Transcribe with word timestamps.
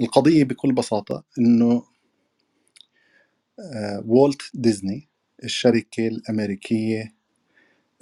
القضية 0.00 0.44
بكل 0.44 0.72
بساطة 0.74 1.24
إنه 1.38 1.84
آه، 3.60 4.04
والت 4.06 4.42
ديزني 4.54 5.08
الشركة 5.44 6.08
الأمريكية 6.08 7.14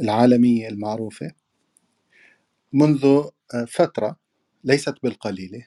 العالمية 0.01 0.69
المعروفة 0.69 1.33
منذ 2.73 3.05
آه، 3.55 3.65
فترة 3.69 4.17
ليست 4.65 4.95
بالقليلة 5.03 5.67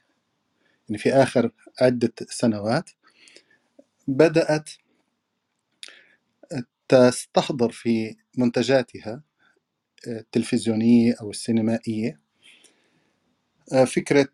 يعني 0.90 0.98
في 0.98 1.14
آخر 1.14 1.52
عدة 1.82 2.14
سنوات 2.30 2.90
بدأت 4.08 4.70
تستحضر 6.90 7.71
في 7.71 8.16
منتجاتها 8.38 9.24
آه، 10.08 10.20
التلفزيونية 10.20 11.16
أو 11.21 11.30
السينمائية 11.30 12.21
فكرة 13.88 14.32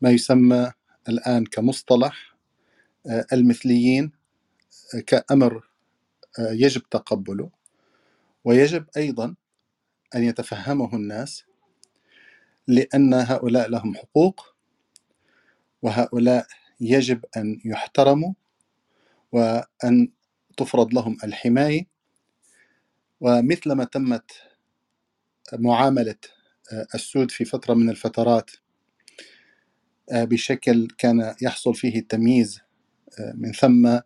ما 0.00 0.10
يسمى 0.10 0.72
الآن 1.08 1.44
كمصطلح 1.44 2.34
آه، 3.06 3.26
المثليين 3.32 4.12
آه، 4.94 5.00
كأمر 5.00 5.68
آه، 6.38 6.52
يجب 6.52 6.82
تقبله 6.90 7.50
ويجب 8.44 8.86
أيضا 8.96 9.34
أن 10.14 10.22
يتفهمه 10.24 10.96
الناس 10.96 11.44
لأن 12.68 13.14
هؤلاء 13.14 13.68
لهم 13.68 13.94
حقوق 13.94 14.54
وهؤلاء 15.82 16.46
يجب 16.80 17.24
أن 17.36 17.60
يحترموا 17.64 18.32
وأن 19.32 20.08
تفرض 20.56 20.94
لهم 20.94 21.16
الحماية. 21.24 21.86
ومثلما 23.20 23.84
تمت 23.84 24.30
معاملة 25.52 26.16
السود 26.94 27.30
في 27.30 27.44
فترة 27.44 27.74
من 27.74 27.90
الفترات 27.90 28.50
بشكل 30.12 30.88
كان 30.98 31.34
يحصل 31.42 31.74
فيه 31.74 31.98
التمييز 31.98 32.60
من 33.34 33.52
ثم 33.52 33.98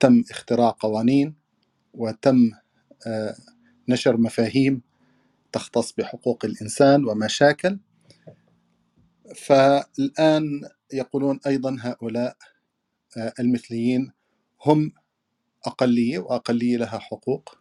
تم 0.00 0.24
اختراع 0.30 0.76
قوانين 0.80 1.34
وتم 1.94 2.50
آه، 3.06 3.36
نشر 3.88 4.16
مفاهيم 4.16 4.82
تختص 5.52 5.92
بحقوق 5.92 6.44
الإنسان 6.44 7.04
ومشاكل. 7.04 7.78
فالآن 9.36 10.60
يقولون 10.92 11.40
أيضا 11.46 11.76
هؤلاء 11.80 12.36
آه، 13.16 13.32
المثليين 13.40 14.12
هم 14.66 14.92
أقلية 15.64 16.18
وأقلية 16.18 16.76
لها 16.76 16.98
حقوق 16.98 17.58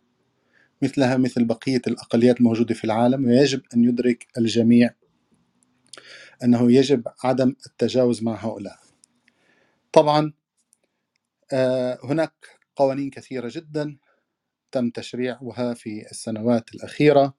مثلها 0.82 1.18
مثل 1.18 1.46
بقية 1.46 1.82
الأقليات 1.88 2.40
الموجودة 2.40 2.74
في 2.74 2.84
العالم 2.84 3.26
ويجب 3.26 3.62
أن 3.74 3.84
يدرك 3.84 4.28
الجميع 4.38 4.94
أنه 6.44 6.72
يجب 6.72 7.04
عدم 7.24 7.56
التجاوز 7.66 8.24
مع 8.24 8.36
هؤلاء. 8.46 8.80
طبعا 9.94 10.34
آه، 11.54 12.00
هناك 12.04 12.34
قوانين 12.76 13.10
كثيرة 13.10 13.50
جدا 13.54 13.98
تم 14.72 14.90
تشريعها 14.90 15.74
في 15.74 16.06
السنوات 16.12 16.76
الأخيرة 16.76 17.34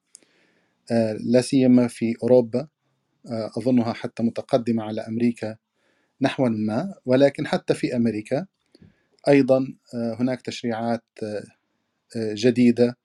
آه، 0.93 1.13
لا 1.21 1.41
سيما 1.41 1.89
في 1.89 2.15
أوروبا 2.23 2.69
آه، 3.27 3.51
أظنها 3.59 3.93
حتى 3.93 4.23
متقدمة 4.23 4.83
على 4.85 5.01
أمريكا 5.01 5.57
نحوا 6.21 6.49
ما 6.49 6.95
ولكن 7.07 7.47
حتى 7.47 7.75
في 7.75 7.97
أمريكا 7.97 8.47
أيضا 9.29 9.67
هناك 9.95 10.43
تشريعات 10.43 11.05
جديدة 12.17 12.97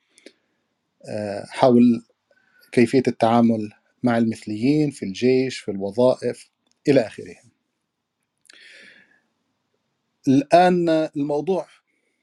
حول 1.49 2.05
كيفية 2.71 3.03
التعامل 3.07 3.71
مع 4.03 4.17
المثليين 4.17 4.91
في 4.91 5.05
الجيش 5.05 5.59
في 5.59 5.71
الوظائف 5.71 6.49
إلى 6.87 7.01
آخره. 7.01 7.35
الآن 10.27 10.89
الموضوع 10.89 11.67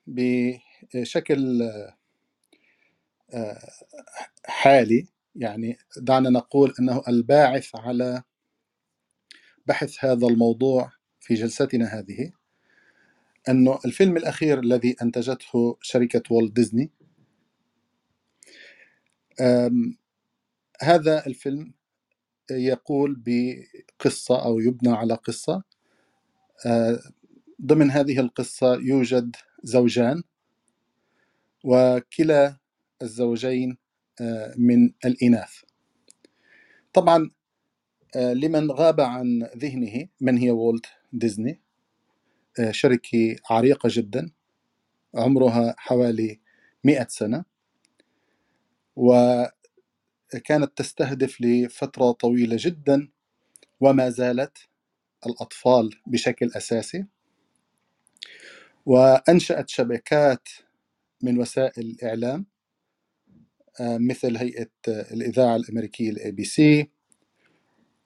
بشكل 0.06 1.63
آه، 3.33 3.58
حالي 4.45 5.07
يعني 5.36 5.79
دعنا 5.96 6.30
نقول 6.30 6.74
أنه 6.80 7.02
الباعث 7.08 7.77
على 7.77 8.23
بحث 9.67 10.05
هذا 10.05 10.27
الموضوع 10.27 10.92
في 11.20 11.35
جلستنا 11.35 11.86
هذه 11.98 12.33
أنه 13.48 13.79
الفيلم 13.85 14.17
الأخير 14.17 14.61
الذي 14.61 14.96
أنتجته 15.02 15.79
شركة 15.83 16.23
والت 16.35 16.57
ديزني 16.57 16.90
هذا 20.83 21.27
الفيلم 21.27 21.73
يقول 22.51 23.23
بقصة 23.27 24.45
أو 24.45 24.61
يبنى 24.61 24.92
على 24.92 25.14
قصة. 25.14 25.63
آه، 26.67 26.98
ضمن 27.63 27.91
هذه 27.91 28.20
القصة 28.20 28.74
يوجد 28.74 29.36
زوجان 29.63 30.23
وكلا 31.64 32.57
الزوجين 33.02 33.79
آه، 34.20 34.55
من 34.58 34.92
الإناث. 35.05 35.52
طبعا 36.92 37.30
آه، 38.17 38.33
لمن 38.33 38.70
غاب 38.70 39.01
عن 39.01 39.48
ذهنه 39.57 40.08
من 40.20 40.39
هي 40.39 40.51
والت 40.51 40.86
ديزني؟ 41.13 41.61
شركة 42.70 43.36
عريقة 43.51 43.89
جدا 43.92 44.30
عمرها 45.14 45.74
حوالي 45.79 46.40
مئة 46.85 47.07
سنة. 47.08 47.45
وكانت 50.35 50.79
تستهدف 50.79 51.41
لفترة 51.41 52.13
طويلة 52.13 52.57
جدا 52.61 53.08
وما 53.80 54.11
زالت 54.11 54.58
الأطفال 55.27 55.91
بشكل 56.07 56.51
أساسي. 56.57 57.07
وأنشأت 58.86 59.69
شبكات 59.69 60.48
من 61.23 61.39
وسائل 61.39 61.86
الإعلام 61.86 62.46
آه، 63.80 63.98
مثل 63.98 64.36
هيئة 64.36 64.70
الإذاعة 64.89 65.57
الأمريكية 65.57 66.11
ال 66.11 66.30
ABC 66.33 66.90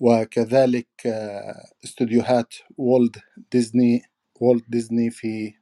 وكذلك 0.01 0.89
آه، 1.07 1.65
استوديوهات 1.85 2.55
والت 2.79 3.17
ديزني 3.53 4.03
والت 4.41 4.65
ديزني 4.69 5.11
في 5.11 5.55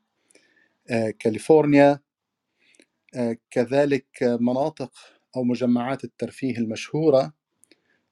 آه، 0.91 1.11
كاليفورنيا 1.11 2.01
كذلك 3.51 4.06
مناطق 4.22 4.93
أو 5.37 5.44
مجمعات 5.44 6.04
الترفيه 6.04 6.59
المشهورة 6.59 7.32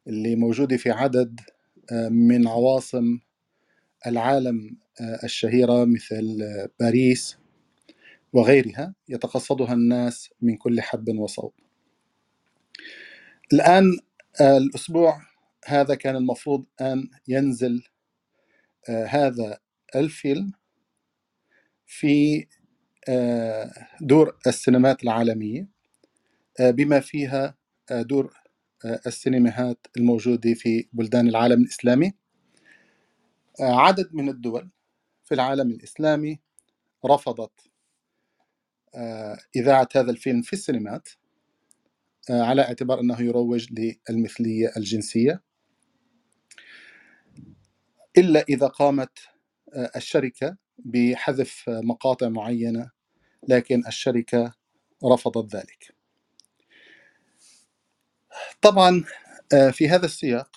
اللي 0.06 0.36
موجودة 0.36 0.76
في 0.76 0.90
عدد 0.90 1.40
من 2.10 2.48
عواصم 2.48 3.18
العالم 4.06 4.76
آه، 5.00 5.20
الشهيرة 5.24 5.84
مثل 5.84 6.38
آه، 6.42 6.70
باريس 6.80 7.38
وغيرها 8.32 8.94
يتقصدها 9.08 9.72
الناس 9.72 10.30
من 10.40 10.56
كل 10.56 10.80
حب 10.80 11.18
وصوب 11.18 11.52
الآن 13.52 13.98
آه، 14.40 14.56
الأسبوع 14.56 15.22
هذا 15.66 15.94
كان 15.94 16.16
المفروض 16.16 16.64
أن 16.80 17.08
ينزل 17.28 17.82
هذا 18.88 19.58
الفيلم 19.96 20.52
في 21.86 22.46
دور 24.00 24.38
السينمات 24.46 25.02
العالمية. 25.02 25.68
بما 26.60 27.00
فيها 27.00 27.54
دور 27.90 28.34
السينماهات 29.06 29.86
الموجودة 29.96 30.54
في 30.54 30.88
بلدان 30.92 31.28
العالم 31.28 31.62
الإسلامي. 31.62 32.12
عدد 33.60 34.14
من 34.14 34.28
الدول 34.28 34.70
في 35.24 35.34
العالم 35.34 35.70
الإسلامي 35.70 36.40
رفضت 37.06 37.52
آه، 38.94 39.38
إذاعة 39.56 39.88
هذا 39.96 40.10
الفيلم 40.10 40.42
في 40.42 40.52
السينمات 40.52 41.08
آه، 42.30 42.42
على 42.42 42.62
اعتبار 42.62 43.00
أنه 43.00 43.20
يروج 43.20 43.66
للمثلية 44.10 44.72
الجنسية. 44.76 45.42
إلا 48.18 48.44
إذا 48.48 48.66
قامت 48.66 49.18
آه، 49.74 49.90
الشركة 49.96 50.56
بحذف 50.78 51.64
مقاطع 51.68 52.28
معينة 52.28 52.90
لكن 53.48 53.86
الشركة 53.86 54.54
رفضت 55.04 55.56
ذلك. 55.56 55.99
طبعا 58.62 59.04
في 59.72 59.88
هذا 59.88 60.06
السياق 60.06 60.56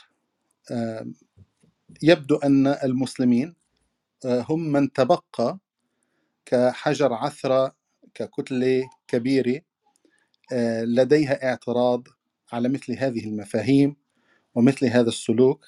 يبدو 2.03 2.35
أن 2.35 2.67
المسلمين 2.67 3.55
آه، 4.25 4.45
هم 4.49 4.71
من 4.71 4.93
تبقى 4.93 5.59
كحجر 6.45 7.13
عثرة 7.13 7.75
ككتلة 8.13 8.89
كبيرة 9.07 9.61
آه، 10.53 10.83
لديها 10.83 11.49
اعتراض 11.49 12.07
على 12.53 12.69
مثل 12.69 12.93
هذه 12.93 13.25
المفاهيم 13.25 13.95
ومثل 14.55 14.85
هذا 14.85 15.09
السلوك. 15.09 15.65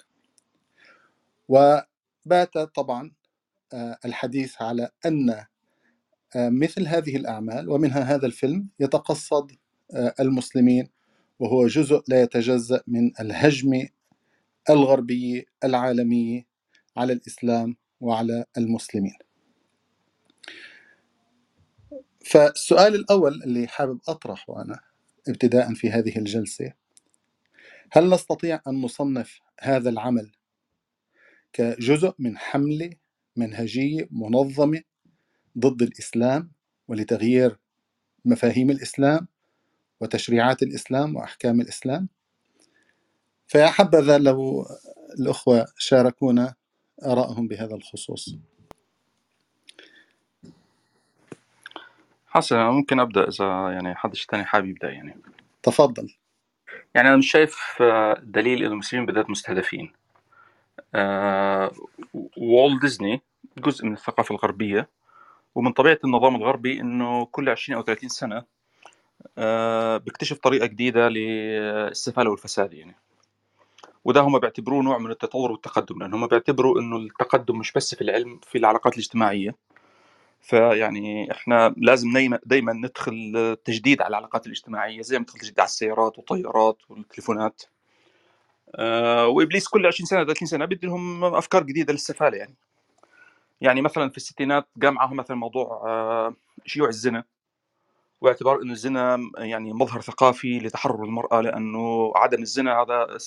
وبات 1.47 2.57
طبعا 2.75 3.11
آه، 3.73 3.97
الحديث 4.05 4.61
على 4.61 4.89
أن 5.05 5.45
مثل 6.35 6.87
هذه 6.87 7.15
الأعمال 7.15 7.69
ومنها 7.69 8.01
هذا 8.01 8.25
الفيلم 8.25 8.69
يتقصد 8.79 9.51
المسلمين 10.19 10.89
وهو 11.39 11.67
جزء 11.67 12.03
لا 12.07 12.21
يتجزأ 12.21 12.83
من 12.87 13.11
الهجمة 13.19 13.89
الغربية 14.69 15.43
العالمية 15.63 16.45
على 16.97 17.13
الإسلام 17.13 17.75
وعلى 17.99 18.45
المسلمين. 18.57 19.17
فالسؤال 22.25 22.95
الأول 22.95 23.43
اللي 23.43 23.67
حابب 23.67 23.99
أطرحه 24.07 24.61
أنا 24.61 24.79
ابتداء 25.27 25.73
في 25.73 25.89
هذه 25.89 26.17
الجلسة 26.17 26.73
هل 27.91 28.09
نستطيع 28.09 28.61
أن 28.67 28.81
نصنف 28.81 29.39
هذا 29.59 29.89
العمل 29.89 30.31
كجزء 31.53 32.13
من 32.19 32.37
حملة 32.37 32.89
منهجية 33.35 34.07
منظمة 34.11 34.81
ضد 35.57 35.81
الإسلام 35.81 36.51
ولتغيير 36.87 37.57
مفاهيم 38.25 38.69
الإسلام؟ 38.69 39.27
وتشريعات 39.99 40.63
الإسلام 40.63 41.15
وأحكام 41.15 41.61
الإسلام. 41.61 42.09
فيا 43.47 43.67
حبذا 43.67 44.17
لو 44.17 44.65
الأخوة 45.19 45.65
شاركونا 45.77 46.53
آرائهم 47.05 47.47
بهذا 47.47 47.75
الخصوص. 47.75 48.35
حسن 52.27 52.55
أنا 52.55 52.71
ممكن 52.71 52.99
أبدأ 52.99 53.27
إذا 53.27 53.45
يعني 53.45 53.95
حد 53.95 54.11
تاني 54.11 54.45
حابب 54.45 54.67
يبدأ 54.67 54.89
يعني. 54.89 55.17
تفضل. 55.63 56.15
يعني 56.95 57.07
أنا 57.07 57.17
مش 57.17 57.31
شايف 57.31 57.57
آه، 57.81 58.19
دليل 58.23 58.63
إنه 58.63 58.71
المسلمين 58.73 59.05
بالذات 59.05 59.29
مستهدفين. 59.29 59.93
آه 60.95 61.71
والت 62.37 62.81
ديزني 62.81 63.21
جزء 63.57 63.85
من 63.85 63.93
الثقافة 63.93 64.35
الغربية 64.35 64.89
ومن 65.55 65.71
طبيعة 65.71 65.99
النظام 66.05 66.35
الغربي 66.35 66.81
إنه 66.81 67.25
كل 67.25 67.49
20 67.49 67.77
أو 67.77 67.83
30 67.83 68.09
سنة 68.09 68.43
آه 69.37 69.97
بيكتشف 69.97 70.37
طريقة 70.37 70.65
جديدة 70.65 71.09
للاستفالة 71.09 72.29
والفساد 72.29 72.73
يعني. 72.73 72.95
وده 74.05 74.21
هم 74.21 74.39
بيعتبروه 74.39 74.83
نوع 74.83 74.97
من 74.97 75.11
التطور 75.11 75.51
والتقدم 75.51 75.99
لأن 75.99 76.13
هم 76.13 76.27
بيعتبروا 76.27 76.79
إنه 76.79 76.97
التقدم 76.97 77.59
مش 77.59 77.71
بس 77.71 77.95
في 77.95 78.01
العلم 78.01 78.39
في 78.43 78.57
العلاقات 78.57 78.93
الاجتماعية. 78.93 79.55
فيعني 80.41 81.31
إحنا 81.31 81.73
لازم 81.77 82.37
دايما 82.45 82.73
ندخل 82.73 83.57
تجديد 83.65 84.01
على 84.01 84.09
العلاقات 84.09 84.45
الاجتماعية 84.47 85.01
زي 85.01 85.17
ما 85.17 85.21
ندخل 85.21 85.39
تجديد 85.39 85.59
على 85.59 85.67
السيارات 85.67 86.17
والطيارات 86.17 86.77
والتليفونات. 86.89 87.63
آه 88.75 89.27
وإبليس 89.27 89.67
كل 89.67 89.85
20 89.85 90.07
سنة 90.07 90.23
30 90.23 90.47
سنة 90.47 90.65
بدي 90.65 90.87
لهم 90.87 91.23
أفكار 91.23 91.63
جديدة 91.63 91.93
للسفالة 91.93 92.37
يعني. 92.37 92.55
يعني 93.61 93.81
مثلا 93.81 94.09
في 94.09 94.17
الستينات 94.17 94.67
معهم 94.77 95.17
مثلا 95.17 95.37
موضوع 95.37 95.83
آه 95.85 96.35
شيوع 96.65 96.89
الزنا. 96.89 97.23
واعتبار 98.25 98.61
إنه 98.61 98.73
الزنا 98.73 99.19
يعني 99.37 99.73
مظهر 99.73 100.01
ثقافي 100.01 100.59
لتحرر 100.59 101.03
المرأة 101.03 101.41
لأنه 101.41 102.13
عدم 102.15 102.41
الزنا 102.41 102.81
هذا 102.81 103.17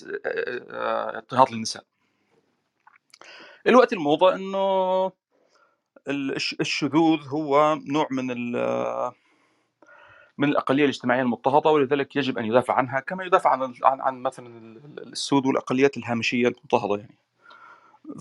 اضطهاد 1.18 1.52
للنساء 1.52 1.84
الوقت 3.66 3.92
الموضه 3.92 4.34
إنه 4.34 5.12
الشذوذ 6.60 7.28
هو 7.28 7.78
نوع 7.86 8.06
من 8.10 8.54
من 10.38 10.48
الأقلية 10.48 10.84
الاجتماعية 10.84 11.22
المضطهدة 11.22 11.70
ولذلك 11.70 12.16
يجب 12.16 12.38
أن 12.38 12.44
يدافع 12.44 12.74
عنها 12.74 13.00
كما 13.00 13.24
يدافع 13.24 13.50
عن 13.50 13.74
عن, 13.84 14.00
عن 14.00 14.22
مثلا 14.22 14.80
السود 14.98 15.46
والأقليات 15.46 15.96
الهامشية 15.96 16.48
المضطهدة 16.48 17.00
يعني. 17.00 17.18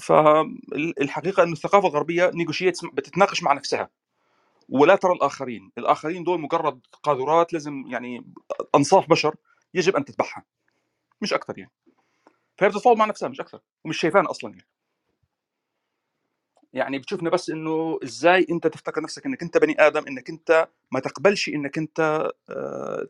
فالحقيقة 0.02 1.44
ان 1.44 1.52
الثقافة 1.52 1.88
الغربية 1.88 2.32
بتتناقش 2.94 3.44
مع 3.44 3.54
نفسها 3.54 3.90
ولا 4.70 4.96
ترى 4.96 5.14
الآخرين، 5.14 5.72
الآخرين 5.78 6.24
دول 6.24 6.42
مجرد 6.42 6.80
قاذورات 7.04 7.54
لازم 7.54 7.84
يعني 7.88 8.34
أنصاف 8.76 9.10
بشر 9.10 9.36
يجب 9.74 9.96
أن 9.96 10.06
تتبعها. 10.06 10.46
مش 11.22 11.34
أكثر 11.34 11.60
يعني. 11.60 11.72
فهي 12.58 12.70
بتتفاوض 12.70 12.98
مع 12.98 13.06
نفسها 13.06 13.30
مش 13.30 13.40
أكثر 13.40 13.60
ومش 13.86 13.98
شايفانا 13.98 14.32
أصلا 14.32 14.52
يعني. 14.52 14.68
يعني 16.74 17.00
بتشوفنا 17.00 17.30
بس 17.30 17.50
إنه 17.50 18.00
إزاي 18.04 18.46
أنت 18.50 18.68
تفتكر 18.68 19.02
نفسك 19.02 19.26
إنك 19.26 19.42
أنت 19.42 19.58
بني 19.58 19.76
آدم 19.80 20.08
إنك 20.08 20.30
أنت 20.30 20.68
ما 20.92 21.00
تقبلش 21.00 21.50
إنك 21.50 21.78
أنت 21.78 22.30
آه، 22.50 23.08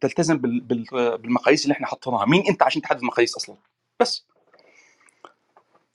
تلتزم 0.00 0.38
بالمقاييس 0.38 1.64
اللي 1.64 1.72
إحنا 1.72 1.86
حطيناها 1.86 2.26
مين 2.26 2.46
أنت 2.48 2.62
عشان 2.62 2.82
تحدد 2.82 3.00
المقاييس 3.00 3.36
أصلا؟ 3.36 3.56
بس. 4.00 4.26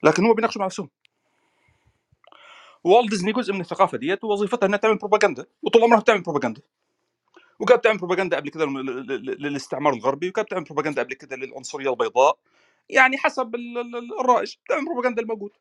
لكن 0.04 0.26
هو 0.26 0.34
بيناقشوا 0.34 0.60
مع 0.60 0.66
نفسهم 0.66 0.90
والت 2.84 3.10
ديزني 3.10 3.32
جزء 3.32 3.54
من 3.54 3.62
الثقافة 3.62 3.98
ديت 3.98 4.24
ووظيفتها 4.24 4.68
إنها 4.68 4.78
تعمل 4.78 4.98
بروباغندا 4.98 5.46
وطول 5.64 5.84
عمرها 5.84 6.00
بتعمل 6.00 6.22
بروباغندا 6.22 6.62
وكانت 7.60 7.80
بتعمل 7.80 7.98
بروباغندا 7.98 8.38
قبل 8.38 8.50
كده 8.50 8.66
للاستعمار 9.20 9.94
الغربي 9.94 10.30
وكانت 10.30 10.48
بتعمل 10.48 10.64
بروباغندا 10.64 11.04
قبل 11.04 11.14
كده 11.14 11.36
للعنصرية 11.36 11.90
البيضاء. 11.90 12.38
يعني 12.90 13.18
حسب 13.18 13.56
الرائج 14.20 14.56
بتعمل 14.66 14.86
بروباغندا 14.86 15.22
الموجود 15.22 15.52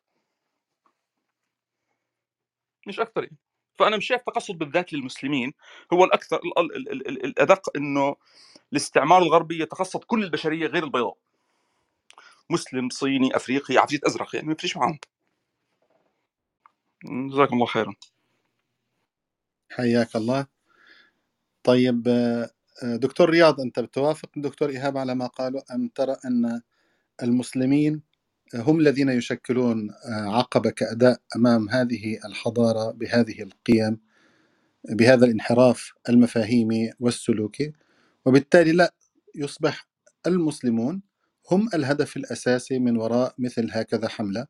مش 2.87 3.01
أكثر 3.01 3.23
يعني. 3.25 3.37
فأنا 3.79 3.97
مش 3.97 4.07
شايف 4.07 4.23
تقصد 4.23 4.59
بالذات 4.59 4.93
للمسلمين. 4.93 5.53
هو 5.93 6.05
الأكثر 6.05 6.41
الأدق 6.99 7.77
إنه 7.77 8.17
الاستعمار 8.73 9.23
الغربي 9.23 9.63
يتقصد 9.63 10.05
كل 10.05 10.25
البشرية 10.25 10.67
غير 10.67 10.85
البيضاء. 10.85 11.17
مسلم 12.51 12.89
صيني 12.89 13.37
أفريقي 13.37 13.77
عفريت 13.79 14.05
أزرق 14.05 14.35
يعني 14.37 14.47
ما 14.47 14.53
يفرقش 14.53 14.77
معهم 14.77 14.99
جزاكم 17.05 17.55
الله 17.55 17.67
خيرا. 17.67 17.95
حياك 19.73 20.17
الله. 20.17 20.47
طيب 21.65 22.09
آه، 22.09 22.51
دكتور 22.97 23.31
رياض 23.31 23.61
أنت 23.61 23.81
بتوافق 23.81 24.31
دكتور 24.37 24.71
إيهاب 24.71 24.99
على 24.99 25.15
ما 25.15 25.27
قالوا 25.27 25.75
أم 25.75 25.89
ترى 25.89 26.17
أن 26.27 26.63
المسلمين 27.23 28.03
هم 28.55 28.81
الذين 28.81 29.09
يشكلون 29.09 29.91
آه، 29.91 30.39
عقبة 30.39 30.71
كأداء 30.71 31.21
أمام 31.37 31.71
هذه 31.71 32.19
الحضارة 32.27 32.93
بهذه 32.93 33.43
القيم 33.43 34.01
بهذا 34.91 35.27
الانحراف 35.27 35.93
المفاهيمي 36.09 36.93
والسلوكي 37.01 37.73
وبالتالي 38.27 38.73
لا 38.73 38.95
يصبح 39.37 39.89
المسلمون 40.27 41.03
هم 41.51 41.69
الهدف 41.75 42.17
الأساسي 42.17 42.79
من 42.79 42.97
وراء 42.97 43.35
مثل 43.39 43.69
هكذا 43.73 44.09
حملة. 44.09 44.47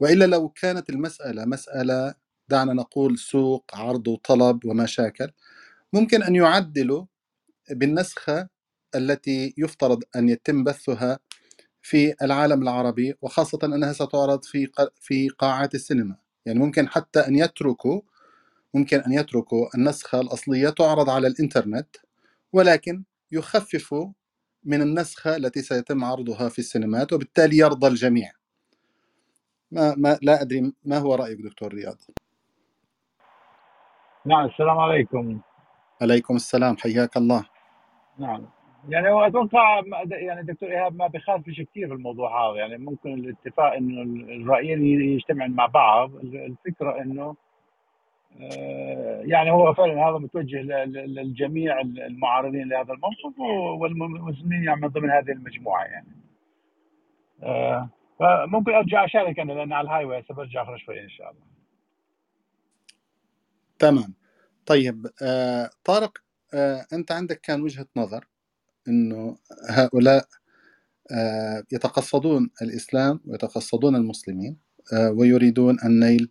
وإلا 0.00 0.24
لو 0.24 0.48
كانت 0.48 0.90
المسألة 0.90 1.44
مسألة 1.44 2.14
دعنا 2.48 2.72
نقول 2.72 3.18
سوق 3.18 3.64
عرض 3.74 4.08
وطلب 4.08 4.64
ومشاكل 4.64 5.30
ممكن 5.92 6.22
أن 6.22 6.34
يعدلوا 6.36 7.04
بالنسخة 7.70 8.48
التي 8.94 9.54
يفترض 9.58 10.02
أن 10.16 10.28
يتم 10.28 10.64
بثها 10.64 11.18
في 11.82 12.14
العالم 12.22 12.62
العربي 12.62 13.14
وخاصة 13.22 13.58
أنها 13.64 13.92
ستعرض 13.92 14.44
في 14.44 14.68
في 15.00 15.28
قاعات 15.28 15.74
السينما. 15.74 16.16
يعني 16.46 16.58
ممكن 16.58 16.88
حتى 16.88 17.20
أن 17.20 17.36
يتركوا 17.36 18.00
ممكن 18.74 19.00
أن 19.00 19.12
يتركوا 19.12 19.76
النسخة 19.76 20.20
الأصلية 20.20 20.68
تعرض 20.70 21.10
على 21.10 21.26
الإنترنت 21.28 21.96
ولكن 22.52 23.04
يخففوا 23.32 24.12
من 24.64 24.82
النسخة 24.82 25.36
التي 25.36 25.62
سيتم 25.62 26.04
عرضها 26.04 26.48
في 26.48 26.58
السينمات 26.58 27.12
وبالتالي 27.12 27.58
يرضى 27.58 27.86
الجميع. 27.88 28.32
ما, 29.74 29.94
ما 29.98 30.18
لا 30.22 30.42
أدري 30.42 30.72
ما 30.84 30.98
هو 30.98 31.14
رأيك 31.14 31.40
دكتور 31.40 31.74
رياض. 31.74 31.96
نعم 34.26 34.44
السلام 34.44 34.78
عليكم. 34.78 35.40
عليكم 36.02 36.36
السلام 36.36 36.76
حياك 36.76 37.16
الله. 37.16 37.44
نعم. 38.18 38.46
يعني 38.88 39.10
هو 39.10 39.20
أتوقع 39.20 39.82
يعني 40.10 40.42
دكتور 40.42 40.70
إيهاب 40.70 40.96
ما 40.96 41.06
بخالفش 41.06 41.60
كثير 41.60 41.88
في 41.88 41.94
الموضوع 41.94 42.50
هذا. 42.50 42.56
يعني 42.58 42.78
ممكن 42.78 43.14
الاتفاق 43.14 43.72
إنه 43.72 44.02
الرايين 44.34 44.84
يجتمعن 44.84 45.50
مع 45.50 45.66
بعض 45.66 46.14
الفكرة 46.14 47.02
إنه 47.02 47.36
آه، 48.40 49.22
يعني 49.24 49.50
هو 49.50 49.74
فعلا 49.74 50.08
هذا 50.08 50.18
متوجه 50.18 50.84
للجميع 50.86 51.80
المعارضين 51.80 52.68
لهذا 52.68 52.92
الموقف 52.92 53.38
والمسلمين 53.80 54.64
يعني 54.64 54.80
من 54.80 54.88
ضمن 54.88 55.10
هذه 55.10 55.30
المجموعة 55.30 55.84
يعني. 55.84 56.06
آه، 57.42 57.88
فممكن 58.24 58.72
ارجع 58.74 59.04
اشارك 59.04 59.38
أنا 59.38 59.52
لأن 59.52 59.72
على 59.72 59.86
ال 59.86 60.04
highway 60.04 60.24
برجع 60.30 60.62
آخر 60.62 60.78
شوي 60.78 61.00
إن 61.00 61.10
شاء 61.10 61.30
الله. 61.30 61.42
تمام. 63.78 64.14
طيب 64.66 65.06
آه 65.22 65.70
طارق 65.84 66.18
آه 66.54 66.86
أنت 66.92 67.12
عندك 67.12 67.40
كان 67.40 67.62
وجهة 67.62 67.86
نظر 67.96 68.28
إنه 68.88 69.38
هؤلاء 69.70 70.26
آه، 71.12 71.64
يتقصدون 71.72 72.50
الإسلام 72.62 73.20
ويتقصدون 73.26 73.96
المسلمين 73.96 74.58
آه، 74.92 75.10
ويريدون 75.10 75.78
النيل 75.84 76.30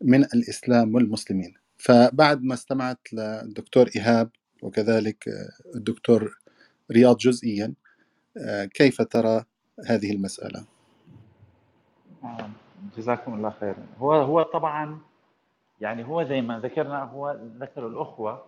من 0.00 0.24
الإسلام 0.24 0.94
والمسلمين. 0.94 1.54
فبعد 1.78 2.42
ما 2.42 2.54
استمعت 2.54 3.00
للدكتور 3.12 3.90
إيهاب 3.96 4.30
وكذلك 4.62 5.28
آه، 5.28 5.76
الدكتور 5.76 6.38
رياض 6.92 7.18
جزئيا 7.18 7.74
كيف 8.74 9.02
ترى 9.02 9.44
هذه 9.86 10.12
المسألة؟ 10.12 10.73
جزاكم 12.96 13.34
الله 13.34 13.50
خيرا. 13.50 13.86
هو 13.98 14.12
هو 14.12 14.42
طبعا 14.42 14.98
يعني 15.80 16.04
هو 16.06 16.22
زي 16.22 16.40
ما 16.40 16.58
ذكرنا 16.58 17.04
هو 17.04 17.36
ذكر 17.58 17.86
الأخوة 17.86 18.44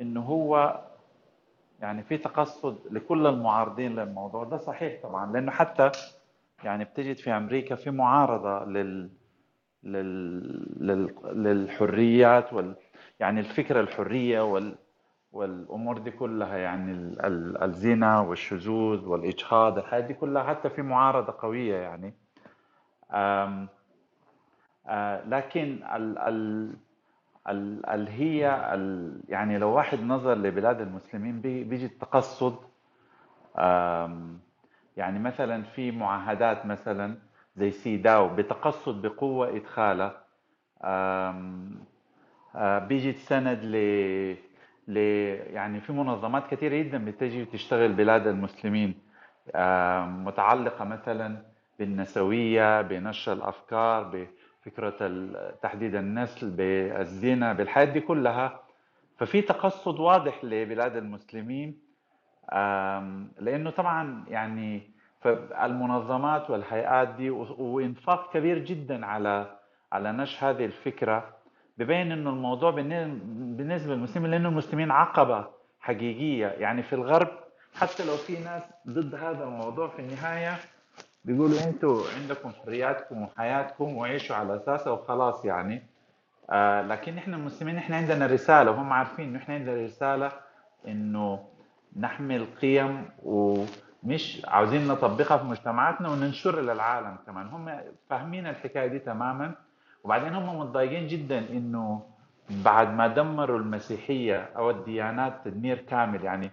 إنه 0.00 0.20
هو 0.20 0.80
يعني 1.80 2.02
في 2.02 2.16
تقصد 2.18 2.78
لكل 2.90 3.26
المعارضين 3.26 3.96
للموضوع. 3.96 4.44
ده 4.44 4.56
صحيح 4.56 5.02
طبعا 5.02 5.32
لأنه 5.32 5.50
حتى 5.52 5.90
يعني 6.64 6.84
بتجد 6.84 7.16
في 7.16 7.30
أمريكا 7.30 7.74
في 7.74 7.90
معارضة 7.90 8.64
لل 8.64 9.10
لل... 9.84 10.86
لل... 10.86 11.14
للحريات 11.24 12.52
وال 12.52 12.74
يعني 13.20 13.40
الفكرة 13.40 13.80
الحرية 13.80 14.40
وال 14.40 14.74
والأمور 15.32 15.98
دي 15.98 16.10
كلها 16.10 16.56
يعني 16.56 16.92
ال... 16.92 17.26
ال... 17.26 17.62
الزنا 17.62 18.20
والشذوذ 18.20 19.04
والإجهاض 19.06 19.78
الحاجات 19.78 20.04
دي 20.04 20.14
كلها 20.14 20.42
حتى 20.42 20.70
في 20.70 20.82
معارضة 20.82 21.34
قوية 21.38 21.76
يعني. 21.76 22.14
لكن 25.26 25.78
ال... 25.94 26.18
ال... 26.18 26.72
ال... 27.48 27.86
ال... 27.86 28.08
هي 28.08 28.70
ال... 28.74 29.20
يعني 29.28 29.58
لو 29.58 29.70
واحد 29.70 30.00
نظر 30.02 30.34
لبلاد 30.34 30.80
المسلمين 30.80 31.40
بي... 31.40 31.64
بيجي 31.64 31.86
التقصد. 31.86 32.56
يعني 34.96 35.18
مثلا 35.18 35.62
في 35.62 35.90
معاهدات 35.90 36.66
مثلا 36.66 37.16
زي 37.56 37.70
سيداو 37.70 38.28
بتقصد 38.28 39.02
بقوة 39.06 39.48
إدخاله 39.56 40.12
بيجي 42.88 43.12
تسند 43.12 43.58
ل 43.64 43.76
ل 44.88 44.96
يعني 45.54 45.80
في 45.80 45.92
منظمات 45.92 46.46
كثيرة 46.50 46.76
جدا 46.76 47.04
بتجي 47.04 47.42
وتشتغل 47.42 47.92
بلاد 47.92 48.26
المسلمين 48.26 48.94
متعلقة 50.24 50.84
مثلا 50.84 51.42
بالنسوية 51.86 52.82
بنشر 52.82 53.32
الأفكار 53.32 54.02
بفكرة 54.02 54.98
تحديد 55.62 55.94
النسل 55.94 56.50
بالزنا 56.50 57.52
بالحياة 57.52 57.84
دي 57.84 58.00
كلها. 58.00 58.60
ففي 59.18 59.42
تقصد 59.42 60.00
واضح 60.00 60.44
لبلاد 60.44 60.96
المسلمين 60.96 61.78
لأنه 63.38 63.70
طبعا 63.70 64.24
يعني 64.28 64.90
فالمنظمات 65.20 66.50
والهيئات 66.50 67.08
دي 67.08 67.30
وإنفاق 67.30 68.32
كبير 68.32 68.58
جدا 68.58 69.06
على 69.06 69.56
على 69.92 70.12
نشر 70.12 70.50
هذه 70.50 70.64
الفكرة. 70.64 71.36
ببين 71.78 72.12
إنه 72.12 72.30
الموضوع 72.30 72.70
بالنسبة 72.70 73.94
للمسلمين 73.94 74.30
لأنه 74.30 74.48
المسلمين 74.48 74.90
عقبة 74.90 75.46
حقيقية. 75.80 76.46
يعني 76.46 76.82
في 76.82 76.92
الغرب 76.92 77.28
حتى 77.74 78.04
لو 78.06 78.16
في 78.16 78.32
ناس 78.44 78.62
ضد 78.88 79.14
هذا 79.14 79.44
الموضوع 79.44 79.88
في 79.88 79.98
النهاية 79.98 80.56
بيقولوا 81.24 81.64
أنتوا 81.64 82.02
عندكم 82.22 82.52
حرياتكم 82.64 83.22
وحياتكم 83.22 83.96
وعيشوا 83.96 84.36
على 84.36 84.56
أساسها 84.56 84.92
وخلاص 84.92 85.44
يعني. 85.44 85.82
آه 86.50 86.82
لكن 86.82 87.18
إحنا 87.18 87.36
المسلمين 87.36 87.76
إحنا 87.76 87.96
عندنا 87.96 88.26
رسالة 88.26 88.70
وهم 88.70 88.92
عارفين 88.92 89.28
إنه 89.28 89.38
إحنا 89.38 89.54
عندنا 89.54 89.84
رسالة 89.84 90.32
إنه 90.88 91.44
نحمل 91.96 92.46
قيم 92.60 93.08
و 93.22 93.64
مش 94.02 94.42
عاوزين 94.48 94.86
نطبقها 94.88 95.36
في 95.36 95.44
مجتمعاتنا 95.44 96.08
وننشرها 96.08 96.62
للعالم 96.62 97.16
كمان. 97.26 97.46
هم 97.46 97.80
فاهمين 98.10 98.46
الحكاية 98.46 98.86
دي 98.86 98.98
تماما. 98.98 99.54
وبعدين 100.04 100.34
هم 100.34 100.58
متضايقين 100.58 101.06
جدا 101.06 101.38
إنه 101.38 102.02
بعد 102.50 102.88
ما 102.94 103.06
دمروا 103.06 103.58
المسيحية 103.58 104.50
أو 104.56 104.70
الديانات 104.70 105.40
تدمير 105.44 105.76
كامل 105.78 106.24
يعني 106.24 106.50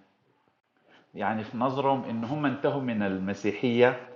يعني 1.16 1.44
في 1.44 1.58
نظرهم 1.58 2.04
إنه 2.04 2.28
هم 2.34 2.46
انتهوا 2.46 2.82
من 2.82 3.04
المسيحية. 3.04 4.09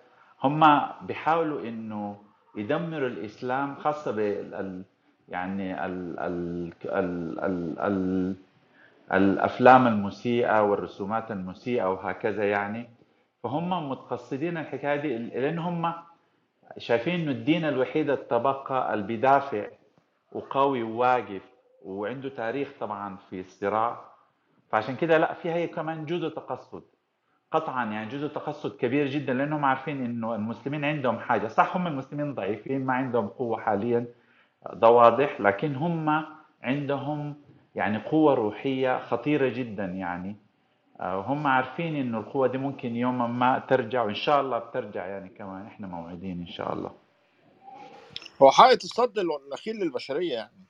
هم 0.44 0.82
بيحاولوا 1.02 1.62
إنه 1.62 2.18
يدمروا 2.56 3.08
الإسلام 3.08 3.76
خاصة 3.76 4.12
بال 4.12 4.84
يعني 5.30 5.86
ال 5.86 6.20
ال 6.20 6.74
ال 6.86 7.40
ال 7.40 7.80
ال 7.80 8.36
الأفلام 9.14 9.88
المسيئه 9.88 10.62
والرسومات 10.64 11.32
المسيئه 11.32 11.92
وهكذا 11.92 12.50
يعني. 12.50 12.90
فهم 13.44 13.90
متقصدين 13.90 14.58
الحكاية 14.58 15.02
دي 15.02 15.18
لأن 15.18 15.60
هم 15.60 15.94
شايفين 16.78 17.20
إنه 17.22 17.32
الدين 17.32 17.66
الوحيد 17.66 18.10
التبقى 18.10 18.94
اللي 18.94 19.06
بيدافع 19.06 19.68
وقوي 20.32 20.84
وواقف 20.84 21.42
وعنده 21.86 22.30
تاريخ 22.30 22.70
طبعا 22.80 23.18
في 23.30 23.40
الصراع. 23.40 24.02
فعشان 24.72 24.96
كده 24.96 25.18
لا 25.18 25.34
في 25.34 25.52
هي 25.52 25.68
كمان 25.68 26.06
جزء 26.06 26.30
تقصد. 26.30 26.84
قطعا 27.54 27.86
يعني 27.86 28.10
جزء 28.10 28.28
تقصد 28.28 28.78
كبير 28.78 29.08
جدا 29.08 29.34
لأنهم 29.34 29.66
عارفين 29.66 30.06
إنه 30.06 30.36
المسلمين 30.36 30.86
عندهم 30.86 31.20
حاجة. 31.20 31.48
صح 31.48 31.76
هم 31.76 31.88
المسلمين 31.88 32.34
ضعيفين 32.34 32.86
ما 32.86 32.94
عندهم 32.94 33.28
قوة 33.28 33.62
حاليا 33.62 34.06
ده 34.74 34.90
واضح 34.90 35.42
لكن 35.42 35.76
هم 35.76 36.26
عندهم 36.64 37.36
يعني 37.76 37.98
قوة 37.98 38.34
روحية 38.34 39.00
خطيرة 39.00 39.50
جدا 39.50 39.86
يعني. 39.86 40.36
وهم 41.00 41.48
عارفين 41.48 41.96
إنه 41.96 42.20
القوة 42.20 42.48
دي 42.48 42.58
ممكن 42.58 42.96
يوما 42.96 43.28
ما 43.28 43.60
ترجع 43.60 44.04
وإن 44.04 44.16
شاء 44.16 44.42
الله 44.42 44.60
بترجع 44.60 45.06
يعني 45.08 45.30
كمان. 45.30 45.66
إحنا 45.66 45.88
موعدين 45.88 46.40
إن 46.40 46.48
شاء 46.48 46.74
الله. 46.74 46.92
هو 48.42 48.52
حائط 48.52 48.84
الصد 48.84 49.20
الاخير 49.20 49.76
للبشرية 49.76 50.34
يعني. 50.34 50.64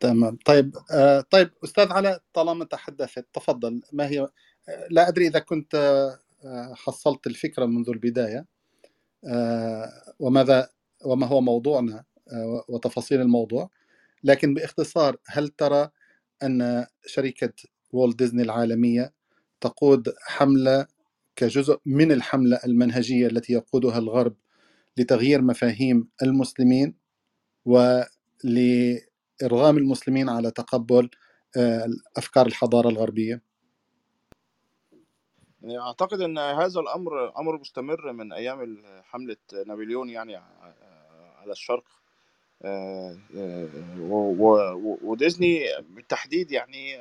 تمام. 0.00 0.38
طيب 0.46 0.74
آه 0.92 1.20
طيب 1.20 1.50
أستاذ 1.64 1.92
علاء 1.92 2.20
طالما 2.32 2.64
تحدثت 2.64 3.26
تفضل. 3.32 3.82
ما 3.92 4.06
هي 4.06 4.28
لا 4.90 5.08
أدري 5.08 5.26
إذا 5.26 5.38
كنت 5.38 5.74
آه 6.44 6.74
حصلت 6.74 7.26
الفكرة 7.26 7.66
منذ 7.66 7.90
البداية 7.90 8.46
آه 9.24 9.92
وماذا 10.18 10.68
وما 11.04 11.26
هو 11.26 11.40
موضوعنا 11.40 12.04
آه 12.32 12.64
وتفاصيل 12.68 13.20
الموضوع. 13.20 13.70
لكن 14.24 14.54
باختصار 14.54 15.16
هل 15.26 15.48
ترى 15.48 15.90
أن 16.42 16.86
شركة 17.06 17.52
والت 17.92 18.18
ديزني 18.18 18.42
العالمية 18.42 19.12
تقود 19.60 20.14
حملة 20.22 20.86
كجزء 21.36 21.80
من 21.86 22.12
الحملة 22.12 22.60
المنهجية 22.64 23.26
التي 23.26 23.52
يقودها 23.52 23.98
الغرب 23.98 24.34
لتغيير 24.96 25.42
مفاهيم 25.42 26.08
المسلمين 26.22 26.94
ولإرغام 27.64 28.08
المسلمين 29.78 30.28
على 30.28 30.50
تقبل 30.50 31.10
أفكار 32.16 32.46
الحضارة 32.46 32.88
الغربية؟ 32.88 33.42
يعني 35.62 35.78
أعتقد 35.78 36.20
أن 36.20 36.38
هذا 36.38 36.80
الأمر 36.80 37.38
أمر 37.38 37.58
مستمر 37.58 38.12
من 38.12 38.32
أيام 38.32 38.82
حملة 39.04 39.36
نابليون 39.66 40.10
يعني 40.10 40.36
على 41.36 41.52
الشرق. 41.52 41.84
وديزني 45.02 45.64
بالتحديد 45.80 46.52
يعني 46.52 46.96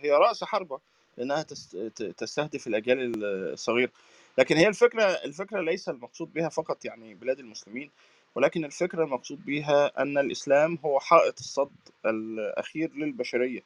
هي 0.00 0.10
رأس 0.10 0.44
حربة 0.44 0.80
لأنها 1.16 1.42
تستهدف 2.18 2.66
الأجيال 2.66 3.24
الصغيرة. 3.52 3.90
لكن 4.38 4.56
هي 4.56 4.68
الفكرة 4.68 5.02
الفكرة 5.02 5.60
ليس 5.60 5.88
المقصود 5.88 6.32
بها 6.32 6.48
فقط 6.48 6.84
يعني 6.84 7.14
بلاد 7.14 7.38
المسلمين 7.38 7.90
ولكن 8.34 8.64
الفكرة 8.64 9.04
المقصود 9.04 9.44
بها 9.44 10.02
أن 10.02 10.18
الإسلام 10.18 10.78
هو 10.84 11.00
حائط 11.00 11.38
الصد 11.38 11.76
الأخير 12.06 12.92
للبشرية 12.94 13.60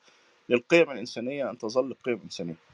للقيم 0.49 0.91
الإنسانية 0.91 1.51
أن 1.51 1.59
تظل 1.59 1.95
قيم 2.05 2.21
إنسانية. 2.25 2.68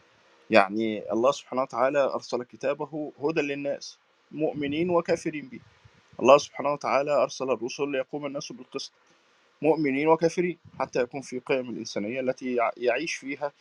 يعني 0.50 1.12
الله 1.12 1.32
سبحانه 1.32 1.62
وتعالى 1.62 2.00
أرسل 2.04 2.42
كتابه 2.44 3.12
هدى 3.20 3.40
للناس 3.40 3.98
مؤمنين 4.32 4.90
وكافرين 4.90 5.48
به. 5.48 5.60
الله 6.20 6.38
سبحانه 6.38 6.72
وتعالى 6.72 7.12
أرسل 7.12 7.50
الرسل 7.50 7.88
ليقوم 7.92 8.26
الناس 8.26 8.52
بالقسط 8.52 8.92
مؤمنين 9.62 10.08
وكافرين 10.08 10.58
حتى 10.80 11.00
يكون 11.02 11.20
في 11.22 11.38
قيم 11.40 11.70
الإنسانية 11.70 12.20
التي 12.20 12.58
يعيش 12.76 13.14
فيها 13.14 13.52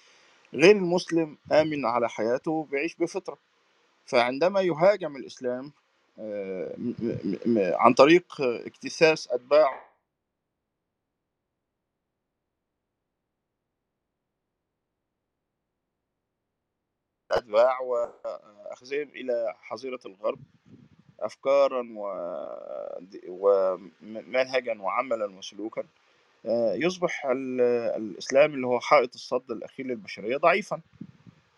غير 0.53 0.77
المسلم 0.77 1.37
آمن 1.51 1.85
على 1.85 2.09
حياته 2.09 2.67
بيعيش 2.71 2.95
بفطرة. 2.95 3.37
فعندما 4.05 4.61
يهاجم 4.61 5.15
الإسلام 5.17 5.71
عن 7.57 7.93
طريق 7.93 8.41
اكتساس 8.41 9.29
أتباع 9.31 9.92
أتباع 17.37 17.79
وأخذهم 17.79 19.09
إلى 19.15 19.55
حظيرة 19.61 19.99
الغرب 20.05 20.39
أفكارا 21.19 21.87
ومنهجا 23.27 24.81
وعملا 24.81 25.25
وسلوكا. 25.25 25.83
يصبح 26.75 27.25
الإسلام 27.25 28.53
اللي 28.53 28.67
هو 28.67 28.79
حائط 28.79 29.13
الصد 29.13 29.51
الأخير 29.51 29.85
للبشرية 29.85 30.37
ضعيفا 30.37 30.81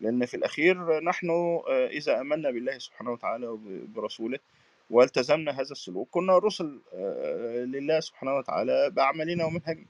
لأن 0.00 0.26
في 0.26 0.34
الأخير 0.34 1.00
نحن 1.00 1.60
إذا 1.68 2.20
آمنا 2.20 2.50
بالله 2.50 2.78
سبحانه 2.78 3.12
وتعالى 3.12 3.46
وبرسوله 3.46 4.38
والتزمنا 4.90 5.52
هذا 5.52 5.72
السلوك 5.72 6.08
كنا 6.10 6.38
رسل 6.38 6.80
لله 7.74 8.00
سبحانه 8.00 8.36
وتعالى 8.36 8.90
بأعمالنا 8.90 9.44
ومنهجنا. 9.44 9.86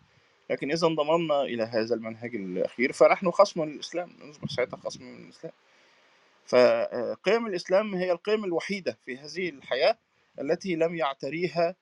لكن 0.50 0.70
إذا 0.72 0.86
انضممنا 0.86 1.42
إلى 1.42 1.62
هذا 1.62 1.94
المنهج 1.94 2.34
الأخير 2.34 2.92
فنحن 2.92 3.30
خصم 3.30 3.64
للإسلام 3.64 4.12
نصبح 4.24 4.48
ساعتها 4.48 4.76
خصم 4.76 5.04
من 5.04 5.24
الإسلام. 5.24 5.52
فقيم 6.46 7.46
الإسلام 7.46 7.94
هي 7.94 8.12
القيم 8.12 8.44
الوحيدة 8.44 8.98
في 9.06 9.18
هذه 9.18 9.48
الحياة 9.48 9.98
التي 10.40 10.76
لم 10.76 10.94
يعتريها 10.94 11.74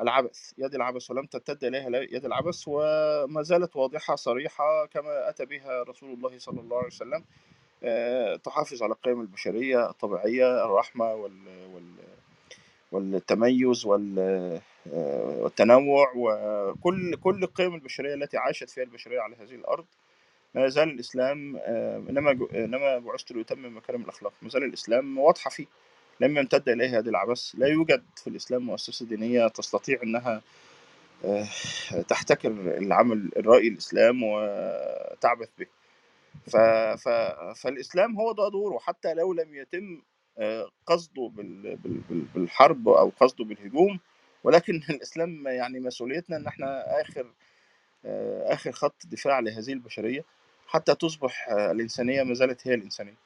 العبث. 0.00 0.52
يد 0.58 0.74
العبث 0.74 1.10
ولم 1.10 1.26
تمتد 1.26 1.64
إليها 1.64 1.88
يد 2.12 2.24
العبث 2.24 2.64
وما 2.66 3.42
زالت 3.42 3.76
واضحة 3.76 4.16
صريحة 4.16 4.86
كما 4.86 5.28
أتى 5.28 5.44
بها 5.44 5.82
رسول 5.82 6.12
الله 6.12 6.38
صلى 6.38 6.60
الله 6.60 6.76
عليه 6.76 6.86
وسلم 6.86 7.24
آه، 7.84 8.36
تحافظ 8.36 8.82
على 8.82 8.92
القيم 8.92 9.20
البشرية 9.20 9.90
الطبيعية 9.90 10.64
الرحمة 10.64 11.14
وال 11.14 11.32
وال 11.74 11.94
والتميز 12.92 13.86
وال 13.86 14.18
آه، 14.92 15.38
والتنوع 15.42 16.12
وكل 16.16 17.16
كل 17.16 17.42
القيم 17.42 17.74
البشرية 17.74 18.14
التي 18.14 18.36
عاشت 18.36 18.70
فيها 18.70 18.84
البشرية 18.84 19.20
على 19.20 19.36
هذه 19.36 19.54
الأرض 19.54 19.84
ما 20.58 20.66
يزال 20.66 20.90
الإسلام 20.90 21.56
آه، 21.56 21.98
إنما 22.10 22.34
جو- 22.34 22.46
إنما 22.46 22.98
بعثت 23.00 23.32
لأتمم 23.32 23.78
مكارم 23.78 24.02
الأخلاق. 24.02 24.34
ما 24.42 24.50
زال 24.50 24.64
الإسلام 24.64 25.18
واضحة 25.18 25.50
فيه. 25.50 25.66
لم 26.20 26.38
يمتد 26.38 26.70
إليه 26.70 26.98
هذه 27.00 27.10
العبث. 27.10 27.52
لا 27.54 27.68
يوجد 27.68 28.04
في 28.16 28.28
الإسلام 28.30 28.62
مؤسسة 28.62 29.06
دينية 29.06 29.48
تستطيع 29.48 30.02
أنها 30.04 30.42
آه، 31.24 31.46
تحتكر 32.08 32.50
العمل 32.78 33.30
الرأي 33.38 33.68
الإسلام 33.68 34.22
وتعبث 34.24 35.50
به. 35.58 35.66
ف... 36.48 36.56
ف... 37.04 37.08
فالإسلام 37.62 38.16
هو 38.20 38.32
ده 38.32 38.50
دوره. 38.50 38.78
حتى 38.78 39.14
لو 39.14 39.34
لم 39.34 39.54
يتم 39.54 40.02
آه، 40.38 40.70
قصده 40.86 41.30
بال... 41.36 41.76
بال... 41.76 42.00
بال- 42.10 42.26
بالحرب 42.34 42.88
أو 42.88 43.12
قصده 43.20 43.44
بالهجوم 43.46 44.00
ولكن 44.44 44.74
الإسلام 44.90 45.48
يعني 45.48 45.80
مسؤوليتنا 45.80 46.38
إن 46.38 46.48
إحنا 46.48 47.00
آخر 47.02 47.34
آخر 48.46 48.72
خط 48.72 49.06
دفاع 49.06 49.40
لهذه 49.40 49.72
البشرية. 49.72 50.24
حتى 50.68 50.94
تصبح 50.94 51.48
آه، 51.48 51.70
الإنسانية 51.70 52.22
ما 52.22 52.34
زالت 52.34 52.68
هي 52.68 52.74
الإنسانية. 52.74 53.16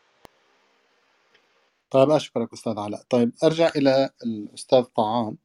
طيب 1.90 2.10
أشكرك 2.10 2.52
أستاذ 2.52 2.78
علاء. 2.78 3.02
طيب 3.10 3.32
أرجع 3.44 3.70
إلى 3.76 4.10
الأستاذ 4.24 4.82
طعام. 4.82 5.38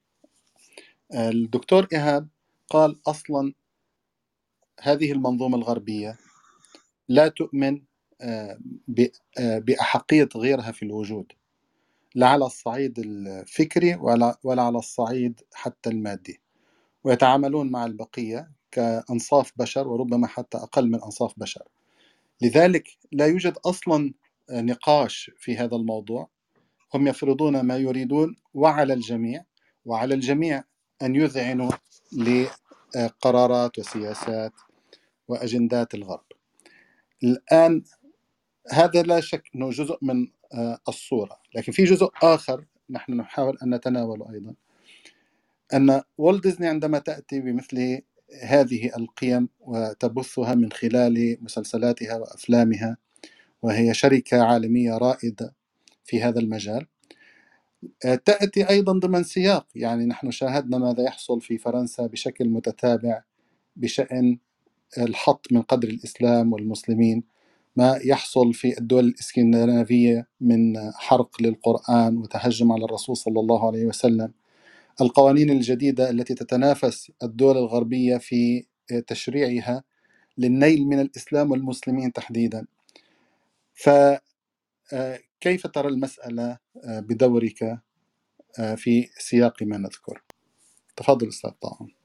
الدكتور 1.14 1.88
إيهاب 1.94 2.28
قال 2.70 2.96
أصلا 3.08 3.54
هذه 4.82 5.12
المنظومة 5.12 5.58
الغربية 5.58 6.18
لا 7.10 7.28
تؤمن 7.28 7.82
آه، 8.22 8.60
آه، 9.40 9.60
بأحقية 9.60 10.30
غيرها 10.36 10.72
في 10.72 10.84
الوجود 10.84 11.34
لا 12.16 12.28
على 12.28 12.46
الصعيد 12.46 13.00
الفكري 13.00 13.96
ولا 13.96 14.38
ولا 14.44 14.62
على 14.62 14.78
الصعيد 14.78 15.42
حتى 15.54 15.90
المادي 15.90 16.42
ويتعاملون 17.04 17.72
مع 17.72 17.86
البقية 17.86 18.52
كأنصاف 18.72 19.52
بشر 19.58 19.88
وربما 19.88 20.28
حتى 20.28 20.58
أقل 20.58 20.88
من 20.92 21.04
أنصاف 21.04 21.34
بشر. 21.38 21.64
لذلك 22.42 22.88
لا 23.12 23.28
يوجد 23.28 23.58
أصلا 23.66 24.14
نقاش 24.52 25.32
في 25.38 25.58
هذا 25.58 25.76
الموضوع. 25.76 26.30
هم 26.94 27.08
يفرضون 27.08 27.62
ما 27.62 27.78
يريدون 27.78 28.36
وعلى 28.54 28.94
الجميع 28.94 29.46
وعلى 29.86 30.14
الجميع 30.16 30.64
أن 31.02 31.16
يذعنوا 31.16 31.72
لقرارات 32.96 33.80
وسياسات 33.80 34.54
وأجندات 35.28 35.94
الغرب. 35.96 36.26
الآن 37.24 37.84
هذا 38.72 39.02
لا 39.04 39.20
شك 39.20 39.44
أنه 39.56 39.70
جزء 39.70 39.98
من 40.02 40.28
آه، 40.54 40.80
الصورة. 40.88 41.40
لكن 41.56 41.72
في 41.72 41.84
جزء 41.84 42.10
آخر 42.24 42.66
نحن 42.90 43.14
نحاول 43.14 43.58
أن 43.64 43.76
نتناوله 43.76 44.34
أيضا. 44.34 44.56
أن 45.74 46.02
والت 46.18 46.44
ديزني 46.44 46.68
عندما 46.68 47.00
تأتي 47.00 47.40
بمثل 47.40 48.02
هذه 48.44 48.92
القيم 48.98 49.50
وتبثها 49.60 50.56
من 50.56 50.72
خلال 50.72 51.38
مسلسلاتها 51.42 52.16
وأفلامها 52.16 52.98
وهي 53.62 53.94
شركة 53.94 54.44
عالمية 54.44 54.98
رائدة 54.98 55.56
في 56.06 56.22
هذا 56.24 56.40
المجال. 56.40 56.88
آه، 58.06 58.16
تأتي 58.16 58.70
أيضا 58.70 58.94
ضمن 59.00 59.24
سياق 59.24 59.68
يعني 59.76 60.06
نحن 60.06 60.32
شاهدنا 60.32 60.78
ماذا 60.78 61.04
يحصل 61.04 61.42
في 61.42 61.58
فرنسا 61.58 62.08
بشكل 62.08 62.50
متتابع 62.50 63.24
بشأن 63.76 64.38
الحط 64.98 65.48
من 65.54 65.62
قدر 65.62 65.88
الإسلام 65.88 66.54
والمسلمين 66.54 67.24
ما 67.76 68.00
يحصل 68.06 68.54
في 68.54 68.80
الدول 68.80 69.06
الإسكندنافية 69.06 70.28
من 70.42 70.92
حرق 70.96 71.42
للقرآن 71.42 72.18
وتهجم 72.18 72.72
على 72.72 72.86
الرسول 72.86 73.18
صلى 73.18 73.40
الله 73.40 73.68
عليه 73.68 73.86
وسلم. 73.86 74.34
القوانين 75.02 75.50
الجديدة 75.50 76.10
التي 76.10 76.34
تتنافس 76.36 77.12
الدول 77.24 77.58
الغربية 77.58 78.18
في 78.18 78.66
تشريعها 79.08 79.84
للنيل 80.38 80.86
من 80.88 81.00
الإسلام 81.00 81.52
والمسلمين 81.52 82.14
تحديدا. 82.14 82.68
فكيف 83.74 85.68
ترى 85.68 85.88
المسألة 85.88 86.58
آه، 86.84 87.00
بدورك 87.00 87.64
آه، 88.60 88.76
في 88.76 89.10
سياق 89.18 89.64
ما 89.64 89.78
نذكر؟ 89.78 90.24
تفضل 90.96 91.28
أستاذ 91.28 91.52
طاعون 91.52 91.96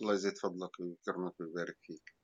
الله 0.00 0.14
يزيد 0.14 0.38
فضلك 0.38 0.80
ويكرمك 0.80 1.40
ويبارك 1.40 1.76
فيك. 1.86 2.14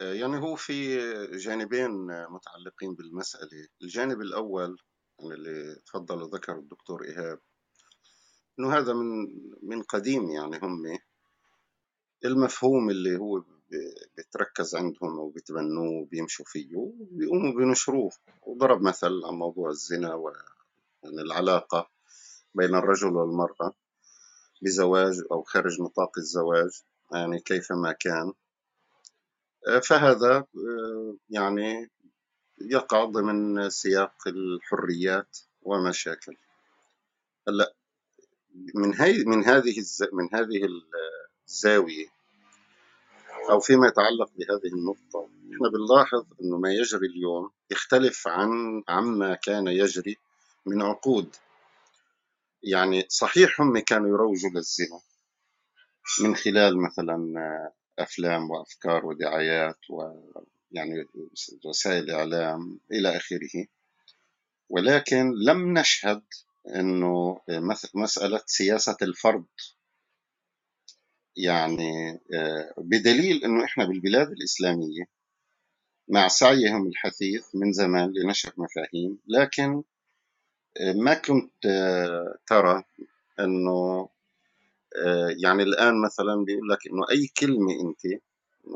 آه، 0.00 0.12
يعني 0.12 0.36
هو 0.38 0.56
في 0.56 0.98
جانبين 1.36 2.10
آه، 2.10 2.26
متعلقين 2.30 2.94
بالمسألة. 2.94 3.68
الجانب 3.82 4.20
الأول 4.20 4.76
يعني 5.18 5.34
اللي 5.34 5.76
تفضل 5.86 6.22
وذكر 6.22 6.58
الدكتور 6.58 7.04
إيهاب 7.04 7.40
إنه 8.58 8.76
هذا 8.78 8.92
من 8.92 9.28
من 9.62 9.82
قديم 9.82 10.30
يعني 10.30 10.58
هم. 10.62 10.98
المفهوم 12.24 12.90
اللي 12.90 13.16
هو 13.18 13.38
ب- 13.40 13.46
بتركز 14.18 14.74
عندهم 14.74 15.18
وبيتبنوه 15.18 16.02
وبيمشوا 16.02 16.44
فيه 16.48 16.76
وبيقوموا 16.76 17.52
بنشروه. 17.52 18.10
وضرب 18.46 18.82
مثل 18.82 19.20
عن 19.26 19.34
موضوع 19.34 19.70
الزنا 19.70 20.14
ويعني 20.14 21.22
العلاقة 21.22 21.90
بين 22.54 22.74
الرجل 22.74 23.16
والمرأة 23.16 23.74
بزواج 24.62 25.14
أو 25.32 25.42
خارج 25.42 25.80
نطاق 25.82 26.18
الزواج 26.18 26.70
يعني 27.12 27.40
كيفما 27.40 27.92
كان. 27.92 28.32
فهذا 29.88 30.46
يعني 31.30 31.90
يقع 32.60 33.04
ضمن 33.04 33.70
سياق 33.70 34.28
الحريات 34.28 35.38
ومشاكل. 35.62 36.36
هلأ 37.48 37.74
من 38.74 39.00
هي 39.00 39.24
من 39.24 39.44
هذه 39.44 39.78
الز... 39.78 40.02
من 40.12 40.28
هذه 40.34 40.68
الزاوية 41.48 42.06
أو 43.50 43.60
فيما 43.60 43.86
يتعلق 43.86 44.30
بهذه 44.36 44.74
النقطة 44.74 45.28
إحنا 45.54 45.68
بنلاحظ 45.68 46.26
إنه 46.42 46.58
ما 46.58 46.72
يجري 46.72 47.06
اليوم 47.06 47.50
يختلف 47.70 48.28
عن 48.28 48.82
عما 48.88 49.34
كان 49.34 49.66
يجري 49.66 50.16
من 50.66 50.82
عقود. 50.82 51.36
يعني 52.62 53.06
صحيح 53.08 53.60
هم 53.60 53.78
كانوا 53.78 54.08
يروجوا 54.08 54.50
للزنا 54.50 55.00
من 56.20 56.36
خلال 56.36 56.82
مثلا 56.82 57.34
أفلام 57.98 58.50
وأفكار 58.50 59.06
ودعايات 59.06 59.78
ويعني 59.90 61.06
وسائل 61.64 62.10
إعلام 62.10 62.80
إلى 62.92 63.16
آخره 63.16 63.66
ولكن 64.68 65.32
لم 65.46 65.78
نشهد 65.78 66.22
إنه 66.76 67.40
مسألة 67.94 68.42
سياسة 68.46 68.96
الفرض 69.02 69.44
يعني 71.36 72.12
آه، 72.34 72.74
بدليل 72.78 73.44
إنه 73.44 73.64
إحنا 73.64 73.84
بالبلاد 73.86 74.30
الإسلامية 74.30 75.04
مع 76.08 76.28
سعيهم 76.28 76.86
الحثيث 76.88 77.46
من 77.54 77.72
زمان 77.72 78.12
لنشر 78.16 78.52
مفاهيم 78.58 79.18
لكن 79.28 79.82
آه، 80.80 80.92
ما 80.92 81.14
كنت 81.14 81.66
آه، 81.66 82.36
ترى 82.48 82.84
إنه 83.40 84.08
يعني 85.44 85.62
الآن 85.62 86.02
مثلا 86.02 86.44
بيقول 86.46 86.68
لك 86.68 86.78
إنه 86.86 87.06
أي 87.10 87.28
كلمة 87.40 87.72
أنت 87.82 88.22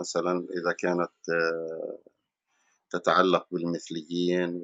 مثلا 0.01 0.41
إذا 0.51 0.73
كانت 0.79 1.11
تتعلق 2.91 3.47
بالمثليين 3.53 4.63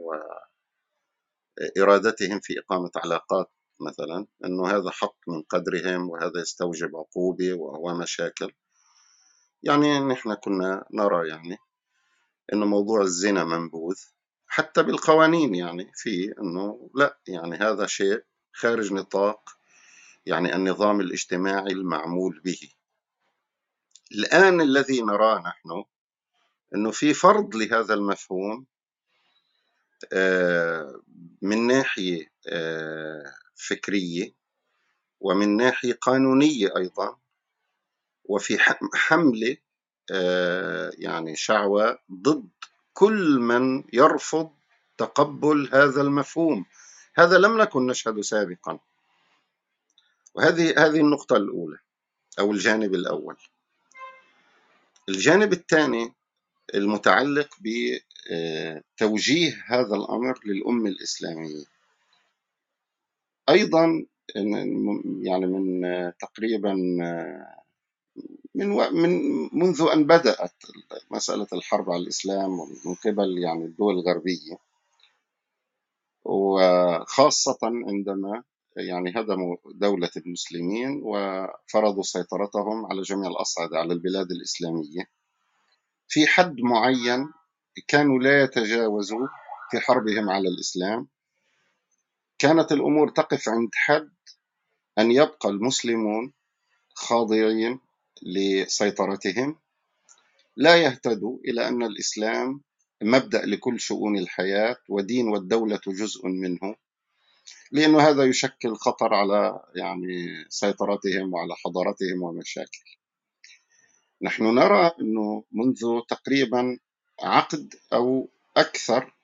وارادتهم 1.79 2.41
في 2.41 2.59
إقامة 2.59 2.91
علاقات 2.97 3.53
مثلا 3.81 4.27
إنه 4.45 4.69
هذا 4.69 4.91
حق 4.91 5.17
من 5.29 5.43
قدرهم 5.43 6.11
وهذا 6.11 6.41
يستوجب 6.41 6.97
عقوبة 6.97 7.55
وهو 7.55 7.95
مشاكل. 7.95 8.53
يعني 9.63 10.01
نحن 10.01 10.35
كنا 10.35 10.85
نرى 10.93 11.29
يعني 11.29 11.57
إنه 12.53 12.67
موضوع 12.67 13.01
الزنا 13.01 13.45
منبوذ 13.45 13.97
حتى 14.47 14.83
بالقوانين 14.83 15.55
يعني 15.55 15.93
في 15.95 16.35
إنه 16.41 16.91
لا 16.95 17.19
يعني 17.29 17.57
هذا 17.57 17.87
شيء 17.87 18.23
خارج 18.53 18.93
نطاق 18.93 19.51
يعني 20.27 20.57
النظام 20.57 21.01
الاجتماعي 21.01 21.73
المعمول 21.73 22.41
به. 22.45 22.59
الآن 24.13 24.61
الذي 24.61 25.03
نراه 25.03 25.39
نحن 25.39 25.85
إنه 26.75 26.91
في 26.91 27.15
فرض 27.15 27.57
لهذا 27.57 27.95
المفهوم 27.95 28.67
من 31.43 31.67
ناحية 31.67 32.27
آه، 32.49 33.35
فكرية 33.57 34.35
ومن 35.21 35.57
ناحية 35.57 35.93
قانونية 35.93 36.77
أيضا 36.77 37.17
وفي 38.25 38.59
ح- 38.59 38.81
حملة 38.95 39.57
آه، 40.13 40.93
يعني 40.99 41.37
شعوة 41.37 41.99
ضد 42.13 42.49
كل 42.93 43.39
من 43.39 43.85
يرفض 43.93 44.51
تقبل 44.99 45.71
هذا 45.73 46.01
المفهوم. 46.03 46.67
هذا 47.15 47.39
لم 47.39 47.61
نكن 47.61 47.87
نشهد 47.87 48.21
سابقا. 48.21 48.79
وهذه 50.35 50.87
هذه 50.87 51.01
النقطة 51.01 51.37
الأولى 51.37 51.79
أو 52.39 52.53
الجانب 52.53 52.95
الأول. 52.95 53.37
الجانب 55.09 55.53
الثاني 55.53 56.15
المتعلق 56.75 57.49
آه، 57.61 58.01
توجيه 58.97 59.65
هذا 59.67 59.95
الأمر 59.97 60.41
للأمة 60.45 60.91
الإسلامية. 60.91 61.65
أيضا 63.49 64.07
يعني 65.23 65.47
من 65.47 65.85
آه، 65.85 66.15
تقريبا 66.21 66.73
آه، 67.03 67.63
من 68.55 68.69
من 68.93 69.11
منذ 69.53 69.89
أن 69.93 70.07
بدأت 70.07 70.55
مسألة 71.11 71.47
الحرب 71.53 71.91
على 71.91 72.03
الإسلام 72.03 72.51
من 72.85 72.95
قبل 72.95 73.39
يعني 73.39 73.65
الدول 73.65 73.95
الغربية 73.95 74.59
وخاصة 76.25 77.59
عندما 77.63 78.43
يعني 78.77 79.11
هدموا 79.17 79.57
دولة 79.75 80.11
المسلمين 80.17 81.01
وفرضوا 81.05 82.03
سيطرتهم 82.03 82.87
على 82.87 83.03
جميع 83.03 83.31
الأصعدة 83.31 83.79
على 83.79 83.93
البلاد 83.93 84.31
الإسلامية 84.31 85.11
في 86.09 86.27
حد 86.27 86.57
معين 86.61 87.33
كانوا 87.87 88.19
لا 88.19 88.43
يتجاوزوا 88.43 89.29
في 89.71 89.81
حربهم 89.81 90.31
على 90.31 90.49
الإسلام. 90.49 91.09
كانت 92.39 92.73
الأمور 92.73 93.09
تقف 93.09 93.49
عند 93.49 93.71
حد 93.75 94.11
أن 94.99 95.13
يبقى 95.13 95.49
المسلمون 95.49 96.33
خاضعين 96.95 97.81
لسيطرتهم. 98.23 99.59
لا 100.57 100.77
يهتدوا 100.77 101.39
إلى 101.45 101.69
أن 101.69 101.83
الإسلام 101.83 102.61
مبدأ 103.03 103.47
لكل 103.47 103.81
شؤون 103.81 104.19
الحياة 104.19 104.77
ودين 104.89 105.29
والدولة 105.29 105.81
جزء 105.87 106.29
منه 106.29 106.75
لأنه 107.73 108.01
هذا 108.01 108.25
يشكل 108.25 108.75
خطر 108.77 109.15
على 109.15 109.61
يعني 109.77 110.45
سيطرتهم 110.49 111.35
وعلى 111.35 111.55
حضارتهم 111.65 112.23
ومشاكل. 112.23 112.85
نحن 114.23 114.45
نرى 114.55 114.91
أنه 115.01 115.45
منذ 115.53 116.01
تقريبا 116.09 116.79
عقد 117.23 117.75
أو 117.93 118.29
أكثر 118.57 119.15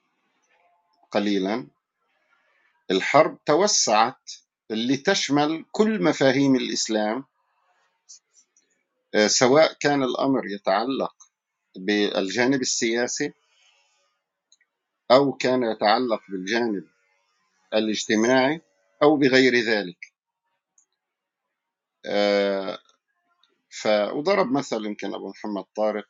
قليلا 1.11 1.67
الحرب 2.91 3.39
توسعت 3.47 4.33
لتشمل 4.71 5.65
كل 5.73 6.03
مفاهيم 6.03 6.57
الإسلام 6.57 7.25
سواء 9.27 9.73
كان 9.73 10.03
الأمر 10.03 10.47
يتعلق 10.47 11.15
بالجانب 11.77 12.61
السياسي 12.61 13.33
أو 15.11 15.33
كان 15.33 15.63
يتعلق 15.63 16.21
بالجانب 16.29 16.85
الاجتماعي 17.75 18.61
أو 19.03 19.17
بغير 19.17 19.55
ذلك. 19.55 20.13
آه، 22.07 22.79
وضرب 23.87 24.53
مثل 24.53 24.85
يمكن 24.87 25.15
أبو 25.15 25.29
محمد 25.31 25.65
طارق 25.77 26.09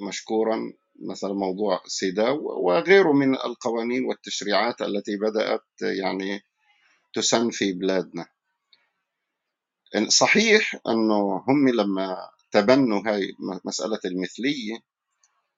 مشكورا 0.00 0.72
مثل 1.00 1.28
موضوع 1.28 1.80
سيداو 1.86 2.66
وغيره 2.66 3.12
من 3.12 3.34
القوانين 3.34 4.04
والتشريعات 4.04 4.82
التي 4.82 5.16
بدأت 5.16 5.66
يعني 5.82 6.40
تسن 7.14 7.50
في 7.50 7.72
بلادنا. 7.72 8.26
صحيح 10.08 10.76
أنه 10.88 11.44
هم 11.48 11.68
لما 11.68 12.16
تبنوا 12.50 13.02
هاي 13.06 13.34
مسألة 13.64 14.00
المثلية 14.04 14.78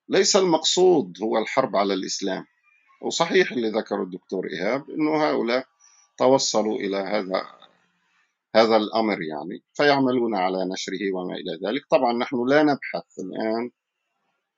ليس 0.09 0.37
المقصود 0.37 1.19
هو 1.23 1.39
الحرب 1.39 1.77
على 1.77 1.95
الإسلام. 1.95 2.45
وصحيح 3.03 3.53
اللي 3.53 3.69
ذكره 3.71 4.03
الدكتور 4.03 4.47
إيهاب 4.47 4.91
أنه 4.91 5.25
هؤلاء 5.25 5.67
توصلوا 6.19 6.77
إلى 6.77 6.97
هذا 6.97 7.43
هذا 8.55 8.77
الأمر 8.77 9.23
يعني 9.23 9.63
فيعملون 9.75 10.35
على 10.35 10.65
نشره 10.73 11.13
وما 11.15 11.35
إلى 11.35 11.69
ذلك. 11.69 11.83
طبعا 11.91 12.13
نحن 12.13 12.49
لا 12.49 12.63
نبحث 12.63 13.19
الآن 13.19 13.71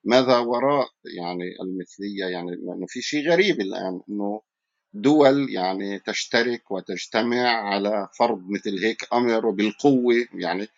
ماذا 0.04 0.38
وراء 0.38 0.88
يعني 1.04 1.44
المثلية؟ 1.60 2.24
يعني 2.24 2.50
لأنه 2.50 2.86
في 2.88 3.02
شيء 3.02 3.30
غريب 3.30 3.60
الآن 3.60 4.00
أنه 4.08 4.42
دول 4.92 5.50
يعني 5.50 5.98
تشترك 5.98 6.70
وتجتمع 6.70 7.48
على 7.48 8.08
فرض 8.18 8.50
مثل 8.50 8.84
هيك 8.84 9.14
أمر 9.14 9.46
وبالقوة 9.46 10.26
يعني 10.34 10.68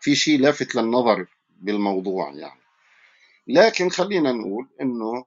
في 0.00 0.14
شيء 0.14 0.40
لافت 0.40 0.74
للنظر 0.74 1.26
بالموضوع 1.60 2.34
يعني. 2.34 2.60
لكن 3.46 3.88
خلينا 3.88 4.32
نقول 4.32 4.68
أنه 4.80 5.24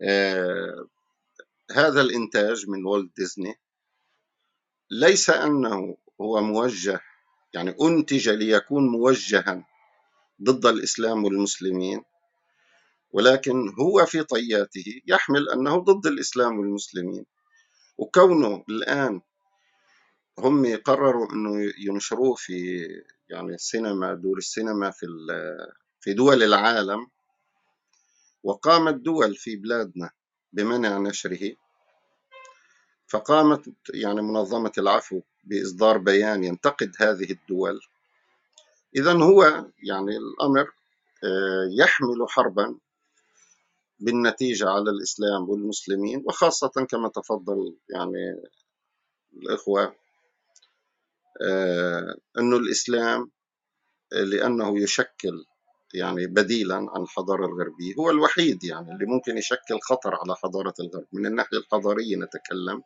آه 0.00 0.88
هذا 1.70 2.00
الإنتاج 2.00 2.68
من 2.68 2.84
والت 2.84 3.16
ديزني 3.16 3.54
ليس 4.90 5.30
أنه 5.30 5.96
هو 6.20 6.40
موجه 6.40 7.00
يعني 7.54 7.74
أنتج 7.82 8.28
ليكون 8.28 8.88
موجها 8.88 9.66
ضد 10.42 10.66
الإسلام 10.66 11.24
والمسلمين 11.24 12.02
ولكن 13.12 13.74
هو 13.80 14.06
في 14.06 14.22
طياته 14.22 14.84
يحمل 15.06 15.50
أنه 15.50 15.76
ضد 15.76 16.06
الإسلام 16.06 16.58
والمسلمين. 16.58 17.26
وكونه 17.98 18.64
الآن 18.68 19.20
هم 20.38 20.76
قرروا 20.76 21.32
أنه 21.32 21.72
ينشروه 21.78 22.34
في 22.34 22.86
يعني 23.28 23.54
السينما 23.54 24.14
دور 24.14 24.38
السينما 24.38 24.90
في 24.90 25.06
في 26.00 26.14
دول 26.14 26.42
العالم 26.42 27.06
وقامت 28.42 28.94
دول 28.94 29.36
في 29.36 29.56
بلادنا 29.56 30.10
بمنع 30.52 30.98
نشره 30.98 31.56
فقامت 33.06 33.74
يعني 33.94 34.22
منظمة 34.22 34.72
العفو 34.78 35.20
بإصدار 35.44 35.98
بيان 35.98 36.44
ينتقد 36.44 36.92
هذه 36.98 37.30
الدول 37.30 37.80
إذا 38.96 39.12
هو 39.12 39.42
يعني 39.82 40.16
الأمر 40.16 40.72
آه، 41.24 41.68
يحمل 41.78 42.28
حربا 42.28 42.78
بالنتيجة 44.00 44.68
على 44.70 44.90
الإسلام 44.90 45.48
والمسلمين 45.48 46.22
وخاصة 46.26 46.86
كما 46.90 47.08
تفضل 47.08 47.76
يعني 47.90 48.42
الإخوة 49.32 49.94
آه، 51.42 52.16
أنه 52.38 52.56
الإسلام 52.56 53.30
لأنه 54.12 54.82
يشكل 54.82 55.44
يعني 55.94 56.26
بديلا 56.26 56.76
عن 56.76 57.02
الحضارة 57.02 57.46
الغربية 57.46 57.94
هو 57.98 58.10
الوحيد 58.10 58.64
يعني 58.64 58.92
اللي 58.92 59.06
ممكن 59.06 59.38
يشكل 59.38 59.78
خطر 59.82 60.14
على 60.14 60.36
حضارة 60.36 60.74
الغرب. 60.80 61.06
من 61.12 61.26
الناحية 61.26 61.58
الحضارية 61.58 62.16
نتكلم. 62.16 62.82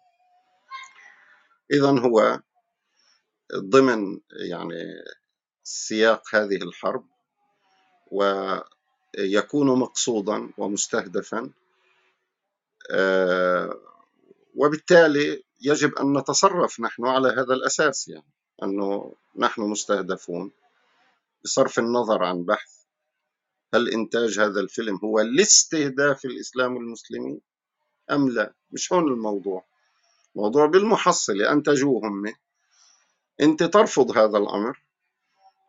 إذا 1.72 2.00
هو 2.00 2.40
ضمن 3.54 4.20
يعني 4.48 4.84
سياق 5.68 6.34
هذه 6.34 6.56
الحرب 6.56 7.06
ويكون 8.12 9.78
مقصودا 9.78 10.50
ومستهدفا 10.58 11.50
آه، 12.90 13.80
وبالتالي 14.54 15.44
يجب 15.60 15.94
أن 15.94 16.18
نتصرف 16.18 16.80
نحن 16.80 17.06
على 17.06 17.28
هذا 17.28 17.54
الأساس 17.54 18.08
يعني 18.08 18.32
أنه 18.62 19.14
نحن 19.36 19.62
مستهدفون 19.62 20.52
بصرف 21.44 21.78
النظر 21.78 22.24
عن 22.24 22.44
بحث 22.44 22.78
هل 23.74 23.88
إنتاج 23.88 24.38
هذا 24.38 24.60
الفيلم 24.60 24.96
هو 25.04 25.20
لاستهداف 25.20 26.24
الإسلام 26.24 26.76
والمسلمين 26.76 27.40
أم 28.10 28.28
لا. 28.28 28.54
مش 28.70 28.92
هون 28.92 29.08
الموضوع. 29.12 29.64
موضوع 30.34 30.66
بالمحصلة 30.66 31.52
أنتجوه 31.52 32.08
هم 32.08 32.34
أنت 33.40 33.62
ترفض 33.62 34.18
هذا 34.18 34.38
الأمر. 34.38 34.87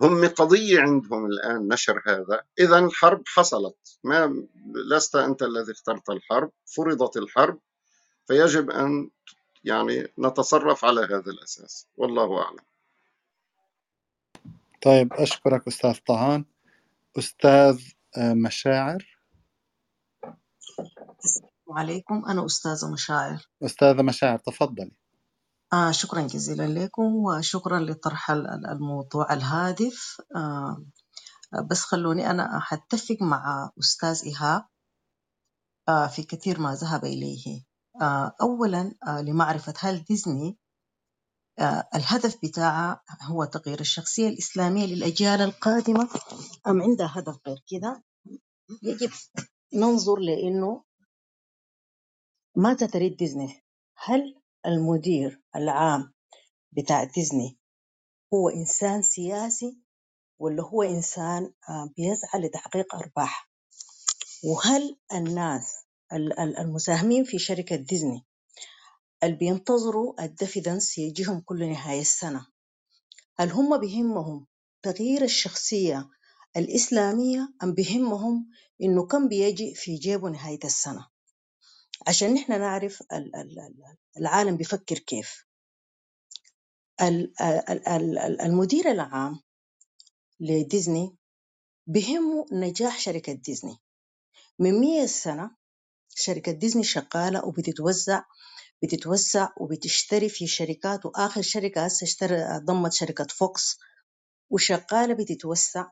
هم 0.02 0.28
قضية 0.28 0.82
عندهم 0.82 1.26
الآن 1.26 1.68
نشر 1.68 2.02
هذا. 2.08 2.44
إذا 2.60 2.80
الحرب 2.80 3.24
حصلت. 3.28 4.00
ما 4.04 4.48
لست 4.92 5.16
أنت 5.16 5.44
الذي 5.44 5.72
اخترت 5.72 6.10
الحرب 6.10 6.52
فرضت 6.76 7.18
الحرب 7.18 7.60
فيجب 8.28 8.72
أن 8.72 9.10
يعني 9.64 10.08
نتصرف 10.20 10.86
على 10.86 11.02
هذا 11.02 11.32
الأساس. 11.32 11.88
والله 11.98 12.42
أعلم. 12.42 12.66
طيب 14.82 15.14
أشكرك 15.14 15.68
أستاذ 15.68 15.98
طهان. 16.08 16.46
أستاذ 17.18 17.82
آه، 18.18 18.34
مشاعر؟ 18.34 19.20
السلام 21.26 21.50
عليكم. 21.70 22.26
أنا 22.26 22.46
أستاذة 22.46 22.94
مشاعر. 22.94 23.48
أستاذة 23.64 24.02
مشاعر 24.02 24.38
تفضلي. 24.38 24.99
آه 25.74 25.92
شكرا 25.92 26.22
جزيلا 26.22 26.68
لكم 26.68 27.16
وشكرا 27.16 27.80
لطرح 27.80 28.32
الموضوع 28.32 29.34
الهادف. 29.34 30.22
آه 30.36 30.86
بس 31.72 31.82
خلوني 31.82 32.32
أنا 32.32 32.62
أتفق 32.72 33.18
مع 33.22 33.72
أستاذ 33.80 34.22
إيهاب. 34.26 34.66
آه 35.90 36.08
في 36.08 36.24
كثير 36.24 36.60
ما 36.60 36.76
ذهب 36.76 37.06
إليه. 37.06 37.64
آه 38.02 38.36
أولا 38.42 38.94
آه 39.08 39.22
لمعرفة 39.22 39.74
هل 39.80 40.04
ديزني 40.04 40.58
آه 41.60 41.90
الهدف 41.96 42.38
بتاعها 42.44 43.04
هو 43.22 43.46
تغيير 43.46 43.80
الشخصية 43.80 44.30
الإسلامية 44.30 44.86
للأجيال 44.86 45.42
القادمة. 45.42 46.10
أم 46.68 46.82
عندها 46.82 47.12
هدف 47.16 47.38
غير 47.48 47.64
كده 47.68 48.04
يجب 48.84 49.12
ننظر 49.74 50.20
لأنه 50.20 50.84
ماذا 52.58 52.88
تريد 52.88 53.18
ديزني؟ 53.18 53.64
هل 53.98 54.39
المدير 54.70 55.42
العام 55.56 56.14
بتاع 56.72 57.04
ديزني. 57.04 57.58
هو 58.34 58.50
إنسان 58.50 59.02
سياسي 59.02 59.78
ولا 60.40 60.64
هو 60.64 60.84
إنسان 60.84 61.54
آه، 61.70 61.94
بيسعى 61.98 62.42
لتحقيق 62.42 62.96
أرباح 62.96 63.50
وهل 64.44 64.98
الناس 65.14 65.76
المساهمين 66.60 67.24
في 67.24 67.40
شركة 67.40 67.76
ديزني 67.76 68.26
اللي 69.24 69.36
بينتظروا 69.36 70.24
الديفيدنس 70.24 70.98
يجيهم 70.98 71.42
كل 71.42 71.70
نهاية 71.70 72.02
السنة 72.02 72.48
هل 73.40 73.52
هم 73.52 73.78
بيهمهم 73.80 74.48
تغيير 74.84 75.24
الشخصية 75.24 76.10
الإسلامية 76.58 77.54
أم 77.64 77.74
بيهمهم 77.74 78.50
إنه 78.84 79.08
كم 79.08 79.28
بيجي 79.28 79.76
في 79.76 79.96
جيبه 79.96 80.30
نهاية 80.30 80.60
السنة؟ 80.66 81.08
عشان 82.08 82.34
نحن 82.34 82.60
نعرف 82.60 83.04
العالم 84.18 84.58
بيفكر 84.58 85.00
كيف. 85.00 85.46
المدير 88.42 88.92
العام 88.92 89.42
لديزني 90.40 91.18
بهمه 91.88 92.46
نجاح 92.54 93.00
شركة 93.00 93.34
ديزني. 93.34 93.78
من 94.60 94.80
مية 94.80 95.06
سنة 95.06 95.52
شركة 96.16 96.52
ديزني 96.52 96.84
شغالة 96.84 97.46
وبتتوزع 97.46 98.24
بتتوسع 98.84 99.50
وبتشتري 99.58 100.30
في 100.30 100.48
شركات 100.48 101.06
وآخر 101.06 101.42
شركة 101.42 101.86
هسه 101.86 102.04
اشترى 102.06 102.38
ضمت 102.66 102.94
شركة 102.94 103.26
فوكس 103.30 103.80
وشغالة 104.52 105.14
بتتوسع 105.14 105.88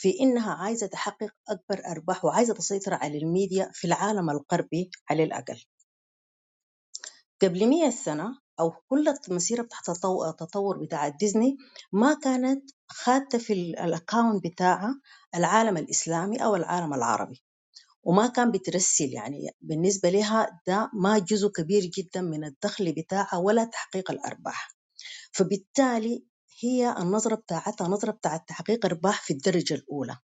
في 0.00 0.20
إنها 0.20 0.54
عايزة 0.54 0.86
تحقق 0.86 1.30
أكبر 1.48 1.86
أرباح 1.86 2.24
وعايزة 2.24 2.54
تسيطر 2.54 2.94
على 2.94 3.18
الميديا 3.18 3.70
في 3.74 3.86
العالم 3.86 4.30
الغربي 4.30 4.90
على 5.10 5.24
الأقل. 5.24 5.62
قبل 7.42 7.66
مية 7.66 7.90
سنة 7.90 8.38
أو 8.60 8.70
كل 8.88 9.14
المسيرة 9.28 9.62
بتاعت 9.62 9.88
التطور 9.88 10.84
بتاع 10.84 11.08
ديزني 11.08 11.56
ما 11.92 12.14
كانت 12.14 12.70
خادة 12.88 13.38
في 13.38 13.52
الأكاونت 13.52 14.44
بتاعها 14.46 15.00
العالم 15.34 15.76
الإسلامي 15.76 16.44
أو 16.44 16.56
العالم 16.56 16.94
العربي. 16.94 17.42
وما 18.02 18.26
كان 18.26 18.50
بترسل 18.50 19.12
يعني 19.12 19.50
بالنسبة 19.60 20.10
لها 20.10 20.60
ده 20.66 20.90
ما 20.94 21.18
جزء 21.18 21.48
كبير 21.48 21.82
جدا 21.84 22.20
من 22.20 22.44
الدخل 22.44 22.92
بتاعها 22.92 23.36
ولا 23.36 23.64
تحقيق 23.64 24.10
الأرباح. 24.10 24.70
فبالتالي 25.32 26.24
هي 26.60 26.94
النظرة 26.98 27.34
بتاعتها 27.34 27.88
نظرة 27.88 28.10
بتاعت 28.10 28.48
تحقيق 28.48 28.86
أرباح 28.86 29.22
في 29.22 29.32
الدرجة 29.32 29.74
الأولى. 29.74 30.16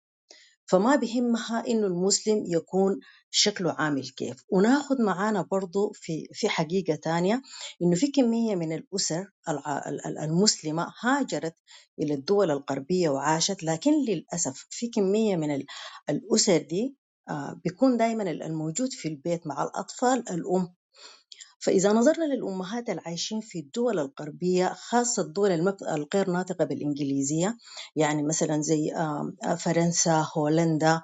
فما 0.66 0.96
بهمها 0.96 1.66
إنه 1.68 1.86
المسلم 1.86 2.44
يكون 2.46 3.00
شكله 3.30 3.72
عامل 3.72 4.08
كيف. 4.08 4.44
وناخد 4.48 5.00
معانا 5.00 5.42
برضو 5.42 5.92
في 5.94 6.28
في 6.32 6.48
حقيقة 6.48 6.94
تانية 6.94 7.42
إنه 7.82 7.96
في 7.96 8.06
كمية 8.10 8.54
من 8.54 8.72
الأسر 8.72 9.26
المسلمة 10.22 10.92
هاجرت 11.00 11.54
إلى 11.98 12.14
الدول 12.14 12.50
الغربية 12.50 13.08
وعاشت 13.08 13.62
لكن 13.62 13.92
للأسف 14.08 14.66
في 14.70 14.88
كمية 14.88 15.36
من 15.36 15.64
الأسر 16.10 16.58
دي 16.58 16.96
آه، 17.28 17.60
بيكون 17.64 17.96
دايما 17.96 18.22
الموجود 18.30 18.92
في 18.92 19.08
البيت 19.08 19.46
مع 19.46 19.62
الأطفال 19.62 20.18
الأم 20.30 20.74
فإذا 21.62 21.92
نظرنا 21.92 22.24
للأمهات 22.24 22.90
العايشين 22.90 23.40
في 23.40 23.58
الدول 23.58 23.98
الغربية 23.98 24.72
خاصة 24.74 25.22
الدول 25.22 25.50
الغير 25.82 26.30
ناطقة 26.30 26.64
بالإنجليزية 26.64 27.56
يعني 27.96 28.22
مثلا 28.22 28.62
زي 28.62 28.92
فرنسا 29.58 30.26
هولندا 30.36 31.02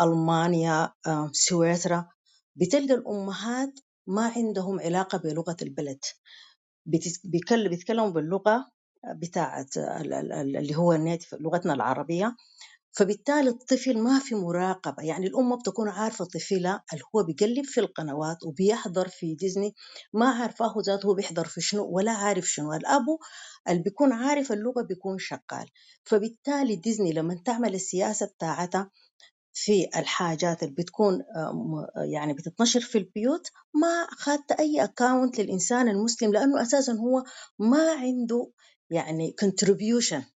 ألمانيا 0.00 0.92
سويسرا 1.32 2.08
بتلقى 2.56 2.94
الأمهات 2.94 3.72
ما 4.06 4.32
عندهم 4.36 4.80
علاقة 4.80 5.18
بلغة 5.18 5.56
البلد. 5.62 5.98
بيتكلموا 7.24 8.10
باللغة 8.10 8.70
بتاعت 9.14 9.76
اللي 9.76 10.76
هو 10.76 10.92
لغتنا 11.40 11.74
العربية. 11.74 12.36
فبالتالي 12.92 13.48
الطفل 13.48 13.98
ما 13.98 14.18
في 14.18 14.34
مراقبة. 14.34 15.02
يعني 15.02 15.26
الأم 15.26 15.56
بتكون 15.56 15.88
عارفة 15.88 16.24
طفلها 16.24 16.84
اللي 16.92 17.04
هو 17.16 17.22
بيقلب 17.22 17.64
في 17.64 17.80
القنوات 17.80 18.36
وبيحضر 18.46 19.08
في 19.08 19.34
ديزني 19.34 19.74
ما 20.14 20.28
عارفاه 20.30 20.74
ذاته 20.86 21.06
هو 21.06 21.14
بيحضر 21.14 21.44
في 21.44 21.60
شنو 21.60 21.84
ولا 21.96 22.12
عارف 22.12 22.44
شنو. 22.46 22.72
الأبو 22.74 23.18
اللي 23.68 23.82
بيكون 23.82 24.12
عارف 24.12 24.52
اللغة 24.52 24.82
بيكون 24.82 25.18
شغال. 25.18 25.68
فبالتالي 26.04 26.76
ديزني 26.76 27.12
لما 27.12 27.42
تعمل 27.44 27.74
السياسة 27.74 28.26
بتاعتها 28.26 28.90
في 29.52 29.88
الحاجات 29.96 30.62
اللي 30.62 30.74
بتكون 30.74 31.22
يعني 32.12 32.32
بتتنشر 32.34 32.80
في 32.80 32.98
البيوت 32.98 33.48
ما 33.82 34.06
خدت 34.10 34.52
أي 34.52 34.84
أكاونت 34.84 35.40
للإنسان 35.40 35.88
المسلم 35.88 36.32
لأنه 36.32 36.62
أساسا 36.62 36.92
هو 36.92 37.24
ما 37.58 37.92
عنده 37.92 38.50
يعني 38.90 39.34
contribution. 39.44 40.37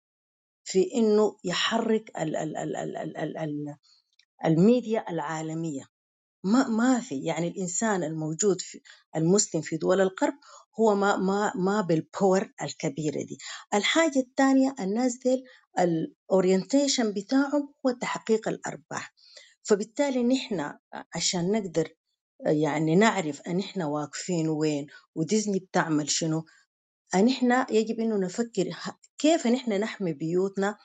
في 0.71 0.91
إنه 0.95 1.38
يحرك 1.43 2.12
ال 2.19 2.36
ال 2.36 2.58
ال 2.58 2.75
ال 2.75 2.97
ال 2.97 3.17
ال 3.17 3.38
ال 3.38 3.75
الميديا 4.45 5.10
العالمية. 5.10 5.84
ما 6.43 6.67
ما 6.67 6.99
في 6.99 7.23
يعني 7.23 7.47
الإنسان 7.47 8.03
الموجود 8.03 8.62
في 8.62 8.82
المسلم 9.15 9.62
في 9.62 9.77
دول 9.77 10.01
الغرب 10.01 10.34
هو 10.79 10.95
ما 10.95 11.17
ما 11.17 11.53
ما 11.55 11.82
بال 11.82 12.02
power 12.02 12.54
الكبيرة 12.62 13.23
دي. 13.23 13.38
الحاجة 13.73 14.19
الثانية 14.19 14.75
الناس 14.79 15.17
ديل 15.17 15.43
ال 15.80 15.90
orientation 15.90 17.12
بتاعهم 17.13 17.73
هو 17.86 17.91
تحقيق 17.91 18.47
الأرباح. 18.47 19.13
فبالتالي 19.63 20.23
نحن 20.23 20.73
عشان 21.15 21.51
نقدر 21.51 21.95
يعني 22.45 22.95
نعرف 22.95 23.41
إن 23.41 23.60
إحنا 23.60 23.86
واقفين 23.86 24.49
وين 24.49 24.88
وديزني 25.15 25.60
بتعمل 25.60 26.10
شنو 26.12 26.45
نحن 27.15 27.65
يجب 27.69 28.00
إنه 28.00 28.17
نفكر 28.17 28.69
كيف 29.17 29.48
نحن 29.48 29.74
نحمي 29.74 30.13
بيوتنا 30.13 30.78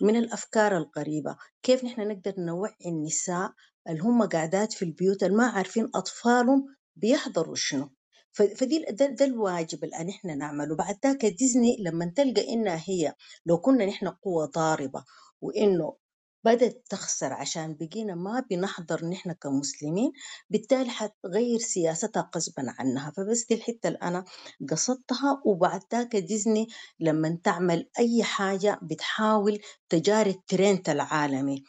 من 0.00 0.16
الأفكار 0.16 0.76
الغريبه 0.76 1.36
كيف 1.62 1.84
نحن 1.84 2.08
نقدر 2.08 2.34
نوعي 2.38 2.74
النساء 2.86 3.52
اللي 3.88 4.00
هم 4.00 4.22
قاعدات 4.22 4.72
في 4.72 4.84
البيوت 4.84 5.22
اللي 5.22 5.36
ما 5.36 5.46
عارفين 5.46 5.90
أطفالهم 5.94 6.66
بيحضروا 6.96 7.54
شنو؟ 7.54 7.90
فدي 8.32 8.84
ده, 8.90 9.06
ده 9.06 9.24
الواجب 9.24 9.84
اللي 9.84 10.04
نحن 10.04 10.38
نعمله. 10.38 10.76
بعد 10.76 10.96
ذاك 11.06 11.26
ديزني 11.26 11.76
لما 11.80 12.12
تلقى 12.16 12.48
إنها 12.52 12.82
هي 12.86 13.14
لو 13.46 13.58
كنا 13.58 13.86
نحن 13.86 14.08
قوة 14.08 14.46
ضاربة 14.46 15.04
وإنه 15.40 15.96
بدأت 16.44 16.86
تخسر 16.90 17.32
عشان 17.32 17.76
بقينا 17.80 18.14
ما 18.14 18.44
بنحضر 18.50 19.04
نحن 19.06 19.32
كمسلمين 19.32 20.12
بالتالي 20.50 20.90
حتغير 20.90 21.58
سياستها 21.58 22.30
غصبا 22.36 22.64
عنها. 22.78 23.10
فبس 23.16 23.46
دي 23.46 23.54
الحتة 23.54 23.86
اللي 23.88 23.98
أنا 24.02 24.24
قصدتها. 24.70 25.42
وبعد 25.46 25.80
ذاك 25.92 26.16
ديزني 26.16 26.68
لما 27.00 27.38
تعمل 27.44 27.88
أي 27.98 28.22
حاجة 28.24 28.78
بتحاول 28.82 29.58
تجاري 29.88 30.30
الترند 30.30 30.88
العالمي. 30.90 31.64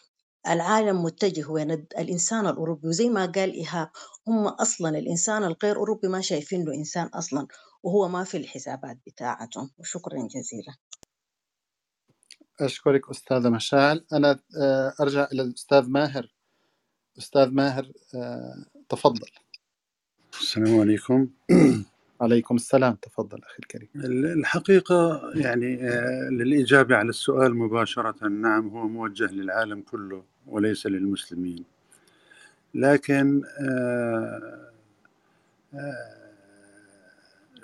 العالم 0.48 1.04
متجه 1.04 1.50
وين 1.52 1.72
الإنسان 1.72 2.48
الأوروبي. 2.48 2.88
وزي 2.88 3.10
ما 3.10 3.26
قال 3.26 3.54
إيهاب 3.54 3.90
هم 4.28 4.48
أصلا 4.48 4.90
الإنسان 4.90 5.44
الغير 5.44 5.76
أوروبي 5.78 6.08
ما 6.08 6.22
شايفين 6.22 6.66
له 6.66 6.74
إنسان 6.76 7.08
أصلا 7.08 7.48
وهو 7.84 8.08
ما 8.08 8.24
في 8.24 8.38
الحسابات 8.38 8.98
بتاعتهم. 9.08 9.72
وشكرا 9.80 10.28
جزيلا. 10.28 10.76
أشكرك 12.66 13.10
أستاذة 13.10 13.50
مشاعل 13.50 14.06
أنا 14.14 14.40
آه، 14.62 14.94
أرجع 15.02 15.28
إلى 15.34 15.42
الأستاذ 15.42 15.90
ماهر. 15.90 16.28
أستاذ 17.18 17.50
ماهر 17.50 17.92
آه، 18.16 18.66
تفضل. 18.90 19.28
السلام 20.42 20.80
عليكم. 20.80 21.28
عليكم 22.22 22.56
السلام. 22.56 22.96
تفضل 22.96 23.44
أخي 23.44 23.58
الكريم. 23.60 23.90
الحقيقة 24.40 25.22
يعني 25.36 25.90
آه، 25.90 26.30
للإجابة 26.30 26.96
على 26.96 27.10
السؤال 27.10 27.56
مباشرة 27.58 28.28
نعم 28.28 28.68
هو 28.68 28.88
موجه 28.88 29.32
للعالم 29.32 29.82
كله 29.82 30.24
وليس 30.48 30.86
للمسلمين. 30.86 31.64
لكن 32.74 33.42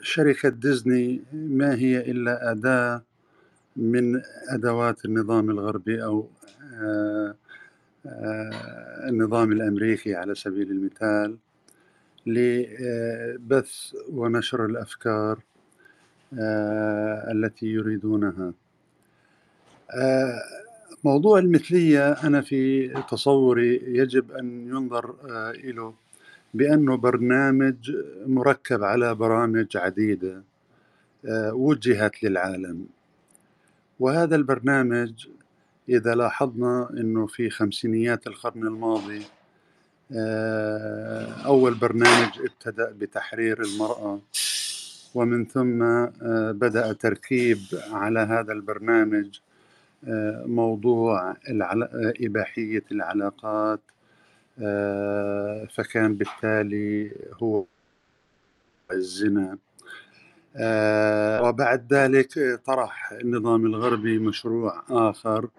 شركة 0.02 0.50
ديزني 0.50 1.24
ما 1.34 1.76
هي 1.76 2.12
إلا 2.12 2.52
أداة 2.52 3.04
من 3.78 4.22
أدوات 4.50 5.06
النظام 5.06 5.50
الغربي 5.50 6.04
أو 6.04 6.28
آه، 6.74 7.36
آه، 8.06 9.10
النظام 9.10 9.52
الأمريكي 9.52 10.16
على 10.16 10.36
سبيل 10.36 10.72
المثال 10.72 11.38
لبث 12.26 13.94
ونشر 14.10 14.66
الأفكار 14.66 15.40
آه، 16.40 17.32
التي 17.32 17.66
يريدونها. 17.66 18.54
موضوع 21.04 21.40
المثلية 21.40 22.12
أنا 22.12 22.42
في 22.42 22.88
تصوري 23.10 23.82
يجب 23.86 24.32
أن 24.32 24.68
ينظر 24.68 25.16
إليه 25.52 25.94
بأنه 26.54 26.98
برنامج 26.98 27.92
مركب 28.26 28.84
على 28.84 29.16
برامج 29.16 29.78
عديدة 29.78 30.44
وجهت 31.54 32.24
للعالم. 32.24 32.88
وهذا 34.00 34.36
البرنامج 34.36 35.28
إذا 35.90 36.16
لاحظنا 36.16 36.90
أنه 36.90 37.28
في 37.28 37.50
خمسينيات 37.50 38.28
القرن 38.28 38.68
الماضي 38.68 39.26
آه، 40.16 41.46
أول 41.46 41.74
برنامج 41.74 42.30
ابتدأ 42.40 42.92
بتحرير 42.92 43.62
المرأة 43.62 44.22
ومن 45.16 45.46
ثم 45.46 45.84
آه، 45.84 46.52
بدأ 46.52 46.94
تركيب 46.94 47.60
على 47.92 48.20
هذا 48.20 48.54
البرنامج 48.54 49.40
آه، 50.08 50.44
موضوع 50.46 51.36
إباحية 52.22 52.84
العلاقات 52.92 53.80
فكان 55.70 56.16
بالتالي 56.16 57.12
هو 57.34 57.66
الزنا. 58.92 59.58
وبعد 61.42 61.94
ذلك 61.94 62.60
طرح 62.66 63.12
النظام 63.12 63.66
الغربي 63.66 64.20
مشروع 64.20 64.84
آخر 64.90 65.50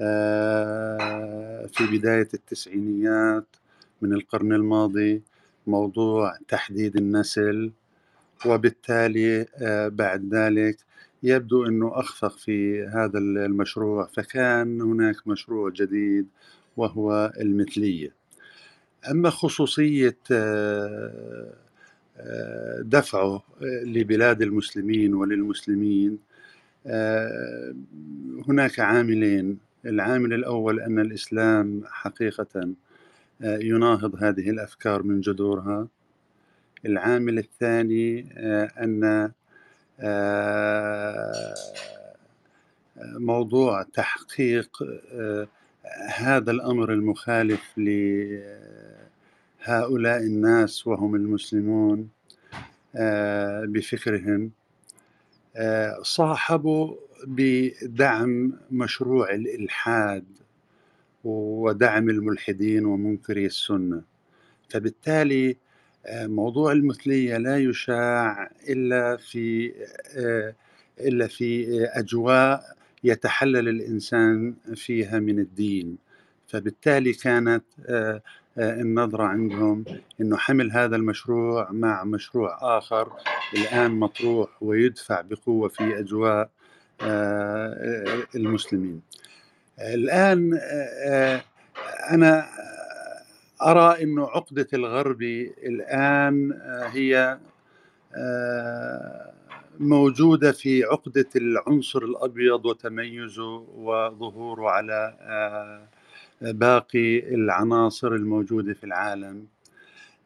آه، 0.00 1.66
في 1.66 1.98
بداية 1.98 2.28
التسعينيات 2.34 3.46
من 4.02 4.12
القرن 4.12 4.52
الماضي 4.52 5.22
موضوع 5.66 6.38
تحديد 6.48 6.96
النسل. 6.96 7.72
وبالتالي 8.46 9.46
آه، 9.56 9.88
بعد 9.88 10.34
ذلك 10.34 10.76
يبدو 11.22 11.66
أنه 11.66 12.00
أخفق 12.00 12.38
في 12.38 12.86
هذا 12.86 13.18
المشروع 13.18 14.06
فكان 14.06 14.80
هناك 14.80 15.28
مشروع 15.28 15.70
جديد 15.70 16.26
وهو 16.76 17.32
المثلية. 17.40 18.12
أما 19.10 19.30
خصوصية 19.30 20.18
آه، 20.32 21.54
دفعه 22.80 23.42
لبلاد 23.84 24.42
المسلمين 24.42 25.14
وللمسلمين. 25.14 26.18
هناك 28.48 28.80
عاملين. 28.80 29.58
العامل 29.86 30.32
الأول 30.32 30.80
أن 30.80 30.98
الإسلام 30.98 31.82
حقيقة 31.86 32.74
آه، 33.42 33.58
يناهض 33.58 34.22
هذه 34.22 34.50
الأفكار 34.50 35.02
من 35.02 35.20
جذورها. 35.20 35.88
العامل 36.86 37.38
الثاني 37.38 38.26
آه، 38.36 38.70
آه، 40.00 41.54
موضوع 42.98 43.82
تحقيق 43.82 44.82
هذا 46.16 46.50
الأمر 46.50 46.92
المخالف 46.92 47.62
لهؤلاء 49.66 50.20
الناس 50.20 50.86
وهم 50.86 51.14
المسلمون 51.14 52.08
بفكرهم 53.64 54.50
صاحبوا 56.02 56.96
بدعم 57.26 58.52
مشروع 58.70 59.34
الإلحاد 59.34 60.24
ودعم 61.24 62.10
الملحدين 62.10 62.84
ومنكري 62.84 63.46
السنة. 63.46 64.02
فبالتالي 64.68 65.56
آه، 66.06 66.26
موضوع 66.26 66.72
المثلية 66.72 67.36
لا 67.36 67.58
يشاع 67.58 68.50
إلا 68.68 69.16
في 69.16 69.72
آه، 70.16 70.54
إلا 71.00 71.26
في 71.26 71.84
أجواء 71.84 72.76
يتحلل 73.04 73.68
الإنسان 73.68 74.54
فيها 74.74 75.18
من 75.18 75.38
الدين. 75.38 75.96
فبالتالي 76.46 77.12
كانت 77.12 77.64
آه، 77.88 78.22
النظرة 78.58 79.24
عندهم 79.24 79.84
أنه 80.20 80.36
حمل 80.36 80.72
هذا 80.72 80.96
المشروع 80.96 81.72
مع 81.72 82.04
مشروع 82.04 82.78
آخر 82.78 83.12
الآن 83.54 83.90
مطروح 83.90 84.62
ويدفع 84.62 85.20
بقوة 85.20 85.68
في 85.68 85.98
أجواء 85.98 86.50
المسلمين. 88.34 89.00
الآن 89.80 90.60
أنا 92.10 92.46
أرى 93.62 94.02
أنه 94.02 94.26
عقدة 94.26 94.66
الغربي 94.74 95.54
الآن 95.62 96.60
هي 96.92 97.38
موجودة 99.80 100.52
في 100.52 100.84
عقدة 100.84 101.28
العنصر 101.36 102.02
الأبيض 102.02 102.66
وتميزه 102.66 103.66
وظهوره 103.74 104.70
على 104.70 105.16
باقي 106.40 107.34
العناصر 107.34 108.08
الموجودة 108.14 108.74
في 108.74 108.84
العالم. 108.84 109.46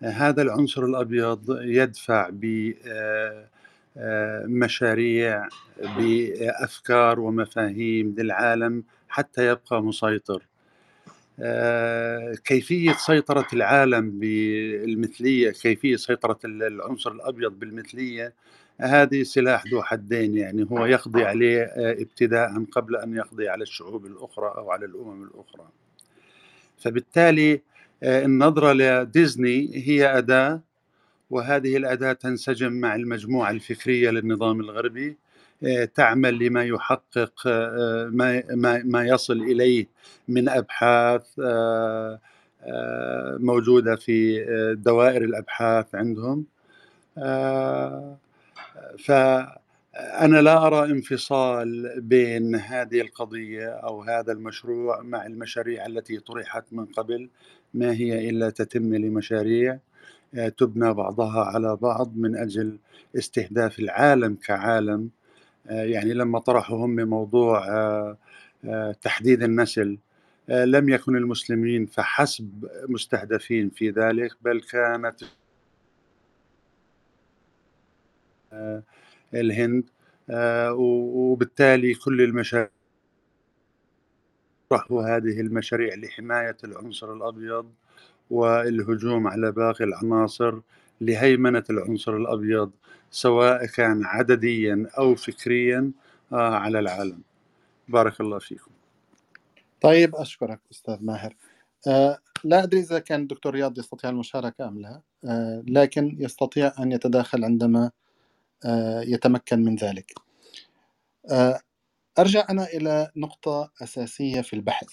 هذا 0.02 0.42
العنصر 0.42 0.84
الأبيض 0.84 1.58
يدفع 1.62 2.30
بمشاريع 3.96 5.48
بأفكار 5.98 7.20
ومفاهيم 7.20 8.14
للعالم 8.18 8.84
حتى 9.08 9.46
يبقى 9.46 9.82
مسيطر. 9.82 10.42
آه، 11.42 12.34
كيفية 12.44 12.92
سيطرة 12.92 13.46
العالم 13.52 14.10
بالمثلية 14.10 15.50
كيفية 15.50 15.96
سيطرة 15.96 16.38
العنصر 16.44 17.12
الأبيض 17.12 17.52
بالمثلية 17.52 18.34
هذه 18.80 19.22
سلاح 19.22 19.66
ذو 19.66 19.82
حدين 19.82 20.36
يعني. 20.36 20.66
هو 20.70 20.86
يقضي 20.86 21.24
عليه 21.24 21.62
آه، 21.62 21.92
ابتداء 21.92 22.64
قبل 22.72 22.96
أن 22.96 23.16
يقضي 23.16 23.48
على 23.48 23.62
الشعوب 23.62 24.06
الأخرى 24.06 24.54
أو 24.56 24.70
على 24.70 24.86
الأمم 24.86 25.22
الأخرى. 25.24 25.68
فبالتالي 26.80 27.62
آه، 28.02 28.24
النظرة 28.24 28.72
لديزني 28.72 29.70
هي 29.88 30.18
أداة 30.18 30.60
وهذه 31.30 31.76
الأداة 31.76 32.12
تنسجم 32.12 32.72
مع 32.72 32.94
المجموعة 32.94 33.50
الفكرية 33.50 34.10
للنظام 34.10 34.60
الغربي 34.60 35.16
آه، 35.64 35.84
تعمل 35.84 36.38
لما 36.38 36.64
يحقق 36.64 37.32
آه، 37.46 38.10
ما 38.12 38.82
ما 38.84 39.04
يصل 39.06 39.42
إليه 39.42 39.86
من 40.28 40.48
أبحاث 40.48 41.22
موجودة 43.40 43.96
في 43.96 44.44
دوائر 44.84 45.24
الأبحاث 45.24 45.94
عندهم. 45.94 46.44
فانا 49.92 50.42
لا 50.42 50.66
أرى 50.66 50.92
انفصال 50.92 52.00
بين 52.00 52.54
هذه 52.54 53.00
القضية 53.00 53.68
أو 53.68 54.02
هذا 54.02 54.32
المشروع 54.32 55.02
مع 55.02 55.26
المشاريع 55.26 55.86
التي 55.86 56.18
طرحت 56.18 56.64
من 56.72 56.84
قبل. 56.84 57.28
ما 57.74 57.92
هي 57.92 58.30
إلا 58.30 58.50
تتم 58.50 58.94
لمشاريع 58.94 59.78
تبنى 60.58 60.94
بعضها 60.94 61.44
على 61.44 61.76
بعض 61.76 62.16
من 62.16 62.36
أجل 62.36 62.78
استهداف 63.16 63.78
العالم 63.78 64.34
كعالم. 64.34 65.10
آه، 65.66 65.84
يعني 65.84 66.14
لما 66.14 66.38
طرحوا 66.38 66.86
هم 66.86 66.96
موضوع 66.96 67.68
آه، 67.68 68.16
آه، 68.64 68.92
تحديد 68.92 69.42
النسل 69.42 69.98
لم 70.48 70.88
يكن 70.88 71.16
المسلمين 71.16 71.86
فحسب 71.86 72.68
مستهدفين 72.88 73.70
في 73.70 73.90
ذلك 73.90 74.30
بل 74.42 74.60
كانت 74.60 75.20
الهند 79.34 79.84
وبالتالي 80.74 81.94
كل 81.94 82.20
المشاريع 82.20 82.70
هذه 84.90 85.40
المشاريع 85.40 85.94
لحماية 85.94 86.56
العنصر 86.64 87.12
الأبيض 87.12 87.70
والهجوم 88.30 89.26
على 89.26 89.52
باقي 89.52 89.84
العناصر 89.84 90.60
لهيمنة 91.00 91.64
العنصر 91.70 92.16
الأبيض 92.16 92.70
سواء 93.10 93.66
كان 93.66 94.04
عدديا 94.04 94.86
أو 94.98 95.14
فكريا 95.14 95.90
آه، 96.32 96.54
على 96.54 96.78
العالم. 96.78 97.20
بارك 97.88 98.20
الله 98.20 98.38
فيكم. 98.38 98.70
طيب 99.80 100.16
أشكرك 100.16 100.60
أستاذ 100.72 100.98
ماهر. 101.00 101.36
أه 101.86 102.18
لا 102.44 102.62
أدري 102.62 102.80
إذا 102.80 102.98
كان 102.98 103.22
الدكتور 103.22 103.54
رياض 103.54 103.78
يستطيع 103.78 104.10
المشاركة 104.10 104.68
أم 104.68 104.80
لا. 104.80 105.00
أه 105.24 105.62
لكن 105.66 106.16
يستطيع 106.18 106.72
أن 106.78 106.92
يتداخل 106.92 107.44
عندما 107.44 107.90
يتمكن 109.06 109.64
من 109.64 109.76
ذلك. 109.76 110.12
أه 111.30 111.60
أرجع 112.18 112.46
أنا 112.50 112.64
إلى 112.64 113.10
نقطة 113.16 113.72
أساسية 113.82 114.40
في 114.40 114.52
البحث. 114.52 114.88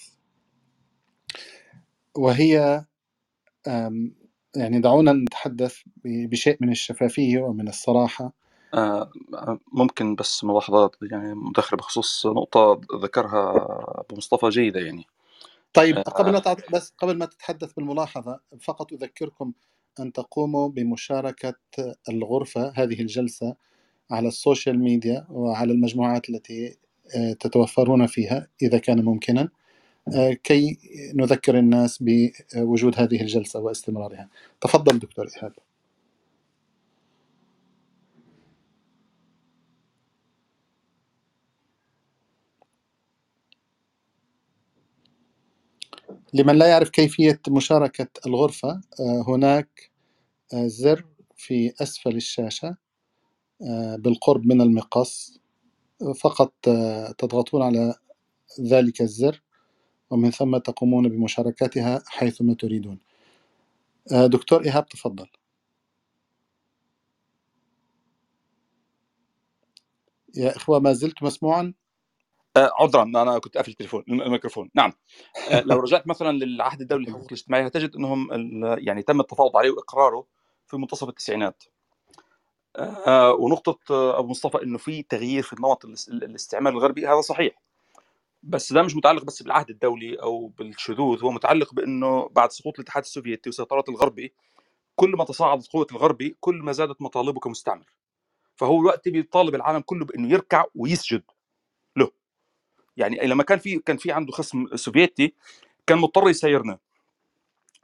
وهي 2.16 2.84
يعني 4.56 4.80
دعونا 4.80 5.12
نتحدث 5.12 5.76
بشيء 6.04 6.56
من 6.60 6.70
الشفافية 6.70 7.40
ومن 7.40 7.68
الصراحة. 7.68 8.32
آه، 8.74 9.10
ممكن 9.72 10.14
بس 10.14 10.44
ملاحظات 10.44 10.96
يعني 11.02 11.34
مداخلة 11.34 11.78
بخصوص 11.78 12.26
نقطة 12.26 12.80
ذكرها 13.02 13.54
أبو 14.00 14.16
مصطفى 14.16 14.48
جيدة 14.48 14.80
يعني. 14.80 15.06
طيب 15.72 15.96
آه، 15.96 16.02
قبل 16.02 16.32
ما 16.32 16.56
بس 16.72 16.92
قبل 16.98 17.18
ما 17.18 17.26
تتحدث 17.26 17.72
بالملاحظة 17.72 18.40
فقط 18.60 18.92
أذكركم 18.92 19.52
أن 20.00 20.12
تقوموا 20.12 20.68
بمشاركة 20.68 21.54
الغرفة 22.08 22.72
هذه 22.76 23.00
الجلسة 23.00 23.56
على 24.10 24.28
ال 24.28 24.35
social 24.35 24.78
media 24.78 25.26
وعلى 25.30 25.72
المجموعات 25.72 26.30
التي 26.30 26.76
آه، 27.16 27.32
تتوفرون 27.32 28.06
فيها 28.06 28.48
إذا 28.62 28.78
كان 28.78 29.04
ممكنا. 29.04 29.48
آه، 30.16 30.32
كي 30.32 30.78
نذكر 31.14 31.58
الناس 31.58 32.02
بوجود 32.02 33.00
هذه 33.00 33.20
الجلسة 33.22 33.60
واستمرارها. 33.60 34.28
تفضل 34.60 34.98
دكتور 34.98 35.28
إيهاب. 35.36 35.52
لمن 46.34 46.54
لا 46.58 46.66
يعرف 46.68 46.90
كيفية 46.90 47.40
مشاركة 47.48 48.08
الغرفة 48.26 48.68
آه، 49.00 49.24
هناك 49.28 49.90
آه، 50.54 50.66
زر 50.66 51.06
في 51.36 51.74
أسفل 51.82 52.16
الشاشة 52.16 52.76
بالقرب 53.98 54.46
من 54.46 54.60
المقص 54.60 55.40
فقط 56.20 56.54
تضغطون 57.18 57.62
على 57.62 57.94
ذلك 58.60 59.02
الزر 59.02 59.42
ومن 60.10 60.30
ثم 60.30 60.56
تقومون 60.58 61.08
بمشاركتها 61.08 62.02
حيثما 62.06 62.54
تريدون. 62.54 63.00
آه، 64.12 64.26
دكتور 64.26 64.64
إيهاب 64.64 64.86
تفضل. 64.88 65.26
يا 70.36 70.56
إخوة 70.56 70.78
ما 70.80 70.92
زلت 70.92 71.22
مسموعا؟ 71.22 71.62
آه، 71.62 71.87
عذرا 72.58 73.04
أنا 73.04 73.40
كنت 73.40 73.56
قافل 73.56 73.70
التليفون 73.72 74.04
الميكروفون. 74.08 74.70
نعم. 74.74 74.92
آه، 75.50 75.60
لو 75.66 75.80
رجعت 75.80 76.08
مثلا 76.08 76.32
للعهد 76.38 76.80
الدولي 76.80 77.04
للحقوق 77.06 77.26
الاجتماعية 77.26 77.66
هتجد 77.66 77.96
أنهم 77.96 78.28
يعني 78.78 79.02
تم 79.02 79.20
التفاوض 79.20 79.56
عليه 79.56 79.70
وإقراره 79.70 80.26
في 80.66 80.76
منتصف 80.78 81.08
التسعينات. 81.10 81.64
آه، 82.76 83.32
ونقطة 83.34 83.78
آه، 83.90 84.18
أبو 84.18 84.28
مصطفى 84.28 84.62
إنه 84.62 84.78
في 84.78 85.02
تغيير 85.02 85.42
في 85.44 85.56
نمط 85.60 85.84
الاس- 85.84 86.08
الاستعمال 86.08 86.72
الغربي 86.72 87.06
هذا 87.08 87.20
صحيح. 87.22 87.62
بس 88.42 88.72
ده 88.72 88.82
مش 88.82 88.96
متعلق 88.96 89.24
بس 89.24 89.42
بالعهد 89.44 89.70
الدولي 89.70 90.22
أو 90.22 90.46
بالشذوذ 90.48 91.24
هو 91.24 91.30
متعلق 91.32 91.74
بإنه 91.74 92.28
بعد 92.28 92.52
سقوط 92.52 92.74
الاتحاد 92.80 93.04
السوفيتي 93.04 93.50
وسيطرة 93.50 93.84
الغربي 93.90 94.34
كل 94.96 95.10
ما 95.10 95.24
تصاعدت 95.24 95.68
قوة 95.68 95.88
الغربي 95.92 96.36
كل 96.40 96.56
ما 96.56 96.72
زادت 96.72 97.02
مطالبه 97.02 97.40
كمستعمر. 97.40 97.86
فهو 98.56 98.80
الوقت 98.80 99.08
بيطالب 99.08 99.56
العالم 99.56 99.80
كله 99.80 100.04
بإنه 100.06 100.30
يركع 100.32 100.64
ويسجد. 100.74 101.22
يعني 102.98 103.18
لما 103.26 103.42
كان 103.42 103.58
في 103.58 103.78
كان 103.78 103.96
في 103.96 104.12
عنده 104.12 104.32
خصم 104.32 104.76
سوفيتي 104.76 105.34
كان 105.86 105.98
مضطر 105.98 106.28
يسيرنا. 106.28 106.78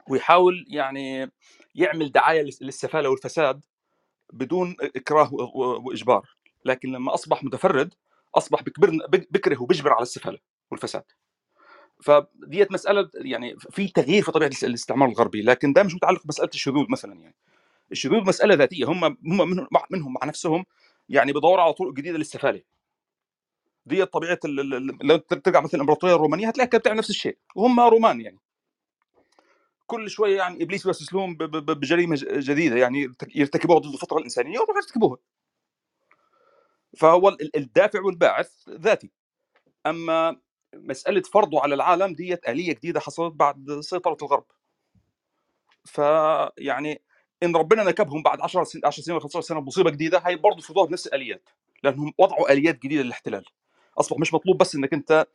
ويحاول 0.09 0.65
يعني 0.69 1.31
يعمل 1.75 2.11
دعاية 2.11 2.41
للس- 2.43 2.61
للسفالة 2.61 3.09
والفساد 3.09 3.61
بدون 4.33 4.75
إكراه 4.81 5.33
وإجبار. 5.85 6.29
لكن 6.65 6.91
لما 6.91 7.13
أصبح 7.13 7.43
متفرد 7.43 7.93
أصبح 8.35 8.63
بيجبرنا 8.63 9.07
بك- 9.07 9.27
بكره 9.31 9.61
وبيجبر 9.61 9.93
على 9.93 10.01
السفالة 10.01 10.37
والفساد. 10.71 11.03
فدي 12.03 12.71
مسألة 12.71 13.09
يعني 13.15 13.55
في 13.59 13.87
تغيير 13.87 14.23
في 14.23 14.31
طبيعة 14.31 14.47
الاس- 14.47 14.63
الاستعمار 14.63 15.09
الغربي. 15.09 15.41
لكن 15.41 15.73
ده 15.73 15.83
مش 15.83 15.95
متعلق 15.95 16.23
بمسألة 16.23 16.49
الشذوذ 16.53 16.85
مثلا 16.89 17.13
يعني. 17.13 17.35
الشذوذ 17.91 18.21
مسألة 18.27 18.55
ذاتية. 18.55 18.85
هم 18.85 19.03
هم 19.03 19.17
منهم 19.91 20.13
مع, 20.13 20.27
نفسهم 20.27 20.65
يعني 21.09 21.33
بيدوروا 21.33 21.63
على 21.63 21.73
طرق 21.73 21.93
جديدة 21.93 22.17
للسفالة. 22.17 22.61
دي 23.85 24.05
طبيعة 24.05 24.39
لو 25.03 25.17
ترجع 25.17 25.59
مثلا 25.61 25.75
الإمبراطورية 25.75 26.15
الرومانية 26.15 26.47
هتلاقيها 26.47 26.69
كانت 26.79 26.87
نفس 26.87 27.09
الشيء 27.09 27.37
وهم 27.55 27.79
رومان 27.79 28.21
يعني. 28.21 28.39
كل 29.87 30.09
شوية 30.09 30.37
يعني 30.37 30.63
إبليس 30.63 30.85
يوسوس 30.85 31.13
لهم 31.13 31.35
بجريمة 31.37 32.17
جديدة 32.31 32.75
يعني 32.75 33.01
يرتك- 33.07 33.35
يرتكبوها 33.35 33.79
ضد 33.79 33.93
الفطره 33.93 34.17
الإنسانية 34.17 34.51
ويروحوا 34.59 34.75
يرتكبوها. 34.75 35.17
فهو 36.97 37.29
ال- 37.29 37.55
الدافع 37.57 38.01
والباعث 38.01 38.69
ذاتي. 38.69 39.11
أما 39.85 40.37
مسألة 40.75 41.21
فرضه 41.21 41.61
على 41.61 41.75
العالم 41.75 42.13
ديت 42.13 42.49
آلية 42.49 42.73
جديدة 42.73 42.99
حصلت 42.99 43.33
بعد 43.33 43.79
سيطرة 43.81 44.17
الغرب. 44.21 44.45
فيعني 45.85 47.01
إن 47.43 47.55
ربنا 47.55 47.83
نكبهم 47.83 48.23
بعد 48.23 48.41
10 48.41 48.63
سنين 48.63 48.85
10 48.85 49.03
سنين 49.03 49.15
ولا 49.15 49.23
15 49.23 49.47
سنة 49.47 49.59
بمصيبة 49.59 49.91
جديدة 49.91 50.19
هي 50.25 50.35
برضه 50.35 50.61
فرضوها 50.61 50.87
بنفس 50.87 51.07
الآليات 51.07 51.49
لأنهم 51.83 52.13
وضعوا 52.17 52.51
آليات 52.51 52.75
جديدة 52.83 53.03
للاحتلال. 53.03 53.45
أصبح 53.97 54.19
مش 54.19 54.33
مطلوب 54.33 54.57
بس 54.57 54.75
إنك 54.75 54.93
أنت 54.93 55.27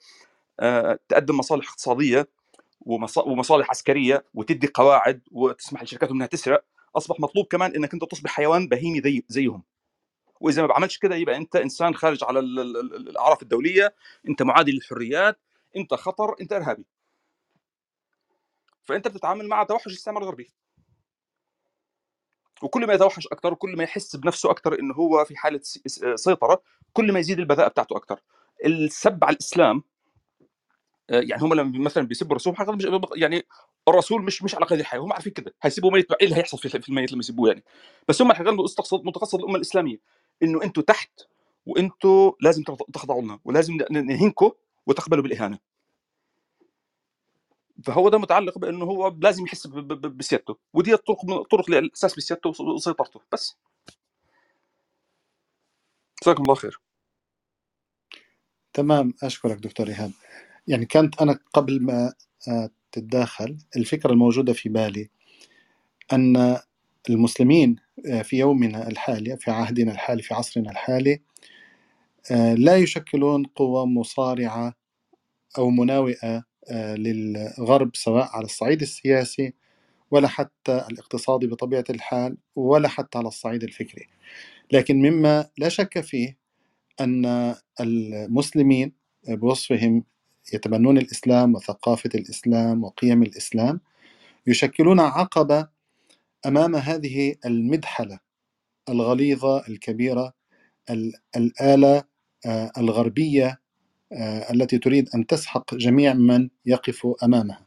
آه، 0.61 0.99
تقدم 1.09 1.37
مصالح 1.39 1.69
اقتصادية 1.71 2.29
ومص- 2.81 3.19
ومصالح 3.27 3.71
عسكرية 3.71 4.25
وتدي 4.35 4.67
قواعد 4.75 5.21
وتسمح 5.33 5.83
لشركاتهم 5.83 6.17
إنها 6.17 6.27
تسرق 6.27 6.65
أصبح 6.97 7.21
مطلوب 7.21 7.47
كمان 7.47 7.75
إنك 7.75 7.95
أنت 7.95 8.05
تصبح 8.05 8.31
حيوان 8.31 8.69
بهيمي 8.69 9.01
زي 9.01 9.25
زيهم. 9.29 9.63
وإذا 10.41 10.63
ما 10.63 10.69
بعملش 10.69 10.99
كده 10.99 11.17
يبقى 11.17 11.37
أنت 11.37 11.57
إنسان 11.57 11.95
خارج 11.95 12.25
على 12.25 12.39
ال- 12.39 12.59
ال- 12.61 12.77
ال- 12.77 13.09
الأعراف 13.09 13.43
الدولية 13.43 13.95
أنت 14.29 14.43
معادي 14.43 14.73
للحريات 14.73 15.39
أنت 15.77 15.95
خطر 15.95 16.35
أنت 16.41 16.53
إرهابي. 16.53 16.85
فأنت 18.83 19.09
بتتعامل 19.09 19.49
مع 19.49 19.63
توحش 19.65 19.87
الاستعمار 19.87 20.23
الغربي 20.23 20.51
وكل 22.63 22.87
ما 22.87 22.95
يتوحش 22.95 23.27
أكثر 23.27 23.53
وكل 23.53 23.77
ما 23.77 23.85
يحس 23.85 24.17
بنفسه 24.17 24.51
أكثر 24.51 24.79
انه 24.79 24.95
هو 24.95 25.25
في 25.25 25.37
حالة 25.37 25.61
سيطرة 26.15 26.63
كل 26.93 27.13
ما 27.13 27.19
يزيد 27.19 27.39
البذاءه 27.39 27.69
بتاعته 27.69 27.97
أكثر 27.97 28.21
السب 28.67 29.25
على 29.25 29.35
الإسلام 29.35 29.83
آه، 31.11 31.21
يعني 31.21 31.43
هم 31.43 31.55
لما 31.55 31.79
مثلا 31.79 32.07
بيسبوا 32.07 32.31
الرسول 32.37 32.55
يعني 33.17 33.47
الرسول 33.89 34.23
مش 34.23 34.43
مش 34.43 34.55
على 34.55 34.67
قيد 34.67 34.79
الحياة 34.81 35.01
هم 35.01 35.13
عارفين 35.13 35.33
كده 35.33 35.55
هيسيبوا 35.63 35.91
ميت 35.91 36.13
إيه 36.13 36.25
اللي 36.27 36.37
هيحصل 36.37 36.59
في 36.59 36.89
الميت 36.89 37.13
لما 37.13 37.21
يسيبوه 37.21 37.49
يعني؟ 37.49 37.65
بس 38.09 38.23
هم 38.23 38.31
الحقيقة 38.31 38.53
متقصد 38.53 39.05
متقصد 39.05 39.39
الأمة 39.41 39.57
الإسلامية 39.57 39.99
إنه 40.43 40.63
أنتم 40.65 40.83
تحت 40.83 41.11
وأنتم 41.67 42.33
لازم 42.41 42.63
تخض- 42.63 42.91
تخضعوا 42.93 43.23
لنا 43.23 43.41
ولازم 43.45 43.79
نهينكم 43.91 44.51
وتقبلوا 44.87 45.23
بالإهانة. 45.23 45.59
فهو 47.85 48.09
ده 48.09 48.19
متعلق 48.19 48.59
بأنه 48.59 48.85
هو 48.85 49.17
لازم 49.23 49.45
يحس 49.45 49.67
بسيادته 49.67 50.57
ودي 50.75 50.95
الطرق 50.95 51.25
من 51.25 51.43
طرق 51.43 51.71
للاساس 51.71 52.17
بسيادته 52.17 52.51
وس- 52.51 52.61
وسيطرته 52.61 53.21
بس. 53.33 53.57
جزاكم 56.23 56.43
الله 56.43 56.55
خير. 56.55 56.81
تمام 58.73 59.15
أشكرك 59.23 59.59
دكتور 59.59 59.89
إيهاب. 59.89 60.11
يعني 60.69 60.87
كانت 60.87 61.23
أنا 61.23 61.39
قبل 61.55 61.83
ما 61.83 62.13
آه، 62.49 62.71
تتداخل 62.93 63.59
الفكرة 63.77 64.13
الموجودة 64.13 64.53
في 64.53 64.69
بالي 64.69 65.11
أن 66.13 66.59
المسلمين 67.11 67.77
آه، 68.07 68.23
في 68.23 68.39
يومنا 68.39 68.89
الحالي 68.89 69.37
في 69.37 69.51
عهدنا 69.51 69.93
الحالي 69.93 70.23
في 70.23 70.35
عصرنا 70.35 70.71
الحالي 70.71 71.21
آه، 72.31 72.55
لا 72.55 72.77
يشكلون 72.77 73.45
قوة 73.45 73.87
مصارعة 73.87 74.75
أو 75.59 75.71
مناوئة 75.71 76.45
للغرب 76.73 77.91
سواء 77.97 78.29
على 78.37 78.45
الصعيد 78.45 78.83
السياسي 78.83 79.55
ولا 80.11 80.29
حتى 80.29 80.87
الاقتصادي 80.91 81.47
بطبيعة 81.47 81.85
الحال 81.91 82.37
ولا 82.57 82.89
حتى 82.89 83.19
على 83.19 83.29
الصعيد 83.29 83.63
الفكري. 83.63 84.09
لكن 84.73 85.03
مما 85.03 85.51
لا 85.59 85.69
شك 85.69 86.01
فيه 86.01 86.40
أن 87.01 87.55
المسلمين 87.81 88.93
بوصفهم 89.29 90.05
يتبنون 90.55 90.99
الإسلام 90.99 91.55
وثقافة 91.55 92.11
الإسلام 92.15 92.85
وقيم 92.85 93.23
الإسلام 93.23 93.81
يشكلون 94.47 95.01
عقبة 95.01 95.69
أمام 96.47 96.77
هذه 96.77 97.35
المدحلة 97.47 98.21
الغليظة 98.89 99.69
الكبيرة 99.69 100.33
ال- 100.91 101.15
الآلة 101.37 102.05
آه، 102.47 102.73
الغربية 102.79 103.61
آه، 104.13 104.53
التي 104.53 104.79
تريد 104.79 105.09
أن 105.15 105.27
تسحق 105.27 105.75
جميع 105.75 106.15
من 106.15 106.51
يقف 106.67 107.09
أمامها. 107.25 107.67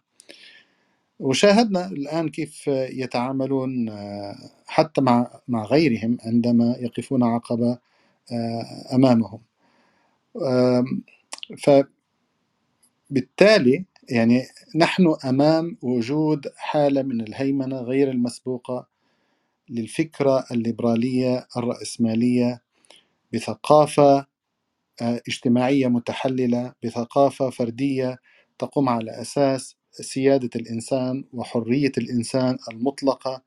وشاهدنا 1.19 1.87
الآن 1.87 2.29
كيف 2.29 2.67
يتعاملون 2.67 3.89
آه، 3.89 4.35
حتى 4.67 5.01
مع 5.01 5.41
مع 5.47 5.63
غيرهم 5.65 6.17
عندما 6.25 6.75
يقفون 6.79 7.23
عقبة 7.23 7.79
آه، 8.31 8.95
أمامهم. 8.95 9.41
آم، 10.43 11.03
فبالتالي 13.09 13.85
يعني 14.09 14.43
نحن 14.75 15.15
أمام 15.25 15.77
وجود 15.81 16.47
حالة 16.57 17.01
من 17.03 17.21
الهيمنة 17.21 17.77
غير 17.81 18.11
المسبوقة 18.11 18.87
للفكرة 19.69 20.45
الليبرالية 20.51 21.47
الرأسمالية 21.57 22.61
بثقافة 23.33 24.27
آه، 25.01 25.21
اجتماعية 25.29 25.87
متحللة 25.87 26.73
بثقافة 26.85 27.49
فردية 27.49 28.17
تقوم 28.59 28.89
على 28.89 29.21
أساس 29.21 29.77
سيادة 29.91 30.49
الإنسان 30.55 31.25
وحرية 31.33 31.91
الإنسان 31.97 32.57
المطلقة 32.73 33.43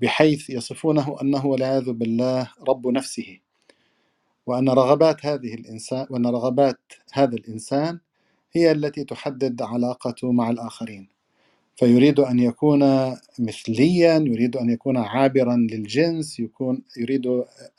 بحيث 0.00 0.50
يصفونه 0.50 1.16
أنه 1.22 1.46
والعياذ 1.46 1.92
بالله 1.92 2.50
رب 2.68 2.88
نفسه. 2.88 3.40
وأن 4.46 4.68
رغبات 4.70 5.26
هذه 5.26 5.54
الإنسان 5.54 6.06
وأن 6.10 6.26
رغبات 6.26 6.78
هذا 7.12 7.36
الإنسان 7.36 8.00
هي 8.52 8.72
التي 8.72 9.04
تحدد 9.04 9.62
علاقته 9.62 10.32
مع 10.32 10.50
الآخرين. 10.50 11.08
فيريد 11.76 12.20
أن 12.20 12.38
يكون 12.40 12.82
مثليا 13.38 14.16
يريد 14.18 14.56
أن 14.56 14.70
يكون 14.70 14.96
عابرا 14.96 15.56
للجنس 15.56 16.40
يكون 16.40 16.82
يريد 16.98 17.26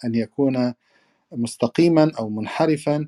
أن 0.05 0.15
يكون 0.15 0.73
مستقيما 1.31 2.11
أو 2.19 2.29
منحرفا. 2.29 3.07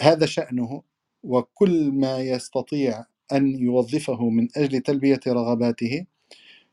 هذا 0.00 0.26
شأنه 0.26 0.82
وكل 1.24 1.92
ما 1.92 2.18
يستطيع 2.20 3.04
أن 3.32 3.56
يوظفه 3.60 4.30
من 4.30 4.48
أجل 4.56 4.80
تلبية 4.80 5.20
رغباته 5.28 6.06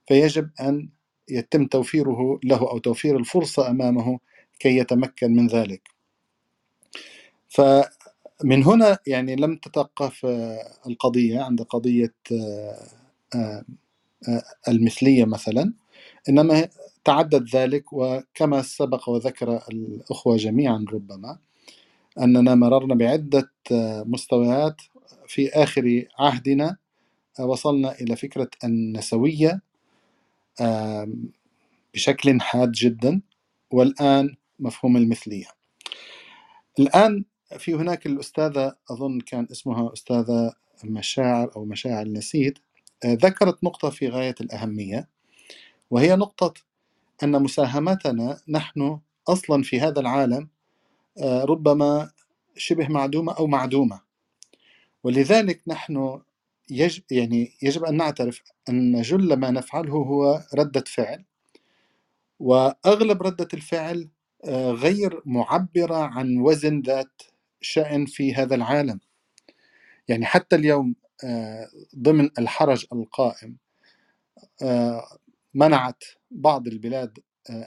فيجب 0.08 0.50
أن 0.62 0.90
يتم 1.30 1.68
توفيره 1.68 2.40
له 2.44 2.58
أو 2.72 2.78
توفير 2.78 3.18
الفرصة 3.18 3.70
أمامه 3.72 4.20
كي 4.60 4.78
يتمكن 4.78 5.36
من 5.36 5.48
ذلك. 5.48 5.90
فمن 7.52 8.64
هنا 8.64 8.98
يعني 9.08 9.36
لم 9.36 9.56
تتوقف 9.56 10.26
آه، 10.26 10.74
القضية 10.88 11.42
عند 11.42 11.62
قضية 11.62 12.14
آه، 12.32 12.88
آه، 13.36 13.64
المثلية 14.68 15.26
مثلا. 15.26 15.74
إنما 16.30 16.68
تعدد 17.06 17.56
ذلك 17.56 17.94
وكما 17.94 18.62
سبق 18.62 19.10
وذكر 19.10 19.62
الأخوة 19.72 20.38
جميعا 20.38 20.86
ربما 20.94 21.38
أننا 22.20 22.56
مررنا 22.56 22.96
بعدة 22.96 23.52
مستويات 24.06 24.82
في 25.28 25.50
آخر 25.50 26.06
عهدنا 26.20 26.78
وصلنا 27.40 27.96
إلى 28.02 28.16
فكرة 28.16 28.50
النسوية 28.64 29.62
بشكل 31.94 32.42
حاد 32.42 32.72
جدا 32.72 33.22
والآن 33.72 34.36
مفهوم 34.60 34.98
المثلية. 34.98 35.48
الآن 36.80 37.26
في 37.58 37.74
هناك 37.74 38.06
الأستاذة 38.06 38.76
أظن 38.92 39.20
كان 39.20 39.48
اسمها 39.52 39.94
أستاذة 39.94 40.54
مشاعر 40.84 41.52
أو 41.56 41.66
مشاعر 41.66 42.08
نسيد 42.08 42.58
ذكرت 43.06 43.64
نقطة 43.64 43.90
في 43.90 44.08
غاية 44.08 44.36
الأهمية 44.42 45.08
وهي 45.92 46.16
نقطة 46.16 46.54
أن 47.24 47.44
مساهمتنا 47.44 48.42
نحن 48.48 49.00
أصلا 49.28 49.64
في 49.64 49.80
هذا 49.80 50.00
العالم 50.00 50.50
ربما 51.24 52.12
شبه 52.58 52.88
معدومة 52.88 53.34
أو 53.34 53.48
معدومة. 53.48 54.02
ولذلك 55.04 55.62
نحن 55.68 56.22
يجب 56.70 57.04
يعني 57.12 57.52
يجب 57.62 57.84
أن 57.84 57.98
نعترف 57.98 58.42
أن 58.70 59.02
جل 59.02 59.34
ما 59.34 59.52
نفعله 59.52 59.94
هو 59.94 60.44
ردة 60.56 60.84
فعل 60.88 61.26
وأغلب 62.40 63.24
ردة 63.24 63.48
الفعل 63.54 64.10
آه، 64.46 64.72
غير 64.72 65.22
معبرة 65.26 65.96
عن 65.96 66.38
وزن 66.38 66.82
ذات 66.82 67.22
شأن 67.62 68.06
في 68.06 68.34
هذا 68.34 68.56
العالم. 68.56 69.00
يعني 70.08 70.26
حتى 70.26 70.56
اليوم 70.56 70.96
آه، 71.24 71.68
ضمن 71.98 72.30
الحرج 72.40 72.86
القائم 72.94 73.58
آه، 74.62 75.04
منعت 75.54 76.04
بعض 76.32 76.68
البلاد 76.68 77.20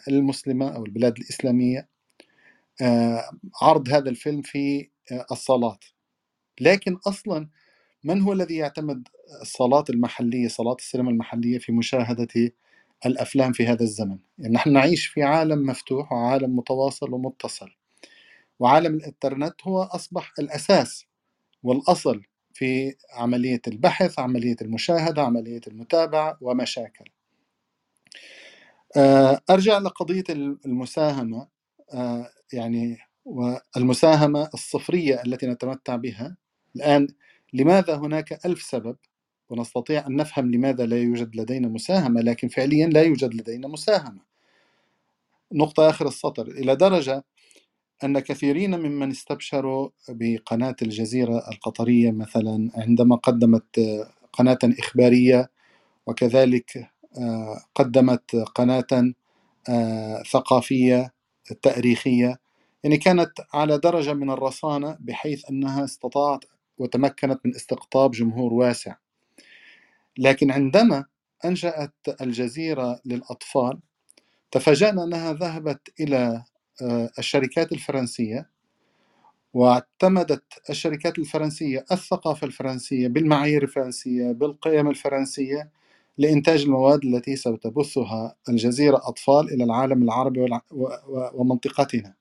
المسلمة 0.08 0.76
أو 0.76 0.84
البلاد 0.84 1.18
الإسلامية 1.18 1.88
عرض 3.62 3.88
هذا 3.88 4.10
الفيلم 4.10 4.42
في 4.42 4.90
الصلاة 5.32 5.78
لكن 6.60 6.98
أصلا 7.06 7.48
من 8.04 8.20
هو 8.22 8.32
الذي 8.32 8.56
يعتمد 8.56 9.08
الصلاة 9.42 9.84
المحلية 9.90 10.48
صلاة 10.48 10.76
السينما 10.78 11.10
المحلية 11.10 11.58
في 11.58 11.72
مشاهدة 11.72 12.52
الأفلام 13.06 13.52
في 13.52 13.66
هذا 13.66 13.82
الزمن؟ 13.82 14.18
يعني 14.38 14.54
نحن 14.54 14.72
نعيش 14.72 15.06
في 15.06 15.22
عالم 15.22 15.66
مفتوح 15.66 16.12
وعالم 16.12 16.56
متواصل 16.56 17.14
ومتصل. 17.14 17.70
وعالم 18.58 18.94
الإنترنت 18.94 19.54
هو 19.64 19.82
أصبح 19.82 20.32
الأساس 20.38 21.06
والأصل 21.62 22.22
في 22.54 22.94
عملية 23.14 23.60
البحث 23.68 24.18
عملية 24.18 24.56
المشاهدة 24.62 25.22
عملية 25.22 25.60
المتابعة 25.68 26.38
ومشاكل. 26.40 27.04
آه، 28.96 29.40
أرجع 29.50 29.78
لقضية 29.78 30.24
المساهمة. 30.66 31.48
آه، 31.94 32.30
يعني 32.52 32.98
والمساهمة 33.24 34.50
الصفرية 34.54 35.22
التي 35.26 35.46
نتمتع 35.46 35.96
بها. 35.96 36.36
الآن 36.76 37.08
لماذا 37.52 37.96
هناك 37.96 38.46
ألف 38.46 38.62
سبب؟ 38.62 38.96
ونستطيع 39.50 40.06
أن 40.06 40.16
نفهم 40.16 40.50
لماذا 40.50 40.86
لا 40.86 40.98
يوجد 40.98 41.36
لدينا 41.36 41.68
مساهمة 41.68 42.20
لكن 42.20 42.48
فعليا 42.48 42.86
لا 42.86 43.02
يوجد 43.02 43.34
لدينا 43.34 43.68
مساهمة. 43.68 44.20
نقطة 45.52 45.90
آخر 45.90 46.08
السطر. 46.08 46.48
إلى 46.48 46.76
درجة 46.76 47.24
أن 48.04 48.18
كثيرين 48.18 48.78
ممن 48.80 49.10
استبشروا 49.10 49.88
بقناة 50.08 50.76
الجزيرة 50.82 51.48
القطرية 51.52 52.10
مثلا 52.10 52.70
عندما 52.74 53.16
قدمت 53.16 53.80
قناة 54.32 54.58
إخبارية 54.64 55.50
وكذلك 56.06 56.90
آه، 57.18 57.60
قدمت 57.74 58.36
قناة 58.36 59.14
آه، 59.68 60.22
ثقافية 60.32 61.14
تاريخية. 61.62 62.38
يعني 62.84 62.96
كانت 62.96 63.32
على 63.54 63.78
درجة 63.78 64.12
من 64.14 64.30
الرصانة 64.30 64.96
بحيث 65.00 65.50
أنها 65.50 65.84
استطاعت 65.84 66.44
وتمكنت 66.78 67.40
من 67.46 67.54
استقطاب 67.54 68.10
جمهور 68.10 68.52
واسع. 68.54 68.96
لكن 70.18 70.50
عندما 70.50 71.04
أنشأت 71.44 71.94
الجزيرة 72.20 73.00
للأطفال 73.04 73.80
تفاجأنا 74.50 75.04
أنها 75.04 75.32
ذهبت 75.32 75.80
إلى 76.00 76.44
الشركات 77.18 77.72
الفرنسية 77.72 78.50
واعتمدت 79.54 80.42
الشركات 80.70 81.18
الفرنسية 81.18 81.84
الثقافة 81.92 82.46
الفرنسية 82.46 83.08
بالمعايير 83.08 83.62
الفرنسية 83.62 84.32
بالقيم 84.32 84.90
الفرنسية 84.90 85.70
لإنتاج 86.18 86.62
المواد 86.62 87.04
التي 87.04 87.36
ستبثها 87.36 88.36
الجزيرة 88.48 88.96
أطفال 88.96 89.52
إلى 89.54 89.64
العالم 89.64 90.02
العربي 90.02 90.60
ومنطقتنا. 91.34 92.14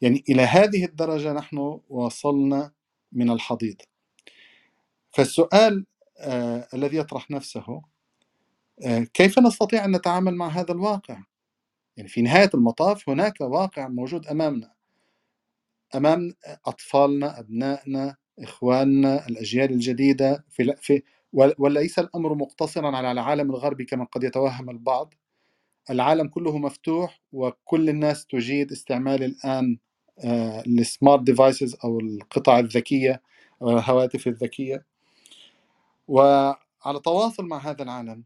يعني 0.00 0.24
إلى 0.28 0.42
هذه 0.42 0.84
الدرجة 0.84 1.32
نحن 1.32 1.80
وصلنا 1.90 2.72
من 3.12 3.30
الحضيض. 3.30 3.76
فالسؤال 5.10 5.86
آه 6.18 6.68
الذي 6.74 6.96
يطرح 6.96 7.30
نفسه 7.30 7.82
آه 8.86 8.98
كيف 9.14 9.38
نستطيع 9.38 9.84
أن 9.84 9.96
نتعامل 9.96 10.34
مع 10.34 10.48
هذا 10.48 10.72
الواقع؟ 10.72 11.22
يعني 11.96 12.08
في 12.08 12.22
نهاية 12.22 12.50
المطاف 12.54 13.08
هناك 13.08 13.40
واقع 13.40 13.88
موجود 13.88 14.26
أمامنا 14.26 14.72
أمام 15.94 16.34
أطفالنا 16.66 17.40
أبنائنا 17.40 18.16
إخواننا 18.38 19.28
الأجيال 19.28 19.70
الجديدة 19.70 20.44
في, 20.50 20.74
في 20.80 21.02
وليس 21.32 21.98
الأمر 21.98 22.34
مقتصرا 22.34 22.96
على 22.96 23.12
العالم 23.12 23.50
الغربي 23.50 23.84
كما 23.84 24.04
قد 24.04 24.24
يتوهم 24.24 24.70
البعض. 24.70 25.14
العالم 25.90 26.28
كله 26.28 26.58
مفتوح 26.58 27.20
وكل 27.32 27.88
الناس 27.88 28.26
تجيد 28.26 28.72
استعمال 28.72 29.22
الآن 29.24 29.78
السمارت 30.66 31.22
ديفايسز 31.22 31.76
أو 31.84 32.00
القطع 32.00 32.58
الذكية 32.58 33.22
أو 33.62 33.70
الهواتف 33.70 34.26
الذكية. 34.26 34.86
وعلى 36.08 37.00
تواصل 37.04 37.46
مع 37.46 37.58
هذا 37.58 37.82
العالم 37.82 38.24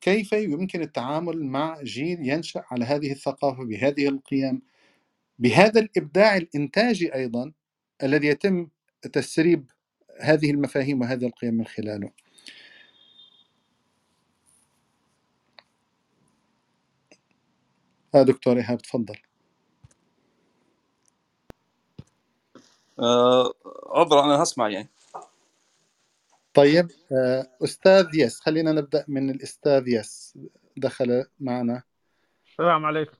كيف 0.00 0.32
يمكن 0.32 0.82
التعامل 0.82 1.44
مع 1.44 1.82
جيل 1.82 2.28
ينشأ 2.28 2.64
على 2.70 2.84
هذه 2.84 3.12
الثقافة 3.12 3.64
بهذه 3.64 4.08
القيم 4.08 4.62
بهذا 5.38 5.80
الإبداع 5.80 6.36
الإنتاجي 6.36 7.14
أيضا 7.14 7.52
الذي 8.02 8.26
يتم 8.26 8.68
تسريب 9.12 9.70
هذه 10.20 10.50
المفاهيم 10.50 11.00
وهذه 11.00 11.26
القيم 11.26 11.54
من 11.54 11.66
خلاله 11.66 12.10
آه 18.14 18.22
دكتور 18.22 18.56
إيهاب 18.56 18.78
تفضل 18.78 19.16
آه 23.00 23.52
عذرا 23.86 24.24
أنا 24.24 24.42
هسمع 24.42 24.68
يعني 24.68 24.88
طيب 26.56 26.88
آه، 27.12 27.46
أستاذ 27.64 28.06
يس 28.14 28.40
خلينا 28.40 28.72
نبدأ 28.72 29.04
من 29.08 29.30
الأستاذ 29.30 29.88
يس 29.88 30.38
دخل 30.76 31.24
معنا. 31.40 31.82
السلام 32.46 32.84
عليكم. 32.84 33.16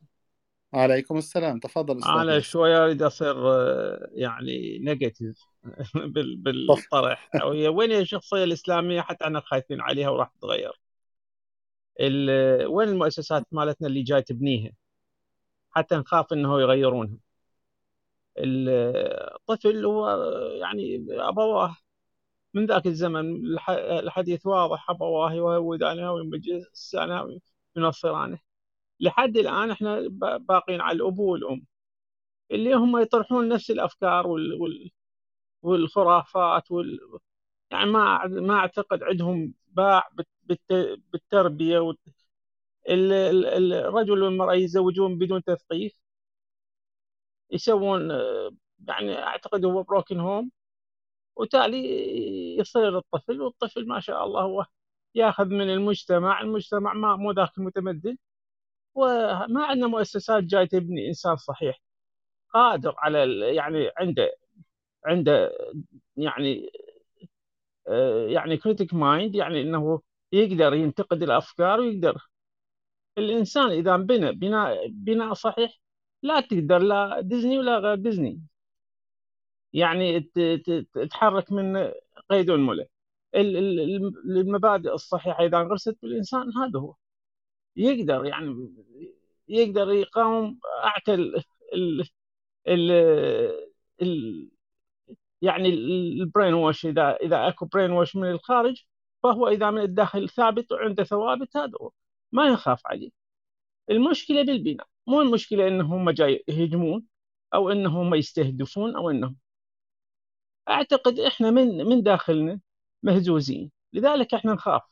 عليكم 0.75 1.19
السلام. 1.19 1.59
تفضل 1.59 1.99
أستاذ 1.99 2.13
أنا 2.13 2.37
يس 2.37 2.45
شوية 2.45 2.85
أريد 2.85 3.03
أصير 3.03 3.49
آه، 3.53 4.11
يعني 4.13 4.79
negative 4.79 5.37
بالطرح. 6.45 7.31
هي 7.35 7.69
وين 7.69 7.91
هي 7.93 8.01
الشخصية 8.01 8.45
الإسلامية؟ 8.45 9.01
حتى 9.01 9.25
إحنا 9.25 9.41
خايفين 9.41 9.81
عليها 9.81 10.09
وراح 10.09 10.29
تتغير. 10.29 10.81
وين 12.69 12.89
المؤسسات 12.89 13.47
مالتنا 13.53 13.89
اللي 13.89 14.03
جاي 14.03 14.23
تبنيها؟ 14.23 14.73
حتى 15.71 15.95
نخاف 15.95 16.33
إنه 16.33 16.61
يغيرونها. 16.61 17.17
الطفل 18.39 19.85
هو 19.85 20.09
يعني 20.61 21.07
ابواه 21.11 21.77
من 22.57 22.67
ذاك 22.67 22.87
الزمن 22.87 23.37
الحديث 23.71 24.47
واضح 24.47 24.91
أبواه 24.91 25.33
يهودانه 25.33 26.13
ويمجسانه 26.13 27.41
وينصرانه 27.77 28.39
لحد 29.01 29.39
الآن 29.39 29.71
إحنا 29.71 30.01
باقين 30.39 30.81
على 30.83 30.97
الأب 30.97 31.19
والأم. 31.21 31.67
اللي 32.53 32.75
هم 32.75 32.99
يطرحون 33.03 33.49
نفس 33.49 33.71
الأفكار 33.71 34.27
وال... 34.27 34.55
وال... 34.63 34.91
والخرافات 35.63 36.71
وال... 36.73 37.01
يعني 37.73 37.91
ما 37.93 38.27
ما 38.27 38.55
أعتقد 38.55 39.03
عندهم 39.05 39.55
باع 39.69 40.11
بالت... 40.45 40.73
بالتربية 41.13 41.79
وال... 41.79 41.99
الرجل 43.75 44.23
والمرأة 44.23 44.55
يتزوجون 44.55 45.19
بدون 45.19 45.43
تثقيف. 45.45 46.01
يسوون 47.51 48.11
يعني 48.89 49.19
أعتقد 49.23 49.65
هو 49.65 49.83
بروكن 49.83 50.21
هوم 50.21 50.51
وتالي 51.37 51.79
يصير 52.59 52.99
الطفل 52.99 53.41
والطفل 53.43 53.87
ما 53.89 54.01
شاء 54.01 54.25
الله 54.25 54.43
هو 54.43 54.67
ياخذ 55.15 55.47
من 55.47 55.71
المجتمع 55.71 56.41
المجتمع 56.41 56.95
ما 56.95 57.17
مو 57.17 57.33
ذاك 57.33 57.59
المتمدن. 57.59 58.17
وما 58.95 59.67
عندنا 59.67 59.87
مؤسسات 59.89 60.45
جاي 60.45 60.67
تبني 60.67 61.09
إنسان 61.09 61.37
صحيح. 61.37 61.81
قادر 62.55 62.95
على 62.99 63.41
يعني 63.57 63.91
عنده 63.99 64.33
عنده 65.07 65.53
يعني 66.17 66.71
يعني 68.29 68.57
critic 68.57 68.95
mind 68.95 69.35
يعني 69.35 69.63
إنه 69.63 70.03
يقدر 70.33 70.75
ينتقد 70.75 71.23
الأفكار 71.23 71.81
ويقدر. 71.81 72.29
الإنسان 73.19 73.71
إذا 73.71 73.97
بنى 73.97 74.33
بناء 74.33 74.89
بناء 74.89 75.33
صحيح 75.35 75.81
لا 76.23 76.41
تقدر 76.41 76.79
لا 76.79 77.21
ديزني 77.21 77.59
ولا 77.59 77.79
غير 77.79 77.95
ديزني. 77.97 78.41
يعني 79.77 80.21
تتحرك 80.95 81.53
من 81.53 81.93
قيد 82.31 82.51
أنملة 82.51 82.87
المبادئ 83.35 84.95
الصحيحة 84.95 85.45
إذا 85.47 85.59
انغرست 85.59 85.99
بالإنسان 86.03 86.53
هذا 86.57 86.81
هو. 86.81 86.95
يقدر 87.77 88.25
يعني 88.27 88.75
يقدر 89.49 89.93
يقاوم 89.93 90.61
اعتى 90.85 91.15
ال 91.15 91.43
ال 92.69 92.93
ال 94.03 94.51
يعني 95.43 95.69
البرين 95.69 96.55
ووش. 96.55 96.87
إذا 96.87 97.17
إذا 97.17 97.49
أكو 97.49 97.67
برين 97.67 97.91
ووش 97.91 98.17
من 98.17 98.31
الخارج 98.31 98.85
فهو 99.23 99.49
إذا 99.49 99.71
من 99.71 99.83
الداخل 99.83 100.29
ثابت 100.29 100.73
وعنده 100.73 101.05
ثوابت 101.05 101.57
هذا 101.57 101.73
ما 102.33 102.47
يخاف 102.49 102.83
عليه. 102.87 103.11
المشكلة 103.91 104.43
بالبناء. 104.43 104.87
مو 105.07 105.23
المشكلة 105.23 105.69
إنهم 105.69 106.11
جاي 106.11 106.45
يهجمون 106.49 107.05
أو 107.55 107.71
إنهم 107.71 108.15
يستهدفون 108.15 108.97
أو 108.97 109.11
إنهم 109.11 109.37
أعتقد 110.71 111.19
إحنا 111.21 111.51
من 111.51 111.85
من 111.87 112.03
داخلنا 112.03 112.61
مهزوزين 113.03 113.71
لذلك 113.93 114.35
إحنا 114.35 114.53
نخاف 114.55 114.83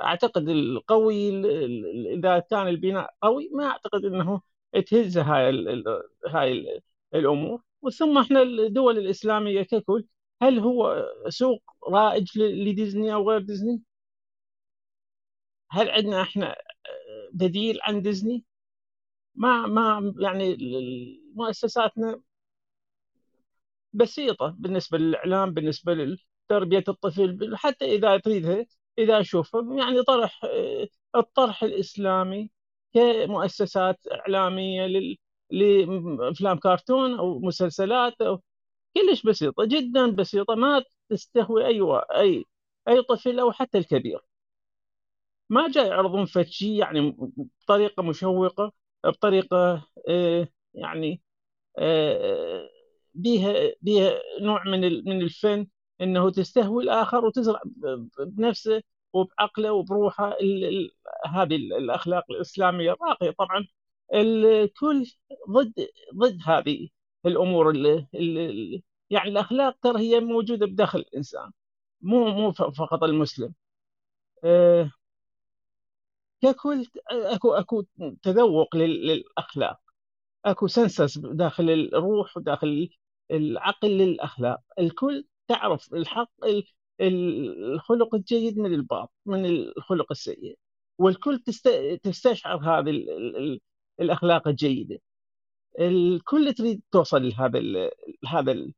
أعتقد 0.00 0.48
القوي 0.48 1.28
إذا 2.14 2.38
كان 2.38 2.68
البناء 2.68 3.14
قوي 3.22 3.48
ما 3.52 3.64
أعتقد 3.66 4.04
إنه 4.04 4.40
تهز 4.86 5.18
هاي 5.18 5.48
ال 5.50 5.84
هاي 6.28 6.52
ال 6.52 6.80
الأمور 7.14 7.62
وثم 7.82 8.18
إحنا 8.18 8.42
الدول 8.42 8.98
الإسلامية 8.98 9.62
ككل 9.62 10.04
هل 10.42 10.58
هو 10.58 11.06
سوق 11.28 11.62
رائج 11.88 12.38
لديزني 12.38 13.14
أو 13.14 13.30
غير 13.30 13.40
ديزني؟ 13.40 13.82
هل 15.70 15.90
عندنا 15.90 16.22
إحنا 16.22 16.56
بديل 17.32 17.78
عن 17.82 18.02
ديزني؟ 18.02 18.44
ما 19.34 19.66
ما 19.66 20.14
يعني 20.20 20.56
مؤسساتنا 21.34 22.20
بسيطة 23.92 24.54
بالنسبة 24.58 24.98
للإعلام 24.98 25.54
بالنسبة 25.54 25.94
لتربيه 25.94 26.84
الطفل 26.88 27.56
حتى 27.56 27.84
إذا 27.84 28.16
تريدها 28.18 28.66
إذا 28.98 29.20
أشوف 29.20 29.54
يعني 29.78 30.02
طرح 30.02 30.40
الطرح 31.16 31.62
الإسلامي 31.62 32.50
كمؤسسات 32.94 33.98
إعلامية 34.12 34.86
لأفلام 35.50 36.58
كرتون 36.58 37.18
أو 37.18 37.38
مسلسلات 37.40 38.20
أو 38.22 38.42
كلش 38.96 39.22
بسيطة 39.22 39.64
جدا 39.66 40.10
بسيطة 40.10 40.54
ما 40.54 40.84
تستهوي 41.10 41.66
أي 41.66 41.80
أي 42.20 42.44
أي 42.88 43.02
طفل 43.02 43.40
أو 43.40 43.52
حتى 43.52 43.78
الكبير. 43.78 44.20
ما 45.50 45.68
جاي 45.68 45.86
يعرضون 45.88 46.26
فد 46.26 46.42
شيء 46.46 46.72
يعني 46.80 47.16
بطريقة 47.62 48.02
مشوقة 48.02 48.72
بطريقة 49.04 49.86
آه، 50.08 50.48
يعني 50.74 51.22
آه، 53.18 53.22
بيها 53.22 53.72
بيها 53.82 54.20
نوع 54.40 54.64
من 54.64 54.80
من 55.04 55.22
الفن 55.22 55.66
إنه 56.00 56.30
تستهوي 56.30 56.84
الآخر 56.84 57.24
وتزرع 57.24 57.60
بنفسه 58.18 58.82
وبعقله 59.12 59.72
وبروحه 59.72 60.36
هذه 61.26 61.56
الأخلاق 61.56 62.24
الإسلامية 62.30 62.92
الراقية 62.92 63.30
طبعا. 63.30 63.66
الكل 64.14 65.06
ضد 65.50 65.88
ضد 66.16 66.38
هذه 66.46 66.88
الأمور 67.26 67.70
اللي, 67.70 68.06
اللي 68.14 68.82
يعني 69.10 69.28
الأخلاق 69.30 69.76
ترى 69.82 70.00
هي 70.00 70.20
موجودة 70.20 70.66
بداخل 70.66 70.98
الإنسان 70.98 71.50
مو 72.00 72.28
مو 72.28 72.52
فقط 72.52 73.02
المسلم. 73.04 73.54
أه 74.44 74.90
ككل 76.42 76.86
أكو 77.10 77.52
أكو 77.54 77.84
تذوق 78.22 78.76
للأخلاق 78.76 79.80
أكو 80.44 80.66
سنسس 80.66 81.18
داخل 81.18 81.70
الروح 81.70 82.36
وداخل 82.36 82.88
العقل 83.30 83.88
للأخلاق. 83.88 84.60
الكل 84.78 85.26
تعرف 85.48 85.94
الحق 85.94 86.30
الخلق 87.00 88.14
الجيد 88.14 88.58
من 88.58 88.74
الباطل 88.74 89.12
من 89.26 89.46
الخلق 89.46 90.06
السيء. 90.10 90.58
والكل 90.98 91.38
تستشعر 92.02 92.56
هذه 92.58 92.90
الأخلاق 94.00 94.48
الجيدة. 94.48 95.00
الكل 95.80 96.52
تريد 96.54 96.82
توصل 96.92 97.22
لهذا 97.28 97.58
ال 97.58 97.90
هذا 98.28 98.72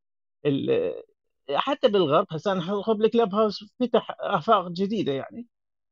حتى 1.51 1.89
بالغرب 1.89 2.27
هسه 2.31 2.53
أنا 2.53 2.61
الكلاب 2.63 3.03
الكلاب 3.03 3.35
هاوس 3.35 3.65
فتح 3.81 4.17
آفاق 4.21 4.69
جديدة 4.69 5.13
يعني. 5.13 5.47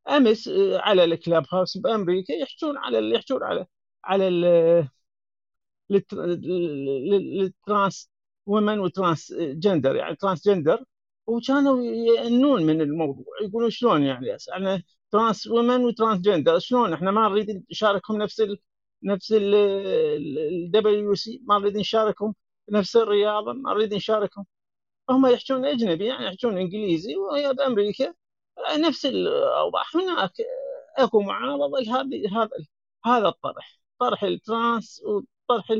أمس 0.09 0.49
على 0.75 1.05
الكلاب 1.05 1.47
هاوس 1.53 1.79
بأمريكا 1.79 2.33
يحجون 2.33 2.79
على 2.79 3.15
يحجون 3.15 3.43
على 3.43 3.67
على 4.05 4.29
ال 7.43 7.54
trans 7.54 8.11
women 8.49 8.74
و 8.74 8.79
transgender 8.81 9.97
يعني 9.96 10.16
transgender 10.16 10.85
وكانوا 11.26 11.82
يأنون 11.82 12.62
من 12.66 12.80
الموضوع 12.80 13.24
يقولون 13.42 13.70
شلون 13.70 14.03
يعني 14.03 14.36
أنا 14.57 14.82
trans 15.12 15.47
woman 15.47 15.85
و 15.85 16.20
transgender 16.20 16.59
شلون؟ 16.59 16.92
إحنا 16.92 17.11
ما 17.11 17.28
نريد 17.28 17.64
نشاركهم 17.70 18.18
نفس 18.22 18.40
ال 18.40 18.59
نفس 19.03 19.34
ال 19.39 21.14
WC 21.14 21.43
ما 21.44 21.59
نريد 21.59 21.76
نشاركهم 21.76 22.34
نفس 22.70 22.96
الرياضة 22.96 23.53
ما 23.53 23.74
نريد 23.74 23.94
نشاركهم. 23.94 24.46
هم 25.11 25.26
يحجون 25.26 25.64
أجنبي 25.66 26.07
يعني 26.07 26.26
يحجون 26.26 26.59
إنجليزي 26.59 27.16
وهي 27.16 27.55
بامريكا 27.55 28.14
نفس 28.78 29.07
الأوضاع. 29.07 29.82
هناك 29.94 30.32
أكو 30.99 31.20
معارضة 31.22 31.80
لهذه 31.80 32.42
هذا 32.42 32.51
هذا 33.07 33.28
الطرح 33.28 33.80
طرح 34.01 34.24
الترانس 34.24 35.03
وطرح 35.05 35.70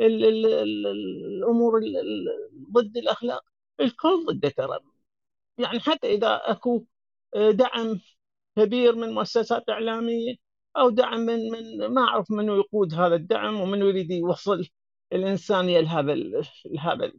ال 0.00 0.24
ال 0.24 0.46
ال 0.46 0.86
ال 0.86 1.26
الأمور 1.38 1.80
ضد 2.72 2.96
الأخلاق. 2.96 3.44
الكل 3.80 4.26
ضده 4.26 4.48
ترى. 4.48 4.78
يعني 5.58 5.80
حتى 5.80 6.06
إذا 6.14 6.28
أكو 6.44 6.84
دعم 7.36 8.00
كبير 8.56 8.96
من 8.96 9.12
مؤسسات 9.12 9.68
إعلامية 9.70 10.34
أو 10.76 10.90
دعم 10.90 11.20
من 11.20 11.50
من 11.50 11.86
ما 11.86 12.02
أعرف 12.02 12.30
منو 12.30 12.56
يقود 12.56 12.94
هذا 12.94 13.14
الدعم 13.14 13.60
ومنو 13.60 13.88
يريد 13.88 14.10
يوصل 14.10 14.68
الانسانيه 15.12 15.80
لهذا 15.80 16.14
لهذا 16.66 17.12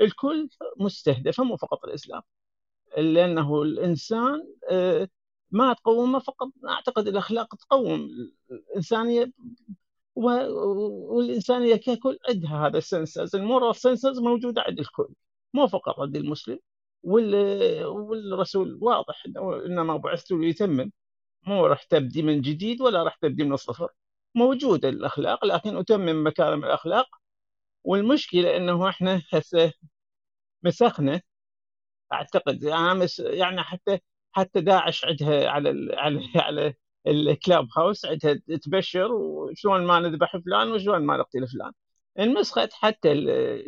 الكل 0.00 0.48
مستهدف 0.80 1.40
مو 1.40 1.56
فقط 1.56 1.84
الإسلام. 1.84 2.22
لأنه 2.98 3.62
الإنسان 3.62 4.44
آه، 4.70 5.08
ما 5.50 5.72
تقومه 5.72 6.18
فقط 6.18 6.48
أعتقد 6.68 7.08
الأخلاق 7.08 7.54
تقوم. 7.56 8.10
الانسانيه 8.50 9.32
والانسانيه 10.18 11.76
ككل 11.76 12.18
عندها 12.28 12.66
هذا 12.66 12.78
السنسز. 12.78 13.36
المورال 13.36 13.76
سنسز 13.76 14.18
موجودة 14.20 14.62
عند 14.62 14.78
الكل 14.78 15.08
مو 15.54 15.66
فقط 15.66 16.00
عند 16.00 16.16
المسلم. 16.16 16.58
والرسول 17.02 18.78
واضح 18.82 19.24
إنما 19.66 19.96
بعثت 19.96 20.32
ليتمم. 20.32 20.92
مو 21.46 21.66
راح 21.66 21.82
تبدي 21.82 22.22
من 22.22 22.40
جديد 22.42 22.80
ولا 22.82 23.02
راح 23.02 23.16
تبدي 23.16 23.44
من 23.44 23.52
الصفر. 23.52 23.88
موجودة 24.34 24.88
الأخلاق 24.88 25.44
لكن 25.44 25.76
أتمم 25.76 26.26
مكارم 26.26 26.64
الأخلاق. 26.64 27.06
والمشكلة 27.84 28.56
أنه 28.56 28.88
إحنا 28.88 29.22
هسه 29.32 29.72
مسخنا. 30.62 31.22
أعتقد 32.12 32.62
يعني 33.18 33.62
حتى 33.62 33.98
حتى 34.32 34.60
داعش 34.60 35.04
عندها 35.04 35.48
على 35.48 35.96
على 35.96 36.20
على 36.36 36.74
الكلاب 37.06 37.68
هاوس 37.78 38.04
عندها 38.06 38.34
تبشر 38.62 39.12
وشلون 39.12 39.86
ما 39.86 40.00
نذبح 40.00 40.36
فلان 40.36 40.72
وشلون 40.72 40.98
ما 41.06 41.16
نقتل 41.16 41.48
فلان. 41.48 41.72
انمسخت 42.18 42.72
حتى 42.72 43.14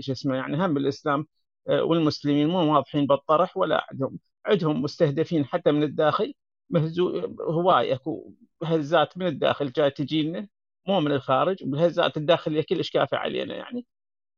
شو 0.00 0.12
اسمه 0.12 0.36
يعني 0.36 0.56
هم 0.66 0.76
الإسلام 0.76 1.26
آه، 1.68 1.82
والمسلمين 1.82 2.48
مو 2.48 2.74
واضحين 2.74 3.06
بالطرح 3.06 3.56
ولا 3.56 3.86
عندهم. 3.90 4.18
عندهم 4.46 4.82
مستهدفين 4.82 5.44
حتى 5.46 5.72
من 5.72 5.82
الداخل 5.82 6.34
مهزو 6.70 7.18
هواي 7.40 7.94
أكو 7.94 8.32
هزات 8.62 9.18
من 9.18 9.26
الداخل 9.26 9.72
جاي 9.72 9.90
تجي 9.90 10.22
لنا 10.22 10.48
مو 10.86 11.00
من 11.00 11.12
الخارج 11.12 11.56
والهزات 11.64 12.16
الداخلية 12.16 12.62
كلش 12.62 12.90
كافية 12.90 13.16
علينا 13.16 13.54
يعني. 13.56 13.86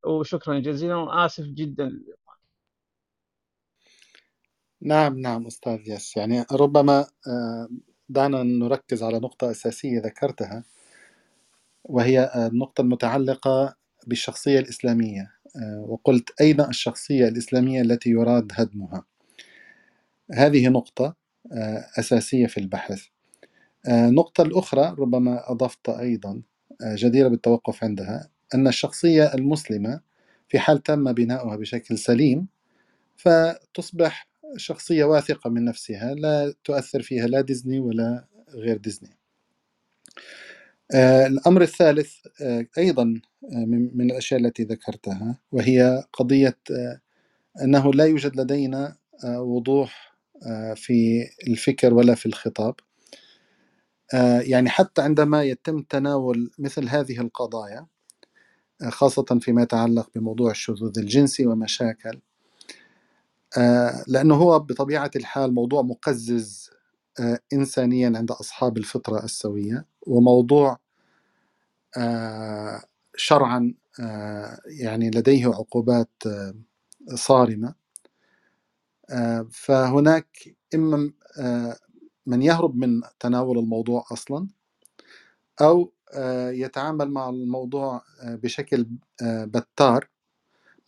وشكرا 0.07 0.59
جزيلا 0.59 0.97
وآسف 0.97 1.45
جدا. 1.45 2.03
نعم 4.81 5.19
نعم 5.19 5.47
أستاذ 5.47 5.81
يس 5.89 6.17
يعني 6.17 6.45
ربما 6.53 7.07
آه، 7.27 7.69
دعنا 8.13 8.43
نركز 8.43 9.03
على 9.03 9.19
نقطة 9.19 9.51
أساسية 9.51 10.01
ذكرتها 10.01 10.65
وهي 11.85 12.33
النقطة 12.37 12.81
المتعلقة 12.81 13.75
بالشخصية 14.07 14.59
الإسلامية. 14.59 15.33
آه، 15.57 15.85
وقلت 15.89 16.31
أين 16.41 16.61
الشخصية 16.61 17.29
الإسلامية 17.29 17.81
التي 17.81 18.11
يراد 18.11 18.53
هدمها؟ 18.55 19.05
هذه 20.33 20.69
نقطة 20.69 21.15
آه، 21.53 21.87
أساسية 21.99 22.47
في 22.47 22.59
البحث. 22.61 23.03
النقطة 23.89 24.43
الأخرى 24.43 24.95
ربما 24.99 25.51
أضفت 25.53 25.89
أيضا 25.89 26.43
جديرة 26.83 27.29
بالتوقف 27.29 27.85
عندها 27.85 28.29
أن 28.55 28.69
الشخصية 28.69 29.35
المسلمة 29.35 30.01
في 30.49 30.59
حال 30.59 30.83
تم 30.83 31.13
بناؤها 31.13 31.57
بشكل 31.57 31.99
سليم 31.99 32.47
فتصبح 33.17 34.29
شخصية 34.57 35.05
واثقة 35.05 35.51
من 35.51 35.65
نفسها 35.65 36.15
لا 36.15 36.55
تؤثر 36.65 37.03
فيها 37.03 37.27
لا 37.27 37.41
ديزني 37.41 37.81
ولا 37.81 38.27
غير 38.55 38.77
ديزني. 38.77 39.17
آه، 40.95 41.27
الأمر 41.27 41.63
الثالث 41.63 42.15
آه، 42.43 42.67
أيضا 42.79 43.21
آه، 43.53 43.65
من 43.95 44.11
الأشياء 44.11 44.41
التي 44.41 44.63
ذكرتها 44.65 45.39
وهي 45.53 46.05
قضية 46.13 46.59
أنه 47.63 47.93
لا 47.93 48.05
يوجد 48.05 48.41
لدينا 48.41 48.97
وضوح 49.25 50.13
في 50.77 51.29
الفكر 51.49 51.95
ولا 51.95 52.15
في 52.15 52.27
الخطاب. 52.27 52.75
يعني 54.41 54.71
حتى 54.71 55.03
عندما 55.03 55.43
يتم 55.43 55.83
تناول 55.83 56.51
مثل 56.59 56.89
هذه 56.89 57.21
القضايا 57.21 57.87
خاصة 58.89 59.39
فيما 59.41 59.63
يتعلق 59.63 60.11
بموضوع 60.15 60.51
الشذوذ 60.51 60.99
الجنسي 60.99 61.47
ومشاكل 61.47 62.21
لأنه 64.09 64.35
هو 64.35 64.59
بطبيعة 64.59 65.11
الحال 65.17 65.55
موضوع 65.55 65.83
مقزز 65.83 66.71
إنسانيا 67.53 68.13
عند 68.17 68.31
أصحاب 68.31 68.79
الفطرة 68.79 69.25
السوية 69.25 69.87
وموضوع 70.07 70.79
شرعا 73.17 73.75
يعني 74.67 75.11
لديه 75.11 75.47
عقوبات 75.49 76.11
صارمة. 77.15 77.75
فهناك 79.53 80.57
إما 80.75 81.13
من 82.27 82.43
يهرب 82.43 82.77
من 82.77 83.03
تناول 83.21 83.59
الموضوع 83.59 84.07
أصلا 84.13 84.49
أو 85.63 85.93
يتعامل 86.53 87.11
مع 87.11 87.29
الموضوع 87.29 88.03
بشكل 88.25 88.87
بتار 89.25 90.09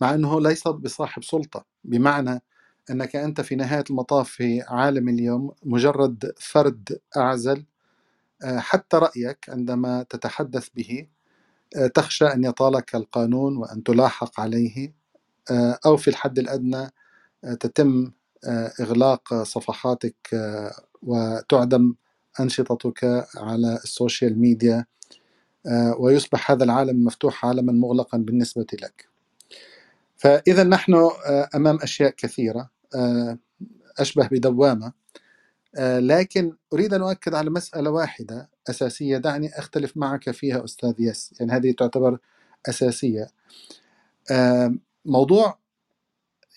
مع 0.01 0.15
أنه 0.15 0.41
ليس 0.41 0.69
بصاحب 0.69 1.25
سلطة. 1.25 1.67
بمعنى 1.85 2.43
أنك 2.91 3.17
أنت 3.17 3.41
في 3.41 3.55
نهاية 3.57 3.85
المطاف 3.91 4.31
في 4.31 4.63
عالم 4.69 5.09
اليوم 5.09 5.53
مجرد 5.63 6.33
فرد 6.39 6.99
أعزل 7.17 7.65
حتى 8.45 8.97
رأيك 8.97 9.51
عندما 9.51 10.03
تتحدث 10.11 10.69
به 10.77 11.07
تخشى 11.95 12.25
أن 12.27 12.45
يطالك 12.45 12.95
القانون 12.95 13.57
وأن 13.57 13.83
تلاحق 13.83 14.41
عليه 14.41 14.95
أو 15.87 15.97
في 15.97 16.09
الحد 16.09 16.39
الأدنى 16.39 16.91
تتم 17.61 18.13
إغلاق 18.81 19.43
صفحاتك 19.43 20.17
وتعدم 21.03 21.95
أنشطتك 22.41 23.27
على 23.37 23.75
ال 23.85 23.92
social 23.92 24.39
media 24.41 24.87
ويصبح 25.99 26.51
هذا 26.51 26.65
العالم 26.65 26.91
المفتوح 26.91 27.45
عالما 27.47 27.73
مغلقا 27.73 28.19
بالنسبة 28.19 28.67
لك. 28.83 29.09
فإذا 30.17 30.65
نحن 30.65 31.11
أمام 31.55 31.79
أشياء 31.83 32.11
كثيرة. 32.11 32.71
أشبه 33.99 34.29
بدوامة. 34.29 34.93
لكن 35.81 36.57
أريد 36.73 36.95
أن 36.95 37.03
أؤكد 37.03 37.35
على 37.35 37.51
مسألة 37.51 37.91
واحدة 37.91 38.51
أساسية. 38.71 39.19
دعني 39.19 39.59
أختلف 39.59 39.97
معك 39.97 40.31
فيها 40.31 40.65
أستاذ 40.65 40.95
يس 40.99 41.35
يعني 41.41 41.53
هذه 41.53 41.75
تعتبر 41.79 42.19
أساسية. 42.69 43.27
موضوع 45.05 45.59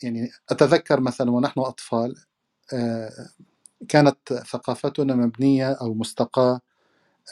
يعني 0.03 0.29
أتذكر 0.49 0.99
مثلا 0.99 1.31
ونحن 1.31 1.59
أطفال 1.59 2.15
كانت 3.89 4.33
ثقافتنا 4.33 5.15
مبنية 5.15 5.71
أو 5.71 5.93
مستقاة 5.93 6.61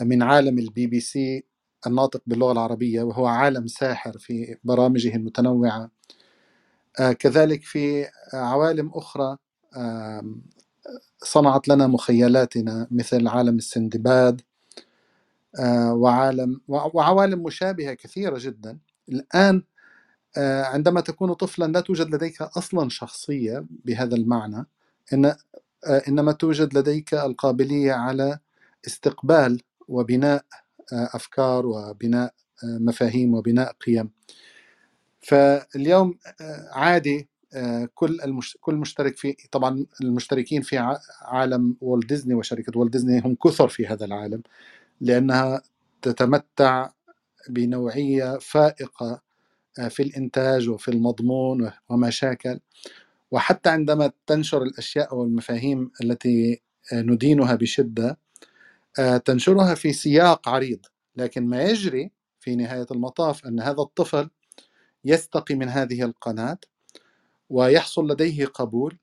من 0.01 0.23
عالم 0.23 0.59
البي 0.59 0.87
بي 0.87 0.99
سي 0.99 1.43
الناطق 1.87 2.21
باللغة 2.27 2.51
العربية 2.51 3.03
وهو 3.03 3.25
عالم 3.25 3.67
ساحر 3.67 4.17
في 4.17 4.57
برامجه 4.63 5.15
المتنوعة. 5.15 5.91
كذلك 6.99 7.63
في 7.63 8.05
عوالم 8.33 8.91
أخرى 8.95 9.37
صنعت 11.23 11.67
لنا 11.67 11.87
مخيلاتنا 11.87 12.87
مثل 12.91 13.27
عالم 13.27 13.57
السندباد 13.57 14.41
وعالم 15.91 16.61
وعوالم 16.67 17.43
مشابهة 17.43 17.93
كثيرة 17.93 18.37
جدا. 18.39 18.77
الآن 19.09 19.63
عندما 20.37 21.01
تكون 21.01 21.33
طفلا 21.33 21.65
لا 21.71 21.79
توجد 21.79 22.15
لديك 22.15 22.41
أصلا 22.41 22.89
شخصية 22.89 23.65
بهذا 23.85 24.15
المعنى 24.15 24.65
إن 25.13 25.35
إنما 26.07 26.31
توجد 26.31 26.77
لديك 26.77 27.13
القابلية 27.13 27.93
على 27.93 28.39
استقبال 28.87 29.61
وبناء 29.87 30.45
أفكار 30.93 31.65
وبناء 31.65 32.33
مفاهيم 32.63 33.33
وبناء 33.33 33.73
قيم. 33.85 34.11
فاليوم 35.25 36.17
عادي 36.71 37.29
كل 37.93 38.21
المش... 38.21 38.57
كل 38.61 38.75
مشترك 38.75 39.17
في 39.17 39.35
طبعا 39.51 39.85
المشتركين 40.01 40.61
في 40.61 40.97
عالم 41.21 41.77
والت 41.81 42.09
ديزني 42.09 42.33
وشركة 42.33 42.79
والت 42.79 42.91
ديزني 42.93 43.21
هم 43.25 43.35
كثر 43.35 43.67
في 43.67 43.87
هذا 43.87 44.05
العالم 44.05 44.43
لأنها 45.01 45.61
تتمتع 46.01 46.89
بنوعية 47.49 48.37
فائقة 48.37 49.21
في 49.89 50.03
الإنتاج 50.03 50.69
وفي 50.69 50.87
المضمون 50.91 51.71
ومشاكل. 51.89 52.59
وحتى 53.31 53.69
عندما 53.69 54.11
تنشر 54.27 54.63
الأشياء 54.63 55.11
أو 55.11 55.23
المفاهيم 55.23 55.91
التي 56.03 56.61
ندينها 56.93 57.55
بشدة 57.55 58.17
تنشرها 59.25 59.75
في 59.75 59.93
سياق 59.93 60.49
عريض. 60.49 60.79
لكن 61.15 61.47
ما 61.47 61.63
يجري 61.63 62.11
في 62.39 62.55
نهاية 62.55 62.85
المطاف 62.91 63.45
أن 63.45 63.59
هذا 63.59 63.81
الطفل 63.81 64.29
يستقي 65.05 65.55
من 65.55 65.69
هذه 65.69 66.03
القناة 66.03 66.57
ويحصل 67.49 68.07
لديه 68.11 68.45
قبول 68.45 68.97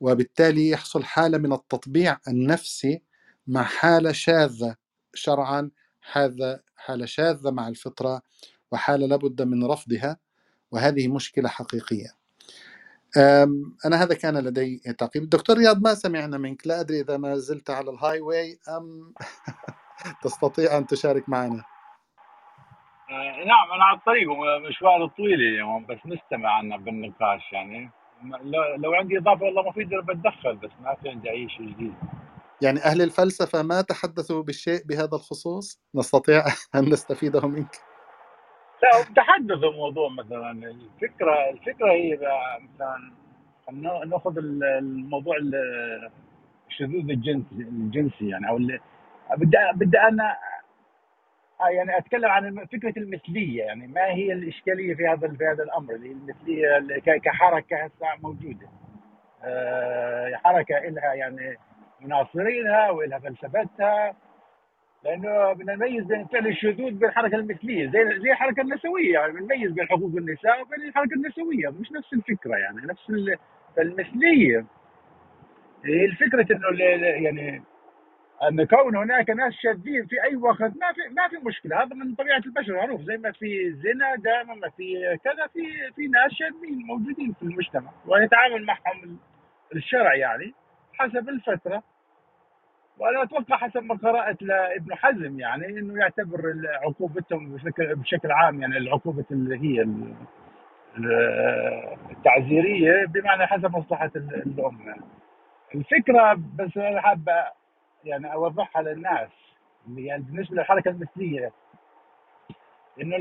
وبالتالي 0.00 0.68
يحصل 0.70 1.04
حالة 1.04 1.38
من 1.38 1.52
التطبيع 1.52 2.18
النفسي 2.28 3.02
مع 3.46 3.62
حالة 3.62 4.12
شاذة 4.12 4.76
شرعا 5.14 5.70
هذا 6.12 6.60
حالة 6.76 7.06
شاذة 7.06 7.50
مع 7.50 7.68
الفطرة 7.68 8.22
وحالة 8.72 9.06
لابد 9.06 9.42
من 9.42 9.64
رفضها 9.64 10.18
وهذه 10.70 11.08
مشكلة 11.08 11.48
حقيقية. 11.48 12.10
أنا 13.86 14.02
هذا 14.02 14.14
كان 14.14 14.38
لدي 14.38 14.78
تعقيب. 14.98 15.28
دكتور 15.30 15.58
رياض 15.58 15.82
ما 15.82 15.94
سمعنا 15.94 16.38
منك. 16.38 16.66
لا 16.66 16.80
أدري 16.80 17.00
إذا 17.00 17.16
ما 17.16 17.36
زلت 17.38 17.70
على 17.70 17.90
ال 17.90 18.20
highway 18.20 18.58
أم 18.68 19.14
تستطيع 20.24 20.78
أن 20.78 20.86
تشارك 20.86 21.28
معنا. 21.28 21.64
نعم 23.46 23.72
أنا 23.74 23.84
على 23.84 23.98
الطريق 23.98 24.28
مشوار 24.68 25.06
طويل 25.06 25.40
اليوم 25.40 25.86
بس 25.86 25.98
نستمع 26.06 26.50
عنا 26.50 26.76
بالنقاش 26.76 27.52
يعني. 27.52 27.90
لو 28.78 28.94
عندي 28.94 29.18
إضافة 29.18 29.44
والله 29.44 29.68
مفيده 29.68 30.00
بتدخل 30.00 30.56
بس 30.56 30.70
ما 30.82 30.94
في 31.02 31.08
عندي 31.08 31.30
أي 31.30 31.48
شيء 31.48 31.66
جديد. 31.66 31.94
يعني 32.62 32.78
أهل 32.78 33.02
الفلسفة 33.02 33.62
ما 33.62 33.82
تحدثوا 33.82 34.42
بالشيء 34.42 34.86
بهذا 34.86 35.14
الخصوص؟ 35.14 35.82
نستطيع 35.94 36.44
أن 36.74 36.84
نستفيده 36.84 37.48
منك. 37.48 37.76
لا 38.82 39.14
تحدثوا 39.16 39.72
موضوع 39.72 40.08
مثلا 40.08 40.50
الفكرة 40.50 41.50
الفكرة 41.50 41.90
هي 41.90 42.18
مثلا 42.74 44.04
نأخذ 44.06 44.38
الموضوع 44.38 45.36
الشذوذ 46.70 47.10
الجنسي 47.10 47.54
الجنسي 47.54 48.28
يعني 48.28 48.48
أو 48.48 48.58
بدي 49.36 49.56
بدي 49.74 49.98
أنا 49.98 50.24
آه، 50.24 50.47
يعني 51.60 51.98
أتكلم 51.98 52.30
عن 52.30 52.66
فكرة 52.66 52.92
المثلية 52.96 53.62
يعني 53.62 53.86
ما 53.86 54.06
هي 54.06 54.32
الإشكالية 54.32 54.94
في 54.94 55.06
هذا 55.06 55.28
في 55.28 55.46
هذا 55.46 55.62
الأمر؟ 55.64 55.94
اللي 55.94 56.12
المثلية 56.12 56.98
كحركة 57.24 57.76
هسه 57.76 58.06
موجودة. 58.22 58.68
آه، 59.44 60.32
حركة 60.44 60.78
لها 60.78 61.14
يعني 61.14 61.56
مناصرينها 62.00 62.90
ولها 62.90 63.18
فلسفتها 63.18 64.14
لأنه 65.04 65.52
بدنا 65.52 65.74
نميز 65.74 66.04
بين 66.04 66.26
فعل 66.26 66.46
الشذوذ 66.46 66.90
بين 66.90 67.08
الحركه 67.08 67.34
المثلية 67.34 67.90
زي 67.90 68.20
زي 68.20 68.30
الحركة 68.30 68.60
النسوية 68.60 69.12
يعني 69.12 69.32
بنميز 69.32 69.70
بين 69.72 69.86
حقوق 69.86 70.16
النساء 70.16 70.62
وبين 70.62 70.88
الحركة 70.88 71.14
النسوية 71.14 71.68
مش 71.68 71.92
نفس 71.92 72.12
الفكرة 72.12 72.56
يعني 72.56 72.76
نفس 72.76 73.10
المثلية. 73.78 74.64
هي 75.84 76.04
الفكرة 76.04 76.56
إنه 76.56 76.84
يعني 76.84 77.62
أن 78.42 78.64
كون 78.64 78.96
هناك 78.96 79.30
ناس 79.30 79.52
شاذين 79.52 80.06
في 80.06 80.22
أي 80.24 80.36
وقت 80.36 80.60
ما 80.60 80.92
في 80.92 81.14
ما 81.16 81.28
في 81.28 81.46
مشكلة. 81.46 81.82
هذا 81.82 81.94
من 81.94 82.14
طبيعة 82.14 82.42
البشر 82.46 82.72
معروف. 82.72 83.00
زي 83.00 83.16
ما 83.16 83.32
في 83.32 83.72
زنا 83.72 84.14
دائما 84.16 84.54
ما 84.54 84.68
في 84.76 85.18
كذا 85.24 85.46
في 85.46 85.92
في 85.96 86.06
ناس 86.08 86.32
شاذين 86.32 86.78
موجودين 86.86 87.32
في 87.32 87.42
المجتمع 87.42 87.90
ويتعامل 88.06 88.64
معهم 88.66 89.18
الشرع 89.74 90.14
يعني 90.14 90.54
حسب 90.92 91.28
الفترة. 91.28 91.82
وأنا 92.98 93.22
أتوقع 93.22 93.56
حسب 93.56 93.82
ما 93.82 93.94
قرأت 93.94 94.42
لابن 94.42 94.94
حزم 94.94 95.40
يعني 95.40 95.66
إنه 95.66 96.00
يعتبر 96.00 96.40
عقوبتهم 96.82 97.54
بشكل 97.54 97.94
بشكل 97.96 98.30
عام 98.32 98.60
يعني 98.60 98.76
العقوبة 98.76 99.24
اللي 99.30 99.56
هي 99.62 99.86
التعزيرية 102.10 103.06
بمعنى 103.06 103.46
حسب 103.46 103.76
مصلحة 103.76 104.10
الأمة. 104.16 104.96
الفكرة 105.74 106.34
بس 106.58 106.76
أنا 106.76 107.00
حابة 107.00 107.32
يعني 108.04 108.32
أوضحها 108.32 108.82
للناس. 108.82 109.30
يعني 109.96 110.22
بالنسبة 110.22 110.56
للحركة 110.56 110.88
المثلية 110.88 111.52
إنه 113.00 113.16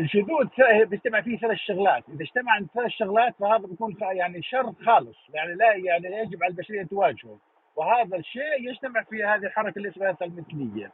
الشذوذ 0.00 0.48
بيجتمع 0.84 1.20
فيه 1.20 1.38
ثلاث 1.38 1.56
شغلات، 1.56 2.04
إذا 2.08 2.22
اجتمع 2.22 2.60
ثلاث 2.74 2.90
شغلات 2.90 3.34
فهذا 3.40 3.66
بيكون 3.66 3.96
يعني 4.00 4.42
شر 4.42 4.72
خالص، 4.86 5.16
يعني 5.34 5.54
لا 5.54 5.72
يعني 5.74 6.08
لا 6.08 6.20
يجب 6.20 6.42
على 6.42 6.50
البشرية 6.50 6.82
تواجهه، 6.82 7.38
وهذا 7.76 8.16
الشيء 8.16 8.70
يجتمع 8.70 9.02
في 9.02 9.24
هذه 9.24 9.46
الحركة 9.46 9.78
اللي 9.78 9.88
اسمها 9.88 10.16
المثلية. 10.22 10.92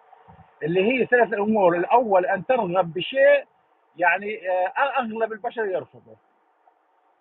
اللي 0.63 0.83
هي 0.83 1.07
ثلاث 1.07 1.35
أمور، 1.35 1.77
الأول 1.77 2.27
أن 2.27 2.47
ترغب 2.47 2.93
بشيء 2.93 3.45
يعني 3.97 4.51
آه، 4.51 5.01
أغلب 5.01 5.33
البشر 5.33 5.65
يرفضه. 5.65 6.17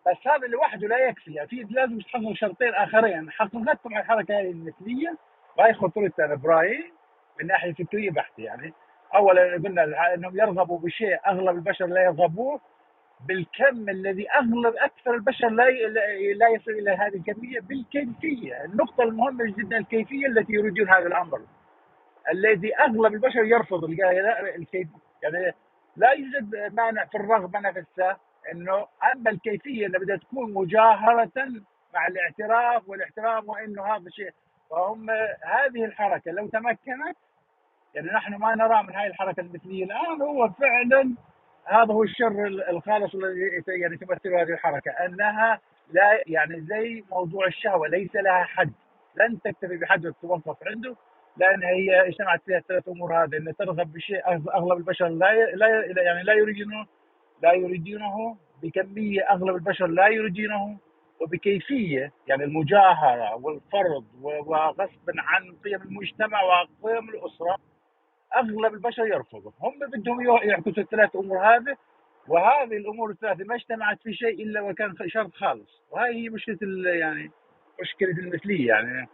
بس 0.07 0.17
هذا 0.27 0.47
لوحده 0.47 0.87
لا 0.87 0.97
يكفي، 0.97 1.33
يعني 1.33 1.47
في 1.47 1.67
لازم 1.69 1.99
تحقق 1.99 2.33
شرطين 2.33 2.73
آخرين، 2.73 3.31
حققتهم 3.31 3.97
الحركة 3.97 4.39
هذه 4.39 4.51
المثلية 4.51 5.17
وهي 5.57 5.73
خطورتها 5.73 6.35
برايي 6.35 6.93
من 7.41 7.47
ناحية 7.47 7.73
فكريه 7.73 8.11
بحته 8.11 8.43
يعني. 8.43 8.73
أولا 9.15 9.53
قلنا 9.53 10.13
إنهم 10.13 10.37
يرغبوا 10.37 10.79
بشيء 10.79 11.17
أغلب 11.27 11.55
البشر 11.55 11.85
لا 11.85 12.03
يرغبوه 12.03 12.61
بالكم 13.27 13.89
الذي 13.89 14.29
أغلب 14.29 14.75
أكثر 14.75 15.13
البشر 15.13 15.49
لا 15.49 15.63
لا 16.33 16.47
يصل 16.49 16.71
إلى 16.71 16.91
هذه 16.91 17.15
الكمية؟ 17.15 17.59
بالكيفية، 17.59 18.65
النقطة 18.65 19.03
المهمة 19.03 19.45
جدا 19.57 19.77
الكيفية 19.77 20.27
التي 20.27 20.53
يريدون 20.53 20.89
هذا 20.89 21.07
الأمر. 21.07 21.41
الذي 22.31 22.75
أغلب 22.75 23.13
البشر 23.13 23.43
يرفض 23.43 23.83
الكيف 23.83 24.87
يعني 25.23 25.53
لا 25.95 26.11
يوجد 26.11 26.73
مانع 26.73 27.05
في 27.05 27.17
الرغبة 27.17 27.59
نفسها 27.59 28.17
إنه 28.51 28.87
أما 29.13 29.31
الكيفية 29.31 29.85
اللي 29.85 29.99
بدها 29.99 30.17
تكون 30.17 30.53
مجاهرة 30.53 31.31
مع 31.93 32.07
الاعتراف 32.07 32.89
والاحترام 32.89 33.49
وإنه 33.49 33.83
هذا 33.83 34.09
شيء 34.09 34.31
فهم 34.73 35.09
هذه 35.41 35.85
الحركة 35.85 36.31
لو 36.31 36.47
تمكنت 36.47 37.17
يعني 37.95 38.07
نحن 38.07 38.35
ما 38.35 38.55
نرى 38.55 38.83
من 38.83 38.95
هذه 38.95 39.07
الحركة 39.07 39.41
المثلية 39.41 39.85
الآن 39.85 40.21
هو 40.21 40.49
فعلا 40.49 41.15
هذا 41.65 41.93
هو 41.93 42.03
الشر 42.03 42.47
الخالص 42.47 43.15
الذي 43.15 43.63
يعني 43.67 43.97
تمثله 43.97 44.41
هذه 44.41 44.49
الحركة 44.49 44.91
أنها 44.91 45.59
لا 45.91 46.23
يعني 46.27 46.61
زي 46.61 47.03
موضوع 47.11 47.47
الشهوة 47.47 47.87
ليس 47.87 48.15
لها 48.15 48.43
حد 48.43 48.71
لن 49.15 49.41
تكتفي 49.41 49.77
بحد 49.77 50.05
وتتوقف 50.05 50.57
عنده 50.67 50.95
لأن 51.37 51.63
هي 51.63 52.07
اجتمعت 52.07 52.41
فيها 52.45 52.57
الثلاث 52.57 52.89
أمور 52.89 53.23
هذه 53.23 53.37
إن 53.37 53.55
ترغب 53.59 53.93
بشيء 53.93 54.27
أغلب 54.27 54.77
البشر 54.77 55.07
لا 55.07 55.33
لا 55.55 56.01
يعني 56.01 56.23
لا 56.23 56.33
يريدونه 56.33 56.85
لا 57.43 57.53
يريدونه 57.53 58.37
بكمية 58.63 59.21
أغلب 59.21 59.55
البشر 59.55 59.87
لا 59.87 60.07
يريدونه 60.07 60.77
وبكيفية 61.21 62.11
يعني 62.27 62.43
المجاهرة 62.43 63.35
والفرض 63.35 64.05
وغصبا 64.21 65.13
عن 65.17 65.55
قيم 65.63 65.81
المجتمع 65.81 66.41
وقيم 66.41 67.09
الأسرة 67.09 67.57
أغلب 68.35 68.73
البشر 68.73 69.07
يرفضوا 69.07 69.51
هم 69.61 69.73
بدهم 69.79 70.21
يعكسوا 70.21 70.83
الثلاث 70.83 71.15
أمور 71.15 71.37
هذه 71.37 71.75
وهذه 72.27 72.77
الأمور 72.77 73.09
الثلاثة 73.09 73.43
ما 73.43 73.55
اجتمعت 73.55 74.01
في 74.03 74.13
شيء 74.13 74.43
إلا 74.43 74.61
وكان 74.61 74.93
شرط 75.07 75.33
خالص. 75.35 75.81
وهي 75.91 76.15
هي 76.15 76.29
مشكلة 76.29 76.89
يعني 76.89 77.31
مشكلة 77.81 78.11
المثلية. 78.11 78.67
يعني 78.67 79.07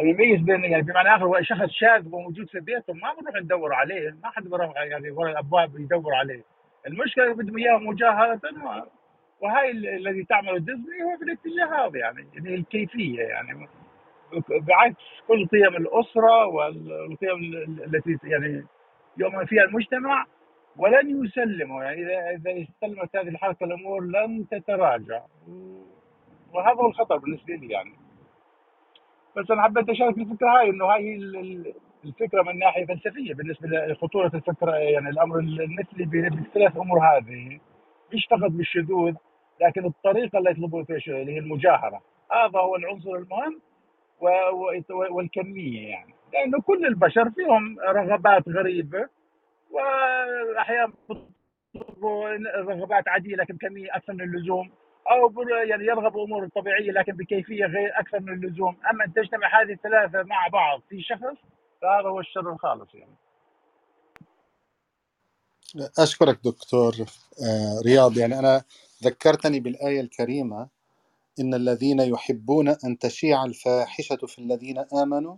يميز 0.00 0.40
بين 0.40 0.64
يعني 0.64 0.82
بمعنى 0.82 1.16
آخر 1.16 1.42
شخص 1.42 1.70
شاذ 1.70 2.06
وموجود 2.06 2.48
في 2.48 2.60
بيته 2.60 2.92
ما 2.92 3.14
بنروح 3.20 3.36
ندور 3.36 3.74
عليه 3.74 4.16
ما 4.22 4.30
حد 4.30 4.48
بروح 4.48 4.76
يعني 4.76 5.10
ورا 5.10 5.30
الأبواب 5.30 5.80
يدور 5.80 6.14
عليه. 6.14 6.44
المشكلة 6.86 7.34
بدهم 7.34 7.58
إياها 7.58 7.78
مجاهرة 7.78 8.40
وهاي 9.40 9.70
الذي 9.70 10.24
تعمله 10.24 10.58
ديزني 10.58 11.02
هو 11.02 11.16
في 11.18 11.24
الاتجاه 11.24 11.86
هذا 11.86 11.98
يعني 11.98 12.26
يعني 12.34 12.54
الكيفية 12.54 13.22
يعني. 13.22 13.68
بعكس 14.50 15.04
كل 15.28 15.46
قيم 15.46 15.76
الأسرة 15.76 16.46
والقيم 16.46 17.38
التي 17.86 18.18
يعني 18.24 18.66
يؤمن 19.18 19.44
فيها 19.44 19.64
المجتمع 19.64 20.26
ولن 20.76 21.24
يسلموا 21.24 21.84
يعني 21.84 22.02
اذا 22.02 22.30
إذا 22.30 22.62
استلمت 22.62 23.16
هذه 23.16 23.28
الحركة 23.28 23.64
الأمور 23.64 24.04
لن 24.04 24.46
تتراجع. 24.50 25.22
وهذا 26.52 26.76
هو 26.80 26.86
الخطر 26.86 27.16
بالنسبة 27.16 27.54
لي 27.54 27.68
يعني. 27.72 27.92
بس 29.36 29.50
أنا 29.50 29.62
حبيت 29.62 29.88
أشارك 29.88 30.18
الفكرة 30.18 30.48
هاي 30.48 30.70
إنه 30.70 30.84
هاي 30.84 31.16
الفكرة 32.04 32.42
من 32.42 32.58
ناحية 32.58 32.86
فلسفية 32.86 33.34
بالنسبة 33.34 33.68
لخطورة 33.68 34.30
الفكرة 34.34 34.74
يعني 34.74 35.08
الأمر 35.08 35.38
المثلي 35.38 36.04
بالثلاث 36.04 36.76
امور 36.76 36.98
هذه 36.98 37.60
مش 38.14 38.26
فقط 38.30 38.50
بالشذوذ 38.50 39.14
لكن 39.60 39.86
الطريقة 39.86 40.38
اللي 40.38 40.50
يطلبون 40.50 40.84
فيها 40.84 40.96
اللي 40.96 41.32
هي 41.32 41.38
المجاهرة. 41.38 42.02
هذا 42.32 42.58
هو 42.58 42.76
العنصر 42.76 43.10
المهم 43.14 43.60
والكمية 45.10 45.88
يعني. 45.88 46.14
لأنه 46.32 46.60
كل 46.60 46.86
البشر 46.86 47.30
فيهم 47.30 47.80
رغبات 47.80 48.48
غريبة 48.48 49.08
وأحيانا 49.70 50.92
رغبات 52.56 53.08
عاديه 53.08 53.36
لكن 53.36 53.56
كمية 53.56 53.88
أكثر 53.96 54.12
من 54.12 54.20
اللزوم. 54.20 54.70
أو 55.10 55.42
يعني 55.68 55.84
يرغب 55.84 56.18
أمور 56.18 56.48
طبيعية 56.48 56.90
لكن 56.90 57.12
بكيفية 57.12 57.64
غير 57.64 57.90
أكثر 58.00 58.20
من 58.20 58.32
اللزوم، 58.32 58.76
أما 58.90 59.04
أن 59.04 59.12
تجتمع 59.12 59.62
هذه 59.62 59.72
الثلاثة 59.72 60.22
مع 60.22 60.48
بعض 60.52 60.80
في 60.88 61.02
شخص 61.02 61.36
فهذا 61.82 62.08
هو 62.08 62.20
الشر 62.20 62.52
الخالص 62.52 62.94
يعني. 62.94 63.16
أشكرك 65.98 66.38
دكتور 66.44 66.92
آه، 67.46 67.80
رياض. 67.86 68.16
يعني 68.16 68.38
أنا 68.38 68.62
ذكرتني 69.04 69.60
بالآية 69.60 70.00
الكريمة 70.00 70.68
إن 71.40 71.54
الذين 71.54 72.00
يحبون 72.00 72.68
أن 72.68 72.98
تشيع 72.98 73.44
الفاحشة 73.44 74.16
في 74.16 74.38
الذين 74.38 74.78
آمنوا 74.78 75.36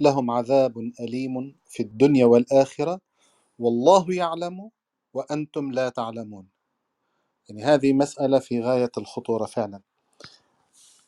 لهم 0.00 0.30
عذاب 0.30 0.78
أليم 1.00 1.56
في 1.66 1.82
الدنيا 1.82 2.26
والآخرة 2.26 3.00
والله 3.58 4.06
يعلم 4.14 4.70
وأنتم 5.14 5.72
لا 5.72 5.88
تعلمون. 5.88 6.48
يعني 7.48 7.64
هذه 7.64 7.92
مسألة 7.92 8.38
في 8.38 8.60
غاية 8.62 8.90
الخطورة 8.98 9.44
فعلا. 9.44 9.80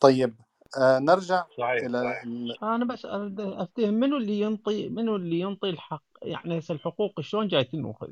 طيب 0.01 0.35
آه 0.79 0.99
نرجع 0.99 1.45
صحيح 1.59 1.85
إلى 1.85 2.03
صحيح. 2.03 2.23
ال... 2.23 2.65
أنا 2.65 2.85
بس 2.85 3.07
أفتهم 3.39 3.95
منو 3.95 4.17
اللي 4.17 4.41
ينطي 4.41 4.89
منو 4.89 5.17
اللي 5.17 5.41
ينطي 5.41 5.71
الحق؟ 5.71 6.03
يعني 6.23 6.59
هسه 6.59 6.75
الحقوق 6.75 7.21
شلون 7.21 7.49
جاي 7.49 7.65
تنوخذ؟ 7.65 8.09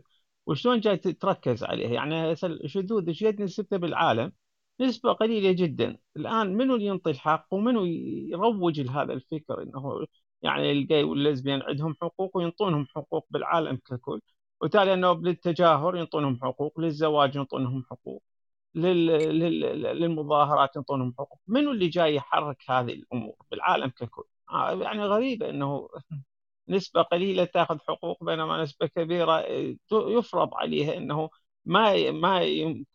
وشلون 0.51 0.81
جاي 0.81 0.97
تركز 0.97 1.65
عليها؟ 1.65 1.91
يعني 1.91 2.33
الشذوذ 2.33 3.09
إيش 3.09 3.25
قد 3.25 3.43
نسبته 3.43 3.77
بالعالم؟ 3.77 4.33
نسبة 4.81 5.13
قليلة 5.13 5.53
جدا. 5.53 5.99
الآن 6.17 6.57
منو 6.57 6.75
اللي 6.75 6.87
ينطي 6.87 7.11
الحق 7.11 7.47
ومنو 7.55 7.85
يروج 7.85 8.81
لهذا 8.81 9.13
الفكر 9.13 9.63
إنه 9.63 10.07
يعني 10.43 10.73
الجاي 10.73 11.05
والليزبيان 11.05 11.63
عندهم 11.63 11.97
حقوق 12.03 12.37
وينطونهم 12.37 12.87
حقوق 12.97 13.27
بالعالم 13.31 13.77
ككل. 13.77 14.21
وتالي 14.61 14.95
إنه 14.95 15.13
للتجاهر 15.23 15.97
ينطونهم 15.97 16.39
حقوق 16.43 16.81
للزواج 16.81 17.37
ينطونهم 17.37 17.85
حقوق 17.91 18.23
لل... 18.75 19.07
لل... 19.07 19.61
للمظاهرات 20.01 20.77
ينطونهم 20.77 21.15
حقوق. 21.19 21.41
منو 21.49 21.73
اللي 21.73 21.89
جاي 21.89 22.15
يحرك 22.15 22.63
هذه 22.71 22.93
الأمور 22.93 23.35
بالعالم 23.51 23.89
ككل؟ 23.89 24.25
آه، 24.51 24.73
يعني 24.83 25.05
غريبة 25.05 25.51
إنه 25.51 25.89
نسبة 26.71 27.03
قليلة 27.03 27.45
تأخذ 27.45 27.79
حقوق 27.89 28.25
بينما 28.25 28.63
نسبة 28.63 28.87
كبيرة 28.87 29.45
يفرض 29.93 30.55
عليها 30.55 30.97
إنه 30.97 31.31
ما 31.65 32.11
ما 32.11 32.41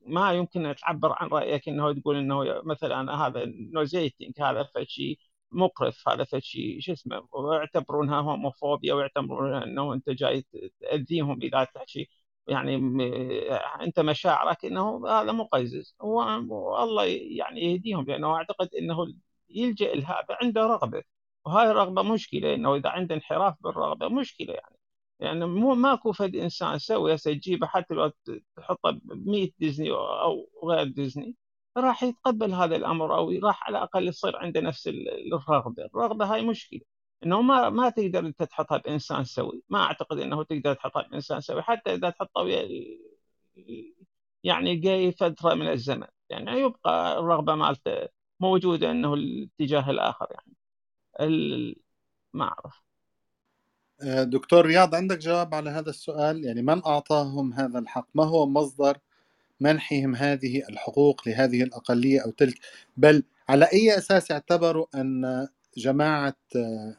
ما 0.07 0.31
يمكن 0.33 0.75
تعبر 0.81 1.13
عن 1.13 1.27
رأيك 1.27 1.67
إنه 1.69 1.93
تقول 1.93 2.17
إنه 2.17 2.61
مثلا 2.63 3.15
هذا 3.27 3.45
نوزيتنج 3.73 4.33
هذا 4.41 4.63
فشي 4.75 5.19
مقرف 5.51 6.09
هذا 6.09 6.23
فشي 6.23 6.81
شو 6.81 6.91
اسمه 6.93 7.27
ويعتبرونها 7.33 8.21
هوموفوبيا 8.21 8.93
ويعتبرون 8.93 9.53
إنه 9.63 9.93
أنت 9.93 10.09
جاي 10.09 10.45
تأذيهم 10.81 11.39
إذا 11.41 11.63
تحكي 11.63 12.09
يعني 12.47 12.75
أنت 13.81 13.99
مشاعرك 13.99 14.65
إنه 14.65 15.07
هذا 15.07 15.31
مقزز 15.31 15.95
والله 15.99 17.05
يعني 17.05 17.61
يهديهم 17.61 18.05
لأنه 18.05 18.35
أعتقد 18.35 18.69
إنه 18.75 19.13
يلجأ 19.49 19.93
لهذا 19.95 20.37
عنده 20.41 20.61
رغبة. 20.61 21.03
وهاي 21.45 21.71
الرغبة 21.71 22.01
مشكلة 22.03 22.53
إنه 22.53 22.75
إذا 22.75 22.89
عنده 22.89 23.15
انحراف 23.15 23.55
بالرغبة 23.61 24.07
مشكلة 24.09 24.53
يعني. 24.53 24.75
يعني 25.19 25.45
مو 25.45 25.75
ماكو 25.75 26.11
فد 26.11 26.35
إنسان 26.35 26.79
سوي 26.79 27.15
هسه 27.15 27.33
تجيبه 27.33 27.67
حتى 27.67 27.93
لو 27.93 28.11
تحطه 28.57 28.91
ب 28.91 29.01
100 29.29 29.51
ديزني 29.59 29.91
أو 29.91 30.49
غير 30.65 30.87
ديزني 30.87 31.35
راح 31.77 32.03
يتقبل 32.03 32.53
هذا 32.53 32.75
الأمر 32.75 33.15
أو 33.17 33.31
راح 33.31 33.67
على 33.67 33.77
الأقل 33.77 34.07
يصير 34.07 34.37
عنده 34.37 34.61
نفس 34.61 34.87
الرغبة، 34.87 35.85
الرغبة 35.85 36.25
هاي 36.25 36.41
مشكلة. 36.41 36.81
إنه 37.25 37.41
ما 37.41 37.69
ما 37.69 37.89
تقدر 37.89 38.19
أنت 38.19 38.43
تحطها 38.43 38.77
بإنسان 38.77 39.23
سوي، 39.23 39.63
ما 39.69 39.83
أعتقد 39.83 40.19
إنه 40.19 40.43
تقدر 40.43 40.73
تحطها 40.73 41.01
بإنسان 41.01 41.41
سوي 41.41 41.61
حتى 41.61 41.93
إذا 41.93 42.09
تحطه 42.09 42.41
ويا 42.41 42.67
يعني 44.43 44.75
جاي 44.75 45.11
فترة 45.11 45.53
من 45.53 45.67
الزمن، 45.71 46.07
يعني 46.29 46.51
يبقى 46.51 47.19
الرغبة 47.19 47.55
مالته 47.55 48.07
موجودة 48.39 48.91
إنه 48.91 49.13
الاتجاه 49.13 49.89
الآخر 49.91 50.27
يعني. 50.31 50.53
ما 52.33 52.45
أعرف. 52.45 52.81
آه، 54.01 54.23
دكتور 54.23 54.65
رياض 54.65 54.95
عندك 54.95 55.17
جواب 55.17 55.55
على 55.55 55.69
هذا 55.69 55.89
السؤال؟ 55.89 56.45
يعني 56.45 56.61
من 56.61 56.81
أعطاهم 56.85 57.53
هذا 57.53 57.79
الحق؟ 57.79 58.07
ما 58.15 58.23
هو 58.23 58.45
مصدر 58.45 58.97
منحهم 59.61 60.15
هذه 60.15 60.63
الحقوق 60.69 61.27
لهذه 61.27 61.63
الأقلية 61.63 62.21
أو 62.25 62.31
تلك؟ 62.31 62.59
بل 62.97 63.23
على 63.49 63.65
أي 63.73 63.97
أساس 63.97 64.31
اعتبروا 64.31 64.85
أن 64.95 65.47
جماعة 65.77 66.35
آه، 66.55 66.95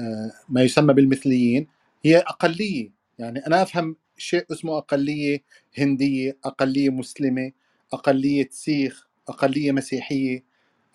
آه، 0.00 0.32
ما 0.48 0.62
يسمى 0.62 0.94
بالمثليين 0.94 1.68
هي 2.04 2.18
أقلية؟ 2.18 2.90
يعني 3.18 3.46
أنا 3.46 3.62
أفهم 3.62 3.96
شيء 4.16 4.46
اسمه 4.52 4.78
أقلية 4.78 5.42
هندية 5.78 6.38
أقلية 6.44 6.90
مسلمة 6.90 7.52
أقلية 7.92 8.48
سيخ 8.52 9.08
أقلية 9.28 9.72
مسيحية. 9.72 10.44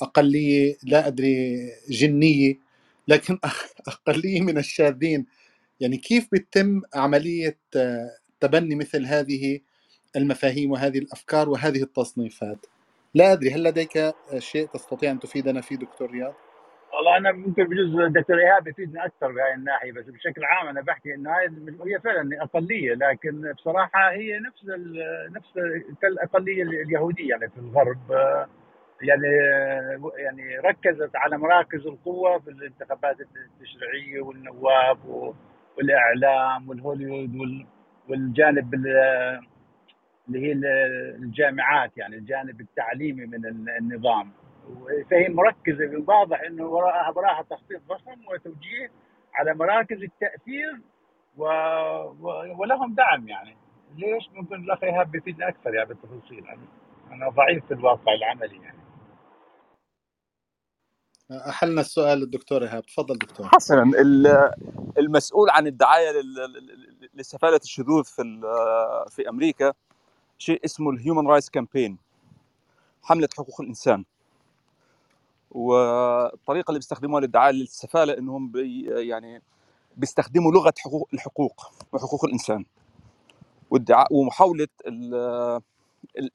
أقلية 0.02 0.76
لا 0.84 1.08
أدري 1.08 1.58
جنية 1.90 2.56
لكن 3.08 3.40
أقلية 3.88 4.42
من 4.42 4.58
الشاذين 4.58 5.26
يعني 5.80 5.98
كيف 5.98 6.28
بتتم 6.34 6.82
عملية 6.96 7.58
آه، 7.76 8.10
تبني 8.40 8.76
مثل 8.76 9.06
هذه 9.06 9.60
المفاهيم 10.16 10.72
وهذه 10.72 11.00
الأفكار 11.00 11.50
وهذه 11.50 11.84
التصنيفات 11.84 12.66
لا 13.16 13.34
أدري 13.34 13.52
هل 13.52 13.64
لديك 13.64 14.16
شيء 14.38 14.68
تستطيع 14.68 15.12
أن 15.12 15.20
تفيدنا 15.20 15.62
فيه 15.62 15.76
دكتور 15.76 16.12
رياض؟ 16.12 16.36
والله 16.94 17.18
أنا 17.18 17.32
ممكن 17.32 17.64
بجوز 17.64 17.96
الدكتور 17.96 18.40
إيهاب 18.40 18.68
يفيدنا 18.68 19.06
أكثر 19.06 19.32
بهاي 19.32 19.54
الناحية 19.54 19.92
بس 19.92 20.06
بشكل 20.06 20.44
عام 20.44 20.68
أنا 20.68 20.82
بحكي 20.82 21.14
انه 21.14 21.30
هاي 21.30 21.46
هي 21.86 22.00
فعلا 22.00 22.44
أقلية 22.44 22.94
لكن 22.94 23.54
بصراحة 23.54 24.12
هي 24.12 24.40
نفس 24.40 24.66
نفس 25.36 25.54
كالاقليه 26.02 26.64
اليهودية 26.64 27.30
يعني 27.30 27.50
في 27.50 27.58
الغرب 27.58 28.00
يعني 29.04 29.28
يعني 30.18 30.58
ركزت 30.58 31.16
على 31.16 31.38
مراكز 31.38 31.88
القوة 31.88 32.40
في 32.40 32.50
الانتخابات 32.50 33.18
التشريعية 33.22 34.22
والنواب 34.22 34.98
والإعلام 35.78 36.70
والهوليوود 36.70 37.66
والجانب 38.10 38.74
اللي 38.74 40.48
هي 40.48 40.52
الجامعات 41.16 41.98
يعني 41.98 42.16
الجانب 42.16 42.62
التعليمي 42.62 43.26
من 43.26 43.46
النظام. 43.70 44.32
فهي 45.12 45.30
مركزة 45.30 46.04
واضح 46.08 46.42
إنه 46.42 46.66
وراءها 46.66 47.10
وراءها 47.16 47.42
تخطيط 47.42 47.82
ضخم 47.90 48.28
وتوجيه 48.28 48.92
على 49.34 49.54
مراكز 49.54 50.04
التأثير 50.04 50.82
و... 51.38 51.44
و... 52.22 52.56
ولهم 52.58 52.96
دعم 52.96 53.28
يعني. 53.28 53.56
ليش 53.98 54.30
ممكن 54.34 54.56
الأخ 54.56 54.84
إيهاب 54.84 55.12
بيفيدنا 55.12 55.48
أكثر 55.48 55.76
يعني 55.76 55.88
بالتفاصيل؟ 55.88 56.46
يعني 56.46 56.62
أنا 57.12 57.30
ضعيف 57.30 57.66
في 57.66 57.74
الواقع 57.74 58.14
العملي 58.14 58.64
يعني. 58.64 58.83
أحلنا 61.34 61.82
السؤال 61.82 62.24
الدكتور 62.24 62.64
إيهاب. 62.64 62.86
تفضل 62.86 63.18
دكتور. 63.18 63.48
حسنا 63.48 63.84
المسؤول 64.98 65.50
عن 65.50 65.68
الدعاية 65.68 66.12
لسفالة 67.14 67.60
الشذوذ 67.64 68.04
في 68.04 68.42
في 69.10 69.30
أمريكا 69.30 69.74
شيء 70.38 70.66
اسمه 70.66 70.92
ال 70.92 70.98
Human 70.98 71.28
Rights 71.28 71.50
Campaign 71.50 71.98
حملة 73.04 73.30
حقوق 73.38 73.62
الإنسان. 73.62 74.06
والطريقة 75.52 76.70
اللي 76.70 76.80
بيستخدموها 76.80 77.22
للدعاية 77.22 77.54
للسفالة 77.54 78.18
إنهم 78.18 78.52
بي 78.52 78.86
يعني 79.08 79.42
بيستخدموا 79.98 80.52
لغة 80.52 80.74
حقوق 80.78 81.10
الحقوق 81.14 81.72
وحقوق 81.94 82.26
الإنسان. 82.26 82.66
والدعاء 83.72 84.14
ومحاولة 84.14 84.68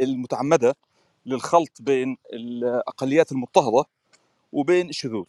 المتعمدة 0.01 0.77
للخلط 1.27 1.83
بين 1.83 2.17
الأقليات 2.33 3.33
المضطهدة 3.33 3.85
وبين 4.53 4.89
الشذوذ 4.89 5.27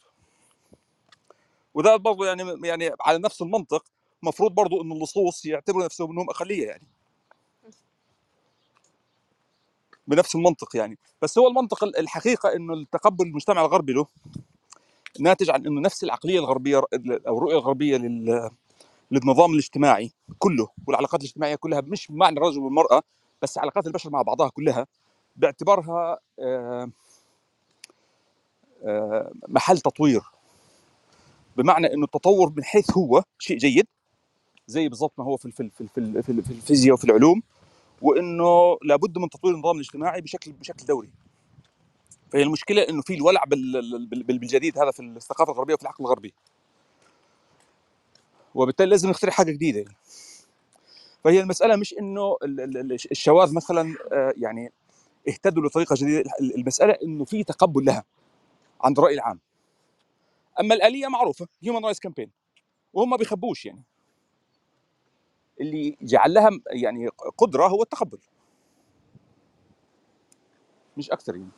وده 1.74 1.96
برضه 1.96 2.26
يعني 2.28 2.68
يعني 2.68 2.92
على 3.02 3.18
نفس 3.18 3.42
المنطق 3.42 3.86
المفروض 4.24 4.52
برضه 4.52 4.82
ان 4.82 4.92
اللصوص 4.92 5.46
يعتبروا 5.46 5.86
نفسهم 5.86 6.12
إنهم 6.12 6.30
أقلية 6.30 6.68
يعني. 6.68 6.88
بنفس 10.08 10.36
المنطق 10.36 10.76
يعني. 10.76 10.98
بس 11.22 11.38
هو 11.38 11.48
المنطق 11.48 11.84
الحقيقة 11.84 12.54
إنه 12.56 12.74
التقبل 12.74 13.26
المجتمع 13.26 13.62
الغربي 13.62 13.94
له 13.94 14.08
ناتج 15.20 15.50
عن 15.50 15.66
إنه 15.66 15.82
نفس 15.82 16.04
العقلية 16.04 16.40
الغربية 16.40 16.78
أو 17.28 17.38
الرؤية 17.38 17.54
الغربية 17.56 17.98
لل 17.98 18.50
للنظام 19.12 19.54
الاجتماعي 19.54 20.12
كله 20.40 20.68
والعلاقات 20.88 21.22
الاجتماعية 21.22 21.56
كلها 21.56 21.82
مش 21.82 22.08
بمعنى 22.08 22.38
الرجل 22.38 22.60
والمرأة 22.60 23.04
بس 23.42 23.58
علاقات 23.58 23.88
البشر 23.88 24.10
مع 24.10 24.22
بعضها 24.22 24.50
كلها 24.50 24.88
باعتبارها 25.36 26.20
محل 29.48 29.78
تطوير. 29.80 30.22
بمعنى 31.58 31.94
إنه 31.94 32.04
التطور 32.04 32.54
من 32.58 32.64
حيث 32.64 32.98
هو 32.98 33.24
شيء 33.40 33.58
جيد 33.58 33.88
زي 34.68 34.90
بالضبط 34.90 35.14
ما 35.18 35.26
هو 35.26 35.38
في 35.38 35.52
في 35.52 35.70
في 35.70 35.88
في, 36.24 36.24
في 36.24 36.52
الفيزياء 36.52 36.94
وفي 36.94 37.04
العلوم 37.04 37.44
وإنه 38.02 38.78
لابد 38.84 39.18
من 39.18 39.30
تطوير 39.30 39.54
النظام 39.56 39.76
الاجتماعي 39.76 40.22
بشكل 40.22 40.52
بشكل 40.52 40.86
دوري. 40.86 41.10
فهي 42.32 42.44
المشكلة 42.44 42.82
إنه 42.82 43.02
في 43.02 43.14
الولع 43.14 43.44
بالجديد 44.12 44.78
هذا 44.78 44.92
في 44.92 45.02
الثقافة 45.02 45.52
الغربية 45.52 45.74
وفي 45.74 45.84
العقل 45.84 46.04
الغربي. 46.06 46.34
وبالتالي 48.56 48.90
لازم 48.90 49.10
نخترع 49.10 49.32
حاجة 49.32 49.52
جديدة 49.52 49.80
يعني. 49.80 49.96
فهي 51.24 51.40
المسألة 51.40 51.76
مش 51.76 51.94
إنه 51.94 52.38
الشواذ 53.12 53.54
مثلا 53.54 53.96
يعني 54.38 54.72
اهتدوا 55.28 55.64
لطريقة 55.64 55.96
جديدة 56.00 56.32
المسألة 56.42 56.94
إنه 57.04 57.26
في 57.26 57.44
تقبل 57.44 57.86
لها. 57.86 58.04
عند 58.82 59.00
الرأي 59.00 59.14
العام. 59.14 59.40
أما 60.60 60.76
الآلية 60.76 61.08
معروفة 61.08 61.48
هيومن 61.64 61.86
رايتس 61.86 62.00
كامبين 62.00 62.32
وهم 62.94 63.18
بيخبوش 63.18 63.66
يعني. 63.66 63.84
اللي 65.62 65.98
جعل 66.02 66.34
لها 66.34 66.50
يعني 66.72 67.08
قدرة 67.38 67.68
هو 67.68 67.84
التقبل. 67.84 68.20
مش 70.98 71.12
أكثر 71.12 71.36
يعني. 71.36 71.50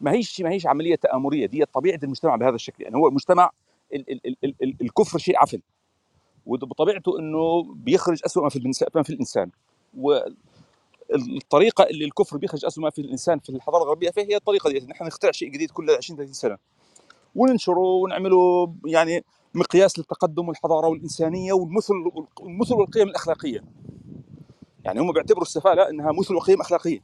ما 0.00 0.12
هيش 0.12 0.40
ما 0.40 0.50
هيش 0.50 0.66
عملية 0.66 0.94
تآمرية 0.96 1.46
دي 1.46 1.64
طبيعة 1.64 2.00
المجتمع 2.02 2.36
بهذا 2.36 2.54
الشكل 2.54 2.82
يعني. 2.84 2.96
هو 2.96 3.10
مجتمع 3.10 3.50
ال 3.94 4.10
ال 4.12 4.26
ال 4.26 4.36
ال 4.44 4.54
ال 4.62 4.76
الكفر 4.82 5.18
شيء 5.18 5.38
عفن. 5.38 5.60
وبطبيعته 6.46 7.18
إنه 7.18 7.62
بيخرج 7.74 8.20
اسوء 8.24 8.42
ما 8.42 8.48
في 8.48 8.72
ما 8.94 9.02
في 9.02 9.10
الإنسان. 9.10 9.50
والطريقة 11.10 11.84
اللي 11.84 12.04
الكفر 12.04 12.36
بيخرج 12.36 12.64
اسوء 12.64 12.84
ما 12.84 12.90
في 12.90 13.00
الإنسان 13.00 13.38
في 13.38 13.50
الحضارة 13.50 13.82
الغربية 13.82 14.10
فهي 14.10 14.36
الطريقة 14.36 14.70
دي 14.70 14.86
نحن 14.86 15.04
نخترع 15.04 15.30
شيء 15.32 15.48
جديد 15.48 15.70
كل 15.70 15.90
20 15.90 16.16
30 16.16 16.32
سنة. 16.32 16.58
وننشره 17.34 17.78
ونعمله 17.78 18.74
يعني 18.86 19.24
مقياس 19.54 19.98
للتقدم 19.98 20.48
والحضارة 20.48 20.88
والإنسانية 20.88 21.52
والمثل 21.52 21.94
والمثل 22.40 22.74
والقيم 22.74 23.08
الأخلاقية. 23.08 23.64
يعني 24.84 25.00
هم 25.00 25.12
بيعتبروا 25.12 25.42
السفاله 25.42 25.90
إنها 25.90 26.12
مثل 26.12 26.34
وقيم 26.34 26.60
أخلاقية. 26.60 27.00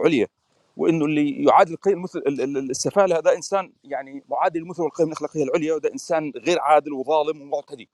عليا. 0.00 0.26
وإنه 0.76 1.04
اللي 1.04 1.44
يعادل 1.44 1.72
القيم 1.72 2.02
مثل 2.02 2.22
السفاله 2.70 3.18
هذا 3.18 3.36
إنسان 3.36 3.72
يعني 3.84 4.24
معادل 4.28 4.60
المثل 4.60 4.82
والقيم 4.82 5.06
الأخلاقية 5.08 5.42
العليا 5.44 5.74
وده 5.74 5.92
إنسان 5.92 6.32
غير 6.36 6.60
عادل 6.60 6.92
وظالم 6.92 7.42
ومعتدي. 7.42 7.88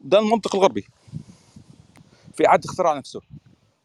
ده 0.00 0.18
المنطق 0.18 0.56
الغربي. 0.56 0.86
في 2.36 2.48
اعاده 2.48 2.70
اختراع 2.70 2.98
نفسه. 2.98 3.20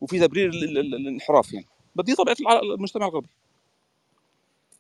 وفي 0.02 0.20
تبرير 0.20 0.50
الانحراف 0.50 1.54
يعني. 1.54 1.68
بدي 1.96 2.16
طبيعة 2.16 2.36
المجتمع 2.62 3.06
الغربي. 3.06 3.30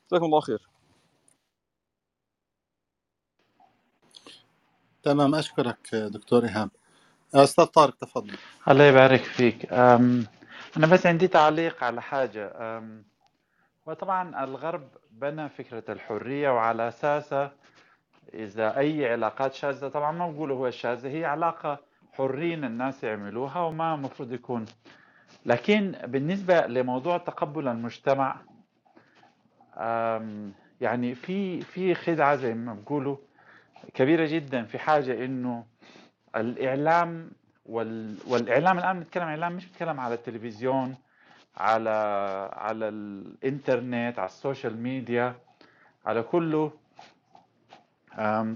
جزاكم 0.07 0.25
الله 0.25 0.39
خير. 0.39 0.67
تمام 5.03 5.35
أشكرك 5.35 5.95
دكتور 5.95 6.43
إيهاب. 6.43 6.69
أستاذ 7.33 7.65
طارق 7.65 7.95
تفضل. 7.95 8.37
الله 8.69 8.83
يبارك 8.83 9.23
فيك. 9.23 9.73
أنا 9.73 10.87
بس 10.91 11.05
عندي 11.05 11.27
تعليق 11.27 11.83
على 11.83 12.01
حاجة. 12.01 12.53
وطبعا 13.85 14.43
الغرب 14.43 14.87
بنى 15.11 15.49
فكرة 15.49 15.83
الحرية 15.89 16.49
وعلى 16.49 16.87
أساسها 16.87 17.53
إذا 18.33 18.77
أي 18.77 19.11
علاقات 19.11 19.53
شاذة 19.53 19.87
طبعا 19.87 20.11
ما 20.11 20.31
بقول 20.31 20.51
هو 20.51 20.67
الشاذه 20.67 21.07
هي 21.07 21.25
علاقة 21.25 21.79
حرين 22.17 22.63
الناس 22.65 23.03
يعملوها 23.03 23.59
وما 23.59 23.95
المفروض 23.95 24.31
يكون. 24.33 24.65
لكن 25.45 25.95
بالنسبة 26.05 26.59
لموضوع 26.67 27.17
تقبل 27.17 27.67
المجتمع 27.67 28.35
يعني 30.81 31.15
في 31.15 31.61
في 31.61 31.95
خدعة 31.95 32.35
زي 32.35 32.53
ما 32.53 32.73
بقولوا 32.73 33.17
كبيرة 33.93 34.25
جدا 34.25 34.63
في 34.63 34.79
حاجة 34.79 35.25
إنه 35.25 35.65
الإعلام 36.35 37.31
وال... 37.65 38.17
والإعلام 38.27 38.77
الآن 38.79 38.99
بنتكلم 38.99 39.23
عن 39.23 39.29
إعلام 39.29 39.53
مش 39.55 39.65
بنتكلم 39.65 39.99
على 39.99 40.13
التلفزيون 40.13 40.95
على 41.57 41.89
على 42.53 42.89
الإنترنت 42.89 44.19
على 44.19 44.25
ال 44.27 44.34
social 44.34 44.77
media 44.83 45.35
على 46.05 46.21
كله. 46.23 46.71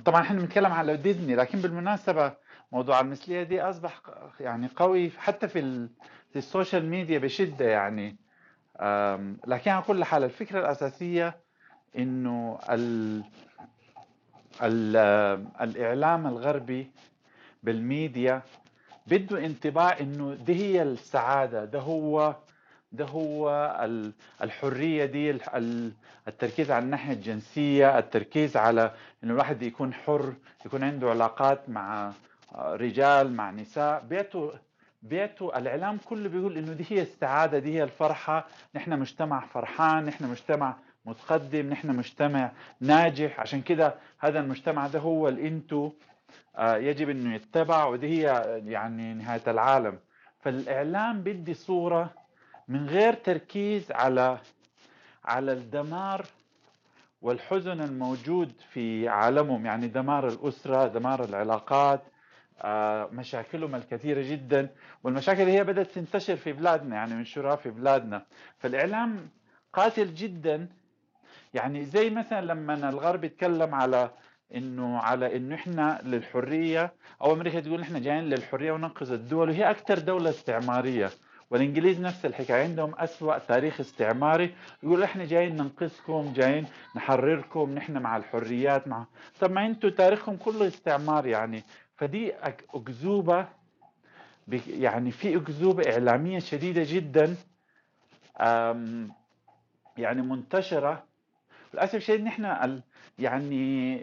طبعا 0.05 0.21
إحنا 0.21 0.39
بنتكلم 0.39 0.71
على 0.73 0.97
ديزني 0.97 1.35
لكن 1.35 1.59
بالمناسبة 1.61 2.33
موضوع 2.71 2.99
المثلية 2.99 3.43
دي 3.43 3.61
أصبح 3.61 4.01
يعني 4.39 4.69
قوي 4.75 5.09
حتى 5.17 5.47
في. 5.47 5.87
في 6.33 6.39
ال 6.39 6.46
social 6.46 6.85
media 6.85 7.19
بشدة 7.19 7.65
يعني 7.65 8.15
لكن 9.47 9.71
على 9.71 9.83
كل 9.87 10.03
حال 10.03 10.23
الفكرة 10.23 10.59
الأساسية 10.59 11.35
إنه 11.97 12.59
ال... 12.69 13.23
ال... 14.63 14.95
الإعلام 15.61 16.27
الغربي 16.27 16.91
بالميديا 17.63 18.41
بده 19.07 19.45
انطباع 19.45 19.99
إنه 19.99 20.33
دي 20.33 20.55
هي 20.55 20.81
السعادة 20.81 21.65
ده 21.65 21.79
هو 21.79 22.35
ده 22.91 23.05
هو 23.05 23.49
الحرية 24.41 25.05
دي 25.05 25.37
التركيز 26.27 26.71
على 26.71 26.85
الناحية 26.85 27.13
الجنسية 27.13 27.99
التركيز 27.99 28.57
على 28.57 28.91
إنه 29.23 29.33
الواحد 29.33 29.61
يكون 29.61 29.93
حر 29.93 30.33
يكون 30.65 30.83
عنده 30.83 31.09
علاقات 31.09 31.69
مع 31.69 32.11
رجال 32.57 33.33
مع 33.33 33.51
نساء. 33.51 34.03
بيعطوا 34.09 34.51
بيعطوا 35.03 35.57
الإعلام 35.57 35.97
كله 36.05 36.29
بيقول 36.29 36.57
إنه 36.57 36.73
دي 36.73 36.85
هي 36.89 37.01
السعادة 37.01 37.59
دي 37.59 37.73
هي 37.77 37.83
الفرحة. 37.83 38.47
نحن 38.75 38.99
مجتمع 38.99 39.45
فرحان 39.45 40.05
نحن 40.05 40.25
مجتمع 40.29 40.75
متقدم 41.05 41.69
نحن 41.69 41.95
مجتمع 41.95 42.51
ناجح. 42.79 43.39
عشان 43.39 43.61
كده 43.61 43.95
هذا 44.19 44.39
المجتمع 44.39 44.87
ده 44.87 44.99
هو 44.99 45.27
اللي 45.27 45.47
أنتوا 45.47 45.89
يجب 46.59 47.09
إنه 47.09 47.35
يتبع 47.35 47.85
ودي 47.85 48.07
هي 48.07 48.43
يعني 48.65 49.13
نهاية 49.13 49.41
العالم. 49.47 49.99
فالإعلام 50.39 51.21
بدي 51.21 51.53
صورة 51.53 52.13
من 52.67 52.85
غير 52.89 53.13
تركيز 53.13 53.91
على 53.91 54.37
على 55.25 55.51
الدمار 55.53 56.25
والحزن 57.21 57.81
الموجود 57.81 58.51
في 58.71 59.07
عالمهم. 59.09 59.65
يعني 59.65 59.87
دمار 59.87 60.27
الأسرة 60.27 60.87
دمار 60.87 61.23
العلاقات 61.23 62.01
آه، 62.01 62.14
مشاكلهم 63.11 63.75
الكثيرة 63.75 64.21
جدا. 64.21 64.69
والمشاكل 65.03 65.41
هي 65.43 65.63
بدأت 65.63 65.91
تنتشر 65.91 66.35
في 66.35 66.53
بلادنا 66.53 66.95
يعني 66.95 67.13
منشورها 67.15 67.55
في 67.55 67.69
بلادنا. 67.69 68.25
فالإعلام 68.57 69.29
قاتل 69.73 70.13
جدا. 70.13 70.67
يعني 71.53 71.85
زي 71.85 72.09
مثلا 72.09 72.41
لما 72.45 72.89
الغرب 72.89 73.23
يتكلم 73.23 73.75
على 73.75 74.09
إنه 74.55 74.97
على 74.99 75.35
إنه 75.35 75.55
إحنا 75.55 75.99
للحرية 76.03 76.93
أو 77.21 77.33
أمريكا 77.33 77.59
تقول 77.59 77.81
إحنا 77.81 77.99
جايين 77.99 78.23
للحرية 78.23 78.71
وننقذ 78.71 79.11
الدول 79.11 79.49
وهي 79.49 79.69
أكثر 79.69 79.99
دولة 79.99 80.29
استعمارية. 80.29 81.09
والإنجليز 81.49 82.01
نفس 82.01 82.25
الحكاية 82.25 82.63
عندهم 82.63 82.95
أسوأ 82.95 83.37
تاريخ 83.37 83.79
استعماري. 83.79 84.55
يقول 84.83 85.03
إحنا 85.03 85.25
جايين 85.25 85.55
ننقذكم 85.55 86.33
جايين 86.35 86.65
نحرركم 86.95 87.75
نحن 87.75 87.97
مع 87.97 88.17
الحريات 88.17 88.87
مع 88.87 89.05
طب 89.39 89.51
ما 89.51 89.65
أنتم 89.65 89.89
تاريخكم 89.89 90.35
كله 90.35 90.67
استعمار 90.67 91.25
يعني 91.25 91.63
فدي 91.97 92.31
أك- 92.33 92.75
أكذوبة 92.75 93.47
بك- 94.47 94.67
يعني 94.67 95.11
في 95.11 95.37
أكذوبة 95.37 95.91
إعلامية 95.93 96.39
شديدة 96.39 96.83
جدا 96.87 97.35
يعني 99.97 100.21
منتشرة. 100.21 101.03
للأسف 101.73 101.95
الشديد 101.95 102.23
نحن 102.23 102.45
يعني 103.19 103.99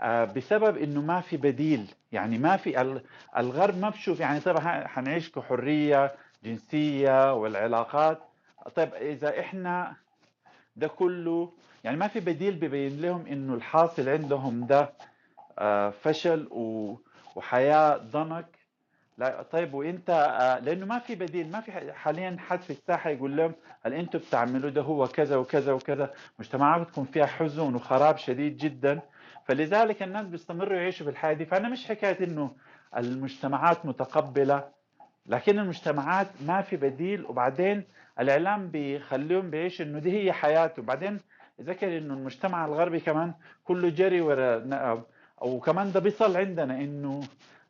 آه، 0.00 0.24
بسبب 0.24 0.76
إنه 0.76 1.00
ما 1.00 1.20
في 1.20 1.36
بديل. 1.36 1.94
يعني 2.12 2.38
ما 2.38 2.56
في 2.56 2.80
ال- 2.80 3.02
الغرب 3.36 3.78
ما 3.78 3.88
بشوف 3.88 4.20
يعني 4.20 4.40
ح- 4.60 4.86
حنعيش 4.86 5.30
كحرية 5.30 6.14
جنسية 6.44 7.34
والعلاقات. 7.34 8.18
طيب 8.76 8.94
إذا 8.94 9.40
إحنا 9.40 9.96
ده 10.76 10.88
كله 10.88 11.52
يعني 11.84 11.96
ما 11.96 12.08
في 12.08 12.20
بديل 12.20 12.54
ببين 12.56 13.00
لهم 13.02 13.26
إنه 13.26 13.54
الحاصل 13.54 14.08
عندهم 14.08 14.66
ده 14.66 14.92
فشل 15.90 16.48
و- 16.50 16.96
وحياة 17.36 17.96
ضنك. 17.96 18.46
لا 19.18 19.42
طيب 19.42 19.74
وإنت 19.74 20.10
آه، 20.10 20.58
لأنه 20.58 20.86
ما 20.86 20.98
في 20.98 21.14
بديل 21.14 21.50
ما 21.50 21.60
في 21.60 21.92
حاليا 21.92 22.36
حد 22.38 22.60
في 22.62 22.70
الساحة 22.70 23.10
يقول 23.10 23.36
لهم 23.36 23.54
اللي 23.86 24.00
أنتم 24.00 24.18
بتعملوه 24.18 24.70
ده 24.70 24.82
هو 24.82 25.06
كذا 25.06 25.36
وكذا 25.36 25.72
وكذا؟ 25.72 26.10
مجتمعاتكم 26.38 27.04
فيها 27.04 27.26
حزن 27.26 27.74
وخراب 27.74 28.16
شديد 28.16 28.56
جدا. 28.56 29.00
فلذلك 29.44 30.02
الناس 30.02 30.26
بيستمروا 30.26 30.78
يعيشوا 30.78 31.06
في 31.06 31.12
الحياة 31.12 31.32
دي. 31.32 31.44
فأنا 31.46 31.68
مش 31.68 31.86
حكاية 31.86 32.24
إنه 32.24 32.50
المجتمعات 32.96 33.86
متقبلة 33.86 34.68
لكن 35.26 35.58
المجتمعات 35.58 36.26
ما 36.46 36.62
في 36.62 36.76
بديل. 36.76 37.24
وبعدين 37.26 37.84
الإعلام 38.20 38.68
بيخليهم 38.70 39.50
بيعيشوا 39.50 39.84
إنه 39.86 39.98
دي 39.98 40.12
هي 40.24 40.32
حياته 40.32 40.82
بعدين 40.82 41.20
ذكر 41.60 41.98
إنه 41.98 42.14
المجتمع 42.14 42.64
الغربي 42.66 43.00
كمان 43.00 43.34
كله 43.64 43.88
جري 43.88 44.20
ورا 44.20 44.58
وكمان 45.40 45.92
ده 45.92 46.00
بيصل 46.00 46.36
عندنا 46.36 46.74
إنه 46.80 47.20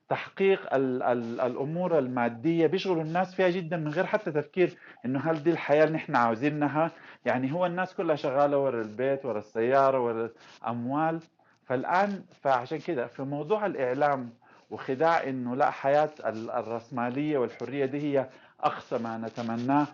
تحقيق 0.09 0.75
ال 0.75 1.03
ال 1.03 1.41
الأمور 1.41 1.99
المادية 1.99 2.67
بيشغلوا 2.67 3.03
الناس 3.03 3.35
فيها 3.35 3.49
جدا 3.49 3.77
من 3.77 3.89
غير 3.89 4.07
حتى 4.07 4.33
تفكير 4.33 4.77
إنه 5.05 5.21
هل 5.21 5.43
دي 5.43 5.51
الحياة 5.51 5.85
اللي 5.85 5.97
إحنا 5.97 6.19
عاوزينها؟ 6.19 6.91
يعني 7.25 7.53
هو 7.53 7.67
الناس 7.67 7.95
كلها 7.95 8.17
شغالة 8.17 8.59
ورا 8.59 8.81
البيت 8.83 9.25
ورا 9.25 9.39
السيارة 9.39 10.01
ورا 10.01 10.31
الأموال. 10.63 11.21
فالآن 11.67 12.25
فعشان 12.43 12.79
كده 12.79 13.07
في 13.07 13.23
موضوع 13.23 13.67
الإعلام 13.67 14.31
وخداع 14.71 15.23
إنه 15.29 15.57
لا 15.57 15.71
حياة 15.71 16.11
ال- 16.27 16.51
الرأسمالية 16.51 17.39
والحرية 17.39 17.85
دي 17.85 18.01
هي 18.03 18.29
أقصى 18.61 18.99
ما 18.99 19.19
نتمناه. 19.19 19.87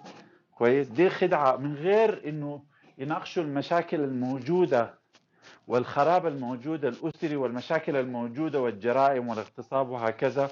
كويس؟ 0.54 0.88
دي 0.88 1.10
خدعة 1.10 1.56
من 1.56 1.74
غير 1.74 2.22
إنه 2.28 2.62
يناقشوا 2.98 3.42
المشاكل 3.42 4.00
الموجودة 4.00 5.03
والخراب 5.66 6.26
الموجود 6.26 6.84
الأسري 6.84 7.36
والمشاكل 7.36 7.96
الموجودة 7.96 8.60
والجرائم 8.60 9.28
والاغتصاب 9.28 9.88
وهكذا. 9.88 10.50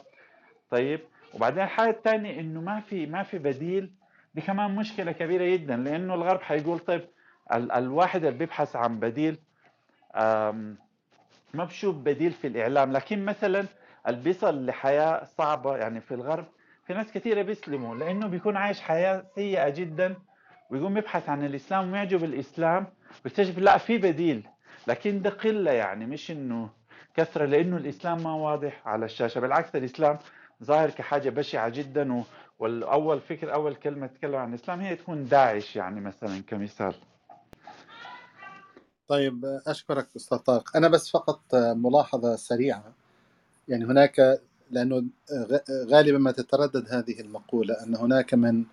طيب 0.70 1.00
وبعدين 1.34 1.62
الحاجة 1.64 1.90
الثانية 1.90 2.40
إنه 2.40 2.60
ما 2.60 2.80
في 2.80 3.06
ما 3.06 3.22
في 3.22 3.38
بديل 3.38 3.90
دي 4.34 4.40
كمان 4.40 4.74
مشكلة 4.76 5.12
كبيرة 5.12 5.44
جدا 5.56 5.76
لأنه 5.76 6.14
الغرب 6.14 6.40
حيقول 6.40 6.78
طيب 6.78 7.04
ال 7.54 7.72
الواحد 7.72 8.24
اللي 8.24 8.38
بيبحث 8.38 8.76
عن 8.76 9.00
بديل 9.00 9.38
ما 11.54 11.64
بشوف 11.64 11.96
بديل 11.96 12.32
في 12.32 12.46
الإعلام. 12.46 12.92
لكن 12.92 13.24
مثلا 13.24 13.64
اللي 14.08 14.20
بيصل 14.22 14.66
لحياة 14.66 15.24
صعبة 15.24 15.76
يعني 15.76 16.00
في 16.00 16.14
الغرب 16.14 16.44
في 16.86 16.94
ناس 16.94 17.12
كثيرة 17.12 17.42
بيسلموا 17.42 17.94
لأنه 17.94 18.26
بيكون 18.26 18.56
عايش 18.56 18.80
حياة 18.80 19.24
سيئة 19.34 19.68
جدا 19.68 20.16
ويقوم 20.70 20.96
يبحث 20.98 21.28
عن 21.28 21.44
الإسلام 21.44 21.92
ويعجب 21.92 22.24
الإسلام 22.24 22.86
ويكتشف 23.24 23.58
لا 23.58 23.78
في 23.78 23.98
بديل. 23.98 24.46
لكن 24.88 25.22
ده 25.22 25.30
قلة 25.30 25.70
يعني 25.70 26.06
مش 26.06 26.30
إنه 26.30 26.70
كثرة 27.16 27.44
لأنه 27.46 27.76
الإسلام 27.76 28.22
ما 28.22 28.34
واضح 28.34 28.82
على 28.88 29.04
الشاشة. 29.04 29.40
بالعكس 29.40 29.76
الإسلام 29.76 30.18
ظاهر 30.64 30.90
كحاجة 30.90 31.30
بشعة 31.30 31.68
جدا 31.68 32.12
و... 32.12 32.22
والأول 32.58 33.20
فكر 33.20 33.54
أول 33.54 33.74
كلمة 33.74 34.06
تتكلم 34.06 34.34
عن 34.34 34.54
الإسلام 34.54 34.80
هي 34.80 34.96
تكون 34.96 35.28
داعش 35.28 35.76
يعني 35.76 36.00
مثلا 36.00 36.42
كمثال. 36.46 36.94
طيب 39.08 39.44
أشكرك 39.66 40.08
أستاذ 40.16 40.38
طارق. 40.38 40.76
أنا 40.76 40.88
بس 40.88 41.10
فقط 41.10 41.40
ملاحظة 41.54 42.36
سريعة. 42.36 42.92
يعني 43.68 43.84
هناك 43.84 44.40
لأنه 44.70 45.04
غ- 45.32 45.86
غالبا 45.90 46.18
ما 46.18 46.30
تتردد 46.32 46.88
هذه 46.90 47.20
المقولة 47.20 47.74
أن 47.86 47.96
هناك 47.96 48.34
من 48.34 48.64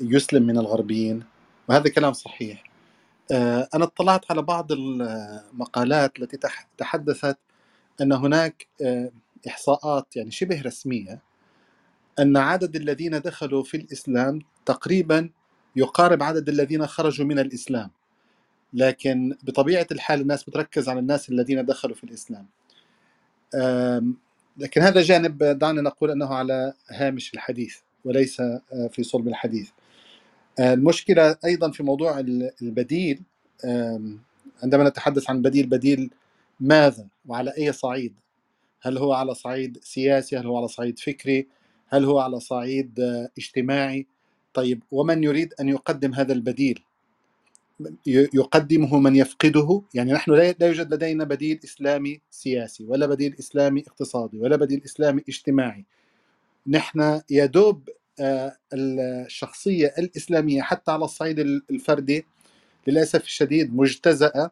يسلم 0.00 0.42
من 0.42 0.58
الغربيين 0.58 1.24
وهذا 1.68 1.90
كلام 1.90 2.12
صحيح. 2.12 2.69
أنا 3.74 3.84
اطلعت 3.84 4.30
على 4.30 4.42
بعض 4.42 4.72
المقالات 4.72 6.18
التي 6.18 6.36
تح- 6.36 6.68
تحدثت 6.78 7.38
أن 8.00 8.12
هناك 8.12 8.66
آه، 8.82 9.10
إحصاءات 9.48 10.16
يعني 10.16 10.30
شبه 10.30 10.62
رسمية 10.62 11.22
أن 12.18 12.36
عدد 12.36 12.76
الذين 12.76 13.20
دخلوا 13.20 13.62
في 13.62 13.76
الإسلام 13.76 14.38
تقريبا 14.66 15.30
يقارب 15.76 16.22
عدد 16.22 16.48
الذين 16.48 16.86
خرجوا 16.86 17.26
من 17.26 17.38
الإسلام 17.38 17.90
لكن 18.72 19.36
بطبيعة 19.42 19.86
الحال 19.92 20.20
الناس 20.20 20.44
بتركز 20.44 20.88
على 20.88 21.00
الناس 21.00 21.30
الذين 21.30 21.66
دخلوا 21.66 21.94
في 21.96 22.04
الإسلام. 22.04 22.46
لكن 24.56 24.80
هذا 24.80 25.02
جانب 25.02 25.42
دعنا 25.44 25.82
نقول 25.82 26.10
أنه 26.10 26.34
على 26.34 26.74
هامش 26.90 27.34
الحديث 27.34 27.76
وليس 28.04 28.40
آه، 28.40 28.62
في 28.92 29.02
صلب 29.02 29.28
الحديث. 29.28 29.70
آه، 30.60 30.74
المشكلة 30.74 31.36
أيضا 31.44 31.70
في 31.70 31.82
موضوع 31.82 32.18
ال- 32.20 32.50
البديل 32.62 33.22
عندما 34.62 34.88
نتحدث 34.88 35.30
عن 35.30 35.42
بديل 35.42 35.66
بديل 35.66 36.10
ماذا 36.60 37.06
وعلى 37.26 37.52
أي 37.58 37.72
صعيد؟ 37.72 38.14
هل 38.82 38.98
هو 38.98 39.12
على 39.12 39.34
صعيد 39.34 39.78
سياسي؟ 39.82 40.36
هل 40.36 40.46
هو 40.46 40.56
على 40.56 40.68
صعيد 40.68 40.98
فكري؟ 40.98 41.48
هل 41.88 42.04
هو 42.04 42.18
على 42.18 42.40
صعيد 42.40 43.00
آه، 43.00 43.28
اجتماعي؟ 43.38 44.06
طيب 44.54 44.82
ومن 44.92 45.24
يريد 45.24 45.54
أن 45.60 45.68
يقدم 45.68 46.14
هذا 46.14 46.32
البديل؟ 46.32 46.84
يقدمه 48.06 48.98
من 48.98 49.16
يفقده؟ 49.16 49.82
يعني 49.94 50.12
نحن 50.12 50.30
لا 50.30 50.52
لا 50.52 50.66
يوجد 50.66 50.94
لدينا 50.94 51.24
بديل 51.24 51.60
إسلامي 51.64 52.20
سياسي 52.30 52.84
ولا 52.84 53.06
بديل 53.06 53.36
إسلامي 53.38 53.80
اقتصادي 53.80 54.38
ولا 54.38 54.56
بديل 54.56 54.82
إسلامي 54.84 55.22
اجتماعي. 55.28 55.84
نحن 56.66 57.20
يدوب 57.30 57.88
آه، 58.20 58.56
الشخصية 58.72 59.94
الإسلامية 59.98 60.62
حتى 60.62 60.90
على 60.90 61.04
الصعيد 61.04 61.38
الفردي 61.70 62.24
للأسف 62.86 63.24
الشديد 63.24 63.74
مجتزأة 63.74 64.50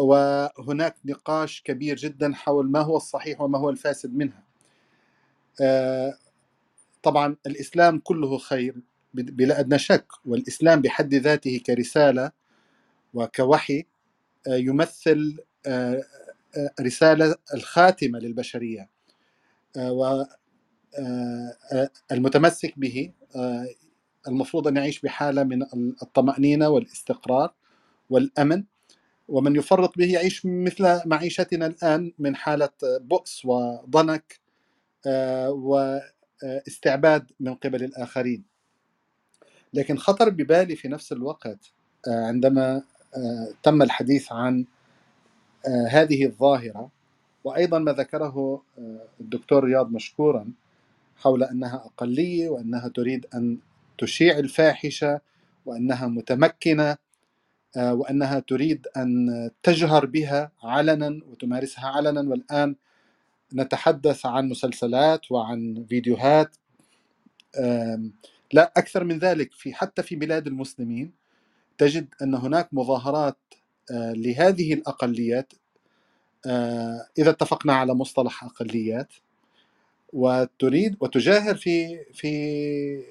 وهناك 0.00 0.96
نقاش 1.04 1.62
كبير 1.62 1.96
جدا 1.96 2.34
حول 2.34 2.70
ما 2.70 2.80
هو 2.80 2.96
الصحيح 2.96 3.40
وما 3.40 3.58
هو 3.58 3.70
الفاسد 3.70 4.14
منها. 4.14 4.42
آه، 5.60 6.18
طبعا 7.02 7.36
الإسلام 7.46 7.98
كله 7.98 8.38
خير 8.38 8.76
بلا 9.14 9.60
أدنى 9.60 9.78
شك 9.78 10.06
والإسلام 10.26 10.80
بحد 10.82 11.14
ذاته 11.14 11.60
كرسالة 11.66 12.32
وكوحي 13.14 13.86
آه، 14.48 14.54
يمثل 14.56 15.38
آه، 15.66 16.02
رسالة 16.80 17.36
الخاتمة 17.54 18.18
للبشرية 18.18 18.90
والمتمسك 22.10 22.78
به 22.78 23.12
المفروض 24.28 24.68
أن 24.68 24.76
يعيش 24.76 25.00
بحالة 25.00 25.42
من 25.42 25.62
الطمأنينة 26.02 26.68
والاستقرار 26.68 27.52
والأمن 28.10 28.64
ومن 29.28 29.56
يفرط 29.56 29.98
به 29.98 30.12
يعيش 30.12 30.46
مثل 30.46 31.00
معيشتنا 31.06 31.66
الآن 31.66 32.12
من 32.18 32.36
حالة 32.36 32.70
بؤس 32.82 33.44
وضنك 33.44 34.40
آه، 35.06 35.50
واستعباد 35.50 37.30
من 37.40 37.54
قبل 37.54 37.84
الآخرين. 37.84 38.44
لكن 39.74 39.98
خطر 39.98 40.28
ببالي 40.28 40.76
في 40.76 40.88
نفس 40.88 41.12
الوقت 41.12 41.72
آه، 42.08 42.26
عندما 42.26 42.82
آه، 43.16 43.48
تم 43.62 43.82
الحديث 43.82 44.32
عن 44.32 44.64
هذه 45.90 46.26
الظاهرة 46.26 46.90
وأيضا 47.44 47.78
ما 47.78 47.92
ذكره 47.92 48.62
الدكتور 49.20 49.64
رياض 49.64 49.90
مشكورا 49.90 50.52
حول 51.16 51.42
أنها 51.42 51.76
أقلية 51.76 52.48
وأنها 52.48 52.88
تريد 52.88 53.26
أن 53.34 53.58
تشيع 53.98 54.38
الفاحشة 54.38 55.20
وأنها 55.66 56.06
متمكنة 56.06 56.96
آه، 57.76 57.94
وأنها 57.94 58.38
تريد 58.40 58.86
أن 58.96 59.50
تجهر 59.62 60.06
بها 60.06 60.52
علنا 60.62 61.20
وتمارسها 61.30 61.86
علنا. 61.86 62.20
والآن 62.30 62.76
نتحدث 63.54 64.26
عن 64.26 64.48
مسلسلات 64.48 65.32
وعن 65.32 65.86
فيديوهات 65.88 66.56
لا 68.52 68.72
أكثر 68.76 69.04
من 69.04 69.18
ذلك. 69.18 69.52
في 69.52 69.74
حتى 69.74 70.02
في 70.02 70.16
بلاد 70.16 70.46
المسلمين 70.46 71.12
تجد 71.78 72.08
أن 72.22 72.34
هناك 72.34 72.68
مظاهرات 72.72 73.36
آه، 73.90 74.12
لهذه 74.12 74.74
الأقليات 74.74 75.52
آه، 76.46 77.06
إذا 77.18 77.30
اتفقنا 77.30 77.72
على 77.74 77.94
مصطلح 77.94 78.44
أقليات 78.44 79.12
وتريد 80.12 80.96
وتجاهر 81.00 81.54
في 81.54 82.04
في 82.14 83.02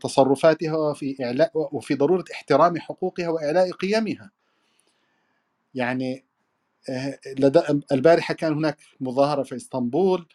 تصرفاتها 0.00 0.76
وفي 0.76 1.24
إعلاء 1.24 1.52
وفي 1.54 1.94
ضرورة 1.94 2.24
احترام 2.32 2.78
حقوقها 2.78 3.28
وإعلاء 3.28 3.70
قيمها. 3.72 4.30
يعني 5.74 6.24
آه، 6.90 7.18
لدى 7.38 7.60
البارحة 7.92 8.34
كان 8.34 8.52
هناك 8.52 8.78
مظاهرة 9.00 9.42
في 9.42 9.56
إسطنبول 9.56 10.26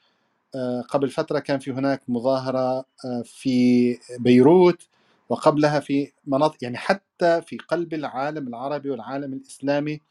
آه، 0.56 0.82
قبل 0.82 1.10
فترة 1.10 1.40
كان 1.40 1.60
في 1.60 1.72
هناك 1.72 2.02
مظاهرة 2.10 2.80
آه، 3.06 3.24
في 3.26 3.98
بيروت 4.20 4.88
وقبلها 5.30 5.80
في 5.80 6.12
مناطق 6.28 6.58
يعني 6.64 6.78
حتى 6.78 7.42
في 7.42 7.58
قلب 7.58 7.94
العالم 7.94 8.48
العربي 8.48 8.90
والعالم 8.90 9.34
الإسلامي 9.34 10.02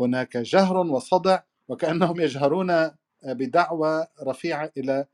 هناك 0.00 0.36
جهر 0.36 0.76
وصدع 0.78 1.40
وكأنهم 1.68 2.20
يجهرون 2.20 2.90
بدعوة 3.24 4.08
رفيعة 4.22 4.72
إلى 4.76 5.06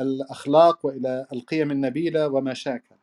الأخلاق 0.00 0.86
وإلى 0.86 1.26
القيم 1.32 1.70
النبيلة 1.70 2.28
وما 2.28 2.54
شاكل. 2.54 2.95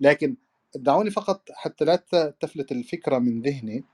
لكن 0.00 0.36
دعوني 0.76 1.10
فقط 1.10 1.42
حتى 1.54 1.84
لا 1.84 1.96
تفلت 2.40 2.72
الفكرة 2.72 3.18
من 3.18 3.42
ذهني. 3.42 3.84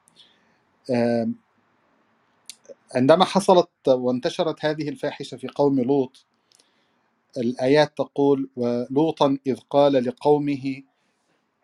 عندما 2.97 3.24
حصلت 3.24 3.70
وانتشرت 3.89 4.64
هذه 4.64 4.89
الفاحشة 4.89 5.36
في 5.36 5.48
قوم 5.48 5.81
لوط 5.81 6.26
الآيات 7.39 7.98
تقول 7.98 8.51
ولوطا 8.56 9.39
إذ 9.47 9.56
قال 9.70 9.93
لقومه 9.93 10.82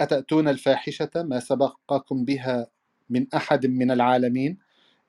أتأتون 0.01 0.49
الفاحشة 0.49 1.11
ما 1.17 1.41
سبقكم 1.41 2.25
بها 2.25 2.67
من 3.11 3.27
أحد 3.35 3.67
من 3.67 3.91
العالمين؟ 3.91 4.59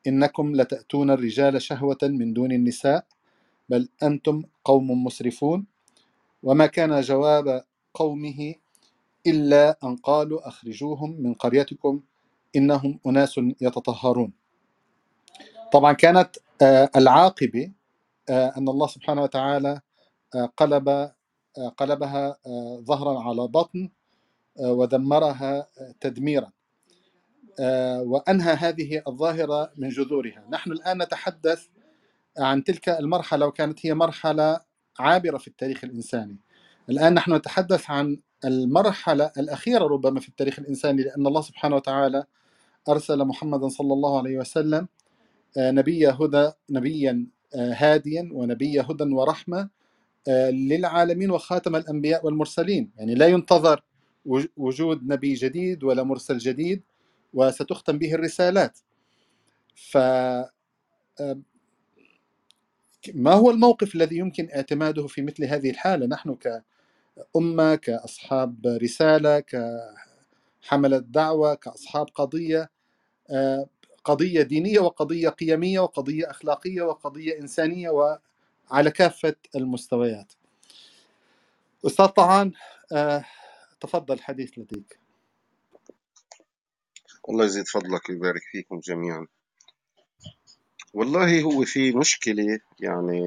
إنكم 0.07 0.55
لتأتون 0.55 1.11
الرجال 1.11 1.61
شهوة 1.61 1.97
من 2.03 2.33
دون 2.33 2.51
النساء 2.51 3.05
بل 3.69 3.89
أنتم 4.03 4.43
قوم 4.65 5.03
مسرفون؟ 5.03 5.67
وما 6.43 6.65
كان 6.67 7.01
جواب 7.01 7.65
قومه 7.93 8.55
إلا 9.27 9.77
أن 9.83 9.95
قالوا 9.95 10.47
أخرجوهم 10.47 11.21
من 11.21 11.33
قريتكم 11.33 12.01
إنهم 12.55 12.99
أناس 13.07 13.39
يتطهرون. 13.61 14.33
طبعا 15.71 15.93
كانت 15.93 16.37
آه، 16.61 16.89
العاقبة 16.95 17.71
آه، 18.29 18.53
أن 18.57 18.69
الله 18.69 18.87
سبحانه 18.87 19.23
وتعالى 19.23 19.81
آه، 20.35 20.45
قلب 20.57 21.11
قلبها 21.77 22.37
ظهرا 22.79 23.19
على 23.19 23.47
بطن 23.47 23.89
ودمرها 24.59 25.67
تدميرا. 26.01 26.51
وأنهى 27.99 28.53
هذه 28.53 29.01
الظاهرة 29.07 29.71
من 29.77 29.89
جذورها. 29.89 30.43
نحن 30.49 30.71
الآن 30.71 31.01
نتحدث 31.01 31.67
عن 32.37 32.63
تلك 32.63 32.89
المرحلة 32.89 33.47
وكانت 33.47 33.85
هي 33.85 33.93
مرحلة 33.93 34.61
عابرة 34.99 35.37
في 35.37 35.47
التاريخ 35.47 35.83
الإنساني. 35.83 36.37
الآن 36.89 37.13
نحن 37.13 37.33
نتحدث 37.33 37.89
عن 37.89 38.17
المرحلة 38.45 39.31
الأخيرة 39.37 39.83
ربما 39.87 40.19
في 40.19 40.29
التاريخ 40.29 40.59
الإنساني 40.59 41.03
لأن 41.03 41.27
الله 41.27 41.41
سبحانه 41.41 41.75
وتعالى 41.75 42.23
أرسل 42.89 43.25
محمدا 43.25 43.67
صلى 43.67 43.93
الله 43.93 44.17
عليه 44.17 44.37
وسلم 44.37 44.87
آه، 45.57 45.71
نبي 45.71 46.09
هدى 46.09 46.51
نبيا 46.69 47.27
آه، 47.55 47.73
هاديا 47.77 48.29
ونبي 48.33 48.81
هدى 48.81 49.03
ورحمة 49.03 49.69
آه، 50.27 50.49
للعالمين 50.49 51.31
وخاتم 51.31 51.75
الأنبياء 51.75 52.25
والمرسلين. 52.25 52.91
يعني 52.97 53.15
لا 53.15 53.27
ينتظر 53.27 53.83
وج- 54.25 54.47
وجود 54.57 55.03
نبي 55.07 55.33
جديد 55.33 55.83
ولا 55.83 56.03
مرسل 56.03 56.37
جديد 56.37 56.83
وستختم 57.33 57.97
به 57.97 58.13
الرسالات. 58.13 58.79
ف 59.75 59.97
ما 63.13 63.33
هو 63.33 63.51
الموقف 63.51 63.95
الذي 63.95 64.17
يمكن 64.17 64.49
اعتماده 64.55 65.07
في 65.07 65.21
مثل 65.21 65.43
هذه 65.45 65.69
الحالة؟ 65.69 66.05
نحن 66.05 66.29
كأمة 67.33 67.75
كأصحاب 67.75 68.67
رسالة 68.67 69.39
كحملة 70.63 70.97
دعوة 70.97 71.55
كأصحاب 71.55 72.07
قضية 72.15 72.69
آه، 73.31 73.69
قضية 74.03 74.41
دينية 74.41 74.79
وقضية 74.79 75.29
قيمية 75.29 75.79
وقضية 75.79 76.29
أخلاقية 76.31 76.81
وقضية 76.81 77.39
إنسانية 77.39 77.89
وعلى 77.89 78.91
كافة 78.91 79.35
المستويات. 79.55 80.33
أستاذ 81.85 82.07
طعان 82.07 82.53
آه، 82.93 83.25
تفضل 83.81 84.15
الحديث 84.15 84.57
لديك. 84.59 84.99
الله 87.29 87.45
يزيد 87.45 87.67
فضلك 87.67 88.09
ويبارك 88.09 88.41
فيكم 88.51 88.79
جميعا. 88.79 89.27
والله 90.93 91.41
هو 91.41 91.65
في 91.65 91.91
مشكلة 91.91 92.59
يعني 92.79 93.23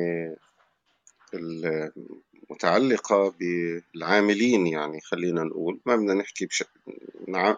المتعلقة 2.50 3.34
بالعاملين 3.38 4.66
يعني 4.66 5.00
خلينا 5.00 5.42
نقول. 5.42 5.80
ما 5.86 5.96
بدنا 5.96 6.14
نحكي 6.14 6.46
بش... 6.46 6.64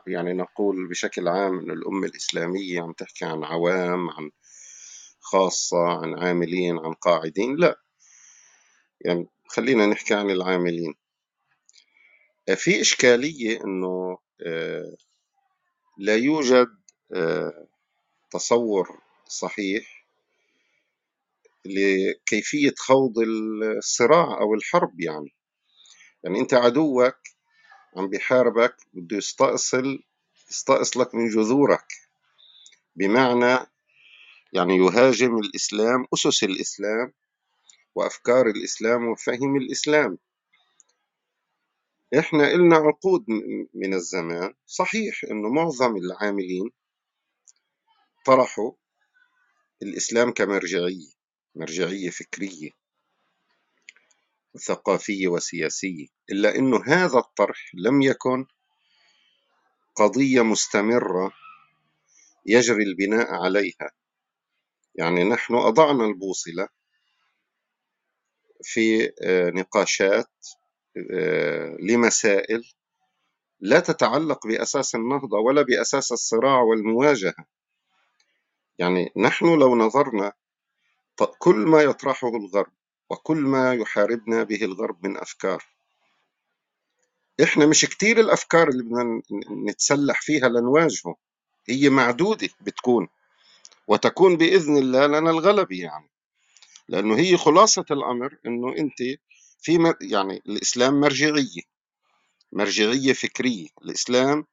يعني 0.06 0.32
نقول 0.32 0.88
بشكل 0.88 1.28
عام 1.28 1.58
إن 1.58 1.70
الأمة 1.70 2.06
الإسلامية 2.06 2.82
عم 2.82 2.92
تحكي 2.92 3.24
عن 3.24 3.44
عوام 3.44 4.10
عن 4.10 4.30
خاصة 5.20 5.88
عن 5.88 6.18
عاملين 6.18 6.78
عن 6.78 6.92
قاعدين. 6.92 7.56
لا. 7.56 7.80
يعني 9.00 9.26
خلينا 9.48 9.86
نحكي 9.86 10.14
عن 10.14 10.30
العاملين. 10.30 10.94
في 12.56 12.80
إشكالية 12.80 13.64
إنه 13.64 14.18
آه، 14.46 14.96
لا 15.98 16.16
يوجد 16.16 16.68
آه، 17.14 17.66
تصور 18.30 19.00
صحيح 19.28 19.95
لكيفية 21.66 22.74
خوض 22.78 23.18
الصراع 23.78 24.40
أو 24.40 24.54
الحرب 24.54 25.00
يعني. 25.00 25.34
يعني 26.24 26.40
أنت 26.40 26.54
عدوك 26.54 27.16
عم 27.96 28.08
بيحاربك 28.08 28.76
بده 28.92 29.16
يستأصل 29.16 30.02
يستأصلك 30.50 31.14
من 31.14 31.28
جذورك. 31.28 31.86
بمعنى 32.96 33.66
يعني 34.52 34.76
يهاجم 34.76 35.38
الإسلام 35.38 36.06
أسس 36.14 36.44
الإسلام 36.44 37.12
وأفكار 37.94 38.46
الإسلام 38.46 39.08
وفهم 39.08 39.56
الإسلام. 39.56 40.18
إحنا 42.18 42.50
إلنا 42.52 42.76
عقود 42.76 43.24
من 43.74 43.94
الزمان. 43.94 44.54
صحيح 44.66 45.24
إنه 45.30 45.48
معظم 45.48 45.96
العاملين 45.96 46.70
طرحوا 48.26 48.72
الإسلام 49.82 50.30
كمرجعية. 50.32 51.15
مرجعية 51.56 52.10
فكرية 52.10 52.70
وثقافية 54.54 55.28
وسياسية 55.28 56.06
إلا 56.30 56.56
إنه 56.56 56.82
هذا 56.86 57.18
الطرح 57.18 57.70
لم 57.74 58.02
يكن 58.02 58.46
قضية 59.94 60.42
مستمرة 60.42 61.32
يجري 62.46 62.82
البناء 62.82 63.34
عليها. 63.34 63.90
يعني 64.94 65.24
نحن 65.24 65.54
أضعنا 65.54 66.04
البوصلة 66.04 66.68
في 68.62 69.12
آه، 69.22 69.50
نقاشات 69.50 70.46
آه، 71.12 71.76
لمسائل 71.80 72.72
لا 73.60 73.80
تتعلق 73.80 74.46
بأساس 74.46 74.94
النهضة 74.94 75.38
ولا 75.38 75.62
بأساس 75.62 76.12
الصراع 76.12 76.60
والمواجهة. 76.60 77.46
يعني 78.78 79.12
نحن 79.16 79.58
لو 79.58 79.76
نظرنا 79.76 80.32
كل 81.24 81.56
ما 81.56 81.82
يطرحه 81.82 82.28
الغرب 82.28 82.72
وكل 83.10 83.36
ما 83.36 83.74
يحاربنا 83.74 84.42
به 84.42 84.64
الغرب 84.64 85.06
من 85.06 85.16
أفكار. 85.16 85.64
إحنا 87.42 87.66
مش 87.66 87.84
كتير 87.84 88.20
الأفكار 88.20 88.68
اللي 88.68 88.82
بدنا 88.82 89.22
نتسلح 89.70 90.20
فيها 90.22 90.48
لنواجهه 90.48 91.16
هي 91.68 91.88
معدودة 91.88 92.48
بتكون 92.60 93.08
وتكون 93.88 94.36
بإذن 94.36 94.76
الله 94.76 95.06
لنا 95.06 95.30
الغلبة 95.30 95.76
يعني. 95.80 96.10
لأنه 96.88 97.18
هي 97.18 97.36
خلاصة 97.36 97.84
الأمر 97.90 98.38
إنه 98.46 98.76
أنت 98.78 98.98
في 99.60 99.78
مر- 99.78 99.98
يعني 100.00 100.42
الإسلام 100.46 101.00
مرجعية 101.00 101.62
مرجعية 102.52 103.12
فكرية. 103.12 103.68
الإسلام 103.84 104.44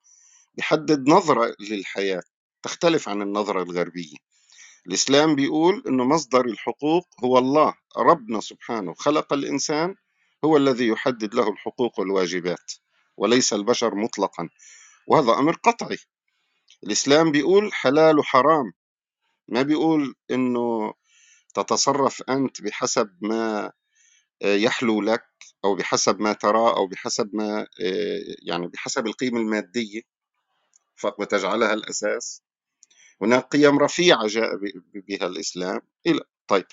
بيحدد 0.56 1.10
نظرة 1.10 1.56
للحياة 1.60 2.24
تختلف 2.64 3.10
عن 3.10 3.22
النظرة 3.22 3.64
الغربية. 3.64 4.16
الإسلام 4.88 5.36
بيقول 5.36 5.84
إنه 5.88 6.06
مصدر 6.06 6.46
الحقوق 6.46 7.08
هو 7.24 7.38
الله 7.38 7.74
ربنا 7.98 8.40
سبحانه 8.40 8.94
خلق 8.94 9.34
الإنسان 9.34 9.96
هو 10.46 10.58
الذي 10.58 10.88
يحدد 10.88 11.36
له 11.36 11.50
الحقوق 11.50 12.00
والواجبات 12.00 12.72
وليس 13.18 13.54
البشر 13.54 13.96
مطلقا 13.96 14.50
وهذا 15.08 15.34
أمر 15.34 15.54
قطعي. 15.56 15.98
الإسلام 16.84 17.32
بيقول 17.32 17.74
حلال 17.74 18.20
وحرام 18.20 18.74
ما 19.48 19.62
بيقول 19.62 20.16
إنه 20.32 20.94
تتصرف 21.54 22.24
أنت 22.30 22.62
بحسب 22.62 23.18
ما 23.22 23.72
آه، 24.42 24.56
يحلو 24.56 25.02
لك 25.02 25.26
أو 25.66 25.76
بحسب 25.76 26.20
ما 26.20 26.34
تراه 26.34 26.78
أو 26.78 26.88
بحسب 26.88 27.30
ما 27.34 27.60
آه، 27.62 28.20
يعني 28.42 28.68
بحسب 28.68 29.08
القيمة 29.08 29.40
المادية 29.40 30.02
فقط 30.96 31.20
وتجعلها 31.20 31.74
الأساس. 31.74 32.42
هناك 33.22 33.44
قيم 33.44 33.80
رفيعة 33.80 34.28
جاء 34.28 34.50
بها 35.08 35.28
الإسلام. 35.28 35.82
إلى 36.08 36.22
طيب. 36.48 36.66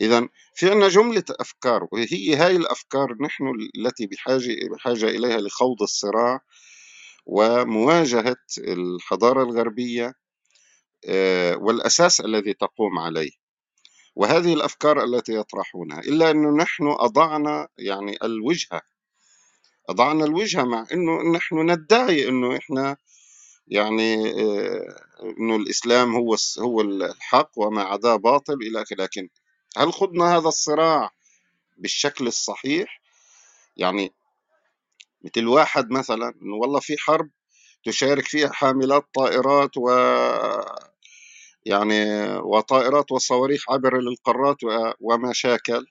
إذا 0.00 0.28
في 0.54 0.70
عندنا 0.70 0.88
جملة 0.88 1.24
أفكار 1.30 1.88
وهي 1.92 2.36
هاي 2.36 2.56
الأفكار 2.56 3.16
نحن 3.20 3.44
التي 3.76 4.06
بحاجة 4.06 4.68
بحاجة 4.70 5.08
إليها 5.08 5.40
لخوض 5.40 5.82
الصراع 5.82 6.40
ومواجهة 7.26 8.36
الحضارة 8.58 9.42
الغربية 9.42 10.14
آه، 11.08 11.56
والأساس 11.56 12.20
الذي 12.20 12.54
تقوم 12.54 12.98
عليه. 12.98 13.30
وهذه 14.14 14.54
الأفكار 14.54 15.04
التي 15.04 15.34
يطرحونها 15.34 15.98
إلا 16.00 16.30
أنه 16.30 16.56
نحن 16.56 16.86
أضعنا 16.86 17.68
يعني 17.78 18.16
الوجهة 18.22 18.82
أضعنا 19.88 20.24
الوجهة 20.24 20.64
مع 20.64 20.86
أنه 20.92 21.32
نحن 21.36 21.70
ندعي 21.70 22.28
أنه 22.28 22.56
إحنا 22.56 22.96
يعني 23.72 24.30
آه، 24.30 24.96
أنه 25.38 25.56
الإسلام 25.56 26.14
هو 26.16 26.36
هو 26.58 26.80
الحق 26.80 27.50
وما 27.56 27.82
عداه 27.82 28.16
باطل 28.16 28.54
إلى 28.54 28.82
آخره. 28.82 28.96
لكن 29.02 29.28
هل 29.76 29.92
خضنا 29.92 30.36
هذا 30.36 30.48
الصراع 30.48 31.10
بالشكل 31.78 32.26
الصحيح؟ 32.26 33.00
يعني 33.76 34.12
مثل 35.22 35.46
واحد 35.46 35.90
مثلا 35.90 36.34
إنه 36.42 36.56
والله 36.56 36.80
في 36.80 36.98
حرب 36.98 37.30
تشارك 37.84 38.24
فيها 38.24 38.52
حاملات 38.52 39.04
طائرات 39.14 39.70
و 39.76 39.90
يعني 41.66 42.28
وطائرات 42.38 43.12
وصواريخ 43.12 43.70
عبر 43.70 44.00
للقارات 44.00 44.56
وما 45.00 45.32
شاكل 45.32 45.86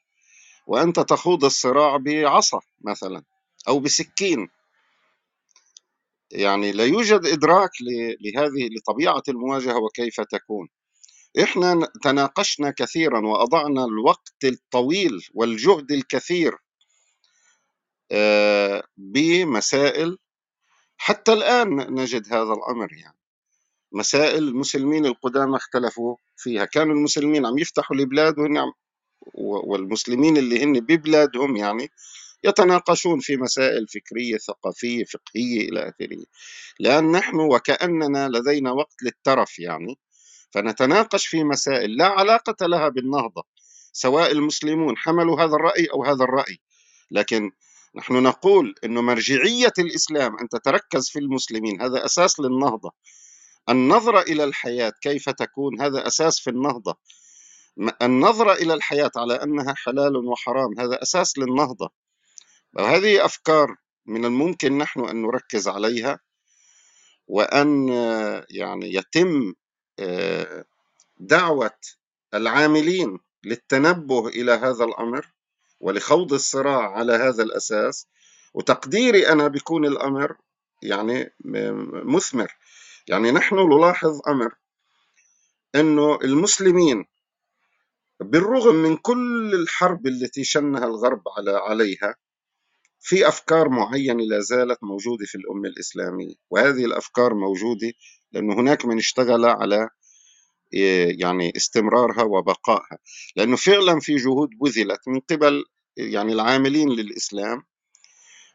وأنت 0.68 1.00
تخوض 1.00 1.46
الصراع 1.46 1.98
بعصا 1.98 2.60
مثلا 2.82 3.24
أو 3.68 3.80
بسكين. 3.80 4.50
يعني 6.32 6.72
لا 6.72 6.86
يوجد 6.86 7.26
إدراك 7.26 7.70
لهذه 8.22 8.70
لطبيعة 8.78 9.24
المواجهة 9.30 9.78
وكيف 9.78 10.22
تكون. 10.22 10.68
إحنا 11.44 11.88
تناقشنا 12.04 12.74
كثيرا 12.78 13.28
وأضعنا 13.28 13.86
الوقت 13.86 14.44
الطويل 14.44 15.20
والجهد 15.34 15.92
الكثير 15.92 16.58
آه، 18.12 18.84
بمسائل 18.98 20.18
حتى 20.98 21.34
الآن 21.34 21.70
نجد 21.94 22.34
هذا 22.34 22.54
الأمر 22.54 22.94
يعني. 22.94 23.18
مسائل 23.92 24.44
المسلمين 24.44 25.06
القدامى 25.06 25.56
اختلفوا 25.58 26.16
فيها. 26.38 26.66
كانوا 26.66 26.96
المسلمين 26.96 27.46
عم 27.46 27.58
يفتحوا 27.58 27.96
البلاد 27.96 28.36
والمسلمين 29.34 30.38
اللي 30.38 30.64
هن 30.64 30.80
ببلادهم 30.80 31.56
يعني 31.56 31.90
يتناقشون 32.44 33.20
في 33.20 33.38
مسائل 33.38 33.88
فكرية 33.88 34.38
ثقافية 34.38 35.04
فقهية 35.04 35.70
إلى 35.70 35.80
آخره. 35.90 36.26
لأن 36.80 37.12
نحن 37.12 37.36
وكأننا 37.40 38.30
لدينا 38.30 38.72
وقت 38.72 39.04
للترف 39.04 39.60
يعني. 39.60 40.00
فنتناقش 40.52 41.28
في 41.28 41.44
مسائل 41.44 41.98
لا 41.98 42.06
علاقة 42.08 42.68
لها 42.68 42.90
بالنهضة 42.90 43.44
سواء 43.94 44.32
المسلمون 44.32 44.98
حملوا 44.98 45.42
هذا 45.42 45.56
الرأي 45.56 45.86
أو 45.94 46.04
هذا 46.06 46.24
الرأي. 46.24 46.60
لكن 47.12 47.52
نحن 47.96 48.24
نقول 48.24 48.76
أن 48.86 48.94
مرجعية 48.94 49.74
الإسلام 49.80 50.40
أن 50.40 50.50
تتركز 50.50 51.10
في 51.10 51.20
المسلمين 51.20 51.82
هذا 51.82 52.06
أساس 52.06 52.40
للنهضة. 52.40 52.92
النظرة 53.70 54.22
إلى 54.22 54.44
الحياة 54.44 54.94
كيف 55.02 55.30
تكون 55.30 55.82
هذا 55.82 56.08
أساس 56.08 56.40
في 56.40 56.50
النهضة. 56.50 56.96
النظرة 58.02 58.54
إلى 58.54 58.74
الحياة 58.74 59.12
على 59.18 59.34
أنها 59.44 59.74
حلال 59.78 60.18
وحرام 60.18 60.80
هذا 60.80 61.02
أساس 61.02 61.38
للنهضة. 61.38 61.90
وهذه 62.74 63.26
أفكار 63.26 63.76
من 64.06 64.26
الممكن 64.26 64.78
نحن 64.78 65.00
أن 65.06 65.22
نركز 65.22 65.68
عليها 65.68 66.20
وأن 67.28 67.88
يعني 68.50 68.94
يتم 68.94 69.54
آه، 70.00 70.66
دعوة 71.20 71.78
العاملين 72.34 73.20
للتنبه 73.44 74.28
إلى 74.28 74.52
هذا 74.52 74.84
الأمر 74.86 75.32
ولخوض 75.80 76.34
الصراع 76.34 76.92
على 76.92 77.14
هذا 77.14 77.44
الأساس. 77.44 78.08
وتقديري 78.54 79.30
أنا 79.30 79.48
بيكون 79.48 79.86
الأمر 79.86 80.36
يعني 80.84 81.30
مثمر. 82.06 82.52
يعني 83.08 83.32
نحن 83.32 83.56
نلاحظ 83.56 84.22
أمر 84.28 84.52
أنه 85.76 86.20
المسلمين 86.24 87.06
بالرغم 88.20 88.76
من 88.76 88.98
كل 88.98 89.56
الحرب 89.56 90.08
التي 90.08 90.44
شنها 90.44 90.86
الغرب 90.86 91.22
على 91.38 91.52
عليها 91.52 92.16
في 93.02 93.28
أفكار 93.28 93.70
معينة 93.70 94.24
لا 94.24 94.40
زالت 94.40 94.84
موجودة 94.84 95.26
في 95.26 95.36
الأمة 95.36 95.70
الإسلامية 95.70 96.34
وهذه 96.50 96.86
الأفكار 96.86 97.34
موجودة 97.34 97.94
لأنه 98.32 98.54
هناك 98.54 98.86
من 98.86 98.98
اشتغل 98.98 99.46
على 99.46 99.90
يعني 101.20 101.54
استمرارها 101.58 102.24
وبقائها 102.24 102.98
لأنه 103.36 103.56
فعلا 103.56 104.00
في 104.00 104.16
جهود 104.16 104.50
بذلت 104.62 105.08
من 105.08 105.20
قبل 105.20 105.64
يعني 105.98 106.34
العاملين 106.34 106.90
للإسلام 106.90 107.64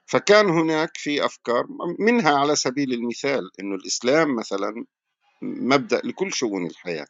فكان 0.07 0.51
هناك 0.51 0.91
في 0.95 1.25
أفكار 1.25 1.67
منها 1.99 2.39
على 2.39 2.57
سبيل 2.57 2.93
المثال 2.93 3.51
أنه 3.61 3.75
الإسلام 3.75 4.37
مثلا 4.37 4.85
مبدأ 5.43 6.01
لكل 6.05 6.33
شؤون 6.33 6.67
الحياة 6.67 7.07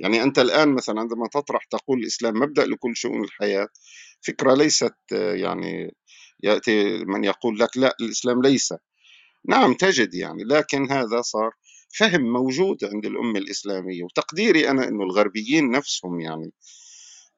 يعني 0.00 0.22
أنت 0.22 0.38
الآن 0.38 0.74
مثلا 0.74 1.00
عندما 1.00 1.28
تطرح 1.28 1.64
تقول 1.64 1.98
الإسلام 1.98 2.34
مبدأ 2.34 2.66
لكل 2.66 2.96
شؤون 2.96 3.24
الحياة 3.24 3.68
فكرة 4.20 4.54
ليست 4.54 4.96
يعني 5.12 5.94
يأتي 6.42 7.04
من 7.04 7.24
يقول 7.24 7.58
لك 7.58 7.76
لا 7.76 7.96
الإسلام 8.00 8.42
ليس. 8.42 8.74
نعم 9.48 9.74
تجد 9.74 10.14
يعني 10.14 10.44
لكن 10.44 10.90
هذا 10.92 11.22
صار 11.22 11.50
فهم 11.98 12.32
موجود 12.32 12.84
عند 12.84 13.06
الأمة 13.06 13.38
الإسلامية 13.38 14.04
وتقديري 14.04 14.70
أنا 14.70 14.88
أنه 14.88 15.04
الغربيين 15.04 15.70
نفسهم 15.70 16.20
يعني 16.20 16.52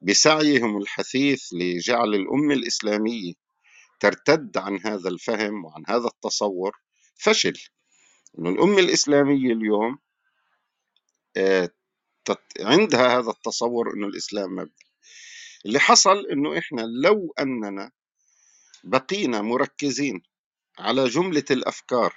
بسعيهم 0.01 0.77
الحثيث 0.77 1.43
لجعل 1.53 2.15
الأمة 2.15 2.53
الإسلامية 2.53 3.33
ترتد 3.99 4.57
عن 4.57 4.79
هذا 4.85 5.09
الفهم 5.09 5.65
وعن 5.65 5.83
هذا 5.87 6.07
التصور 6.07 6.75
فشل. 7.15 7.53
أنه 8.39 8.49
الأمة 8.49 8.79
الإسلامية 8.79 9.53
اليوم 9.53 9.99
آه، 11.37 11.69
عندها 12.59 13.19
هذا 13.19 13.29
التصور 13.29 13.93
أنه 13.93 14.07
الإسلام 14.07 14.55
مبدأ 14.55 14.71
اللي 15.65 15.79
حصل 15.79 16.25
أنه 16.31 16.57
إحنا 16.57 16.81
لو 16.81 17.33
أننا 17.39 17.91
بقينا 18.83 19.41
مركزين 19.41 20.21
على 20.79 21.05
جملة 21.05 21.43
الأفكار 21.51 22.13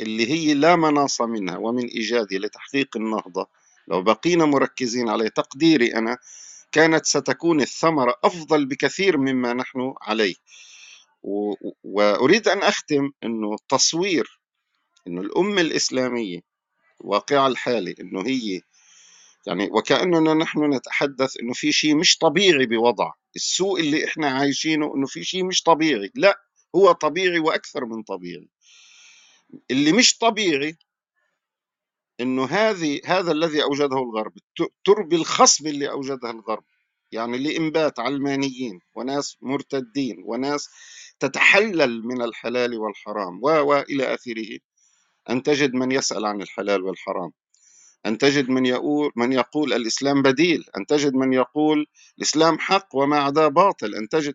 اللي 0.00 0.30
هي 0.30 0.54
لا 0.54 0.76
مناص 0.76 1.20
منها 1.20 1.56
ومن 1.58 1.86
إيجادها 1.86 2.38
لتحقيق 2.38 2.96
النهضة. 2.96 3.46
لو 3.88 4.02
بقينا 4.02 4.44
مركزين 4.44 5.08
عليه 5.08 5.28
تقديري 5.28 5.94
أنا 5.94 6.18
كانت 6.72 7.06
ستكون 7.06 7.60
الثمرة 7.60 8.14
أفضل 8.24 8.66
بكثير 8.66 9.18
مما 9.18 9.52
نحن 9.52 9.94
عليه. 10.02 10.34
وأريد 11.84 12.48
أن 12.48 12.58
أختم 12.62 13.10
أنه 13.24 13.56
تصوير 13.68 14.40
أنه 15.06 15.20
الأمة 15.20 15.60
الإسلامية 15.60 16.40
واقع 17.00 17.46
الحالي 17.46 17.94
أنه 18.00 18.26
هي 18.26 18.60
يعني 19.46 19.68
وكأننا 19.72 20.34
نحن 20.34 20.74
نتحدث 20.74 21.36
أنه 21.40 21.52
في 21.52 21.72
شيء 21.72 21.96
مش 21.96 22.18
طبيعي 22.18 22.66
بوضع. 22.66 23.12
السوء 23.36 23.80
اللي 23.80 24.04
إحنا 24.04 24.28
عايشينه 24.30 24.94
أنه 24.94 25.06
في 25.06 25.24
شيء 25.24 25.44
مش 25.44 25.62
طبيعي. 25.62 26.10
لا 26.14 26.40
هو 26.76 26.92
طبيعي 26.92 27.38
وأكثر 27.38 27.84
من 27.84 28.02
طبيعي. 28.02 28.48
اللي 29.70 29.92
مش 29.92 30.18
طبيعي 30.18 30.76
إنه 32.20 32.44
هذه 32.44 33.00
هذا 33.04 33.32
الذي 33.32 33.62
أوجده 33.62 33.98
الغرب 33.98 34.32
تربي 34.84 35.16
الخصب 35.16 35.66
اللي 35.66 35.90
اوجدها 35.90 36.30
الغرب. 36.30 36.64
يعني 37.12 37.38
لإنبات 37.38 37.98
علمانيين 37.98 38.80
وناس 38.94 39.36
مرتدين 39.42 40.22
وناس 40.24 40.68
تتحلل 41.20 42.04
من 42.06 42.22
الحلال 42.22 42.78
والحرام 42.78 43.42
والى 43.42 44.14
آخره. 44.14 44.58
أن 45.30 45.42
تجد 45.42 45.74
من 45.74 45.92
يسأل 45.92 46.24
عن 46.24 46.42
الحلال 46.42 46.82
والحرام. 46.82 47.32
أن 48.06 48.18
تجد 48.18 48.48
من 48.48 48.66
يقول 48.66 49.12
من 49.16 49.32
يقول 49.32 49.72
الإسلام 49.72 50.22
بديل 50.22 50.64
أن 50.76 50.86
تجد 50.86 51.14
من 51.14 51.32
يقول 51.32 51.86
الإسلام 52.18 52.58
حق 52.58 52.88
وما 52.94 53.18
عداه 53.18 53.48
باطل 53.48 53.94
أن 53.94 54.08
تجد 54.08 54.34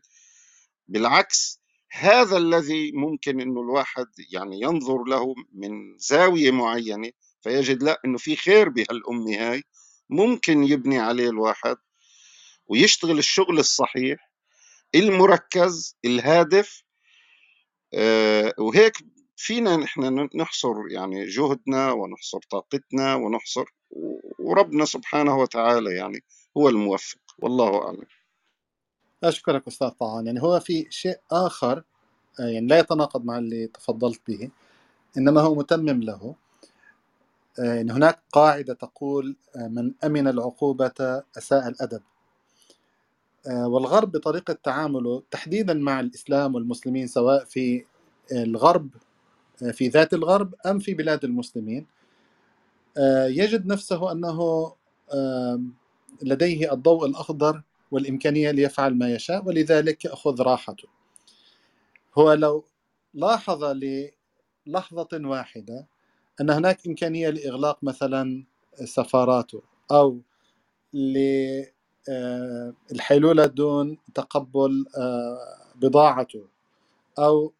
بالعكس 0.87 1.59
هذا 1.91 2.37
الذي 2.37 2.91
ممكن 2.91 3.41
إنه 3.41 3.61
الواحد 3.61 4.07
يعني 4.31 4.61
ينظر 4.61 5.03
له 5.03 5.35
من 5.53 5.97
زاوية 5.97 6.51
معينة 6.51 7.11
فيجد 7.41 7.83
لا 7.83 8.01
إنه 8.05 8.17
في 8.17 8.35
خير 8.35 8.69
بهالأمة 8.69 9.51
هاي 9.51 9.63
ممكن 10.09 10.63
يبني 10.63 10.99
عليه 10.99 11.29
الواحد 11.29 11.77
ويشتغل 12.67 13.17
الشغل 13.17 13.59
الصحيح 13.59 14.31
المركز 14.95 15.97
الهادف 16.05 16.83
آه، 17.93 18.53
وهيك 18.57 18.93
فينا 19.41 19.77
نحن 19.77 20.29
نحصر 20.35 20.73
يعني 20.91 21.25
جهدنا 21.25 21.91
ونحصر 21.91 22.39
طاقتنا 22.51 23.15
ونحصر 23.15 23.65
وربنا 24.39 24.85
سبحانه 24.85 25.37
وتعالى 25.37 25.95
يعني 25.95 26.23
هو 26.57 26.69
الموفق 26.69 27.19
والله 27.39 27.83
أعلم. 27.83 28.05
أشكرك 29.23 29.67
أستاذ 29.67 29.89
طعان 29.89 30.25
يعني 30.25 30.41
هو 30.41 30.59
في 30.59 30.87
شيء 30.89 31.19
آخر 31.31 31.83
آه، 32.39 32.43
يعني 32.43 32.67
لا 32.67 32.79
يتناقض 32.79 33.25
مع 33.25 33.37
اللي 33.37 33.67
تفضلت 33.67 34.21
به 34.27 34.49
إنما 35.17 35.41
هو 35.41 35.55
متمم 35.55 36.03
له. 36.03 36.35
آه، 37.59 37.81
إن 37.81 37.91
هناك 37.91 38.19
قاعدة 38.31 38.73
تقول 38.73 39.35
آه، 39.55 39.67
من 39.67 39.93
أمن 40.03 40.27
العقوبة 40.27 41.23
أساء 41.37 41.67
الأدب. 41.67 42.01
والغرب 43.47 44.11
بطريقة 44.11 44.53
تعامله 44.53 45.23
تحديدا 45.31 45.73
مع 45.73 45.99
الإسلام 45.99 46.55
والمسلمين 46.55 47.07
سواء 47.07 47.45
في 47.45 47.85
الغرب 48.31 48.89
في 49.71 49.87
ذات 49.87 50.13
الغرب 50.13 50.55
أم 50.65 50.79
في 50.79 50.93
بلاد 50.93 51.23
المسلمين. 51.23 51.87
يجد 53.27 53.65
نفسه 53.65 54.11
أنه 54.11 54.71
لديه 56.23 56.73
الضوء 56.73 57.05
الأخضر 57.05 57.61
والإمكانية 57.91 58.51
ليفعل 58.51 58.95
ما 58.97 59.13
يشاء 59.15 59.45
ولذلك 59.45 60.05
يأخذ 60.05 60.41
راحته. 60.41 60.87
هو 62.17 62.33
لو 62.33 62.65
لاحظ 63.13 63.63
للحظة 63.63 65.09
واحدة 65.13 65.87
أن 66.41 66.49
هناك 66.49 66.87
إمكانية 66.87 67.29
لإغلاق 67.29 67.83
مثلا 67.83 68.43
سفاراته 68.83 69.61
أو 69.91 70.19
للحيلولة 72.89 73.45
دون 73.45 73.97
تقبل 74.15 74.85
آه، 74.97 75.37
بضاعته 75.75 76.45
أو 77.19 77.53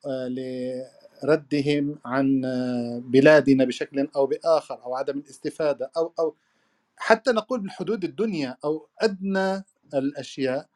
آه، 1.24 1.26
لردهم 1.28 2.00
عن 2.06 2.46
آه، 2.46 3.02
بلادنا 3.06 3.66
بشكل 3.66 4.10
أو 4.16 4.28
بآخر 4.28 4.84
أو 4.84 4.96
عدم 4.96 5.20
الاستفادة 5.20 5.92
أو 5.98 6.14
أو 6.20 6.36
حتى 6.98 7.32
نقول 7.32 7.60
بالحدود 7.62 8.04
الدنيا 8.04 8.58
أو 8.66 8.88
أدنى 9.02 9.64
الأشياء 9.94 10.68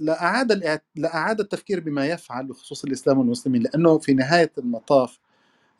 لأعاد 0.00 0.52
لأعاد 0.96 1.40
التفكير 1.40 1.80
بما 1.80 2.06
يفعل 2.06 2.46
بخصوص 2.46 2.84
الإسلام 2.84 3.18
والمسلمين 3.18 3.62
لأنه 3.62 3.98
في 3.98 4.14
نهاية 4.14 4.52
المطاف 4.58 5.18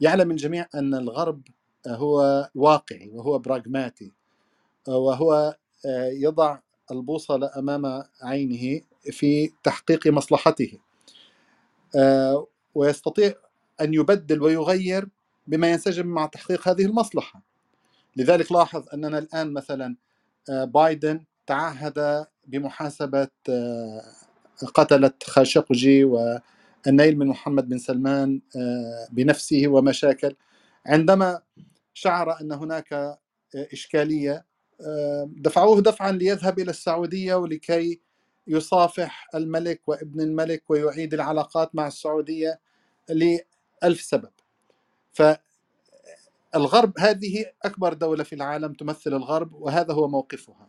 يعلم 0.01 0.31
الجميع 0.31 0.66
أن 0.74 0.94
الغرب 0.94 1.43
هو 1.89 2.51
واقعي 2.55 3.10
وهو 3.14 3.39
براغماتي 3.39 4.12
وهو 4.89 5.56
يضع 6.12 6.59
البوصلة 6.93 7.51
أمام 7.59 8.05
عينه 8.23 8.81
في 9.12 9.52
تحقيق 9.64 10.09
مصلحته 10.09 10.78
ويستطيع 12.74 13.35
أن 13.81 13.94
يبدل 13.94 14.43
ويغير 14.43 15.09
بما 15.47 15.70
ينسجم 15.70 16.07
مع 16.07 16.27
تحقيق 16.27 16.69
هذه 16.69 16.85
المصلحة. 16.85 17.43
لذلك 18.16 18.53
لاحظ 18.53 18.85
أننا 18.94 19.19
الآن 19.19 19.53
مثلا 19.53 19.97
بايدن 20.49 21.24
تعهد 21.47 22.27
بمحاسبة 22.47 23.28
قتلة 24.74 25.12
خاشقجي 25.24 26.05
والنيل 26.05 27.19
من 27.19 27.27
محمد 27.27 27.69
بن 27.69 27.78
سلمان 27.78 28.40
آه، 28.57 29.09
بنفسه 29.12 29.69
ومشاكل. 29.69 30.36
عندما 30.86 31.40
شعر 31.94 32.40
أن 32.40 32.53
هناك 32.53 32.93
آه، 32.93 33.19
إشكالية 33.55 34.44
آه، 34.81 35.31
دفعوه 35.36 35.81
دفعا 35.81 36.12
ليذهب 36.12 36.59
إلى 36.59 36.70
السعودية 36.70 37.35
ولكي 37.35 38.01
يصافح 38.47 39.28
الملك 39.35 39.81
وابن 39.89 40.20
الملك 40.20 40.70
ويعيد 40.70 41.14
العلاقات 41.14 41.74
مع 41.74 41.86
السعودية 41.86 42.60
لألف 43.09 44.01
سبب. 44.01 44.31
فالغرب 45.12 46.93
هذه 46.98 47.47
أكبر 47.64 47.93
دولة 47.93 48.24
في 48.24 48.35
العالم 48.35 48.73
تمثل 48.73 49.14
الغرب 49.14 49.55
وهذا 49.55 49.94
هو 49.94 50.09
موقفها. 50.09 50.69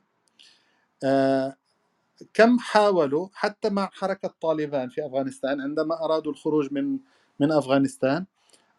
كم 2.33 2.59
حاولوا 2.59 3.27
حتى 3.33 3.69
مع 3.69 3.89
حركة 3.93 4.33
طالبان 4.41 4.89
في 4.89 5.05
أفغانستان 5.05 5.61
عندما 5.61 6.05
أرادوا 6.05 6.31
الخروج 6.31 6.73
من 6.73 6.99
من 7.39 7.51
أفغانستان 7.51 8.25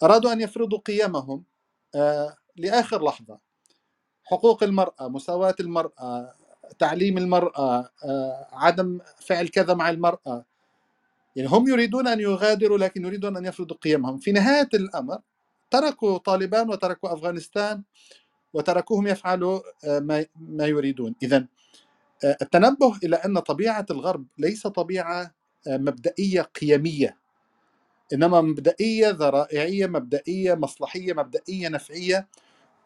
أرادوا 0.03 0.33
أن 0.33 0.41
يفرضوا 0.41 0.79
قيمهم 0.79 1.45
آه، 1.95 2.37
لآخر 2.57 3.05
لحظة. 3.05 3.39
حقوق 4.25 4.63
المرأة 4.63 5.09
مساواة 5.09 5.55
المرأة 5.61 6.35
تعليم 6.79 7.19
المرأة 7.19 7.91
آه، 8.05 8.47
عدم 8.53 8.99
فعل 9.27 9.49
كذا 9.49 9.75
مع 9.75 9.91
المرأة. 9.91 10.45
يعني 11.37 11.49
هم 11.49 11.69
يريدون 11.69 12.09
أن 12.09 12.21
يغادروا 12.21 12.79
لكن 12.79 13.05
يريدون 13.05 13.37
أن 13.37 13.45
يفرضوا 13.45 13.77
قيمهم. 13.77 14.19
في 14.19 14.33
نهاية 14.33 14.69
الأمر 14.75 15.19
تركوا 15.71 16.19
طالبان 16.19 16.71
وتركوا 16.71 17.13
أفغانستان 17.13 17.83
وتركوهم 18.55 19.07
يفعلوا 19.07 19.61
آه، 19.85 20.27
ما 20.37 20.67
يريدون. 20.67 21.15
إذا 21.23 21.47
التنبه 22.25 22.97
إلى 23.05 23.17
أن 23.17 23.39
طبيعة 23.39 23.87
الغرب 23.91 24.27
ليس 24.39 24.67
طبيعة 24.67 25.35
آه، 25.69 25.77
مبدئية 25.77 26.43
قيمية 26.43 27.17
إنما 28.13 28.41
مبدئية 28.41 29.11
ذرائعية 29.11 29.87
مبدئية 29.87 30.55
مصلحية 30.55 31.13
مبدئية 31.13 31.69
نفعية. 31.69 32.29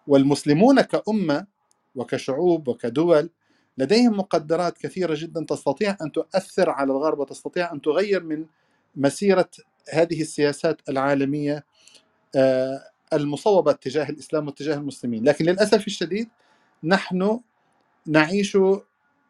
والمسلمون 0.09 0.81
كأمة 0.81 1.47
وكشعوب 1.95 2.69
وكدول 2.69 3.31
لديهم 3.79 4.17
مقدرات 4.19 4.79
كثيرة 4.79 5.15
جدا 5.19 5.45
تستطيع 5.45 5.97
أن 6.03 6.13
تؤثر 6.13 6.71
على 6.71 6.93
الغرب 6.93 7.19
وتستطيع 7.19 7.73
أن 7.73 7.81
تغير 7.81 8.23
من 8.23 8.47
مسيرة 8.97 9.51
هذه 9.93 10.21
السياسات 10.21 10.89
العالمية 10.89 11.65
آه، 12.37 12.81
المصوبة 13.13 13.73
تجاه 13.73 14.09
الإسلام 14.09 14.47
واتجاه 14.47 14.75
المسلمين، 14.75 15.25
لكن 15.25 15.45
للأسف 15.45 15.87
الشديد 15.87 16.29
نحن 16.85 17.41
نعيش 18.07 18.59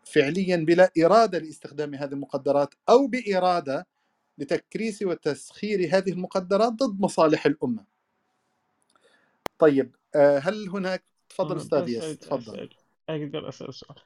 فعليا 0.04 0.56
بلا 0.56 0.90
إرادة 1.04 1.38
لاستخدام 1.38 1.94
هذه 1.94 2.12
المقدرات 2.12 2.74
أو 2.88 3.06
بإرادة 3.06 3.86
لتكريس 4.38 5.02
وتسخير 5.02 5.88
هذه 5.92 6.10
المقدرات 6.10 6.72
ضد 6.72 7.00
مصالح 7.00 7.46
الأمة. 7.46 7.84
طيب 9.58 9.96
آه، 10.14 10.38
هل 10.38 10.68
هناك؟ 10.68 11.04
تفضل 11.28 11.56
أستاذ 11.56 11.88
ياس 11.88 12.18
تفضل. 12.18 12.68
أقدر 13.08 13.48
أسأل 13.48 13.74
سؤال. 13.74 13.98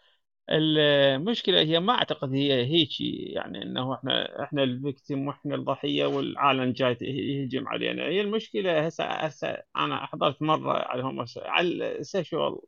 المشكلة 0.51 1.61
هي 1.61 1.81
ما 1.81 1.93
أعتقد 1.95 2.33
هي 2.33 2.67
هيك 2.67 3.01
يعني 3.35 3.63
أنه 3.63 3.95
إحنا 3.95 4.43
إحنا 4.45 4.63
ال 4.63 4.72
victim 4.72 5.27
وإحنا 5.29 5.55
الضحية 5.55 6.07
والعالم 6.07 6.73
جاي 6.73 6.97
يهجم 7.01 7.69
علينا. 7.69 8.03
هي 8.05 8.21
المشكلة 8.21 8.87
هسه 8.87 9.05
هسه 9.05 9.63
أنا 9.77 10.07
حضرت 10.07 10.43
مرة 10.43 10.73
على 10.73 11.27
على 11.37 11.99
ال 11.99 12.07
sexual 12.07 12.59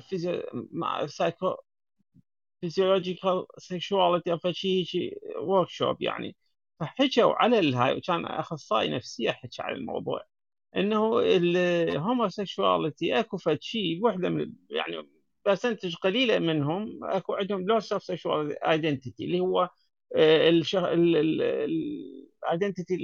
physio 0.00 0.42
psycho 1.06 1.56
physiological 2.66 3.46
sexuality 3.60 4.28
أو 4.30 4.38
فشي 4.38 4.84
شيء 4.84 5.18
workshop 5.38 6.02
يعني. 6.02 6.36
فحكوا 6.80 7.34
على 7.34 7.58
الهاي 7.58 7.96
وكان 7.96 8.26
أخصائي 8.26 8.90
نفسية 8.90 9.30
حكى 9.30 9.62
على 9.62 9.76
الموضوع 9.76 10.24
إنه 10.76 11.20
ال 11.20 11.34
homosexuality 11.34 13.20
أكو 13.20 13.36
فد 13.38 13.62
شيء 13.62 14.04
وحدة 14.04 14.28
من 14.28 14.52
يعني 14.70 15.06
percentage 15.46 15.94
قليلة 15.96 16.38
منهم 16.38 17.04
أكو 17.04 17.34
عندهم 17.34 17.66
loss 17.66 17.92
of 17.92 18.02
sexual 18.02 18.64
identity 18.64 19.24
اللي 19.24 19.40
هو 19.40 19.68
ال 22.44 22.50
identity 22.50 22.94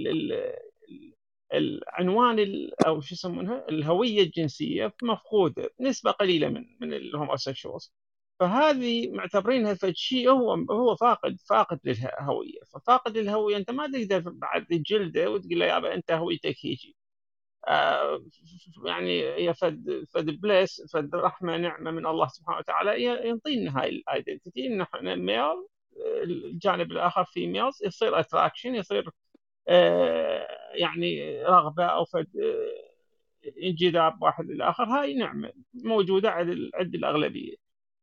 العنوان 1.55 2.39
أو 2.87 3.01
شو 3.01 3.15
يسمونها؟ 3.15 3.67
الهوية 3.69 4.23
الجنسية 4.23 4.95
مفقودة 5.03 5.71
نسبة 5.81 6.11
قليلة 6.11 6.49
من 6.49 6.65
من 6.81 6.95
ال 6.95 7.03
homosexuals 7.03 7.93
فهذه 8.41 9.11
معتبرينها 9.11 9.75
فد 9.75 9.95
شيء 9.97 10.31
هو 10.31 10.55
هو 10.55 10.97
فاقد 10.97 11.37
فاقد 11.49 11.81
للهوية. 11.85 12.61
ففاقد 12.75 13.19
للهويه 13.19 13.57
أنت 13.57 13.71
ما 13.71 13.87
تقدر 13.93 14.21
بعد 14.31 14.67
تجلده 14.67 15.31
وتقول 15.31 15.59
له 15.59 15.67
يابا 15.67 15.95
أنت 15.95 16.13
هويتك 16.13 16.57
هيجي. 16.65 16.97
آه 16.97 17.00
يعني 18.87 19.23
هي 19.35 19.55
فد 19.55 20.05
فد 20.15 20.27
bless 20.41 20.83
فد 20.93 21.15
رحمة 21.15 21.57
نعمة 21.57 21.91
من 21.91 22.07
الله 22.07 22.27
سبحانه 22.29 22.59
وتعالى 22.59 23.05
ينطينا 23.29 23.81
هاي 23.81 23.89
ال 23.89 23.98
identity 23.98 24.67
إن 24.67 24.81
إحنا 24.81 25.15
ميل 25.15 25.67
الجانب 26.25 26.93
الآخر 26.93 27.25
في 27.25 27.47
males 27.47 27.79
يصير 27.85 28.21
attraction 28.21 28.75
يصير 28.75 29.11
آه 29.69 30.47
يعني 30.75 31.43
رغبة 31.45 31.85
أو 31.87 32.05
فد 32.05 32.27
آه، 32.43 32.91
انجذاب 33.63 34.23
واحد 34.23 34.45
للآخر. 34.47 34.85
هاي 34.85 35.15
نعمة 35.15 35.53
موجودة 35.75 36.31
عند 36.31 36.71
عند 36.75 36.95
الأغلبية. 36.95 37.57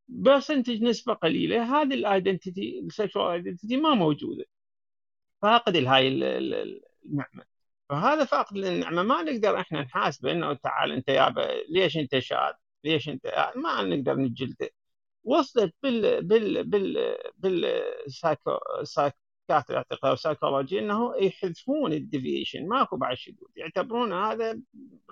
percentage 0.10 0.84
نسبة 0.84 1.14
قليلة 1.14 1.64
هذه 1.82 1.94
ال 1.94 2.03
identity 2.03 2.80
ال 2.80 2.87
sexual 2.87 3.32
identity 3.34 3.78
ما 3.78 3.94
موجودة. 3.96 4.46
فاقد 5.42 5.76
هاي 5.78 6.08
النعمه 6.08 7.57
فهذا 7.90 8.26
فاقد 8.26 8.58
للنعمه 8.58 9.04
ما 9.04 9.22
نقدر 9.22 9.60
إحنا 9.60 9.82
نحاسبه 9.82 10.32
إنه 10.32 10.54
تعال 10.54 10.92
أنت 10.92 11.10
يابا 11.10 11.42
ليش 11.70 11.98
أنت 11.98 12.20
شاذ؟ 12.20 12.54
ليش 12.84 13.10
أنت 13.10 13.52
ما 13.56 13.84
نقدر 13.84 14.16
نجلده 14.16 14.70
وصلت 15.24 15.76
بال 15.84 16.24
بال 16.28 16.64
بال 16.64 17.18
بال 17.38 17.84
سايكو 18.12 18.58
دكاتره 19.50 19.72
الاعتقاد 19.72 20.12
والسايكولوجي 20.12 20.80
إنه 20.80 21.16
يحذفون 21.18 21.94
الديفيشن 21.94 22.68
ماكو 22.68 22.98
بعد 22.98 23.18
شذوذ 23.18 23.50
يعتبرون 23.56 24.14
هذا 24.14 24.60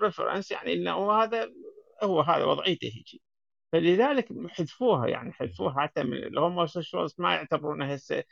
ريفرنس 0.02 0.50
يعني 0.50 0.72
إنه 0.72 1.12
هذا 1.12 1.52
هو 2.02 2.20
هذا 2.20 2.44
وضعيته 2.44 2.86
هيك 2.86 3.22
فلذلك 3.72 4.28
حذفوها 4.48 5.06
يعني 5.08 5.32
حذفوها 5.32 5.82
حتى 5.82 6.02
من 6.02 6.16
الهوموسيكشوالز 6.16 7.14
ما 7.18 7.34
يعتبرونه 7.34 7.94
هسه 7.94 8.24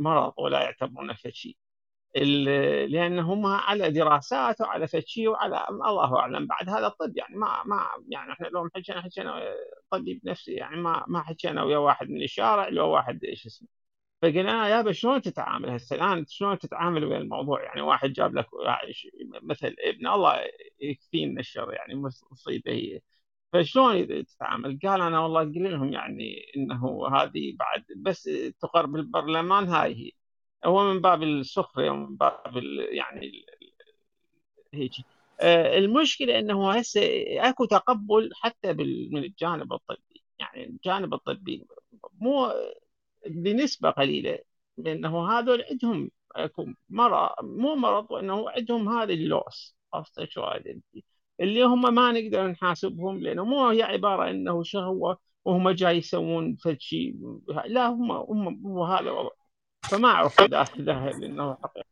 مرض 0.00 0.32
ولا 0.38 0.62
يعتبرونه 0.62 1.14
شيء 1.14 1.56
لأن 2.88 3.18
هم 3.18 3.46
على 3.46 3.90
دراسات 3.90 4.60
وعلى 4.60 4.88
فشي 4.88 5.28
وعلى 5.28 5.66
الله 5.70 6.18
أعلم 6.18 6.46
بعد 6.46 6.68
هذا 6.68 6.86
الطب 6.86 7.16
يعني 7.16 7.36
ما 7.36 7.62
ما 7.64 7.86
يعني 8.08 8.32
إحنا 8.32 8.46
لو 8.46 8.68
حكينا 8.74 9.02
حكينا 9.02 9.42
طبيب 9.90 10.20
نفسي 10.24 10.52
يعني 10.52 10.76
ما 10.76 11.04
ما 11.08 11.22
حكينا 11.22 11.62
ويا 11.62 11.78
واحد 11.78 12.08
من 12.10 12.22
الشارع 12.22 12.68
لو 12.68 12.88
واحد 12.88 13.24
إيش 13.24 13.46
اسمه. 13.46 13.68
فقلنا 14.22 14.68
يا 14.68 14.92
شلون 14.92 15.22
تتعامل 15.22 15.70
هسه؟ 15.70 15.96
الآن 15.96 16.26
شلون 16.28 16.58
تتعامل 16.58 17.04
ويا 17.04 17.18
الموضوع؟ 17.18 17.62
يعني 17.64 17.80
واحد 17.80 18.12
جاب 18.12 18.34
لك 18.36 18.46
مثل 19.42 19.76
ابن 19.80 20.06
الله 20.06 20.40
يكفينا 20.80 21.40
الشر 21.40 21.72
يعني 21.74 21.94
مصيبة 22.30 22.72
هي. 22.72 23.00
فشلون 23.52 24.08
تتعامل؟ 24.26 24.78
قال 24.84 25.00
أنا 25.02 25.20
والله 25.20 25.40
قل 25.40 25.72
لهم 25.72 25.92
يعني 25.92 26.52
إنه 26.56 27.08
هذه 27.08 27.56
بعد 27.58 27.84
بس 27.96 28.30
تقر 28.60 28.86
بالبرلمان 28.86 29.64
هاي 29.68 29.94
هي. 29.94 30.10
هو 30.64 30.84
من 30.92 31.00
باب 31.00 31.22
السخرية 31.22 31.90
ومن 31.90 32.16
باب 32.16 32.56
يعني 32.90 33.46
هيك. 34.74 34.92
آه، 35.40 35.78
المشكلة 35.78 36.38
إنه 36.38 36.72
هسه 36.72 37.00
أكو 37.48 37.64
تقبل 37.64 38.30
حتى 38.34 38.72
من 39.12 39.18
الجانب 39.18 39.72
الطبي. 39.72 40.22
يعني 40.38 40.64
الجانب 40.66 41.14
الطبي 41.14 41.66
مو 42.20 42.52
بنسبة 43.26 43.90
قليلة 43.90 44.38
لأنه 44.78 45.30
هذول 45.32 45.64
عندهم 45.70 46.10
أكو 46.36 46.66
مرض 46.88 47.30
مو 47.44 47.74
مرض 47.76 48.10
وانه 48.10 48.50
عندهم 48.50 48.88
هذا 48.88 49.12
اللوس. 49.12 49.76
عرفت 49.94 50.24
شو 50.30 50.42
اللي 51.40 51.62
هم 51.64 51.94
ما 51.94 52.12
نقدر 52.12 52.46
نحاسبهم 52.48 53.20
لأنه 53.20 53.44
مو 53.44 53.68
هي 53.68 53.82
عبارة 53.82 54.30
إنه 54.30 54.62
شو 54.62 54.78
هو 54.78 55.16
وهم 55.44 55.70
جاي 55.70 55.96
يسوون 55.96 56.56
فد 56.56 56.80
شيء 56.80 57.16
لا 57.66 57.86
هم 57.88 58.12
هم 58.12 58.66
هو 58.66 58.84
هذا 58.84 59.10
فما 59.90 60.08
أعرف 60.08 60.40
إذا 60.40 60.64
انه 61.24 61.56
حقيقه 61.62 61.86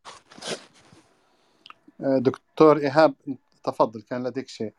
آه، 2.01 2.17
دكتور 2.17 2.77
إيهاب 2.77 3.13
تفضل 3.63 4.01
كان 4.01 4.27
لديك 4.27 4.47
شيء. 4.47 4.73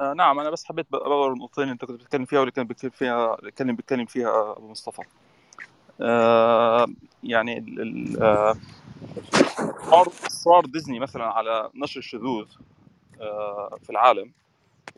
آه 0.00 0.12
نعم 0.12 0.38
أنا 0.38 0.50
بس 0.50 0.64
حبيت 0.64 0.86
بغير 0.92 1.32
النقطتين 1.32 1.68
أنت 1.68 1.84
كنت 1.84 2.00
بتتكلم 2.00 2.24
فيها 2.24 2.38
واللي 2.38 2.52
كان 2.52 2.66
بيتكلم 2.66 2.90
فيها 2.90 3.38
اللي 3.38 3.50
كان 3.50 3.76
بيتكلم 3.76 4.06
فيها 4.06 4.52
أبو 4.56 4.68
مصطفى. 4.68 5.02
آه 6.00 6.86
يعني 7.22 7.64
آه 8.20 8.56
اصرار 10.26 10.66
ديزني 10.66 10.98
مثلا 10.98 11.24
على 11.24 11.70
نشر 11.74 11.98
الشذوذ 11.98 12.46
آه 13.20 13.78
في 13.82 13.90
العالم 13.90 14.32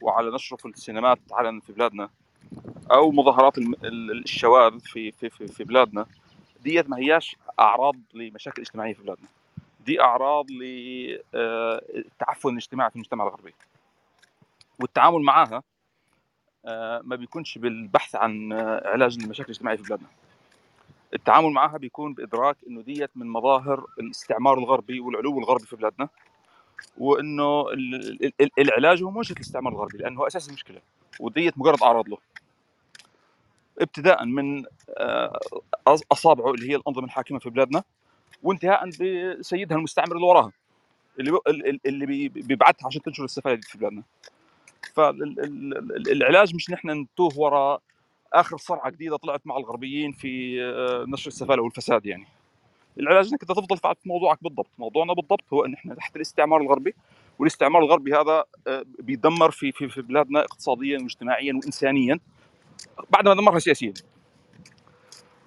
وعلى 0.02 0.30
نشره 0.30 0.56
في 0.56 0.66
السينمات 0.68 1.18
علنا 1.32 1.60
في 1.60 1.72
بلادنا 1.72 2.10
أو 2.90 3.10
مظاهرات 3.10 3.58
الشواذ 4.24 4.80
في 4.80 5.12
في 5.12 5.30
في, 5.30 5.46
في 5.46 5.64
بلادنا 5.64 6.06
ديت 6.62 6.90
ما 6.90 6.96
هياش 6.96 7.36
أعراض 7.60 7.96
لمشاكل 8.14 8.62
اجتماعية 8.62 8.94
في 8.94 9.02
بلادنا. 9.02 9.28
دي 9.86 10.00
أعراض 10.00 10.50
للتعفن 10.50 12.48
آه، 12.48 12.52
الاجتماعي 12.52 12.90
في 12.90 12.96
المجتمع 12.96 13.24
الغربي. 13.24 13.54
والتعامل 14.78 15.22
معها 15.22 15.62
آه، 16.66 17.00
ما 17.04 17.16
بيكونش 17.16 17.58
بالبحث 17.58 18.16
عن 18.16 18.52
آه، 18.52 18.88
علاج 18.88 19.18
للمشاكل 19.18 19.50
الاجتماعيه 19.50 19.76
في 19.76 19.82
بلادنا. 19.82 20.08
التعامل 21.14 21.50
معها 21.50 21.78
بيكون 21.78 22.14
بإدراك 22.14 22.56
إنه 22.68 22.82
ديت 22.82 23.10
من 23.14 23.26
مظاهر 23.26 23.86
الاستعمار 24.00 24.58
الغربي 24.58 25.00
والعلو 25.00 25.38
الغربي 25.38 25.66
في 25.66 25.76
بلادنا 25.76 26.08
وإنه 26.98 27.66
العلاج 28.58 29.02
هو 29.02 29.10
موجه 29.10 29.32
الاستعمار 29.32 29.72
الغربي 29.72 29.98
لأنه 29.98 30.26
أساس 30.26 30.48
المشكلة 30.48 30.80
وديت 31.20 31.58
مجرد 31.58 31.82
أعراض 31.82 32.08
له. 32.08 32.18
ابتداء 33.80 34.24
من 34.24 34.64
أصابعه 36.12 36.50
اللي 36.50 36.70
هي 36.70 36.76
الأنظمة 36.76 37.04
الحاكمة 37.04 37.38
في 37.38 37.50
بلادنا 37.50 37.82
وانتهاء 38.42 38.88
بسيدها 38.88 39.76
المستعمر 39.76 40.12
اللي 40.12 40.26
وراها 40.26 40.52
اللي 41.18 41.80
اللي 41.86 42.28
بيبعتها 42.28 42.86
عشان 42.86 43.02
تنشر 43.02 43.24
السفاله 43.24 43.54
دي 43.54 43.62
في 43.62 43.78
بلادنا. 43.78 44.02
فالعلاج 44.94 46.54
مش 46.54 46.70
نحن 46.70 46.90
نتوه 46.90 47.38
وراء 47.38 47.80
آخر 48.32 48.56
صرعة 48.56 48.90
جديدة 48.90 49.16
طلعت 49.16 49.40
مع 49.44 49.56
الغربيين 49.56 50.12
في 50.12 50.62
آه، 50.62 51.04
نشر 51.08 51.28
السفاله 51.28 51.62
والفساد 51.62 52.06
يعني. 52.06 52.26
العلاج 53.00 53.28
إنك 53.28 53.42
أنت 53.42 53.52
تفضل 53.52 53.76
في 53.76 53.94
موضوعك 54.06 54.38
بالضبط. 54.42 54.70
موضوعنا 54.78 55.12
بالضبط 55.12 55.44
هو 55.52 55.64
إن 55.64 55.74
إحنا 55.74 55.94
تحت 55.94 56.16
الاستعمار 56.16 56.60
الغربي 56.60 56.94
والاستعمار 57.38 57.82
الغربي 57.82 58.14
هذا 58.14 58.44
آه، 58.66 58.84
بيدمر 58.98 59.50
في 59.50 59.72
في 59.72 59.88
في 59.88 60.02
بلادنا 60.02 60.40
اقتصاديا 60.40 60.98
واجتماعيا 60.98 61.52
وانسانيا. 61.52 62.20
بعد 63.10 63.28
ما 63.28 63.34
دمرها 63.34 63.58
سياسيا. 63.58 63.94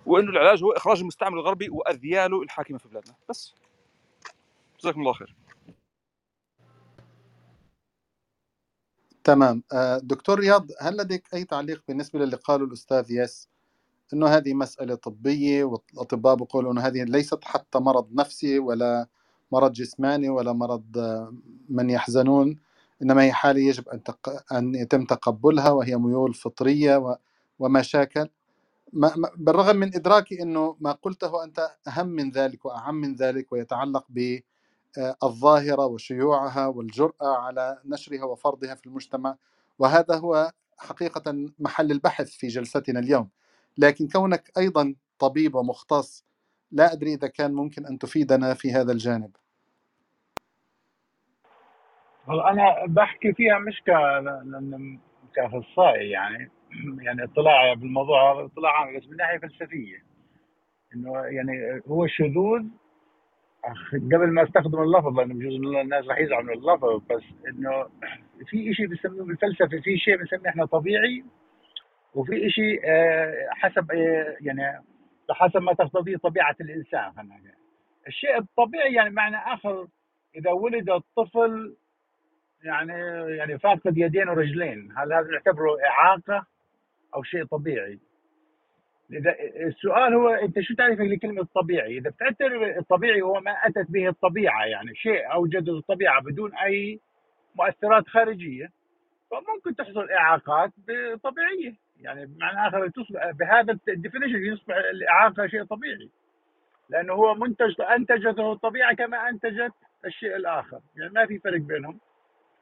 وإنه 0.05 0.29
العلاج 0.31 0.63
هو 0.63 0.71
إخراج 0.71 0.99
المستعمر 0.99 1.39
الغربي 1.39 1.69
واذياله 1.69 2.41
الحاكمة 2.43 2.77
في 2.77 2.87
بلادنا. 2.89 3.15
بس. 3.29 3.53
جزاكم 4.81 4.99
الله 5.01 5.13
خير. 5.13 5.35
تمام. 9.23 9.63
آه، 9.73 9.97
دكتور 9.97 10.39
رياض 10.39 10.67
هل 10.81 10.97
لديك 10.97 11.33
أي 11.33 11.43
تعليق 11.45 11.83
بالنسبة 11.87 12.19
للي 12.19 12.35
قاله 12.35 12.65
الأستاذ 12.65 13.11
ياس؟ 13.11 13.49
إنه 14.13 14.27
هذه 14.27 14.53
مسألة 14.53 14.95
طبية 14.95 15.63
والأطباء 15.63 16.35
بيقولوا 16.35 16.71
إنه 16.73 16.81
هذه 16.81 17.03
ليست 17.03 17.45
حتى 17.45 17.79
مرض 17.79 18.09
نفسي 18.13 18.59
ولا 18.59 19.07
مرض 19.51 19.73
جسماني 19.73 20.29
ولا 20.29 20.53
مرض 20.53 20.97
آه، 20.97 21.33
من 21.69 21.89
يحزنون. 21.89 22.59
إنما 23.01 23.23
هي 23.23 23.33
حالة 23.33 23.59
يجب 23.61 23.89
أن. 23.89 24.01
أن 24.51 24.75
يتم 24.75 25.05
تقبلها 25.05 25.71
وهي 25.71 25.97
ميول 25.97 26.33
فطرية 26.33 26.97
و... 26.97 27.17
ومشاكل. 27.59 28.29
ما 28.93 29.13
بالرغم 29.35 29.75
من 29.75 29.95
إدراكي 29.95 30.41
أنه 30.41 30.77
ما 30.79 30.91
قلته 30.91 31.43
أنت 31.43 31.59
أهم 31.87 32.07
من 32.07 32.31
ذلك 32.31 32.65
وأعم 32.65 32.95
من 32.95 33.15
ذلك 33.15 33.51
ويتعلق 33.51 34.05
بالظاهرة 34.09 35.85
وشيوعها 35.85 36.67
والجرأة 36.67 37.37
على 37.37 37.81
نشرها 37.85 38.23
وفرضها 38.23 38.75
في 38.75 38.85
المجتمع 38.85 39.35
وهذا 39.79 40.15
هو 40.15 40.51
حقيقة 40.77 41.47
محل 41.59 41.91
البحث 41.91 42.29
في 42.29 42.47
جلستنا 42.47 42.99
اليوم. 42.99 43.29
لكن 43.77 44.07
كونك 44.07 44.51
أيضا 44.57 44.95
طبيب 45.19 45.55
ومختص 45.55 46.25
لا 46.71 46.93
أدري 46.93 47.13
إذا 47.13 47.27
كان 47.27 47.53
ممكن 47.53 47.85
أن 47.85 47.99
تفيدنا 47.99 48.53
في 48.53 48.71
هذا 48.71 48.91
الجانب. 48.91 49.31
أنا 52.29 52.85
بحكي 52.87 53.33
فيها 53.33 53.59
مش 53.59 53.83
كأخصائي 55.35 56.09
يعني. 56.09 56.51
يعني 57.05 57.23
اطلاع 57.23 57.73
بالموضوع 57.73 58.45
اطلاع 58.45 58.71
عام 58.71 58.97
بس 58.97 59.07
من 59.07 59.17
ناحية 59.17 59.37
فلسفية. 59.37 60.03
إنه 60.95 61.25
يعني 61.25 61.81
هو 61.87 62.05
الشذوذ 62.05 62.63
قبل 63.93 64.31
ما 64.31 64.43
استخدم 64.43 64.81
اللفظ 64.81 65.19
لأنه 65.19 65.33
بجوز 65.33 65.75
الناس 65.75 66.05
راح 66.05 66.19
يزعلوا 66.19 66.43
من 66.43 66.53
اللفظ 66.53 67.01
بس 67.09 67.23
إنه 67.47 67.89
في 68.47 68.73
شيء 68.73 68.87
بنسميه 68.87 69.21
بالفلسفة 69.21 69.81
في 69.83 69.97
شيء 69.97 70.17
بنسميه 70.17 70.49
إحنا 70.49 70.65
طبيعي 70.65 71.23
وفي 72.13 72.49
شيء 72.49 72.81
آه، 72.85 73.47
حسب 73.51 73.91
آه، 73.91 74.37
يعني 74.41 74.83
حسب 75.29 75.61
ما 75.61 75.73
تقتضيه 75.73 76.17
طبيعة 76.17 76.55
الإنسان 76.61 77.11
خلينا 77.11 77.53
الشيء 78.07 78.37
الطبيعي 78.37 78.93
يعني 78.93 79.09
معنى 79.09 79.37
آخر 79.37 79.87
إذا 80.35 80.51
ولد 80.51 80.89
الطفل 80.89 81.75
يعني 82.63 82.93
يعني 83.37 83.59
فاقد 83.59 83.97
يدين 83.97 84.29
ورجلين 84.29 84.91
هل 84.97 85.13
هذا 85.13 85.27
نعتبره 85.31 85.77
إعاقة؟ 85.89 86.45
أو 87.15 87.23
شيء 87.23 87.45
طبيعي. 87.45 87.99
إذا 89.11 89.35
السؤال 89.67 90.13
هو 90.13 90.29
أنت 90.29 90.59
شو 90.59 90.75
تعرف 90.75 90.99
لكلمة 90.99 91.47
طبيعي؟ 91.55 91.97
إذا 91.97 92.09
بتعتبر 92.09 92.77
الطبيعي 92.77 93.21
هو 93.21 93.39
ما 93.39 93.51
أتت 93.51 93.91
به 93.91 94.07
الطبيعة 94.07 94.65
يعني 94.65 94.95
شيء 94.95 95.33
اوجده 95.33 95.77
الطبيعة 95.77 96.21
بدون 96.21 96.55
أي 96.55 96.99
مؤثرات 97.55 98.07
خارجية 98.07 98.71
فممكن 99.31 99.75
تحصل 99.75 100.09
إعاقات 100.09 100.71
طبيعية. 101.23 101.73
يعني 102.01 102.25
بمعنى 102.25 102.67
آخر 102.67 102.87
تصبح 102.87 103.31
بهذا 103.31 103.77
الديفينيشن 103.87 104.53
يصبح 104.53 104.75
الإعاقة 104.75 105.47
شيء 105.47 105.63
طبيعي. 105.63 106.09
لأنه 106.89 107.13
هو 107.13 107.35
منتج 107.35 107.81
أنتجته 107.81 108.51
الطبيعة 108.51 108.95
كما 108.95 109.29
أنتجت 109.29 109.73
الشيء 110.05 110.35
الآخر. 110.35 110.79
يعني 110.95 111.13
ما 111.13 111.25
في 111.25 111.39
فرق 111.39 111.61
بينهم. 111.61 111.99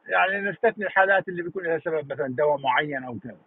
يعني 0.06 0.50
نستثني 0.50 0.86
الحالات 0.86 1.28
اللي 1.28 1.42
بيكون 1.42 1.64
لها 1.64 1.78
سبب 1.78 2.12
مثلا 2.12 2.28
دواء 2.28 2.58
معين 2.58 3.04
أو 3.04 3.18
كذا. 3.18 3.40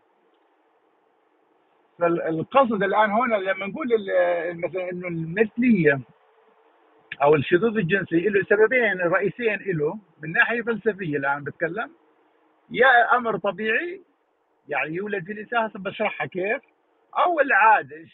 فالقصد 1.99 2.83
الآن 2.83 3.11
هنا 3.11 3.35
لما 3.35 3.65
نقول 3.67 3.87
مثلا 4.53 4.91
إنه 4.91 5.07
المثلية 5.07 5.99
أو 7.21 7.35
الشذوذ 7.35 7.77
الجنسي 7.77 8.19
له 8.29 8.43
سببين 8.43 9.01
رئيسيين 9.01 9.59
له 9.65 9.99
من 10.23 10.31
ناحية 10.31 10.61
فلسفية 10.61 11.17
الآن 11.17 11.43
بتكلم 11.43 11.91
يا 12.71 13.15
أمر 13.17 13.37
طبيعي 13.37 14.01
يعني 14.67 14.95
يولد 14.95 15.25
في 15.25 15.31
الانسان 15.31 15.81
بشرحها 15.81 16.27
كيف 16.27 16.61
أو 17.25 17.39
العادة 17.39 18.05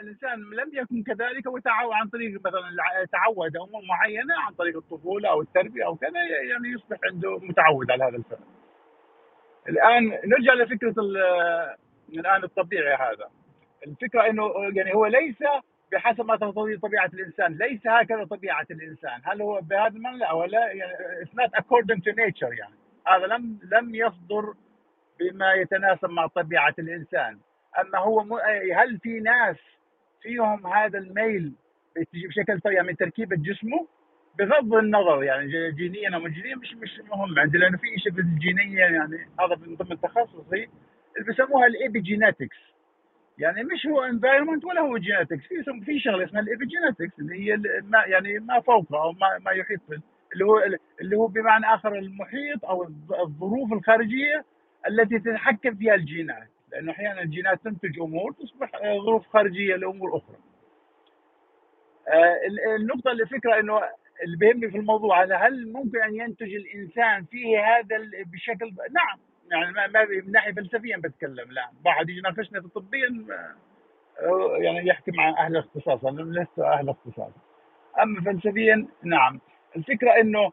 الإنسان 0.00 0.38
لم 0.40 0.70
يكن 0.72 1.02
كذلك 1.02 1.46
وتعود 1.46 1.92
عن 1.92 2.08
طريق 2.08 2.40
مثلا 2.40 2.60
تعود 3.12 3.56
أمور 3.56 3.82
معينة 3.88 4.34
عن 4.46 4.52
طريق 4.54 4.76
الطفولة 4.76 5.30
أو 5.30 5.40
التربية 5.42 5.86
أو 5.86 5.96
كذا 5.96 6.20
يعني 6.50 6.68
يصبح 6.68 6.98
عنده 7.12 7.38
متعود 7.38 7.90
على 7.90 8.04
هذا 8.04 8.16
الفعل. 8.16 8.38
الآن 9.68 10.08
نرجع 10.08 10.52
لفكرة 10.54 10.94
ال- 10.98 11.76
الآن 12.12 12.44
الطبيعي 12.44 12.94
هذا. 12.94 13.30
الفكرة 13.86 14.26
إنه 14.30 14.52
يعني 14.76 14.94
هو 14.94 15.06
ليس 15.06 15.38
بحسب 15.92 16.24
ما 16.26 16.36
تقتضي 16.36 16.76
طبيعة 16.76 17.10
الإنسان، 17.14 17.52
ليس 17.58 17.86
هكذا 17.86 18.24
طبيعة 18.24 18.66
الإنسان، 18.70 19.20
هل 19.24 19.42
هو 19.42 19.60
بهذا 19.60 19.86
المعنى؟ 19.96 20.18
لا 20.18 20.32
ولا 20.32 20.72
يعني 20.72 20.92
it's 21.24 21.28
not 21.40 21.60
according 21.60 21.98
to 22.00 22.12
nature 22.12 22.58
يعني 22.58 22.74
هذا 23.06 23.26
لم 23.26 23.58
لم 23.72 23.94
يصدر 23.94 24.54
بما 25.20 25.52
يتناسب 25.52 26.10
مع 26.10 26.26
طبيعة 26.26 26.74
الإنسان، 26.78 27.38
أما 27.80 27.98
هو 27.98 28.24
م- 28.24 28.38
هل 28.76 28.98
في 28.98 29.20
ناس 29.20 29.56
فيهم 30.22 30.66
هذا 30.66 30.98
الميل 30.98 31.52
بشكل 32.28 32.60
طبيعي 32.60 32.82
من 32.82 32.96
تركيبة 32.96 33.36
جسمه 33.36 33.86
بغض 34.38 34.74
النظر 34.74 35.22
يعني 35.24 35.46
جي- 35.46 35.70
جينيا 35.72 36.16
أو 36.16 36.28
جينيا 36.28 36.56
مش 36.56 36.74
مش 36.74 37.00
مهم. 37.10 37.38
عندي 37.38 37.58
لأنه 37.58 37.78
في 37.78 37.86
شيء 37.98 38.12
في 38.12 38.20
الجينيه 38.20 38.78
يعني 38.78 39.16
هذا 39.40 39.56
من 39.66 39.76
ضمن 39.76 40.00
تخصصي 40.00 40.68
اللي 41.16 41.26
بيسموها 41.26 41.66
ال 41.66 41.75
epigenetics 41.75 42.74
يعني 43.38 43.64
مش 43.64 43.86
هو 43.86 44.02
environment 44.04 44.64
ولا 44.64 44.80
هو 44.80 44.98
genetics 44.98 45.48
في 45.48 45.84
في 45.84 46.00
شغلة 46.00 46.24
اسمها 46.24 46.40
ال 46.42 46.48
epigenetics 46.48 47.18
اللي 47.18 47.34
هي 47.52 47.56
ما 47.82 48.04
يعني 48.06 48.38
ما 48.38 48.60
فوقه 48.60 49.02
أو 49.02 49.12
ما 49.12 49.38
ما 49.44 49.50
يحيط 49.50 49.80
اللي 50.32 50.44
هو 50.44 50.62
اللي 51.00 51.16
هو 51.16 51.26
بمعنى 51.26 51.66
آخر 51.74 51.94
المحيط 51.98 52.64
أو 52.64 52.84
الظ- 52.84 53.20
الظروف 53.20 53.72
الخارجية 53.72 54.44
التي 54.88 55.18
تتحكم 55.18 55.74
فيها 55.74 55.94
الجينات. 55.94 56.48
لأنه 56.72 56.92
أحيانا 56.92 57.22
الجينات 57.22 57.64
تنتج 57.64 58.00
أمور 58.00 58.32
تصبح 58.32 58.70
آه، 58.74 58.98
ظروف 59.06 59.26
خارجية 59.26 59.76
لأمور 59.76 60.16
أخرى. 60.16 60.36
آه، 62.08 62.34
ال- 62.46 62.80
النقطة 62.80 63.10
اللي 63.10 63.26
فكرة 63.26 63.60
إنه 63.60 63.80
اللي 64.22 64.36
بيهمني 64.36 64.70
في 64.70 64.78
الموضوع 64.78 65.22
هذا 65.22 65.36
هل 65.36 65.72
ممكن 65.72 66.02
أن 66.02 66.14
ينتج 66.14 66.54
الإنسان 66.54 67.24
فيه 67.24 67.58
هذا 67.58 67.98
بشكل 68.32 68.74
نعم 68.90 69.18
يعني 69.50 69.72
ما 69.72 70.04
من 70.04 70.32
ناحية 70.32 70.52
فلسفيا 70.52 70.96
بتكلم 70.96 71.52
لا. 71.52 71.70
واحد 71.86 72.08
يجي 72.08 72.18
يناقشني 72.18 72.60
في 72.62 72.68
طبيا 72.68 73.26
آه، 74.20 74.56
يعني 74.58 74.88
يحكي 74.88 75.10
مع 75.10 75.28
أهل 75.28 75.56
الاختصاص 75.56 76.04
أنا 76.04 76.40
لست 76.40 76.58
أهل 76.58 76.88
اختصاص. 76.88 77.32
أما 78.02 78.20
فلسفيا 78.20 78.86
نعم. 79.02 79.40
الفكرة 79.76 80.10
إنه 80.20 80.52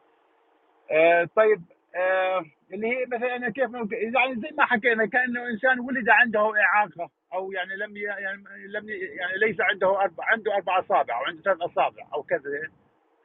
آه 0.90 1.28
طيب 1.36 1.62
آه 1.96 2.44
اللي 2.72 2.86
هي 2.86 3.06
مثلا 3.06 3.36
أنا 3.36 3.50
كيف 3.50 3.70
ممكن 3.70 3.96
يعني 3.96 4.34
زي 4.34 4.48
ما 4.58 4.64
حكينا 4.64 5.06
كأنه 5.06 5.48
إنسان 5.48 5.80
ولد 5.80 6.08
عنده 6.08 6.52
إعاقة 6.60 7.10
أو 7.34 7.52
يعني 7.52 7.76
لم 7.76 7.96
يعني 7.96 8.42
لم 8.66 8.88
يعني 8.88 9.38
ليس 9.46 9.56
عنده 9.60 10.00
أربع 10.00 10.24
عنده 10.24 10.54
أربع 10.54 10.78
أصابع 10.78 11.18
أو 11.18 11.24
عنده 11.24 11.42
ثلاث 11.42 11.60
أصابع 11.60 12.06
أو 12.14 12.22
كذا. 12.22 12.40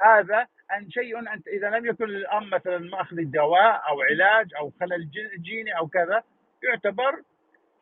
هذا 0.02 0.48
ان 0.78 0.90
شيء 0.92 1.20
أنت 1.34 1.48
إذا 1.48 1.70
لم 1.70 1.86
يكن 1.86 2.04
الام 2.06 2.50
مثلا 2.50 2.78
مأخذ 2.78 3.18
الدواء 3.20 3.82
أو 3.90 4.02
علاج 4.02 4.54
أو 4.58 4.72
خلل 4.80 5.10
جي- 5.12 5.38
جيني 5.38 5.78
أو 5.78 5.88
كذا 5.88 6.24
يعتبر 6.64 7.22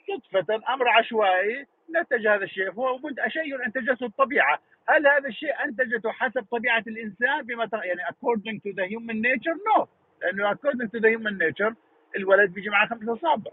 صدفة 0.08 0.62
أمر 0.74 0.90
عشوائي 0.90 1.66
نتج 2.02 2.28
هذا 2.28 2.44
الشيء 2.44 2.72
هو 2.72 3.00
شيء 3.28 3.66
أنتجته 3.66 4.06
الطبيعة. 4.06 4.60
هل 4.90 5.08
هذا 5.08 5.28
الشيء 5.28 5.64
أنتجته 5.66 6.12
حسب 6.12 6.46
طبيعة 6.52 6.84
الإنسان 6.88 7.42
بما 7.42 7.70
يعني 7.74 8.02
according 8.06 8.60
to 8.60 8.74
the 8.76 8.86
human 8.88 9.22
nature 9.22 9.56
no. 9.56 9.88
لأنه 10.22 10.54
according 10.54 10.88
to 10.88 11.00
the 11.00 11.10
human 11.18 11.38
nature 11.38 11.74
الولد 12.16 12.54
بيجي 12.54 12.70
معه 12.70 12.88
خمسة 12.90 13.14
أصابع. 13.14 13.52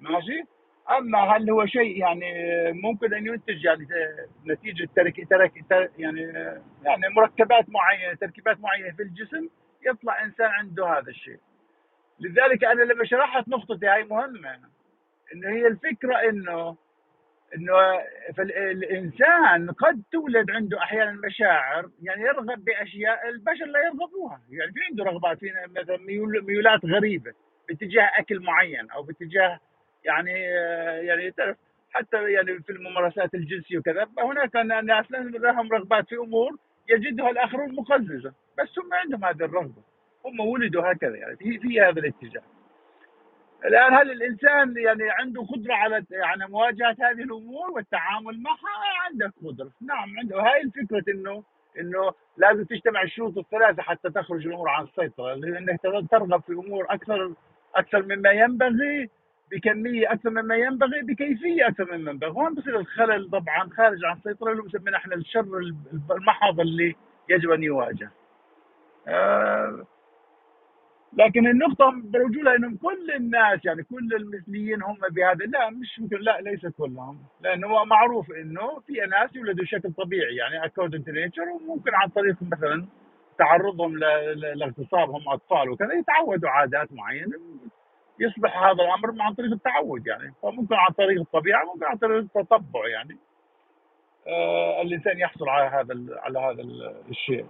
ماشي؟ 0.00 0.44
أما 0.90 1.18
هل 1.18 1.50
هو 1.50 1.66
شيء 1.66 1.98
يعني 1.98 2.32
ممكن 2.72 3.14
أن 3.14 3.26
ينتج 3.26 3.64
يعني 3.64 3.86
نتيجة 4.46 4.88
ترك 4.96 5.28
ترك 5.30 5.64
ترك 5.70 5.90
يعني 5.98 6.20
يعني 6.84 7.08
مركبات 7.16 7.70
معينة 7.70 8.14
تركيبات 8.14 8.60
معينة 8.60 8.90
في 8.96 9.02
الجسم 9.02 9.48
يطلع 9.86 10.24
إنسان 10.24 10.46
عنده 10.46 10.86
هذا 10.86 11.08
الشيء. 11.10 11.38
لذلك 12.20 12.64
أنا 12.64 12.82
لما 12.82 13.04
شرحت 13.04 13.48
نقطتي 13.48 13.86
هاي 13.86 14.04
مهمة 14.04 14.58
إنه 15.34 15.48
هي 15.50 15.66
الفكرة 15.66 16.16
إنه 16.28 16.76
إنه 17.56 17.74
الإنسان 18.70 19.70
قد 19.70 20.02
تولد 20.12 20.50
عنده 20.50 20.78
أحيانا 20.78 21.20
مشاعر 21.26 21.90
يعني 22.02 22.22
يرغب 22.22 22.64
بأشياء 22.64 23.28
البشر 23.28 23.64
لا 23.64 23.80
يرغبوها. 23.80 24.40
يعني 24.50 24.72
في 24.72 24.80
عنده 24.90 25.04
رغبات 25.04 25.38
في 25.38 25.52
مثلا 25.76 25.96
ميول 25.96 26.44
ميولات 26.44 26.84
غريبة 26.84 27.32
باتجاه 27.68 28.10
أكل 28.18 28.40
معين 28.40 28.90
أو 28.90 29.02
باتجاه 29.02 29.60
يعني 30.04 30.40
يعني 31.06 31.30
تعرف 31.30 31.56
حتى 31.92 32.32
يعني 32.32 32.62
في 32.62 32.72
الممارسات 32.72 33.34
الجنسية 33.34 33.78
وكذا 33.78 34.08
هناك 34.18 34.56
ناس 34.84 35.06
لهم 35.10 35.72
رغبات 35.72 36.08
في 36.08 36.16
أمور 36.16 36.56
يجدها 36.88 37.30
الآخرون 37.30 37.74
مقززة 37.74 38.32
بس 38.58 38.78
هم 38.78 38.94
عندهم 38.94 39.24
هذه 39.24 39.44
الرغبة 39.44 39.82
هم 40.24 40.40
ولدوا 40.40 40.92
هكذا 40.92 41.16
يعني 41.16 41.36
في 41.36 41.58
في 41.58 41.80
هذا 41.80 42.00
الاتجاه. 42.00 42.42
الآن 43.64 43.94
هل 43.94 44.10
الإنسان 44.10 44.74
يعني 44.76 45.10
عنده 45.10 45.42
قدرة 45.42 45.74
على 45.74 46.04
يعني 46.10 46.46
مواجهة 46.46 46.96
هذه 47.00 47.22
الأمور 47.22 47.70
والتعامل 47.70 48.42
معها؟ 48.42 49.08
عنده 49.08 49.32
قدرة 49.46 49.70
نعم 49.80 50.18
عنده. 50.18 50.40
هاي 50.40 50.60
الفكرة 50.62 51.12
إنه 51.12 51.42
إنه 51.78 52.12
لازم 52.36 52.64
تجتمع 52.64 53.02
الشروط 53.02 53.38
الثلاثة 53.38 53.82
حتى 53.82 54.10
تخرج 54.10 54.46
الأمور 54.46 54.68
عن 54.68 54.84
السيطرة 54.84 55.34
لانك 55.34 55.80
ترغب 56.10 56.42
في 56.42 56.52
أمور 56.52 56.86
أكثر 56.90 57.32
أكثر 57.74 58.02
مما 58.02 58.30
ينبغي. 58.30 59.10
بكمية 59.52 60.12
أكثر 60.12 60.30
مما 60.30 60.56
ينبغي 60.56 61.02
بكيفية 61.02 61.68
أكثر 61.68 61.96
مما 61.98 62.10
ينبغي. 62.10 62.30
هون 62.30 62.54
بصير 62.54 62.78
الخلل 62.80 63.30
طبعا 63.30 63.68
خارج 63.76 64.04
عن 64.04 64.16
السيطره 64.16 64.52
اللي 64.52 64.62
بسمينا 64.62 64.96
إحنا 64.96 65.14
الشر 65.14 65.58
المحض 66.10 66.60
اللي 66.60 66.96
يجب 67.28 67.50
أن 67.50 67.62
يواجه. 67.62 68.10
آه 69.08 69.86
لكن 71.18 71.46
النقطة 71.46 71.90
برجولها 72.04 72.56
إنهم 72.56 72.76
كل 72.76 73.10
الناس 73.16 73.64
يعني 73.64 73.82
كل 73.82 74.08
المثليين 74.16 74.82
هم 74.82 74.98
بهذا 75.10 75.44
لا 75.44 75.70
مش 75.70 76.00
ممكن 76.00 76.16
لا 76.20 76.40
ليس 76.40 76.66
كلهم. 76.66 77.18
لأنه 77.40 77.66
هو 77.66 77.84
معروف 77.84 78.32
إنه 78.32 78.80
في 78.86 78.92
ناس 78.92 79.36
يولدوا 79.36 79.64
بشكل 79.64 79.92
طبيعي 79.92 80.36
يعني 80.36 80.68
according 80.68 81.02
to 81.02 81.12
nature 81.12 81.62
وممكن 81.62 81.94
عن 81.94 82.08
طريق 82.08 82.36
مثلا 82.42 82.86
تعرضهم 83.38 83.96
ل- 83.98 84.34
ل- 84.40 84.58
لاغتصابهم 84.58 85.28
أطفال 85.28 85.70
وكذا 85.70 85.92
يتعودوا 85.92 86.48
عادات 86.50 86.92
معينة 86.92 87.38
يصبح 88.22 88.62
هذا 88.62 88.72
الأمر 88.84 89.22
عن 89.22 89.34
طريق 89.34 89.52
التعود 89.52 90.06
يعني. 90.06 90.34
فممكن 90.42 90.74
عن 90.74 90.92
طريق 90.92 91.20
الطبيعة 91.20 91.64
ممكن 91.64 91.84
عن 91.86 91.96
طريق 91.96 92.16
التطبع 92.36 92.88
يعني. 92.88 93.16
آه 94.26 94.82
الإنسان 94.82 95.18
يحصل 95.18 95.48
على 95.48 95.68
هذا 95.70 96.20
على 96.20 96.38
هذا 96.38 96.62
ال- 96.62 96.94
الشيء. 97.10 97.46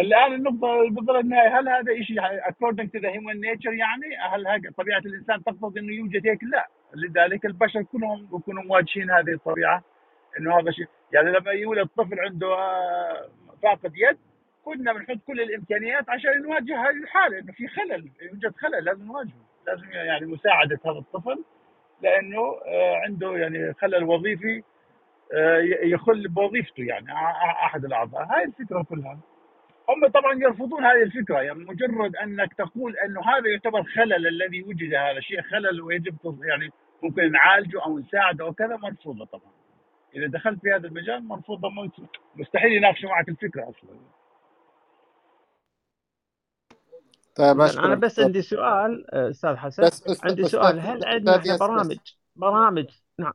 الآن 0.00 0.32
النقطة 0.34 0.88
بالضبط 0.90 1.16
النهايه 1.16 1.58
هل 1.60 1.68
هذا 1.68 2.02
شيء 2.02 2.20
according 2.40 2.86
to 2.86 3.00
the 3.00 3.10
human 3.16 3.36
nature 3.48 3.72
يعني؟ 3.72 4.16
هل 4.32 4.72
طبيعة 4.78 4.98
الإنسان 4.98 5.44
تقتضي 5.44 5.80
إنه 5.80 5.92
يوجد 5.92 6.26
هيك؟ 6.26 6.38
لا. 6.44 6.68
لذلك 6.94 7.44
البشر 7.46 7.82
كلهم 7.82 8.28
يكونوا 8.34 8.62
مواجهين 8.62 9.10
هذه 9.10 9.30
الطبيعة 9.32 9.82
إنه 10.40 10.58
هذا 10.58 10.70
شيء. 10.70 10.86
يعني 11.12 11.30
لما 11.30 11.50
يولد 11.52 11.88
طفل 11.96 12.20
عنده 12.20 12.54
آه، 12.54 13.28
فاقد 13.62 13.92
يد 13.96 14.18
كنا 14.64 14.92
بنحط 14.92 15.18
كل 15.26 15.40
الإمكانيات 15.40 16.10
عشان 16.10 16.42
نواجه 16.42 16.80
هذه 16.82 17.02
الحالة 17.02 17.38
إنه 17.38 17.52
في 17.52 17.68
خلل 17.68 18.10
يوجد 18.22 18.56
خلل 18.56 18.84
لازم 18.84 19.04
نواجهه 19.04 19.44
لازم 19.66 19.90
يعني 19.92 20.26
مساعدة 20.26 20.78
هذا 20.86 20.98
الطفل 20.98 21.44
لأنه 22.02 22.40
آه، 22.66 22.96
عنده 22.96 23.36
يعني 23.36 23.74
خلل 23.74 24.04
وظيفي 24.04 24.62
آه، 25.32 25.58
يخل 25.82 26.28
بوظيفته 26.28 26.82
يعني 26.82 27.12
أحد 27.64 27.84
الأعضاء. 27.84 28.24
هاي 28.24 28.44
الفكرة 28.44 28.82
كلها. 28.82 29.18
هم 29.88 30.06
طبعا 30.06 30.32
يرفضون 30.34 30.84
هذه 30.84 31.02
الفكرة 31.02 31.42
يعني 31.42 31.58
مجرد 31.58 32.16
أنك 32.16 32.54
تقول 32.54 32.96
إنه 32.96 33.20
هذا 33.20 33.48
يعتبر 33.48 33.82
خلل 33.82 34.26
الذي 34.26 34.62
وجد 34.62 34.94
هذا 34.94 35.20
شيء 35.20 35.42
خلل 35.42 35.80
ويجب 35.80 36.16
يعني 36.42 36.70
ممكن 37.02 37.32
نعالجه 37.32 37.82
أو 37.82 37.98
نساعده 37.98 38.44
أو 38.44 38.52
كذا 38.52 38.76
مرفوضة 38.76 39.24
طبعا. 39.24 39.52
إذا 40.16 40.26
دخلت 40.26 40.60
في 40.60 40.72
هذا 40.72 40.86
المجال 40.86 41.28
مرفوضة 41.28 41.70
مستحيل 42.36 42.72
يناقشوا 42.72 43.08
معك 43.08 43.28
الفكرة 43.28 43.62
أصلا. 43.62 43.98
طيب 47.34 47.60
أشكرك. 47.60 47.84
أنا 47.84 47.94
بس 47.94 48.18
عندي 48.20 48.42
سؤال 48.42 49.06
آه، 49.14 49.30
أستاذ 49.30 49.56
حسن. 49.56 49.82
بس 49.82 50.02
أست- 50.02 50.24
عندي 50.24 50.42
أستاذ 50.46 50.60
سؤال 50.60 50.80
هل 50.80 51.04
عندنا 51.04 51.36
إحنا 51.36 51.56
برامج 51.56 51.96
بس. 51.96 52.16
برامج 52.36 52.86
نعم. 53.18 53.32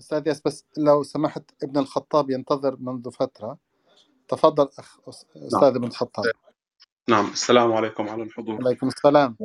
أستاذ 0.00 0.26
ياس 0.26 0.42
بس 0.42 0.66
لو 0.78 1.02
سمحت 1.02 1.42
ابن 1.62 1.78
الخطاب 1.78 2.30
ينتظر 2.30 2.76
منذ 2.80 3.10
فترة. 3.10 3.58
تفضل 4.28 4.68
أخ 4.78 4.98
نعم 5.00 5.46
أستاذ 5.46 5.68
ابن 5.68 5.84
الخطاب. 5.84 6.24
نعم 7.08 7.26
السلام 7.30 7.72
عليكم 7.72 8.08
على 8.08 8.22
الحضور. 8.22 8.66
عليكم 8.66 8.86
السلام. 8.88 9.36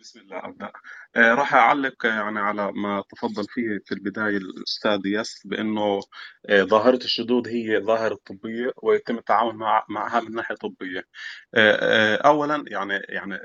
بسم 0.00 0.20
الله. 0.20 0.36
آه، 0.36 0.72
راح 1.16 1.54
أعلق 1.54 2.06
يعني 2.06 2.40
على 2.40 2.72
ما 2.72 3.02
تفضل 3.10 3.44
فيه 3.44 3.78
في 3.84 3.92
البداية 3.92 4.36
الأستاذ 4.36 5.06
ياس 5.06 5.42
بأنه 5.44 6.00
آه، 6.48 6.62
ظاهرة 6.62 6.96
الشذوذ 6.96 7.48
هي 7.48 7.80
ظاهرة 7.80 8.18
طبية 8.26 8.72
ويتم 8.82 9.18
التعامل 9.18 9.54
مع 9.56 9.84
معها 9.88 10.20
من 10.20 10.34
ناحية 10.34 10.54
طبية. 10.54 11.04
آه، 11.54 12.14
آه، 12.14 12.16
أولا 12.16 12.64
يعني 12.68 12.94
يعني 13.08 13.38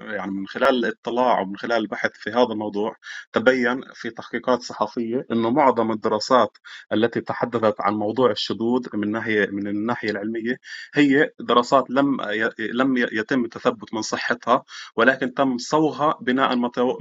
يعني 0.00 0.30
من 0.32 0.46
خلال 0.46 0.68
الاطلاع 0.84 1.40
ومن 1.40 1.56
خلال 1.56 1.76
البحث 1.76 2.10
في 2.14 2.30
هذا 2.30 2.52
الموضوع 2.52 2.96
تبين 3.32 3.80
في 3.94 4.10
تحقيقات 4.10 4.62
صحفية 4.62 5.26
أنه 5.32 5.50
معظم 5.50 5.90
الدراسات 5.92 6.58
التي 6.92 7.20
تحدثت 7.20 7.80
عن 7.80 7.94
موضوع 7.94 8.30
الشذوذ 8.30 8.96
من 8.96 9.10
ناحية 9.10 9.46
من 9.46 9.66
الناحية 9.66 10.10
العلمية 10.10 10.56
هي 10.94 11.30
دراسات 11.40 11.90
لم 11.90 12.20
لم 12.58 12.96
يتم 12.96 13.44
التثبت 13.44 13.94
من 13.94 14.02
صحتها 14.02 14.64
ولكن 14.96 15.34
تم 15.34 15.58
صوغها 15.58 16.18
بناء 16.20 16.56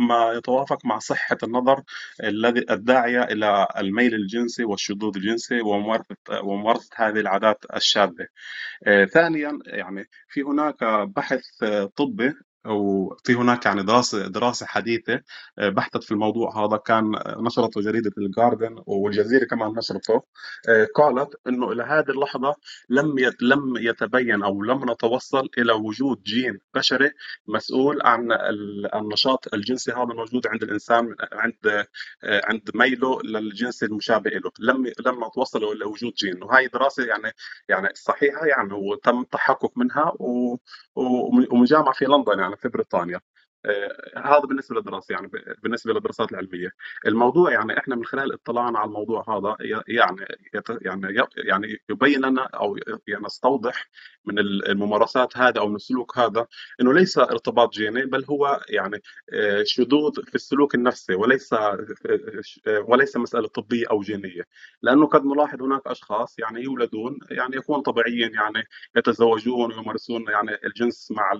ما 0.07 0.15
تو- 0.15 0.31
ما 0.31 0.37
يتوافق 0.37 0.85
مع 0.85 0.99
صحة 0.99 1.37
النظر 1.43 1.83
الذي 2.23 2.65
الداعية 2.71 3.23
إلى 3.23 3.67
الميل 3.77 4.13
الجنسي 4.15 4.63
والشذوذ 4.65 5.17
الجنسي 5.17 5.61
وممارسة 5.61 6.15
وممارسة 6.43 6.89
هذه 6.95 7.19
العادات 7.19 7.65
الشاذة. 7.75 8.27
آه، 8.87 9.05
ثانيا 9.05 9.59
يعني 9.65 10.05
في 10.29 10.41
هناك 10.41 10.83
بحث 11.15 11.43
آه، 11.63 11.85
طبي 11.85 12.33
أو 12.65 13.15
في 13.23 13.33
هناك 13.35 13.65
يعني 13.65 13.83
دراسة 13.83 14.27
دراسة 14.27 14.65
حديثة 14.65 15.21
آه، 15.59 15.69
بحثت 15.69 16.03
في 16.03 16.11
الموضوع 16.11 16.65
هذا. 16.65 16.77
كان 16.77 17.15
آه، 17.15 17.37
نشرته 17.41 17.81
جريدة 17.81 18.11
الجاردن 18.17 18.75
والجزيرة 18.85 19.45
كمان 19.45 19.73
نشرته 19.77 20.21
آه، 20.69 20.87
قالت 20.95 21.29
إنه 21.47 21.71
إلى 21.71 21.83
هذه 21.83 22.09
اللحظة 22.09 22.55
لم 22.89 23.15
لم 23.41 23.77
يتبين 23.77 24.43
أو 24.43 24.63
لم 24.63 24.91
نتوصل 24.91 25.49
إلى 25.57 25.73
وجود 25.73 26.23
جين 26.23 26.59
بشري 26.75 27.11
مسؤول 27.47 28.01
عن 28.05 28.31
ال- 28.31 28.95
النشاط 28.95 29.53
الجنسي 29.53 29.91
هذا 29.91 30.03
الموجود 30.03 30.47
عند 30.47 30.63
الإنسان 30.63 31.15
عند 31.33 31.85
عند 32.23 32.69
ميله 32.75 33.21
للجنس 33.23 33.83
المشابه 33.83 34.29
له. 34.31 34.51
لم 34.59 34.85
لم 35.05 35.23
نتوصل 35.27 35.63
إلى 35.63 35.85
وجود 35.85 36.13
جين. 36.13 36.43
وهي 36.43 36.67
دراسة 36.67 37.03
يعني 37.05 37.31
يعني 37.69 37.89
صحيحة 37.95 38.45
يعني 38.45 38.73
وتم 38.73 39.21
التحقق 39.21 39.71
منها 39.77 40.13
ومجامعه 40.95 41.93
في 41.93 42.05
لندن 42.05 42.39
يعني. 42.39 42.52
في 42.55 42.69
بريطانيا. 42.69 43.19
هذا 44.17 44.39
بالنسبة 44.39 44.75
للدراسة 44.75 45.13
يعني 45.13 45.31
بالنسبة 45.63 45.93
للدراسات 45.93 46.31
العلمية. 46.31 46.69
الموضوع 47.07 47.51
يعني 47.51 47.77
إحنا 47.77 47.95
من 47.95 48.05
خلال 48.05 48.33
اطلاعنا 48.33 48.79
على 48.79 48.87
الموضوع 48.87 49.25
هذا 49.29 49.55
يعني 49.87 50.25
يعني 50.81 51.25
يعني 51.37 51.77
يبين 51.89 52.21
لنا 52.21 52.41
أو 52.43 52.77
يعني 53.07 53.25
نستوضح 53.25 53.89
من 54.25 54.39
الممارسات 54.39 55.37
هذا 55.37 55.59
أو 55.59 55.67
من 55.67 55.75
السلوك 55.75 56.17
هذا 56.17 56.47
إنه 56.81 56.93
ليس 56.93 57.17
ارتباط 57.17 57.73
جيني 57.73 58.05
بل 58.05 58.25
هو 58.25 58.61
يعني 58.69 59.01
آه، 59.33 59.63
شذوذ 59.65 60.25
في 60.25 60.35
السلوك 60.35 60.75
النفسي 60.75 61.15
وليس 61.15 61.53
آه، 61.53 61.85
وليس 62.87 63.17
مسألة 63.17 63.47
طبية 63.47 63.85
أو 63.91 64.01
جينية. 64.01 64.43
لأنه 64.81 65.07
قد 65.07 65.25
نلاحظ 65.25 65.61
هناك 65.61 65.81
أشخاص 65.87 66.39
يعني 66.39 66.63
يولدون 66.63 67.19
يعني 67.31 67.55
يكون 67.55 67.81
طبيعيين 67.81 68.33
يعني 68.33 68.63
يتزوجون 68.95 69.73
ويمارسون 69.73 70.25
يعني 70.29 70.51
الجنس 70.65 71.11
مع 71.11 71.33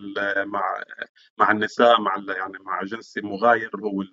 مع 0.46 0.84
مع 1.38 1.52
النساء 1.52 2.02
مع 2.02 2.13
ال- 2.16 2.30
يعني 2.30 2.58
مع 2.62 2.84
جنس 2.84 3.18
مغاير 3.18 3.72
هو 3.84 4.04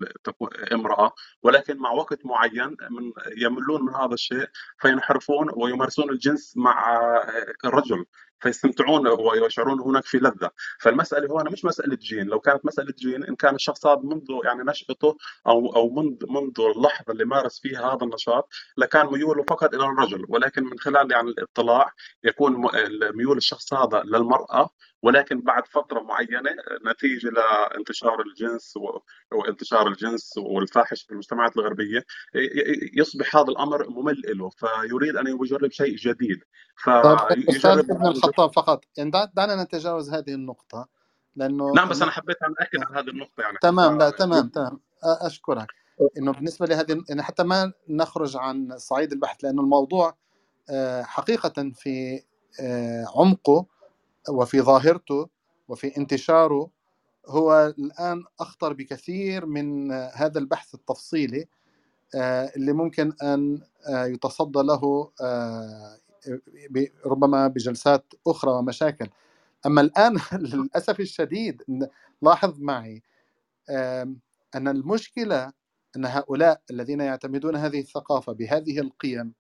امرأة 0.73 1.13
ولكن 1.43 1.79
مع 1.79 1.91
وقت 1.93 2.27
معين 2.27 2.69
من 2.91 3.13
يملون 3.37 3.83
من 3.87 3.95
هذا 3.95 4.15
الشيء 4.15 4.47
فينحرفون 4.79 5.49
ويمارسون 5.57 6.11
الجنس 6.11 6.57
مع 6.57 6.97
الرجل. 7.65 8.05
فيستمتعون 8.41 9.07
ويشعرون 9.09 9.81
هناك 9.81 10.05
في 10.05 10.19
لذة. 10.19 10.51
فالمسألة 10.81 11.43
هنا 11.43 11.51
مش 11.51 11.65
مسألة 11.65 11.97
جين. 11.97 12.27
لو 12.27 12.41
كانت 12.41 12.67
مسألة 12.67 12.95
جين 12.99 13.25
إن 13.25 13.35
كان 13.37 13.55
الشخص 13.55 13.87
هذا 13.87 14.01
منذ 14.05 14.25
يعني 14.45 14.63
نشأته 14.63 15.17
أو 15.47 15.77
أو 15.77 15.91
منذ 15.91 16.17
منذ 16.31 16.61
اللحظة 16.77 17.13
اللي 17.13 17.25
مارس 17.25 17.61
فيها 17.61 17.95
هذا 17.95 18.05
النشاط 18.05 18.49
لكان 18.77 19.07
ميوله 19.07 19.43
فقط 19.43 19.75
إلى 19.75 19.85
الرجل. 19.85 20.27
ولكن 20.29 20.65
من 20.65 20.79
خلال 20.79 21.13
يعني 21.13 21.29
الاطلاع 21.29 21.93
يكون 22.25 22.67
ميول 23.15 23.37
الشخص 23.37 23.75
هذا 23.75 24.03
للمرأة. 24.05 24.71
ولكن 25.03 25.41
بعد 25.41 25.67
فترة 25.67 26.01
معينة 26.01 26.51
نتيجة 26.87 27.29
لانتشار 27.31 28.21
الجنس 28.21 28.77
و- 28.77 28.99
وانتشار 29.33 29.89
الجنس 29.89 30.39
والفاحش 30.39 31.03
في 31.03 31.11
المجتمعات 31.13 31.53
ي- 32.35 32.91
يصبح 33.01 33.37
هذا 33.37 33.49
الأمر 33.49 33.89
ممل 33.91 34.23
له. 34.27 34.51
فيريد 34.51 35.17
أن 35.17 35.27
يجرب 35.27 35.71
شيء 35.71 35.97
جديد. 35.97 36.45
طيب 37.03 37.19
فيجرب 37.29 37.91
الخطاب 38.31 38.53
فقط. 38.53 38.85
يعني 38.97 39.11
دع- 39.11 39.25
دعنا 39.35 39.63
نتجاوز 39.65 40.11
هذه 40.11 40.35
النقطة 40.35 40.89
لأنه 41.37 41.73
نعم 41.73 41.89
بس 41.89 42.03
أنا 42.03 42.11
إنه- 42.11 42.15
حبيت 42.15 42.37
أن 42.43 42.55
أكد 42.59 42.85
على 42.85 43.01
هذه 43.05 43.11
النقطة 43.11 43.41
يعني. 43.41 43.59
تمام 43.63 43.99
لا 43.99 44.07
حتى 44.07 44.17
تمام 44.17 44.49
تمام. 44.49 44.81
أشكرك. 45.05 45.67
إنه 46.19 46.33
بالنسبة 46.33 46.67
لهذه 46.67 47.03
يعني 47.09 47.23
حتى 47.23 47.43
ما 47.43 47.73
نخرج 47.89 48.37
عن 48.37 48.79
صعيد 48.79 49.13
البحث 49.13 49.45
لأنه 49.45 49.63
الموضوع 49.63 50.17
آه، 50.71 51.03
حقيقة 51.03 51.71
في 51.75 52.23
آه، 52.61 53.05
عمقه 53.17 53.67
وفي 54.31 54.61
ظاهرته 54.61 55.29
وفي 55.69 55.97
انتشاره 55.99 56.71
هو 57.29 57.75
الآن 57.79 58.25
أخطر 58.41 58.73
بكثير 58.73 59.47
من 59.47 59.93
آه، 59.93 60.11
هذا 60.15 60.39
البحث 60.39 60.75
التفصيلي 60.75 61.49
آه، 62.15 62.53
اللي 62.57 62.73
ممكن 62.73 63.13
أن 63.23 63.63
آه، 63.89 64.05
يتصدى 64.05 64.59
له 64.63 65.11
آه، 65.23 65.99
ربما 67.07 67.49
بجلسات 67.49 68.05
أخرى 68.27 68.51
ومشاكل. 68.53 69.09
أما 69.67 69.81
الآن 69.81 70.19
للأسف 70.55 71.01
الشديد 71.01 71.63
لاحظ 72.23 72.61
معي 72.61 73.03
آم، 73.71 74.21
أن 74.55 74.69
المشكلة 74.69 75.53
أن 75.97 76.07
هؤلاء 76.07 76.63
الذين 76.71 77.01
يعتمدون 77.01 77.57
هذه 77.57 77.81
الثقافة 77.81 78.33
بهذه 78.33 78.81
القيم 78.81 79.35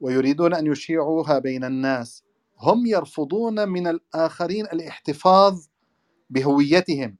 ويريدون 0.00 0.54
أن 0.54 0.66
يشيعوها 0.66 1.38
بين 1.38 1.64
الناس 1.64 2.24
هم 2.60 2.86
يرفضون 2.86 3.68
من 3.68 3.86
الآخرين 3.86 4.66
الاحتفاظ 4.66 5.66
بهويتهم. 6.30 7.18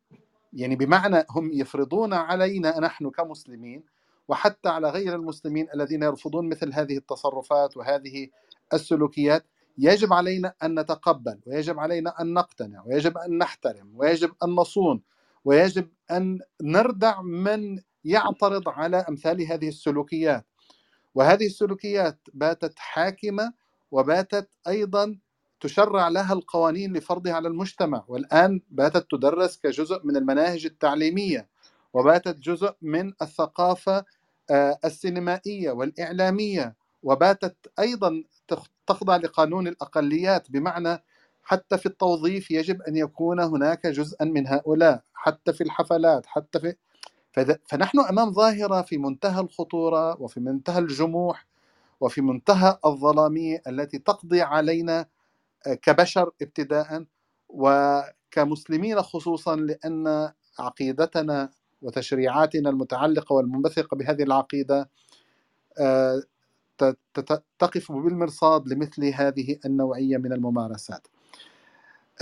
يعني 0.52 0.76
بمعنى 0.76 1.24
هم 1.30 1.52
يفرضون 1.52 2.14
علينا 2.14 2.80
نحن 2.80 3.10
كمسلمين 3.10 3.84
وحتى 4.28 4.70
على 4.70 4.90
غير 4.90 5.16
المسلمين 5.16 5.68
الذين 5.74 6.04
يرفضون 6.04 6.50
مثل 6.50 6.74
هذه 6.74 6.98
التصرفات 6.98 7.78
وهذه 7.78 8.28
السلوكيات 8.74 9.46
يجب 9.78 10.12
علينا 10.12 10.54
أن 10.62 10.80
نتقبل 10.80 11.40
ويجب 11.46 11.78
علينا 11.78 12.20
أن 12.20 12.34
نقتنع 12.34 12.82
ويجب 12.86 13.18
أن 13.18 13.38
نحترم 13.38 13.92
ويجب 13.94 14.32
أن 14.44 14.50
نصون 14.50 15.02
ويجب 15.44 15.88
أن 16.10 16.40
نردع 16.62 17.22
من 17.22 17.78
يعترض 18.04 18.68
على 18.68 18.96
أمثال 18.96 19.42
هذه 19.42 19.68
السلوكيات. 19.68 20.46
وهذه 21.16 21.46
السلوكيات 21.46 22.18
باتت 22.34 22.74
حاكمة 22.78 23.54
وباتت 23.92 24.50
أيضا 24.68 25.18
تشرع 25.60 26.08
لها 26.08 26.34
القوانين 26.34 26.94
لفرضها 26.96 27.34
على 27.34 27.48
المجتمع 27.48 28.04
والآن 28.08 28.62
باتت 28.70 29.06
تدرس 29.12 29.58
كجزء 29.58 30.00
من 30.06 30.16
المناهج 30.16 30.66
التعليمية 30.66 31.48
وباتت 31.94 32.38
جزء 32.38 32.74
من 32.82 33.12
الثقافة 33.22 34.04
آه، 34.50 34.78
السينمائية 34.86 35.72
والإعلامية 35.72 36.76
وباتت 37.04 37.56
أيضا 37.80 38.24
تخضع 38.92 39.16
لقانون 39.16 39.68
الأقليات 39.68 40.50
بمعنى 40.50 41.04
حتى 41.42 41.78
في 41.78 41.86
التوظيف 41.86 42.50
يجب 42.50 42.82
أن 42.82 42.96
يكون 42.96 43.40
هناك 43.40 43.86
جزءا 43.86 44.24
من 44.24 44.46
هؤلاء 44.46 45.02
حتى 45.14 45.52
في 45.52 45.64
الحفلات 45.64 46.26
حتى 46.26 46.60
في 46.60 46.74
فنحن 47.68 48.00
أمام 48.00 48.30
ظاهرة 48.32 48.82
في 48.82 48.98
منتهى 48.98 49.40
الخطورة 49.40 50.22
وفي 50.22 50.40
منتهى 50.40 50.78
الجموح 50.78 51.46
وفي 52.00 52.20
منتهى 52.20 52.78
الظلامية 52.86 53.62
التي 53.66 53.98
تقضي 53.98 54.42
علينا 54.42 55.06
آه، 55.66 55.74
كبشر 55.74 56.30
ابتداء 56.42 57.04
وكمسلمين 57.48 59.02
خصوصا 59.02 59.56
لأن 59.56 60.32
عقيدتنا 60.58 61.50
وتشريعاتنا 61.82 62.70
المتعلقة 62.70 63.32
والمنبثقة 63.32 63.96
بهذه 63.96 64.22
العقيدة 64.22 64.90
آه، 65.78 66.22
تقف 67.58 67.92
بالمرصاد 67.92 68.68
لمثل 68.68 69.04
هذه 69.04 69.58
النوعية 69.66 70.16
من 70.16 70.32
الممارسات. 70.32 71.06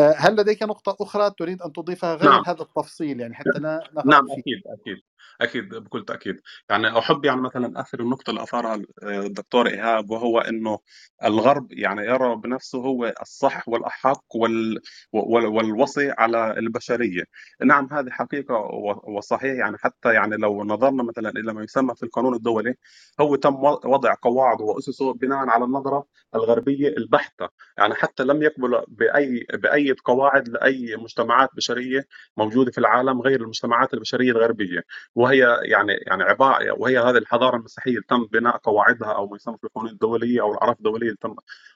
آه، 0.00 0.14
هل 0.18 0.36
لديك 0.36 0.62
نقطة 0.62 0.96
أخرى 1.00 1.30
تريد 1.38 1.62
أن 1.62 1.72
تضيفها 1.72 2.14
غير 2.14 2.30
نعم. 2.30 2.42
هذا 2.46 2.62
التفصيل؟ 2.62 3.20
يعني 3.20 3.34
حتى 3.34 3.58
لا 3.58 3.80
نعم 4.04 4.26
فيه؟ 4.26 4.32
أكيد 4.40 4.62
أكيد 4.80 4.96
أكيد 5.40 5.68
بكل 5.74 6.04
تاكيد 6.04 6.40
يعني 6.70 6.98
أحب 6.98 7.24
يعني 7.24 7.40
مثلا 7.40 7.80
آخر 7.80 8.00
النقطة 8.00 8.30
اللي 8.30 8.42
أثارها 8.42 8.82
الدكتور 9.02 9.68
إيهاب 9.68 10.10
وهو 10.10 10.38
إنه 10.40 10.78
الغرب 11.24 11.72
يعني 11.72 12.02
يرى 12.06 12.36
بنفسه 12.36 12.78
هو 12.78 13.14
الصح 13.22 13.68
والأحق 13.68 14.24
وال 14.36 14.80
وال- 15.12 15.46
والوصي 15.46 16.10
على 16.10 16.58
البشرية. 16.58 17.22
نعم 17.64 17.88
هذه 17.92 18.10
حقيقة 18.10 18.54
و- 18.54 19.16
وصحيح. 19.16 19.52
يعني 19.58 19.76
حتى 19.78 20.14
يعني 20.14 20.36
لو 20.36 20.64
نظرنا 20.64 21.02
مثلا 21.02 21.30
إلى 21.30 21.52
ما 21.52 21.62
يسمى 21.62 21.94
في 21.94 22.02
القانون 22.02 22.34
الدولي 22.34 22.74
هو 23.20 23.36
تم 23.36 23.54
وضع 23.64 24.14
قواعد 24.22 24.60
وأسسه 24.60 25.14
بناء 25.14 25.48
على 25.48 25.64
النظرة 25.64 26.06
الغربية 26.34 26.88
البحتة. 26.88 27.48
يعني 27.78 27.94
حتى 27.94 28.22
لم 28.24 28.42
يقبل 28.42 28.82
بأي 28.88 29.46
باي 29.82 29.94
قواعد 30.05 30.48
لأي 30.48 30.97
مجتمعات 30.97 31.51
بشرية 31.57 32.05
موجودة 32.36 32.70
في 32.70 32.78
العالم 32.78 33.20
غير 33.20 33.40
المجتمعات 33.40 33.94
البشرية 33.94 34.31
الغربية 34.31 34.82
وهي 35.15 35.61
يعني 35.62 35.93
يعني 35.93 36.23
عبارة 36.23 36.73
وهي 36.78 36.98
هذه 36.98 37.19
الحضارة 37.19 37.57
المسيحية 37.57 37.90
اللي 37.90 38.02
تم 38.09 38.27
بناء 38.32 38.57
قواعدها 38.57 39.12
أو 39.12 39.28
ما 39.28 39.36
يسمى 39.36 39.57
في 39.59 39.65
القانون 39.65 39.90
الدوليه 39.90 40.40
أو 40.40 40.52
الاعراف 40.52 40.77
الدوليه 40.78 41.07
اللي 41.07 41.16
تم 41.20 41.35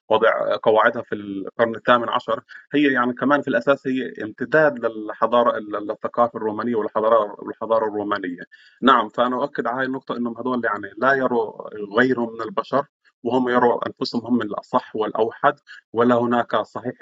وضع 0.09 0.57
قواعدها 0.63 1.03
في 1.03 1.15
القرن 1.15 1.75
الثامن 1.75 2.09
عشر 2.09 2.41
هي 2.75 2.93
يعني 2.93 3.13
كمان 3.13 3.43
في 3.43 3.49
الأساس 3.49 3.87
هي 3.87 4.13
امتداد 4.23 4.79
للحضارة 4.87 5.59
للثقافة 5.59 6.37
الرومانية 6.37 6.75
والحضارة 6.75 7.37
والحضارة 7.39 7.87
الرومانية. 7.89 8.43
نعم 8.83 9.09
فأنا 9.09 9.37
أؤكد 9.37 9.67
على 9.67 9.81
هذه 9.81 9.87
النقطة 9.87 10.17
إنهم 10.17 10.39
هذول 10.39 10.65
يعني 10.65 10.91
لا 10.99 11.13
يروا 11.13 11.69
غيرهم 11.99 12.33
من 12.35 12.43
البشر 12.43 12.87
وهم 13.25 13.49
يروا 13.49 13.87
أنفسهم 13.89 14.27
هم 14.27 14.43
الأصح 14.43 14.97
والأوحد 14.97 15.55
ولا 15.93 16.15
هناك 16.15 16.57
صحيح 16.57 16.95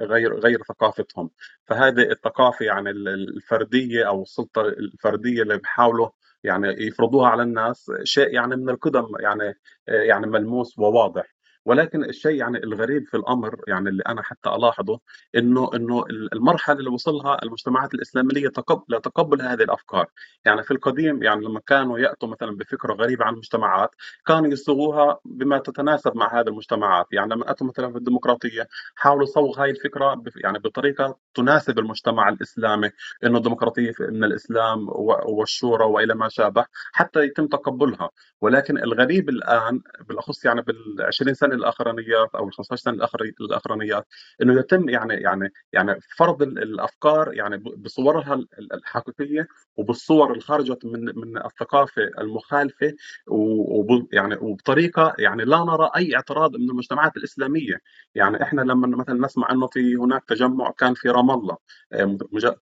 غير 0.00 0.38
غير 0.40 0.62
ثقافتهم. 0.68 1.30
فهذه 1.66 2.02
الثقافة 2.02 2.64
يعني 2.64 2.90
الفردية 2.90 4.08
أو 4.08 4.22
السلطة 4.22 4.62
الفردية 4.62 5.42
اللي 5.42 5.58
بيحاولوا 5.58 6.08
يعني 6.44 6.68
يفرضوها 6.68 7.28
على 7.28 7.42
الناس 7.42 7.92
شيء 8.04 8.34
يعني 8.34 8.56
من 8.56 8.70
القدم 8.70 9.06
يعني 9.20 9.54
يعني 9.88 10.26
ملموس 10.26 10.78
وواضح. 10.78 11.34
ولكن 11.64 12.04
الشيء 12.04 12.34
يعني 12.34 12.58
الغريب 12.58 13.06
في 13.06 13.16
الأمر 13.16 13.56
يعني 13.68 13.88
اللي 13.88 14.02
أنا 14.08 14.22
حتى 14.22 14.48
ألاحظه 14.50 15.00
إنه 15.36 15.70
إنه 15.74 16.04
المرحلة 16.32 16.78
اللي 16.78 16.90
وصلها 16.90 17.38
المجتمعات 17.42 17.94
الإسلامية 17.94 18.48
تقبل 18.48 18.96
لتقبل 18.96 19.42
هذه 19.42 19.62
الأفكار، 19.62 20.06
يعني 20.44 20.62
في 20.62 20.70
القديم 20.70 21.22
يعني 21.22 21.44
لما 21.46 21.60
كانوا 21.66 21.98
يأتوا 21.98 22.28
مثلا 22.28 22.56
بفكرة 22.56 22.92
غريبة 22.94 23.24
عن 23.24 23.32
المجتمعات 23.32 23.90
كانوا 24.26 24.48
يصوغوها 24.52 25.18
بما 25.24 25.58
تتناسب 25.58 26.16
مع 26.16 26.40
هذه 26.40 26.48
المجتمعات، 26.48 27.06
يعني 27.12 27.34
لما 27.34 27.50
أتوا 27.50 27.66
مثلا 27.66 27.92
في 27.92 27.98
الديمقراطية 27.98 28.68
حاولوا 28.94 29.26
صوغ 29.26 29.62
هاي 29.62 29.70
الفكرة 29.70 30.22
يعني 30.36 30.58
بطريقة 30.58 31.16
تناسب 31.34 31.78
المجتمع 31.78 32.28
الإسلامي، 32.28 32.90
إنه 33.24 33.38
الديمقراطية 33.38 33.92
من 34.00 34.24
الإسلام 34.24 34.86
والشورى 35.28 35.84
وإلى 35.84 36.14
ما 36.14 36.28
شابه 36.28 36.64
حتى 36.92 37.20
يتم 37.20 37.46
تقبلها، 37.46 38.10
ولكن 38.40 38.78
الغريب 38.78 39.28
الآن 39.28 39.80
بالأخص 40.08 40.44
يعني 40.44 40.62
بال 40.62 41.02
20 41.02 41.34
سنة 41.34 41.49
الأخرانيات 41.52 42.34
أو 42.34 42.48
ال 42.48 42.52
15 42.54 42.82
سنه 42.82 43.08
الأخرانيات. 43.40 44.06
إنه 44.42 44.58
يتم 44.60 44.88
يعني 44.88 45.14
يعني 45.14 45.52
يعني 45.72 46.00
فرض 46.16 46.42
الأفكار 46.42 47.34
يعني 47.34 47.56
بصورها 47.56 48.44
الحقيقية 48.74 49.46
وبالصور 49.76 50.30
اللي 50.30 50.40
خرجت 50.42 50.84
من 50.84 51.04
من 51.18 51.38
الثقافة 51.44 52.02
المخالفة 52.18 52.92
ويعني 53.28 54.36
وبطريقة 54.40 55.14
يعني 55.18 55.44
لا 55.44 55.58
نرى 55.64 55.90
أي 55.96 56.16
اعتراض 56.16 56.56
من 56.56 56.70
المجتمعات 56.70 57.16
الإسلامية. 57.16 57.80
يعني 58.14 58.42
إحنا 58.42 58.62
لما 58.62 58.86
مثلا 58.96 59.26
نسمع 59.26 59.50
إنه 59.50 59.66
في 59.66 59.96
هناك 59.96 60.24
تجمع 60.28 60.70
كان 60.78 60.94
في 60.94 61.08
رام 61.08 61.30
الله 61.30 61.56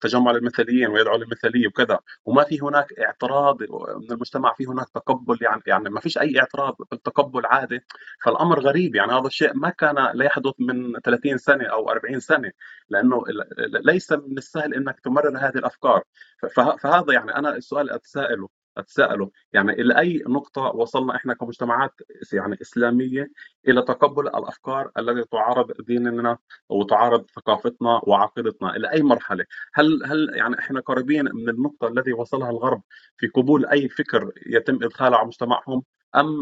تجمع 0.01 0.31
للمثليين 0.31 0.87
ويدعو 0.89 1.17
للمثلية 1.17 1.67
وكذا 1.67 1.99
وما 2.25 2.43
في 2.43 2.59
هناك 2.61 2.93
اعتراض 2.99 3.57
من 3.63 4.11
المجتمع 4.11 4.53
في 4.53 4.65
هناك 4.65 4.89
تقبل 4.89 5.37
يعني 5.41 5.61
يعني 5.67 5.89
ما 5.89 5.99
فيش 5.99 6.17
أي 6.17 6.39
اعتراض 6.39 6.75
التقبل 6.93 7.45
عادي 7.45 7.79
فالأمر 8.25 8.59
غريب. 8.59 8.78
يعني 8.87 9.11
هذا 9.11 9.27
الشيء 9.27 9.53
ما 9.53 9.69
كان 9.69 9.95
لا 10.13 10.25
يحدث 10.25 10.53
من 10.59 10.99
30 11.05 11.37
سنة 11.37 11.65
أو 11.65 11.89
40 11.89 12.19
سنة 12.19 12.51
لأنه 12.89 13.23
ليس 13.59 14.11
من 14.11 14.37
السهل 14.37 14.73
إنك 14.73 14.99
تمرر 14.99 15.37
هذه 15.37 15.57
الأفكار. 15.57 16.03
فهذا 16.55 17.13
يعني 17.13 17.35
أنا 17.35 17.55
السؤال 17.55 17.89
أتساءله 17.89 18.49
أتساءله. 18.77 19.31
يعني 19.53 19.71
إلى 19.71 19.99
أي 19.99 20.23
نقطة 20.27 20.61
وصلنا 20.61 21.15
إحنا 21.15 21.33
كمجتمعات 21.33 21.93
يعني 22.33 22.57
إسلامية 22.61 23.31
إلى 23.67 23.81
تقبل 23.81 24.27
الأفكار 24.27 24.91
التي 24.97 25.29
تعارض 25.31 25.71
ديننا 25.81 26.37
وتعارض 26.69 27.25
ثقافتنا 27.35 28.01
وعقيدتنا؟ 28.03 28.75
إلى 28.75 28.91
أي 28.91 29.01
مرحلة؟ 29.01 29.45
هل 29.73 30.03
هل 30.05 30.31
يعني 30.35 30.59
إحنا 30.59 30.79
قريبين 30.79 31.25
من 31.25 31.49
النقطة 31.49 31.87
التي 31.87 32.13
وصلها 32.13 32.49
الغرب 32.49 32.81
في 33.17 33.27
قبول 33.27 33.65
أي 33.65 33.89
فكر 33.89 34.31
يتم 34.47 34.75
إدخاله 34.83 35.17
على 35.17 35.27
مجتمعهم؟ 35.27 35.83
أم 36.15 36.39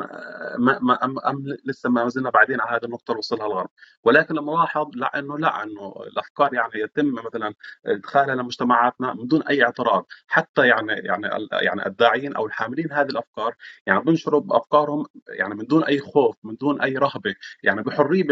ما 0.59 1.05
أم 1.05 1.19
أم 1.19 1.43
لسه 1.65 1.89
ما 1.89 2.07
زلنا 2.09 2.29
بعدين 2.29 2.61
على 2.61 2.77
هذه 2.77 2.85
النقطة 2.85 3.11
اللي 3.11 3.19
وصلها 3.19 3.47
الغرب. 3.47 3.69
ولكن 4.03 4.35
لما 4.35 4.51
لاحظ 4.51 4.87
لا 4.95 5.19
إنه 5.19 5.37
لا 5.37 5.63
إنه 5.63 5.93
الأفكار 6.07 6.53
يعني 6.53 6.71
يتم 6.75 7.13
مثلا 7.25 7.53
إدخالها 7.85 8.35
لمجتمعاتنا 8.35 9.13
من 9.13 9.27
دون 9.27 9.43
أي 9.43 9.63
اعتراض. 9.63 10.05
حتى 10.27 10.67
يعني 10.67 10.93
يعني 10.93 11.27
يعني 11.51 11.85
الداعيين 11.85 12.35
أو 12.35 12.45
الحاملين 12.45 12.91
هذه 12.91 13.07
الأفكار 13.07 13.55
يعني 13.85 14.01
بنشروا 14.01 14.41
بأفكارهم 14.41 15.05
يعني 15.29 15.55
من 15.55 15.65
دون 15.65 15.83
أي 15.83 15.99
خوف 15.99 16.35
من 16.43 16.55
دون 16.55 16.81
أي 16.81 16.93
رهبة 16.97 17.35
يعني 17.63 17.81
بحرية 17.83 18.23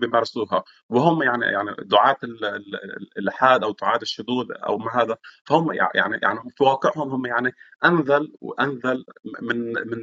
بيمارسوها 0.00 0.64
وهم 0.88 1.22
يعني 1.22 1.44
يعني 1.44 1.76
دعاة 1.78 2.16
الإلحاد 2.22 3.64
أو 3.64 3.72
دعاة 3.82 3.98
الشذوذ 4.02 4.46
أو 4.52 4.78
ما 4.78 5.02
هذا 5.02 5.16
فهم 5.46 5.72
يعني 5.72 6.18
يعني 6.22 6.38
في 6.56 6.64
واقعهم 6.64 7.10
هم 7.10 7.26
يعني 7.26 7.52
أنذل 7.84 8.32
وأنذل 8.40 9.04
من 9.42 9.72
من 9.72 10.02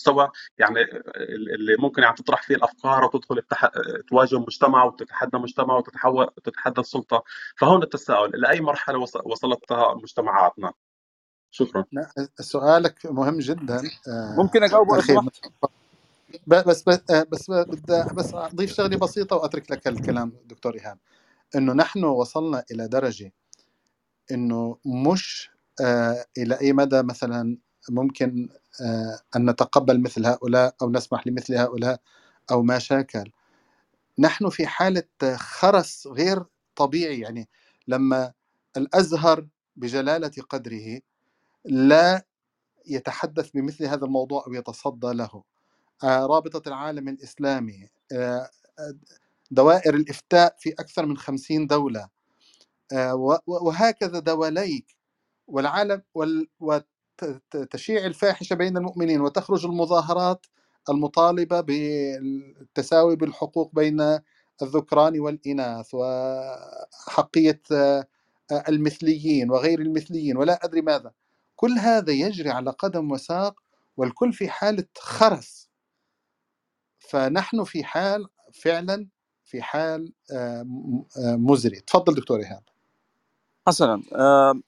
المستوى 0.00 0.30
يعني 0.58 0.80
اللي 1.54 1.76
ممكن 1.78 2.02
يعني 2.02 2.14
تطرح 2.16 2.42
فيه 2.42 2.54
الأفكار 2.54 3.04
وتدخل 3.04 3.38
التح... 3.38 3.70
تواجه 4.08 4.38
مجتمع 4.38 4.84
وتتحدى 4.84 5.38
مجتمع 5.38 5.76
وتتحول 5.76 6.28
تتحدى 6.44 6.80
السلطة. 6.80 7.24
فهون 7.56 7.82
التساؤل 7.82 8.40
لاي 8.40 8.60
مرحلة 8.60 8.98
وصلتها 9.24 9.94
مجتمعاتنا؟ 9.94 10.72
شكرا. 11.50 11.84
سؤالك 12.40 13.06
مهم 13.06 13.38
جدا. 13.38 13.82
ممكن 14.38 14.62
اجاوبه 14.62 14.96
لو 14.96 15.02
سمحت 15.02 15.46
بس 16.46 16.88
بس 16.88 17.02
بس 17.10 17.50
بدي 17.50 18.04
بس 18.14 18.34
أضيف 18.34 18.74
شغلة 18.74 18.96
بسيطة 18.98 19.36
وأترك 19.36 19.70
لك 19.70 19.88
الكلام 19.88 20.32
دكتور 20.44 20.74
إيهاب. 20.74 20.98
إنه 21.56 21.72
نحن 21.72 22.04
وصلنا 22.04 22.64
إلى 22.70 22.88
درجة 22.88 23.32
إنه 24.32 24.78
مش 24.86 25.50
آه 25.80 26.26
إلى 26.38 26.60
أي 26.60 26.72
مدى 26.72 27.02
مثلا 27.02 27.58
ممكن 27.90 28.48
آه 28.82 29.20
أن 29.36 29.50
نتقبل 29.50 30.02
مثل 30.02 30.26
هؤلاء 30.26 30.76
أو 30.82 30.90
نسمح 30.90 31.26
لمثل 31.26 31.54
هؤلاء 31.56 32.00
أو 32.50 32.62
ما 32.62 32.78
شاكل. 32.78 33.32
نحن 34.18 34.50
في 34.50 34.66
حالة 34.66 35.04
خرس 35.36 36.06
غير 36.06 36.44
طبيعي 36.76 37.20
يعني 37.20 37.48
لما 37.88 38.32
الأزهر 38.76 39.48
بجلالة 39.76 40.32
قدره 40.50 41.00
لا 41.64 42.26
يتحدث 42.86 43.50
بمثل 43.50 43.84
هذا 43.86 44.04
الموضوع 44.06 44.44
أو 44.48 44.54
يتصدى 44.54 45.12
له. 45.14 45.44
آه 46.04 46.26
رابطة 46.26 46.68
العالم 46.68 47.08
الإسلامي 47.08 47.90
دوائر 49.52 49.94
الإفتاء 49.96 50.56
في 50.60 50.70
أكثر 50.72 51.06
من 51.06 51.18
خمسين 51.18 51.68
دولة 51.68 52.08
وهكذا 53.46 54.18
دواليك 54.18 54.96
والعالم 55.48 56.02
وتشيع 57.54 58.06
الفاحشة 58.06 58.54
بين 58.54 58.76
المؤمنين 58.76 59.20
وتخرج 59.20 59.66
المظاهرات 59.66 60.46
المطالبة 60.90 61.60
بالتساوي 61.60 63.16
بالحقوق 63.16 63.74
بين 63.74 64.18
الذكران 64.62 65.20
والإناث 65.20 65.88
وحقية 65.94 67.62
المثليين 68.68 69.50
وغير 69.50 69.80
المثليين 69.80 70.36
ولا 70.36 70.64
أدري 70.64 70.80
ماذا. 70.82 71.12
كل 71.56 71.72
هذا 71.72 72.12
يجري 72.12 72.50
على 72.50 72.70
قدم 72.70 73.12
وساق 73.12 73.60
والكل 73.96 74.32
في 74.32 74.48
حاله 74.48 74.84
خرس 74.98 75.70
فنحن 76.98 77.64
في 77.64 77.84
حال 77.84 78.26
فعلا 78.54 79.08
في 79.44 79.62
حال 79.62 80.12
مزري. 81.18 81.80
تفضل 81.80 82.14
دكتور 82.14 82.40
إيهاب. 82.40 82.62
حسنا 83.70 84.02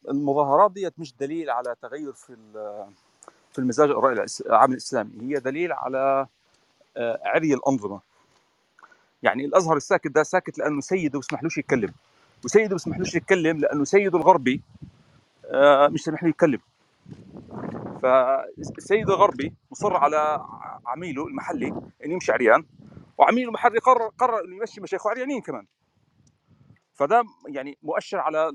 المظاهرات 0.08 0.72
ديت 0.72 0.98
مش 0.98 1.14
دليل 1.20 1.50
على 1.50 1.74
تغير 1.82 2.12
في 2.12 2.36
في 3.52 3.58
المزاج 3.58 3.90
الرأي 3.90 4.26
العام 4.46 4.72
الإسلامي 4.72 5.10
هي 5.20 5.40
دليل 5.40 5.72
على 5.72 6.26
عري 6.96 7.54
الأنظمة. 7.54 8.00
يعني 9.22 9.44
الأزهر 9.44 9.76
الساكت 9.76 10.06
ده 10.08 10.22
ساكت 10.22 10.58
لأنه 10.58 10.80
سيده 10.80 11.18
بيسمحلوش 11.18 11.58
يتكلم 11.58 11.92
وسيده 12.44 12.68
بيسمحلوش 12.68 13.14
يتكلم 13.14 13.58
لأنه 13.58 13.84
سيده 13.84 14.18
الغربي 14.18 14.62
مش 15.88 16.04
سامح 16.04 16.22
له 16.22 16.28
يتكلم. 16.28 16.60
فالسيد 18.02 19.10
الغربي 19.10 19.52
مصر 19.70 19.96
على 19.96 20.46
عميله 20.86 21.26
المحلي 21.26 21.68
انه 22.04 22.12
يمشي 22.12 22.32
عريان 22.32 22.64
وعميله 23.18 23.48
المحلي 23.48 23.78
قرر 23.78 24.08
قرر 24.18 24.44
إنه 24.44 24.56
يمشي 24.56 24.80
مشايخه 24.80 25.10
عريانين 25.10 25.40
كمان. 25.40 25.66
فده 27.02 27.24
يعني 27.48 27.78
مؤشر 27.82 28.18
على 28.18 28.50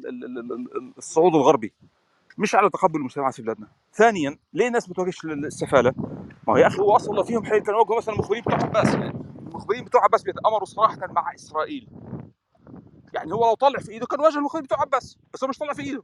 الصعود 0.97 1.35
الغربي 1.35 1.73
مش 2.37 2.55
على 2.55 2.69
تقبل 2.69 2.99
المجتمعات 2.99 3.33
في 3.35 3.41
بلادنا. 3.41 3.67
ثانيا 3.93 4.37
ليه 4.53 4.67
الناس 4.67 4.87
بتواجهش 4.89 5.25
السفالة؟ 5.25 5.93
ما 6.47 6.53
هو 6.53 6.57
يا 6.57 6.67
أخي 6.67 6.79
هو 6.81 6.95
أصلا 6.95 7.23
فيهم 7.23 7.45
حيل 7.45 7.59
كانوا 7.59 7.97
مثلا 7.97 8.13
المخبرين 8.13 8.41
بتوع 8.43 8.63
عباس 8.63 8.95
المخبرين 8.95 9.83
بتوع 9.85 10.03
عباس 10.03 10.23
بيتأمروا 10.23 10.65
صراحة 10.65 10.97
مع 11.07 11.33
إسرائيل. 11.35 11.89
يعني 13.13 13.33
هو 13.33 13.45
لو 13.47 13.53
طلع 13.53 13.79
في 13.79 13.91
إيده 13.91 14.05
كان 14.05 14.19
واجه 14.19 14.37
المخبرين 14.37 14.63
بتوع 14.63 14.81
عباس 14.81 15.17
بس 15.33 15.43
هو 15.43 15.49
مش 15.49 15.57
طلع 15.57 15.73
في 15.73 15.81
إيده. 15.81 16.03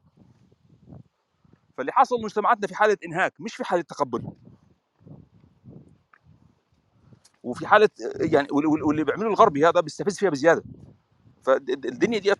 فاللي 1.77 1.91
حصل 1.91 2.15
مجتمعاتنا 2.23 2.67
في 2.67 2.75
حالة 2.75 2.97
إنهاك 3.05 3.33
مش 3.39 3.55
في 3.55 3.63
حالة 3.63 3.81
تقبل. 3.81 4.23
وفي 7.43 7.67
حالة 7.67 7.89
يعني 8.15 8.47
وال- 8.51 8.65
وال- 8.67 8.83
واللي 8.83 9.03
بيعمله 9.03 9.27
الغربي 9.27 9.67
هذا 9.67 9.81
بيستفز 9.81 10.17
فيها 10.19 10.29
بزيادة. 10.29 10.63
فالدنيا 11.43 12.19
دي 12.19 12.33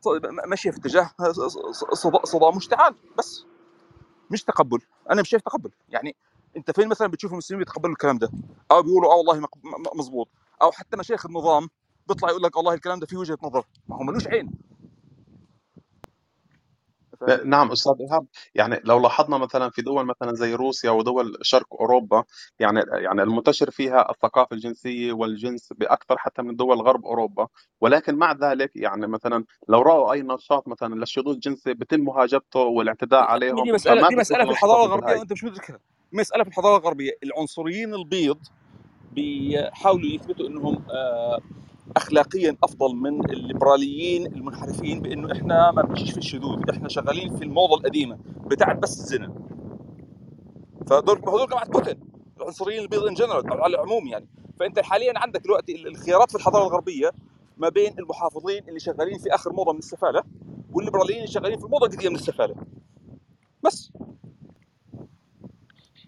ماشية 0.47 0.71
في 0.71 0.77
اتجاه 0.77 1.11
صدام 1.93 2.25
صدام 2.25 2.57
مشتعل 2.57 2.95
بس. 3.17 3.45
مش 4.31 4.43
تقبل. 4.43 4.80
أنا 5.11 5.21
مش 5.21 5.30
شايف 5.30 5.41
تقبل. 5.41 5.71
يعني 5.89 6.15
أنت 6.57 6.71
فين 6.71 6.88
مثلا 6.88 7.07
بتشوف 7.07 7.31
المسلمين 7.31 7.59
بيتقبلوا 7.59 7.93
الكلام 7.93 8.17
ده؟ 8.17 8.31
أو 8.71 8.81
بيقولوا 8.84 9.11
آه 9.13 9.15
والله 9.15 9.47
مزبوط 9.95 10.27
أو 10.61 10.71
حتى 10.71 10.97
مشايخ 10.97 11.25
النظام 11.25 11.69
بيطلع 12.07 12.30
يقول 12.30 12.43
لك 12.43 12.57
والله 12.57 12.73
الكلام 12.73 12.99
ده 12.99 13.05
فيه 13.05 13.17
وجهة 13.17 13.38
نظر. 13.43 13.65
ما 13.88 13.95
هو 13.97 14.03
ملوش 14.03 14.27
عين. 14.27 14.51
ف- 17.28 17.45
نعم 17.45 17.72
أستاذ 17.72 17.94
إيهاب. 18.02 18.26
يعني 18.56 18.82
لو 18.84 19.00
لاحظنا 19.00 19.38
مثلا 19.38 19.70
في 19.70 19.82
دول 19.82 20.06
مثلا 20.06 20.34
زي 20.34 20.54
روسيا 20.56 20.91
ودول 20.91 21.38
شرق 21.41 21.68
أوروبا 21.82 22.24
يعني 22.60 22.82
يعني 22.91 23.24
المنتشر 23.24 23.72
فيها 23.72 24.12
الثقافة 24.12 24.54
الجنسية 24.54 25.14
والجنس 25.14 25.74
بأكثر 25.74 26.18
حتى 26.18 26.41
من 26.41 26.56
دول 26.56 26.82
غرب 26.82 27.06
أوروبا. 27.06 27.48
ولكن 27.82 28.16
مع 28.16 28.32
ذلك 28.32 28.72
يعني 28.76 29.08
مثلا 29.08 29.45
لو 29.70 29.82
رأوا 29.82 30.14
أي 30.14 30.22
نشاط 30.22 30.68
مثلا 30.68 30.95
للشذوذ 30.95 31.34
الجنسي 31.34 31.74
بتم 31.74 32.00
مهاجمته 32.00 32.60
والاعتداء 32.60 33.24
عليهم 33.24 33.64
دي 33.64 33.72
مسألة 33.72 34.00
فما 34.02 34.10
دي 34.10 34.16
مسألة 34.16 34.40
بيكونوا 34.40 34.56
في 34.56 34.66
الحضارة 34.66 34.86
الغربية. 34.86 35.20
وانت 35.20 35.32
مش 35.32 35.44
مدركها 35.44 35.80
مسألة 36.12 36.44
في 36.44 36.50
الحضارة 36.50 36.78
الغربية. 36.78 37.12
العنصريين 37.24 37.94
البيض 37.94 38.38
بيحاولوا 39.12 40.10
يثبتوا 40.10 40.48
إنهم 40.48 40.84
آه، 40.91 41.40
اخلاقيا 41.98 42.57
أفضل 42.64 42.95
من 42.95 43.30
الليبراليين 43.30 44.26
المنحرفين 44.28 45.02
بأنه 45.02 45.32
إحنا 45.32 45.72
ما 45.72 45.82
بنمشيش 45.82 46.11
في 46.11 46.18
الشذوذ 46.18 46.70
إحنا 46.70 46.90
شغالين 46.90 47.36
في 47.38 47.44
الموضة 47.44 47.76
القديمة 47.76 48.20
بتاعت 48.48 48.78
بس 48.78 48.99
الزنا. 48.99 49.36
فدول 50.90 51.20
ما 51.20 51.30
هدول 51.32 51.48
جماعة 51.49 51.70
بوتين 51.70 51.99
العنصريين 52.38 52.82
البيض 52.82 53.03
ان 53.03 53.14
جنرال 53.14 53.49
أو 53.52 53.64
على 53.64 53.76
العموم 53.76 54.07
يعني. 54.07 54.28
فأنت 54.60 54.80
حاليا 54.80 55.14
عندك 55.20 55.41
دلوقتي 55.41 55.76
ال- 55.76 55.88
الخيارات 55.88 56.30
في 56.32 56.36
الحضارة 56.38 56.64
الغربية 56.68 57.11
ما 57.57 57.70
بين 57.70 57.99
المحافظين 57.99 58.64
اللي 58.70 58.80
شغالين 58.80 59.18
في 59.20 59.36
آخر 59.36 59.53
موضة 59.53 59.74
من 59.74 59.80
السفالة 59.80 60.24
والليبراليين 60.72 61.18
اللي 61.18 61.32
شغالين 61.32 61.60
في 61.60 61.65
الموضه 61.65 61.86
القديمه 61.86 62.10
من 62.10 62.15
السفالة. 62.15 62.56
بس. 63.64 63.91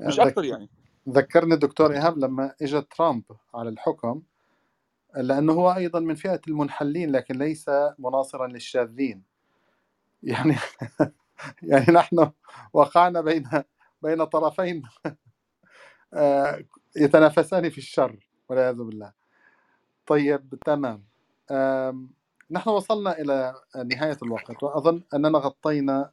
مش. 0.02 0.20
أكثر 0.20 0.44
يعني. 0.46 0.70
ذكرني 1.10 1.54
الدكتور 1.54 1.94
إيهاب 1.94 2.18
لما 2.18 2.54
إجا 2.62 2.80
ترامب 2.80 3.24
على 3.56 3.70
الحكم 3.70 4.22
لأنه 5.16 5.54
هو 5.54 5.72
أيضا 5.72 6.00
من 6.00 6.16
فئة 6.16 6.42
المنحلين 6.48 7.12
لكن 7.12 7.36
ليس 7.38 7.70
مناصرا 8.00 8.48
للشاذين. 8.48 9.24
يعني 10.24 10.56
يعني 11.64 11.86
نحن 11.92 12.32
وقعنا 12.74 13.22
بين 13.22 13.50
بين 14.02 14.24
طرفين 14.26 14.84
آه، 16.14 16.64
يتنافسان 16.96 17.70
في 17.70 17.78
الشر 17.78 18.28
والعياذ 18.50 18.76
بالله. 18.76 19.14
طيب 20.08 20.56
تمام. 20.66 21.06
نحن 22.52 22.70
وصلنا 22.70 23.20
إلى 23.20 23.54
نهاية 23.86 24.18
الوقت 24.24 24.64
وأظن 24.64 25.04
أننا 25.14 25.40
غطينا 25.40 26.12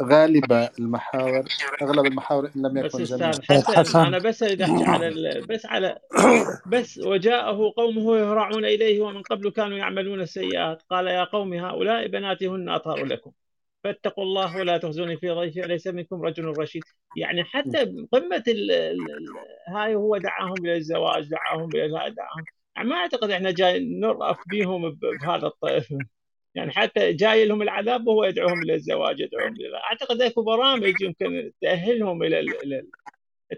آه، 0.00 0.04
غالب 0.04 0.68
المحاور 0.78 1.44
أغلب 1.82 2.06
المحاور 2.06 2.50
إن 2.56 2.66
لم 2.66 2.82
بس 2.82 2.94
يكن 2.94 3.04
جميع 3.04 3.30
أستاذ 3.30 3.64
طيب 3.64 3.76
حسن. 3.76 3.98
أنا 3.98 4.18
بس 4.18 4.42
اريد 4.42 4.62
أحكي 4.62 4.84
على 4.84 5.08
ال... 5.08 5.46
بس 5.46 5.66
على 5.66 5.98
بس 6.66 6.98
وجاءه 6.98 7.72
قومه 7.76 8.16
يهرعون 8.16 8.64
إليه 8.64 9.00
ومن 9.00 9.22
قبل 9.22 9.50
كانوا 9.50 9.78
يعملون 9.78 10.20
السيئات. 10.20 10.82
قال 10.90 11.06
يا 11.06 11.24
قوم 11.24 11.54
هؤلاء 11.54 12.06
بناتي 12.06 12.48
هن 12.48 12.68
أطهر 12.68 13.04
لكم. 13.04 13.32
فاتقوا 13.84 14.24
الله 14.24 14.56
ولا 14.56 14.78
تخزوني 14.78 15.16
في 15.16 15.30
ضيفي 15.30 15.64
أليس 15.64 15.86
منكم 15.86 16.22
رجل 16.22 16.44
رشيد؟ 16.44 16.82
يعني 17.16 17.44
حتى 17.44 17.84
قمة 18.12 18.44
ال... 18.48 18.70
ال... 18.70 19.00
ال... 19.00 19.26
هاي 19.74 19.94
هو 19.94 20.16
دعاهم 20.16 20.54
إلى 20.58 20.76
الزواج 20.76 21.28
دعاهم 21.28 21.70
لا 21.70 21.88
دعاهم. 21.88 22.44
يعني 22.76 22.88
ما 22.88 22.96
أعتقد 22.96 23.30
إحنا 23.30 23.50
جاي 23.50 24.00
نرأف 24.00 24.38
بهم 24.50 24.90
ب... 24.90 24.98
بهذا 25.22 25.46
الطيف 25.46 25.94
يعني 26.54 26.70
حتى 26.70 27.12
جاي 27.12 27.44
لهم 27.44 27.62
العذاب 27.62 28.06
وهو 28.06 28.24
يدعوهم 28.24 28.62
إلى 28.62 28.74
الزواج 28.74 29.20
يدعوهم 29.20 29.54
إلى 29.54 29.76
أعتقد 29.90 30.22
اكو 30.22 30.42
برامج 30.42 30.94
يمكن 31.00 31.52
تأهلهم 31.60 32.22
إلى 32.22 32.40
ال... 32.40 32.88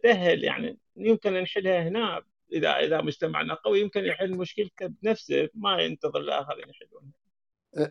تأهل 0.03 0.45
يعني 0.45 0.79
يمكن 0.97 1.33
نحلها 1.43 1.89
هنا 1.89 2.23
إذا 2.53 2.71
إذا 2.71 3.01
مجتمعنا 3.01 3.55
قوي 3.55 3.81
يمكن 3.81 4.05
يحل 4.05 4.37
مشكلته 4.37 4.87
بنفسه 4.87 5.49
ما 5.55 5.83
ينتظر 5.83 6.21
الآخرين 6.21 6.65
يحلونها 6.69 7.13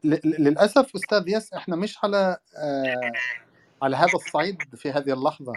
ل- 0.03 0.29
ل- 0.29 0.43
للأسف 0.43 0.95
أستاذ 0.95 1.29
ياس 1.29 1.53
إحنا 1.53 1.75
مش 1.75 1.97
على 2.03 2.37
آه، 2.57 3.11
على 3.81 3.95
هذا 3.95 4.13
الصعيد 4.13 4.75
في 4.75 4.91
هذه 4.91 5.13
اللحظة. 5.13 5.53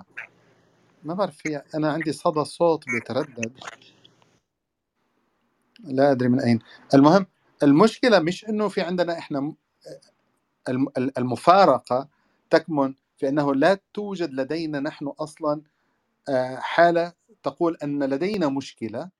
ما 1.03 1.15
بعرف 1.15 1.37
في 1.37 1.63
أنا 1.75 1.93
عندي 1.93 2.13
صدى 2.13 2.45
صوت 2.45 2.85
بيتردد. 2.87 3.53
لا 5.85 6.13
أدري 6.13 6.29
من 6.29 6.41
أين. 6.41 6.59
المهم 6.95 7.27
المشكلة 7.65 8.21
مش 8.21 8.47
إنه 8.51 8.69
في 8.69 8.83
عندنا 8.83 9.19
إحنا 9.19 9.41
م- 9.41 9.57
الم- 10.71 10.89
ال- 10.99 11.19
المفارقة 11.19 12.09
تكمن 12.51 12.95
في 13.19 13.29
أنه 13.31 13.57
لا 13.57 13.81
توجد 13.95 14.35
لدينا 14.35 14.81
نحن 14.81 15.07
أصلا 15.09 15.63
آه، 16.31 16.57
حالة 16.57 17.13
تقول 17.45 17.77
أن 17.85 18.05
لدينا 18.05 18.49
مشكلة 18.49 19.11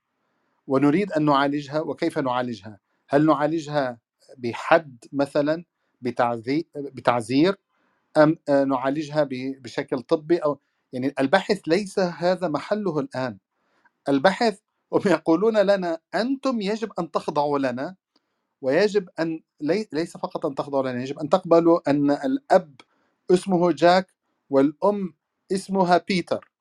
ونريد 0.69 1.13
أن 1.13 1.25
نعالجها 1.25 1.81
وكيف 1.81 2.19
نعالجها؟ 2.21 2.81
هل 3.11 3.27
نعالجها 3.27 3.99
بحد 4.39 5.05
مثلا 5.13 5.65
بتعزير 6.77 7.57
أم 8.17 8.39
آه، 8.51 8.65
نعالجها 8.65 9.29
بشكل 9.31 10.03
طبي؟ 10.03 10.39
أو 10.39 10.61
يعني 10.93 11.15
البحث 11.21 11.61
ليس 11.69 12.01
هذا 12.01 12.49
محله 12.49 13.01
الآن. 13.01 13.39
البحث 14.09 14.61
هم 14.93 15.03
يقولون 15.07 15.59
لنا 15.59 16.01
أنتم 16.15 16.61
يجب 16.61 16.93
أن 17.01 17.11
تخضعوا 17.11 17.59
لنا 17.59 17.97
ويجب 18.65 19.09
أن 19.21 19.43
لي- 19.61 19.89
ليس 19.93 20.17
فقط 20.19 20.47
أن 20.47 20.55
تخضعوا 20.57 20.85
لنا 20.93 21.03
يجب 21.03 21.19
أن 21.19 21.29
تقبلوا 21.29 21.91
أن 21.91 22.13
الأب 22.13 22.77
اسمه 23.33 23.73
جاك 23.73 24.15
والأم 24.51 25.15
اسمها 25.53 25.99
بيتر 26.09 26.53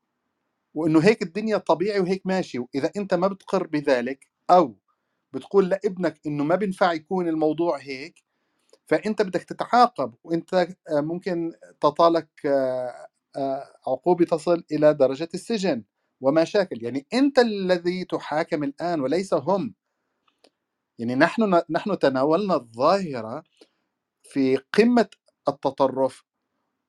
وإنه 0.75 0.99
هيك 0.99 1.21
الدنيا 1.23 1.57
طبيعي 1.57 1.99
وهيك 1.99 2.27
ماشي 2.27 2.59
وإذا 2.59 2.91
أنت 2.97 3.13
ما 3.13 3.27
بتقر 3.27 3.67
بذلك 3.67 4.27
أو 4.51 4.75
بتقول 5.33 5.69
لابنك 5.69 6.21
إنه 6.27 6.43
ما 6.43 6.55
بينفع 6.55 6.93
يكون 6.93 7.27
الموضوع 7.29 7.77
هيك 7.79 8.23
فأنت 8.87 9.21
بدك 9.21 9.43
تتعاقب 9.43 10.13
وأنت 10.23 10.53
آه، 10.55 11.01
ممكن 11.01 11.53
تطالك 11.81 12.29
آه، 12.45 13.07
آه، 13.37 13.63
عقوبة 13.87 14.25
تصل 14.25 14.63
إلى 14.71 14.93
درجة 14.93 15.29
السجن 15.33 15.83
وما 16.21 16.43
شاكل 16.45 16.83
يعني 16.83 17.07
أنت 17.13 17.39
الذي 17.39 18.05
تحاكم 18.05 18.63
الآن 18.63 19.01
وليس 19.01 19.33
هم. 19.33 19.75
يعني 21.03 21.15
نحن 21.15 21.61
نحن 21.69 21.99
تناولنا 21.99 22.55
الظاهرة 22.55 23.43
في 24.23 24.57
قمة 24.57 25.07
التطرف 25.49 26.25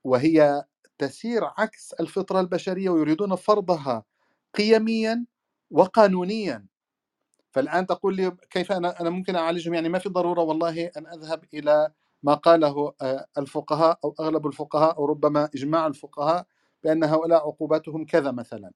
وهي 0.05 0.65
تسير 0.99 1.45
عكس 1.59 1.93
الفطرة 1.95 2.41
البشرية 2.41 2.91
ويريدون 2.91 3.37
فرضها 3.37 4.05
قيميا 4.57 5.27
وقانونيا. 5.73 6.67
فالآن 7.53 7.87
تقول 7.87 8.17
لي 8.17 8.33
كيف 8.51 8.73
أنا 8.73 9.01
أنا 9.01 9.11
ممكن 9.11 9.37
أعالجهم؟ 9.37 9.75
يعني 9.75 9.89
ما 9.89 9.99
في 9.99 10.09
ضرورة 10.09 10.43
والله 10.43 10.87
أن 10.97 11.07
أذهب 11.07 11.45
إلى 11.55 11.93
ما 12.23 12.35
قاله 12.35 12.95
آه، 13.03 13.27
الفقهاء 13.39 13.99
أو 14.05 14.15
أغلب 14.21 14.47
الفقهاء 14.47 14.99
أو 14.99 15.07
ربما 15.07 15.51
إجماع 15.57 15.87
الفقهاء 15.87 16.47
بأن 16.85 17.05
هؤلاء 17.05 17.41
عقوباتهم 17.49 18.07
كذا 18.07 18.31
مثلا. 18.33 18.73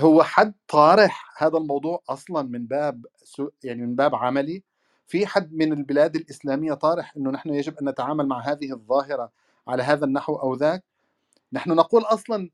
هو 0.00 0.22
حد 0.22 0.54
طارح 0.68 1.42
هذا 1.42 1.58
الموضوع 1.58 2.02
أصلا 2.08 2.42
من 2.42 2.66
باب 2.66 3.06
يعني 3.64 3.82
من 3.82 3.96
باب 3.96 4.14
عملي. 4.14 4.62
في 5.06 5.26
حد 5.26 5.52
من 5.52 5.72
البلاد 5.72 6.16
الإسلامية 6.16 6.72
طارح 6.74 7.16
إنه 7.16 7.30
نحن 7.30 7.48
يجب 7.48 7.78
أن 7.78 7.88
نتعامل 7.88 8.26
مع 8.28 8.40
هذه 8.40 8.72
الظاهرة 8.72 9.32
على 9.68 9.82
هذا 9.82 10.04
النحو 10.04 10.36
أو 10.36 10.54
ذاك. 10.54 10.84
نحن 11.52 11.70
نقول 11.70 12.02
أصلا 12.02 12.50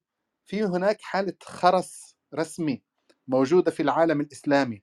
في 0.46 0.64
هناك 0.64 1.00
حالة 1.00 1.34
خرس 1.42 2.16
رسمي 2.34 2.82
موجودة 3.28 3.70
في 3.70 3.82
العالم 3.82 4.20
الإسلامي. 4.20 4.82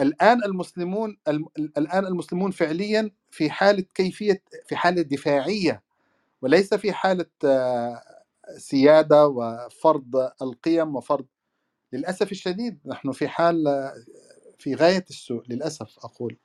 الآن 0.00 0.44
المسلمون 0.44 1.16
الم- 1.28 1.48
الآن 1.58 2.06
المسلمون 2.06 2.50
فعليا 2.50 3.10
في 3.30 3.50
حالة 3.50 3.84
كيفية 3.94 4.42
في 4.66 4.76
حالة 4.76 5.02
دفاعية 5.02 5.82
وليس 6.42 6.74
في 6.74 6.92
حالة 6.92 7.26
آه، 7.44 8.02
سيادة 8.58 9.26
وفرض 9.28 10.30
القيم 10.42 10.96
وفرض 10.96 11.26
للأسف 11.92 12.32
الشديد 12.32 12.78
نحن 12.86 13.12
في 13.12 13.28
حال 13.28 13.64
في 14.58 14.74
غاية 14.74 15.04
السوء 15.10 15.42
للأسف 15.48 15.98
أقول. 15.98 16.36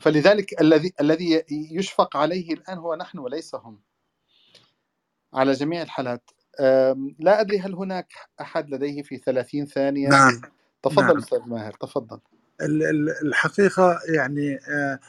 فلذلك 0.00 0.60
الذي 0.60 0.92
الذي 1.00 1.44
يشفق 1.50 2.16
عليه 2.16 2.52
الآن 2.54 2.78
هو 2.78 2.94
نحن 2.94 3.18
وليس 3.18 3.54
هم. 3.54 3.80
على 5.34 5.52
جميع 5.52 5.82
الحالات. 5.82 6.30
لا 7.18 7.40
أدري 7.40 7.58
هل 7.58 7.74
هناك 7.74 8.12
أحد 8.40 8.70
لديه 8.70 9.02
في 9.02 9.16
30 9.18 9.66
ثانية؟ 9.66 10.08
نعم. 10.08 10.40
تفضل 10.82 11.06
نعم. 11.06 11.18
أستاذ 11.18 11.40
ماهر 11.46 11.72
تفضل. 11.72 12.20
ال- 12.60 12.82
ال- 12.82 13.26
الحقيقة 13.26 13.98
يعني 14.14 14.54
آه، 14.56 15.00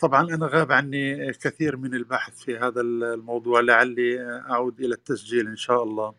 طبعا 0.00 0.34
أنا 0.34 0.46
غاب 0.46 0.72
عني 0.72 1.32
كثير 1.32 1.76
من 1.76 1.94
البحث 1.94 2.44
في 2.44 2.58
هذا 2.58 2.80
الموضوع 2.80 3.60
لعلي 3.60 4.22
أعود 4.50 4.80
إلى 4.80 4.94
التسجيل 4.94 5.48
إن 5.48 5.56
شاء 5.56 5.82
الله. 5.82 6.14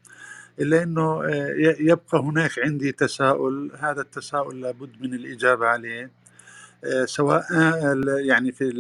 إلا 0.60 0.84
أنه 0.84 1.24
آه، 1.24 1.54
يبقى 1.80 2.20
هناك 2.20 2.60
عندي 2.60 2.92
تساؤل 2.92 3.72
هذا 3.80 4.02
التساؤل 4.02 4.62
لابد 4.62 5.02
من 5.02 5.14
الإجابة 5.14 5.68
عليه. 5.68 6.12
آه، 6.84 7.06
سواء 7.06 7.46
آه، 7.54 8.04
يعني 8.20 8.52
في 8.52 8.72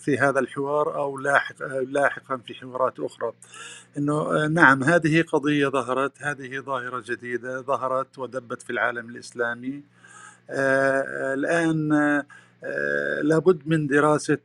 في 0.00 0.18
هذا 0.18 0.40
الحوار 0.40 0.94
أو 0.96 1.18
لاحق 1.18 1.62
لاحقا 1.88 2.36
في 2.36 2.54
حوارات 2.54 3.00
أخرى. 3.00 3.32
إنه 3.98 4.46
نعم 4.46 4.84
هذه 4.84 5.22
قضية 5.22 5.68
ظهرت 5.68 6.22
هذه 6.22 6.58
ظاهرة 6.60 7.02
جديدة 7.06 7.60
ظهرت 7.60 8.18
ودبت 8.18 8.62
في 8.62 8.70
العالم 8.70 9.08
الإسلامي. 9.08 9.82
الآن 10.50 11.92
لابد 13.22 13.62
من 13.66 13.86
دراسة 13.86 14.38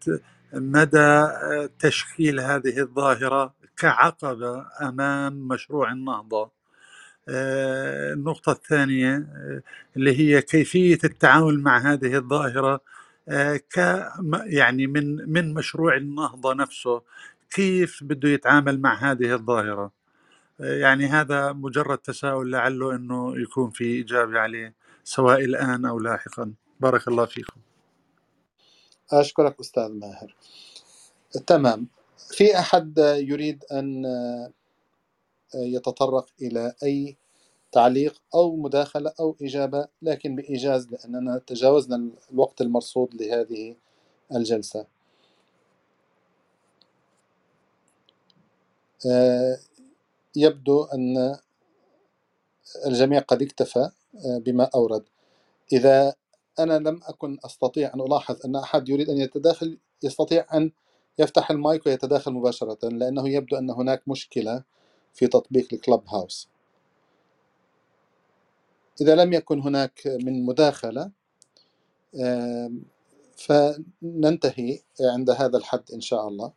مدى 0.54 0.98
آه، 0.98 1.70
تشكيل 1.80 2.40
هذه 2.40 2.80
الظاهرة 2.80 3.54
كعقبة 3.78 4.66
أمام 4.82 5.48
مشروع 5.48 5.92
النهضة. 5.92 6.52
آه، 7.30 8.14
النقطة 8.14 8.52
الثانية 8.52 9.16
آه، 9.16 9.62
اللي 9.98 10.20
هي 10.20 10.42
كيفية 10.42 11.00
التعامل 11.04 11.60
مع 11.60 11.78
هذه 11.78 12.16
الظاهرة 12.16 12.82
ك 13.76 13.78
يعني 14.46 14.88
من 14.88 15.32
من 15.34 15.54
مشروع 15.54 15.98
النهضة 15.98 16.54
نفسه 16.54 17.02
كيف 17.52 18.04
بده 18.04 18.30
يتعامل 18.30 18.82
مع 18.82 18.94
هذه 19.12 19.34
الظاهرة؟ 19.34 19.92
يعني 20.60 21.06
هذا 21.08 21.52
مجرد 21.54 21.98
تساؤل 21.98 22.52
لعله 22.52 22.96
إنه 22.96 23.42
يكون 23.42 23.70
في 23.72 24.02
إجابة 24.02 24.40
عليه 24.40 24.74
سواء 25.04 25.46
الآن 25.46 25.86
أو 25.86 26.00
لاحقا. 26.00 26.54
بارك 26.80 27.08
الله 27.08 27.26
فيكم. 27.26 27.71
أشكرك 29.14 29.60
أستاذ 29.60 29.92
ماهر. 29.92 30.36
تمام. 31.48 31.88
في 32.30 32.60
أحد 32.60 32.98
يريد 33.00 33.64
أن 33.72 34.06
يتطرق 35.56 36.28
إلى 36.42 36.74
أي 36.84 37.18
تعليق 37.72 38.22
أو 38.36 38.56
مداخلة 38.56 39.14
أو 39.20 39.36
إجابة 39.42 39.88
لكن 40.02 40.36
بإيجاز 40.36 40.88
لأننا 40.92 41.38
تجاوزنا 41.48 42.10
الوقت 42.32 42.62
المرصود 42.62 43.16
لهذه 43.16 43.76
الجلسة. 44.36 44.88
آه، 49.12 49.58
يبدو 50.36 50.84
أن 50.84 51.38
الجميع 52.88 53.20
قد 53.20 53.42
اكتفى 53.42 53.80
آه، 54.26 54.38
بما 54.38 54.70
أورد. 54.76 55.04
إذا 55.74 56.16
أنا 56.60 56.80
لم 56.80 57.00
أكن 57.06 57.38
أستطيع 57.46 57.94
أن 57.94 58.02
ألاحظ 58.02 58.46
أن 58.46 58.56
أحد 58.56 58.90
يريد 58.90 59.10
أن 59.10 59.18
يتداخل 59.18 59.78
يستطيع 60.04 60.46
أن 60.54 60.72
يفتح 61.20 61.52
المايك 61.52 61.86
ويتداخل 61.86 62.32
مباشرة 62.32 62.90
لأنه 62.90 63.30
يبدو 63.30 63.58
أن 63.58 63.70
هناك 63.70 64.08
مشكلة 64.08 64.64
في 65.14 65.28
تطبيق 65.28 65.68
الكلب 65.74 66.02
هاوس. 66.08 66.50
إذا 69.02 69.16
لم 69.16 69.34
يكن 69.34 69.62
هناك 69.62 70.02
من 70.08 70.46
مداخلة 70.46 71.12
فننتهي 73.38 74.80
عند 75.02 75.30
هذا 75.30 75.58
الحد 75.58 75.92
إن 75.94 76.02
شاء 76.02 76.28
الله. 76.28 76.54